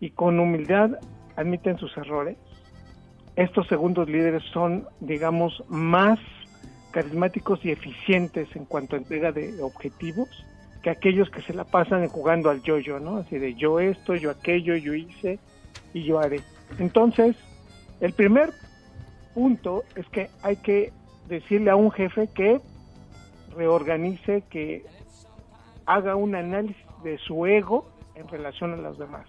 y 0.00 0.10
con 0.10 0.38
humildad 0.38 0.90
admiten 1.36 1.78
sus 1.78 1.96
errores, 1.96 2.36
estos 3.36 3.66
segundos 3.68 4.08
líderes 4.08 4.42
son, 4.52 4.88
digamos, 5.00 5.62
más 5.68 6.18
carismáticos 6.90 7.62
y 7.64 7.70
eficientes 7.70 8.48
en 8.56 8.64
cuanto 8.64 8.96
a 8.96 8.98
entrega 8.98 9.30
de 9.30 9.62
objetivos 9.62 10.28
que 10.82 10.90
aquellos 10.90 11.28
que 11.30 11.42
se 11.42 11.52
la 11.52 11.64
pasan 11.64 12.06
jugando 12.08 12.48
al 12.48 12.62
yo-yo, 12.62 13.00
¿no? 13.00 13.18
Así 13.18 13.38
de 13.38 13.54
yo 13.54 13.80
esto, 13.80 14.14
yo 14.14 14.30
aquello, 14.30 14.76
yo 14.76 14.94
hice 14.94 15.38
y 15.92 16.04
yo 16.04 16.20
haré. 16.20 16.40
Entonces, 16.78 17.36
el 18.00 18.12
primer 18.12 18.50
punto 19.36 19.84
es 19.96 20.06
que 20.08 20.30
hay 20.42 20.56
que 20.56 20.92
decirle 21.28 21.70
a 21.70 21.76
un 21.76 21.90
jefe 21.90 22.26
que 22.34 22.58
reorganice, 23.54 24.42
que 24.48 24.82
haga 25.84 26.16
un 26.16 26.34
análisis 26.34 26.82
de 27.04 27.18
su 27.18 27.44
ego 27.44 27.86
en 28.14 28.26
relación 28.28 28.72
a 28.72 28.76
los 28.76 28.96
demás. 28.98 29.26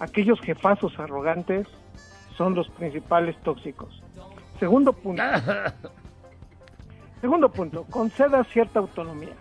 Aquellos 0.00 0.40
jefazos 0.40 0.98
arrogantes 0.98 1.68
son 2.36 2.56
los 2.56 2.68
principales 2.70 3.36
tóxicos. 3.44 4.02
Segundo 4.58 4.92
punto. 4.92 5.22
Segundo 7.20 7.48
punto, 7.48 7.84
conceda 7.84 8.42
cierta 8.44 8.80
autonomía. 8.80 9.34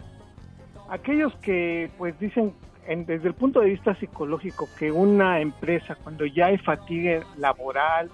Aquellos 0.90 1.34
que 1.38 1.90
pues 1.98 2.18
dicen 2.19 2.53
en- 2.85 3.06
desde 3.07 3.30
el 3.30 3.34
punto 3.34 3.61
de 3.61 3.69
vista 3.72 3.95
psicológico 3.95 4.69
que 4.77 4.91
una 4.91 5.40
empresa 5.41 5.95
cuando 5.95 6.26
ya 6.27 6.45
hay 6.48 6.60
fatiga 6.60 7.22
laboral, 7.38 8.11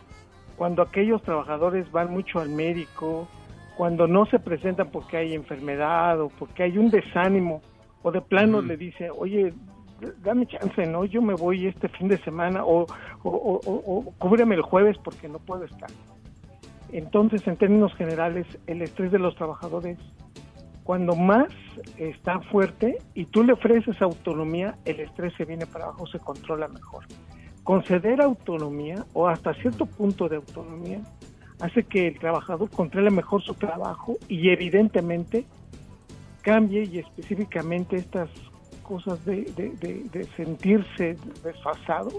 cuando 0.59 0.81
aquellos 0.81 1.23
trabajadores 1.23 1.89
van 1.89 2.11
mucho 2.11 2.39
al 2.41 2.49
médico, 2.49 3.29
cuando 3.77 4.07
no 4.07 4.25
se 4.25 4.39
presentan 4.39 4.89
porque 4.91 5.15
hay 5.15 5.33
enfermedad 5.33 6.19
o 6.19 6.27
porque 6.37 6.63
hay 6.63 6.77
un 6.77 6.89
desánimo 6.91 7.61
o 8.03 8.11
de 8.11 8.19
plano 8.19 8.61
le 8.61 8.75
dice, 8.75 9.09
oye, 9.09 9.53
dame 10.21 10.47
chance, 10.47 10.85
¿no? 10.85 11.05
Yo 11.05 11.21
me 11.21 11.33
voy 11.33 11.65
este 11.67 11.87
fin 11.87 12.09
de 12.09 12.17
semana 12.25 12.65
o, 12.65 12.81
o, 13.23 13.29
o- 13.29 13.61
o- 13.65 13.83
o 13.99 14.13
cúbreme 14.19 14.55
el 14.55 14.61
jueves 14.61 14.97
porque 15.01 15.29
no 15.29 15.39
puedo 15.39 15.63
estar. 15.63 15.89
Entonces, 16.91 17.45
en 17.47 17.55
términos 17.55 17.93
generales, 17.95 18.45
el 18.67 18.81
estrés 18.81 19.13
de 19.13 19.19
los 19.19 19.35
trabajadores, 19.37 19.97
cuando 20.83 21.15
más 21.15 21.47
está 21.97 22.41
fuerte 22.41 22.97
y 23.13 23.25
tú 23.27 23.43
le 23.43 23.53
ofreces 23.53 24.01
autonomía, 24.01 24.75
el 24.83 24.99
estrés 24.99 25.33
se 25.37 25.45
viene 25.45 25.65
para 25.67 25.85
abajo, 25.85 26.05
se 26.07 26.19
controla 26.19 26.67
mejor. 26.67 27.05
Conceder 27.69 28.19
autonomía 28.19 29.05
o 29.13 29.27
hasta 29.27 29.53
cierto 29.53 29.85
punto 29.85 30.27
de 30.27 30.37
autonomía 30.37 31.01
hace 31.59 31.83
que 31.83 32.07
el 32.07 32.17
trabajador 32.17 32.67
controle 32.71 33.11
mejor 33.11 33.43
su 33.43 33.53
trabajo 33.53 34.15
y 34.27 34.49
evidentemente 34.49 35.45
cambie 36.41 36.85
y 36.85 36.97
específicamente 36.97 37.97
estas 37.97 38.31
cosas 38.81 39.23
de, 39.23 39.43
de- 39.55 40.27
sentirse 40.35 41.15
desfasado, 41.43 42.09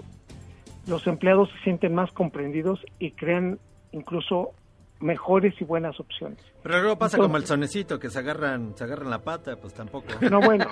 los 0.87 1.05
empleados 1.05 1.49
se 1.49 1.63
sienten 1.65 1.95
más 1.95 2.09
comprendidos 2.13 2.79
y 2.97 3.11
crean 3.11 3.59
incluso 3.91 4.51
mejores 5.01 5.53
y 5.59 5.63
buenas 5.65 5.99
opciones. 5.99 6.37
Pero 6.63 6.79
luego 6.79 6.97
pasa 6.97 7.17
Entonces- 7.17 7.27
como 7.27 7.37
el 7.37 7.45
sonecito, 7.45 7.99
que 7.99 8.09
se 8.09 8.19
agarran, 8.19 8.75
se 8.77 8.83
agarran 8.83 9.09
la 9.09 9.19
pata, 9.19 9.55
pues 9.55 9.73
tampoco. 9.73 10.07
No, 10.29 10.39
bueno. 10.41 10.65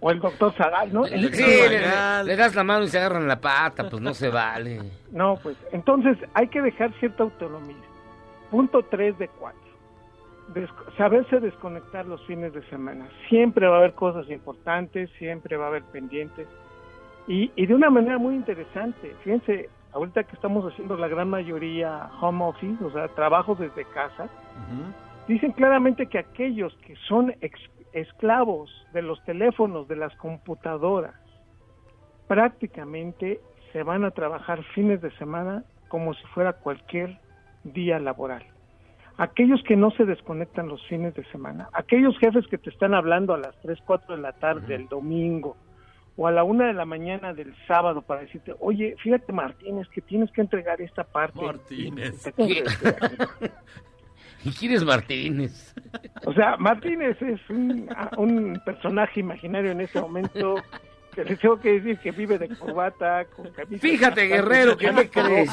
o 0.00 0.10
el 0.10 0.18
doctor 0.20 0.52
Zagal, 0.54 0.92
¿no? 0.92 1.04
Sí, 1.04 1.14
le, 1.16 2.24
le 2.24 2.36
das 2.36 2.54
la 2.54 2.64
mano 2.64 2.84
y 2.84 2.88
se 2.88 2.98
agarran 2.98 3.28
la 3.28 3.40
pata, 3.40 3.88
pues 3.90 4.02
no 4.02 4.14
se 4.14 4.28
vale. 4.30 4.80
No, 5.12 5.38
pues 5.42 5.56
entonces 5.72 6.16
hay 6.34 6.48
que 6.48 6.62
dejar 6.62 6.92
cierta 7.00 7.22
autonomía. 7.24 7.76
Punto 8.50 8.82
3 8.90 9.18
de 9.18 9.28
4. 9.28 9.60
saberse 10.96 11.40
desconectar 11.40 12.06
los 12.06 12.24
fines 12.26 12.52
de 12.54 12.62
semana. 12.70 13.06
Siempre 13.28 13.66
va 13.68 13.76
a 13.76 13.78
haber 13.80 13.92
cosas 13.94 14.28
importantes, 14.30 15.10
siempre 15.18 15.56
va 15.56 15.66
a 15.66 15.68
haber 15.68 15.82
pendientes. 15.84 16.46
Y, 17.26 17.52
y 17.56 17.66
de 17.66 17.74
una 17.74 17.90
manera 17.90 18.16
muy 18.16 18.34
interesante. 18.34 19.14
Fíjense, 19.22 19.68
ahorita 19.92 20.24
que 20.24 20.34
estamos 20.34 20.70
haciendo 20.70 20.96
la 20.96 21.08
gran 21.08 21.28
mayoría 21.28 22.10
home 22.20 22.44
office, 22.44 22.84
o 22.84 22.90
sea, 22.90 23.08
trabajo 23.08 23.54
desde 23.54 23.84
casa, 23.86 24.28
dicen 25.26 25.52
claramente 25.52 26.06
que 26.06 26.18
aquellos 26.18 26.74
que 26.86 26.94
son 27.08 27.34
esclavos 27.92 28.70
de 28.92 29.02
los 29.02 29.22
teléfonos, 29.24 29.88
de 29.88 29.96
las 29.96 30.14
computadoras, 30.16 31.14
prácticamente 32.26 33.40
se 33.72 33.82
van 33.82 34.04
a 34.04 34.10
trabajar 34.10 34.62
fines 34.74 35.00
de 35.00 35.10
semana 35.12 35.64
como 35.88 36.14
si 36.14 36.26
fuera 36.28 36.54
cualquier 36.54 37.18
día 37.64 37.98
laboral. 37.98 38.44
Aquellos 39.16 39.62
que 39.64 39.76
no 39.76 39.90
se 39.92 40.04
desconectan 40.04 40.68
los 40.68 40.86
fines 40.86 41.14
de 41.14 41.24
semana, 41.24 41.68
aquellos 41.72 42.16
jefes 42.18 42.46
que 42.46 42.58
te 42.58 42.70
están 42.70 42.94
hablando 42.94 43.34
a 43.34 43.38
las 43.38 43.60
3, 43.62 43.78
4 43.84 44.16
de 44.16 44.22
la 44.22 44.32
tarde 44.32 44.66
del 44.68 44.86
domingo 44.88 45.56
o 46.18 46.26
a 46.26 46.32
la 46.32 46.42
una 46.42 46.66
de 46.66 46.72
la 46.72 46.84
mañana 46.84 47.32
del 47.32 47.54
sábado 47.68 48.02
para 48.02 48.22
decirte, 48.22 48.52
oye, 48.58 48.96
fíjate 49.00 49.32
Martínez, 49.32 49.86
que 49.88 50.00
tienes 50.00 50.30
que 50.32 50.40
entregar 50.40 50.80
esta 50.82 51.04
parte. 51.04 51.40
Martínez. 51.40 52.14
Y 52.20 52.24
te 52.24 52.32
tengo 52.32 52.48
que 52.48 52.62
decir, 52.64 53.52
¿Y 54.44 54.50
quién 54.50 54.72
es 54.72 54.84
Martínez? 54.84 55.74
O 56.26 56.32
sea, 56.32 56.56
Martínez 56.56 57.22
es 57.22 57.40
un, 57.48 57.88
un 58.16 58.60
personaje 58.64 59.20
imaginario 59.20 59.70
en 59.70 59.80
este 59.80 60.00
momento 60.00 60.56
que 61.24 61.30
les 61.30 61.40
tengo 61.40 61.58
que 61.58 61.72
decir 61.80 61.98
que 61.98 62.10
vive 62.12 62.38
de 62.38 62.48
corbata, 62.56 63.24
con 63.24 63.50
camisa. 63.50 63.80
Fíjate, 63.80 64.26
Guerrero, 64.26 64.76
¿qué 64.76 64.92
me 64.92 65.10
crees? 65.10 65.50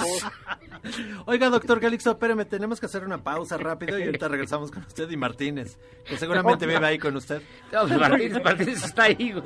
Oiga, 1.25 1.49
doctor 1.49 1.79
Calixto, 1.79 2.11
espéreme, 2.11 2.45
tenemos 2.45 2.79
que 2.79 2.85
hacer 2.85 3.03
una 3.03 3.17
pausa 3.23 3.57
rápido 3.57 3.97
y 3.97 4.03
ahorita 4.03 4.27
regresamos 4.27 4.69
con 4.69 4.83
usted 4.83 5.09
y 5.09 5.17
Martínez, 5.17 5.79
que 6.07 6.17
seguramente 6.17 6.67
vive 6.67 6.85
ahí 6.85 6.99
con 6.99 7.15
usted. 7.15 7.41
No, 7.71 7.87
Martínez, 7.87 8.43
Martínez 8.43 8.83
está 8.83 9.03
ahí, 9.03 9.31
güey. 9.31 9.43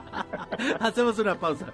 Hacemos 0.80 1.18
una 1.18 1.34
pausa. 1.34 1.66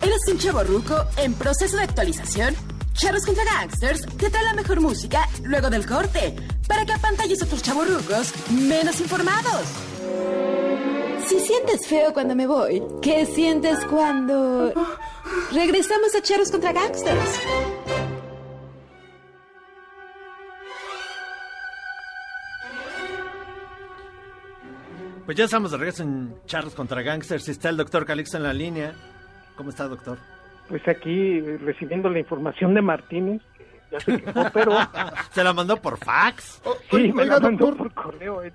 ¿Eres 0.00 0.20
un 0.30 0.38
chavo 0.38 0.62
ruco 0.62 0.96
en 1.18 1.34
proceso 1.34 1.76
de 1.76 1.82
actualización? 1.82 2.54
Charros 2.94 3.26
contra 3.26 3.44
Gangsters 3.44 4.06
te 4.16 4.30
trae 4.30 4.44
la 4.44 4.54
mejor 4.54 4.80
música 4.80 5.28
luego 5.44 5.68
del 5.68 5.86
corte 5.86 6.34
para 6.66 6.86
que 6.86 6.92
apantalles 6.92 7.42
a 7.42 7.46
tus 7.46 7.62
chavorrucos 7.62 8.32
menos 8.50 9.00
informados. 9.00 10.77
Si 11.28 11.38
sientes 11.40 11.86
feo 11.86 12.14
cuando 12.14 12.34
me 12.34 12.46
voy, 12.46 12.82
¿qué 13.02 13.26
sientes 13.26 13.84
cuando 13.84 14.72
regresamos 15.52 16.14
a 16.14 16.22
Charros 16.22 16.50
contra 16.50 16.72
Gangsters? 16.72 17.40
Pues 25.26 25.36
ya 25.36 25.44
estamos 25.44 25.70
de 25.72 25.76
regreso 25.76 26.02
en 26.02 26.34
Charlos 26.46 26.74
contra 26.74 27.02
Gangsters 27.02 27.46
está 27.50 27.68
el 27.68 27.76
doctor 27.76 28.06
Calixto 28.06 28.38
en 28.38 28.44
la 28.44 28.54
línea. 28.54 28.94
¿Cómo 29.54 29.68
está, 29.68 29.86
doctor? 29.86 30.16
Pues 30.70 30.80
aquí 30.88 31.40
eh, 31.40 31.58
recibiendo 31.62 32.08
la 32.08 32.20
información 32.20 32.72
de 32.72 32.80
Martínez, 32.80 33.42
que 33.58 33.66
ya 33.92 34.00
se 34.00 34.22
quejó, 34.22 34.50
pero 34.54 34.72
¿Se 35.32 35.44
la 35.44 35.52
mandó 35.52 35.76
por 35.76 35.98
fax? 35.98 36.62
sí, 36.90 37.12
me 37.12 37.26
la 37.26 37.38
mandó 37.38 37.76
por 37.76 37.92
correo. 37.92 38.40
El, 38.40 38.54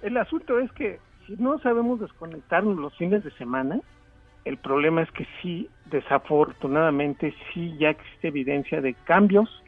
el 0.00 0.16
asunto 0.16 0.58
es 0.58 0.72
que 0.72 0.98
si 1.26 1.36
no 1.36 1.58
sabemos 1.58 2.00
desconectarnos 2.00 2.76
los 2.76 2.96
fines 2.96 3.24
de 3.24 3.30
semana, 3.32 3.80
el 4.44 4.58
problema 4.58 5.02
es 5.02 5.10
que 5.10 5.26
sí, 5.42 5.68
desafortunadamente, 5.86 7.34
sí 7.52 7.76
ya 7.78 7.90
existe 7.90 8.28
evidencia 8.28 8.80
de 8.80 8.94
cambios 8.94 9.62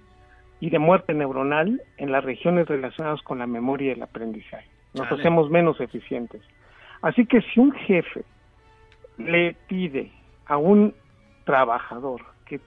y 0.61 0.71
de 0.71 0.79
muerte 0.79 1.15
neuronal 1.15 1.83
en 1.97 2.13
las 2.13 2.25
regiones 2.25 2.69
relacionadas 2.69 3.21
con 3.23 3.39
la 3.39 3.47
memoria 3.47 3.89
y 3.89 3.97
el 3.97 4.03
aprendizaje. 4.03 4.69
Nos 4.95 5.11
hacemos 5.11 5.51
menos 5.51 5.81
eficientes. 5.81 6.43
Así 7.03 7.27
que 7.27 7.43
si 7.43 7.61
un 7.61 7.73
jefe 7.73 8.25
le 9.19 9.57
pide 9.67 10.13
a 10.47 10.57
un 10.57 10.95
trabajador 11.45 12.23
que 12.47 12.61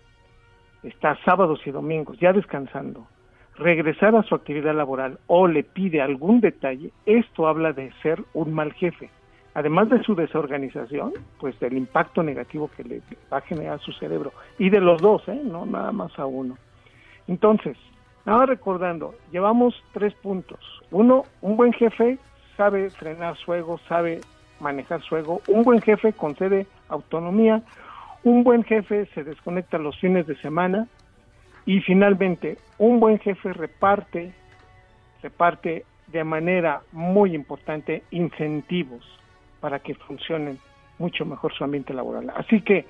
está 0.84 1.18
sábados 1.24 1.62
y 1.66 1.72
domingos 1.72 2.18
ya 2.20 2.34
descansando, 2.34 3.08
regresar 3.62 4.16
a 4.16 4.24
su 4.24 4.36
actividad 4.36 4.76
laboral 4.76 5.20
o 5.28 5.48
le 5.48 5.64
pide 5.64 6.02
algún 6.02 6.42
detalle, 6.42 6.92
esto 7.06 7.48
habla 7.48 7.74
de 7.74 7.92
ser 8.02 8.24
un 8.34 8.54
mal 8.54 8.74
jefe. 8.74 9.10
Además 9.54 9.90
de 9.90 10.02
su 10.04 10.16
desorganización, 10.16 11.14
pues 11.40 11.60
del 11.60 11.78
impacto 11.78 12.24
negativo 12.24 12.70
que 12.76 12.84
le 12.84 13.02
va 13.32 13.38
a 13.38 13.42
generar 13.42 13.80
su 13.80 13.92
cerebro. 13.94 14.32
Y 14.58 14.70
de 14.70 14.80
los 14.80 15.02
dos, 15.02 15.28
¿eh? 15.28 15.42
no 15.44 15.66
nada 15.66 15.92
más 15.92 16.18
a 16.18 16.26
uno. 16.26 16.58
Entonces, 17.28 17.78
nada 18.26 18.46
recordando, 18.46 19.14
llevamos 19.32 19.76
tres 19.94 20.14
puntos. 20.16 20.60
Uno, 20.90 21.24
un 21.42 21.58
buen 21.58 21.74
jefe 21.74 22.18
sabe 22.56 22.90
frenar 22.90 23.36
su 23.38 23.54
ego, 23.54 23.80
sabe 23.90 24.22
manejar 24.62 25.02
su 25.02 25.18
ego. 25.18 25.42
Un 25.48 25.64
buen 25.64 25.82
jefe 25.82 26.14
concede 26.14 26.68
autonomía. 26.88 27.62
Un 28.24 28.44
buen 28.44 28.64
jefe 28.64 29.08
se 29.14 29.24
desconecta 29.24 29.78
los 29.78 30.00
fines 30.00 30.28
de 30.28 30.36
semana. 30.38 30.88
Y 31.66 31.80
finalmente, 31.82 32.58
un 32.78 33.00
buen 33.00 33.20
jefe 33.20 33.54
reparte, 33.54 34.32
reparte 35.22 35.86
de 36.08 36.24
manera 36.24 36.82
muy 36.92 37.36
importante 37.36 38.04
incentivos 38.12 39.06
para 39.60 39.80
que 39.80 39.96
funcionen 39.96 40.60
mucho 40.98 41.26
mejor 41.26 41.54
su 41.54 41.64
ambiente 41.64 41.94
laboral. 41.94 42.32
Así 42.36 42.62
que 42.62 42.86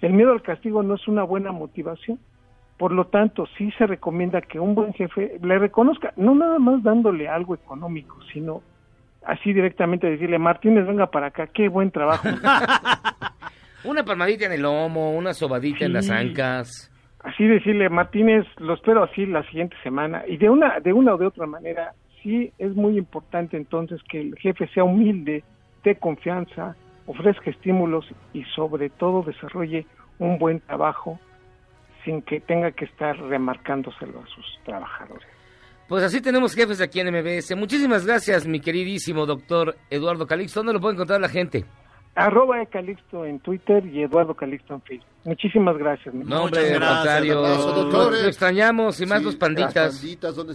el 0.00 0.12
miedo 0.12 0.32
al 0.32 0.42
castigo 0.42 0.82
no 0.82 0.94
es 0.94 1.06
una 1.08 1.22
buena 1.22 1.52
motivación. 1.52 2.18
Por 2.76 2.92
lo 2.92 3.06
tanto, 3.06 3.46
sí 3.58 3.70
se 3.76 3.86
recomienda 3.86 4.40
que 4.40 4.58
un 4.58 4.74
buen 4.74 4.94
jefe 4.94 5.38
le 5.42 5.58
reconozca, 5.58 6.14
no 6.16 6.34
nada 6.34 6.58
más 6.58 6.82
dándole 6.82 7.28
algo 7.28 7.54
económico, 7.54 8.18
sino 8.32 8.62
así 9.24 9.52
directamente 9.52 10.08
decirle, 10.08 10.38
Martínez, 10.38 10.86
venga 10.86 11.06
para 11.06 11.26
acá, 11.26 11.46
qué 11.48 11.68
buen 11.68 11.90
trabajo. 11.90 12.28
Una 13.84 14.04
palmadita 14.04 14.46
en 14.46 14.52
el 14.52 14.62
lomo, 14.62 15.16
una 15.16 15.32
sobadita 15.32 15.86
en 15.86 15.94
las 15.94 16.10
ancas. 16.10 16.89
Así 17.22 17.46
decirle, 17.46 17.88
Martínez, 17.88 18.46
lo 18.58 18.74
espero 18.74 19.02
así 19.02 19.26
la 19.26 19.42
siguiente 19.44 19.76
semana. 19.82 20.24
Y 20.26 20.36
de 20.36 20.50
una, 20.50 20.80
de 20.80 20.92
una 20.92 21.14
o 21.14 21.18
de 21.18 21.26
otra 21.26 21.46
manera, 21.46 21.94
sí 22.22 22.52
es 22.58 22.74
muy 22.74 22.98
importante 22.98 23.56
entonces 23.56 24.00
que 24.08 24.20
el 24.20 24.36
jefe 24.38 24.68
sea 24.68 24.84
humilde, 24.84 25.44
dé 25.84 25.96
confianza, 25.96 26.76
ofrezca 27.06 27.50
estímulos 27.50 28.06
y 28.32 28.44
sobre 28.44 28.90
todo 28.90 29.22
desarrolle 29.22 29.86
un 30.18 30.38
buen 30.38 30.60
trabajo 30.60 31.18
sin 32.04 32.22
que 32.22 32.40
tenga 32.40 32.70
que 32.72 32.86
estar 32.86 33.18
remarcándoselo 33.18 34.20
a 34.20 34.26
sus 34.26 34.46
trabajadores. 34.64 35.26
Pues 35.88 36.04
así 36.04 36.20
tenemos 36.20 36.54
jefes 36.54 36.80
aquí 36.80 37.00
en 37.00 37.08
MBS. 37.08 37.56
Muchísimas 37.56 38.06
gracias, 38.06 38.46
mi 38.46 38.60
queridísimo 38.60 39.26
doctor 39.26 39.74
Eduardo 39.90 40.26
Calixto. 40.26 40.60
¿Dónde 40.60 40.74
lo 40.74 40.80
puede 40.80 40.94
encontrar 40.94 41.20
la 41.20 41.28
gente? 41.28 41.64
Arroba 42.14 42.64
Calixto 42.66 43.24
en 43.24 43.40
Twitter 43.40 43.84
y 43.86 44.02
Eduardo 44.02 44.34
Calixto 44.34 44.74
en 44.74 44.82
Facebook. 44.82 45.09
Muchísimas 45.24 45.76
gracias. 45.76 46.14
mi 46.14 46.24
No, 46.24 46.44
hombre, 46.44 46.74
al 46.74 46.80
contrario. 46.80 47.34
Lo, 47.42 48.10
lo 48.10 48.16
extrañamos 48.26 49.00
y 49.00 49.06
más 49.06 49.22
los 49.22 49.36
panditas. 49.36 50.02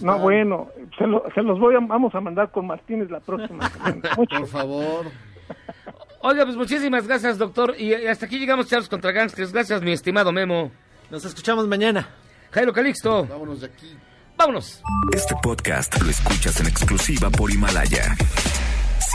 No, 0.02 0.18
bueno, 0.20 0.70
se, 0.98 1.06
lo- 1.06 1.24
se 1.36 1.42
los 1.44 1.60
voy 1.60 1.76
a, 1.76 1.80
vamos 1.80 2.16
a 2.16 2.20
mandar 2.22 2.52
con 2.52 2.66
Martínez 2.68 3.10
la 3.12 3.20
próxima. 3.20 3.70
Por 4.16 4.48
favor. 4.48 5.06
Oiga, 6.22 6.44
pues 6.46 6.58
muchísimas 6.58 7.08
gracias, 7.08 7.38
doctor. 7.38 7.76
Y 7.78 7.94
eh, 7.94 8.10
hasta 8.10 8.26
aquí 8.26 8.40
llegamos, 8.40 8.68
Charles 8.68 8.90
contra 8.90 9.12
Gangsters. 9.12 9.54
Gracias, 9.54 9.82
mi 9.84 9.92
estimado 9.92 10.32
Memo. 10.32 10.72
Nos 11.12 11.24
escuchamos 11.26 11.68
mañana. 11.68 12.08
Jairo 12.52 12.74
Calixto. 12.74 13.28
Vámonos 13.28 13.62
de 13.62 13.68
aquí. 13.68 13.96
Vámonos. 14.36 14.82
Este 15.14 15.36
podcast 15.44 16.02
lo 16.02 16.10
escuchas 16.10 16.60
en 16.60 16.66
exclusiva 16.68 17.30
por 17.30 17.52
Himalaya. 17.52 18.16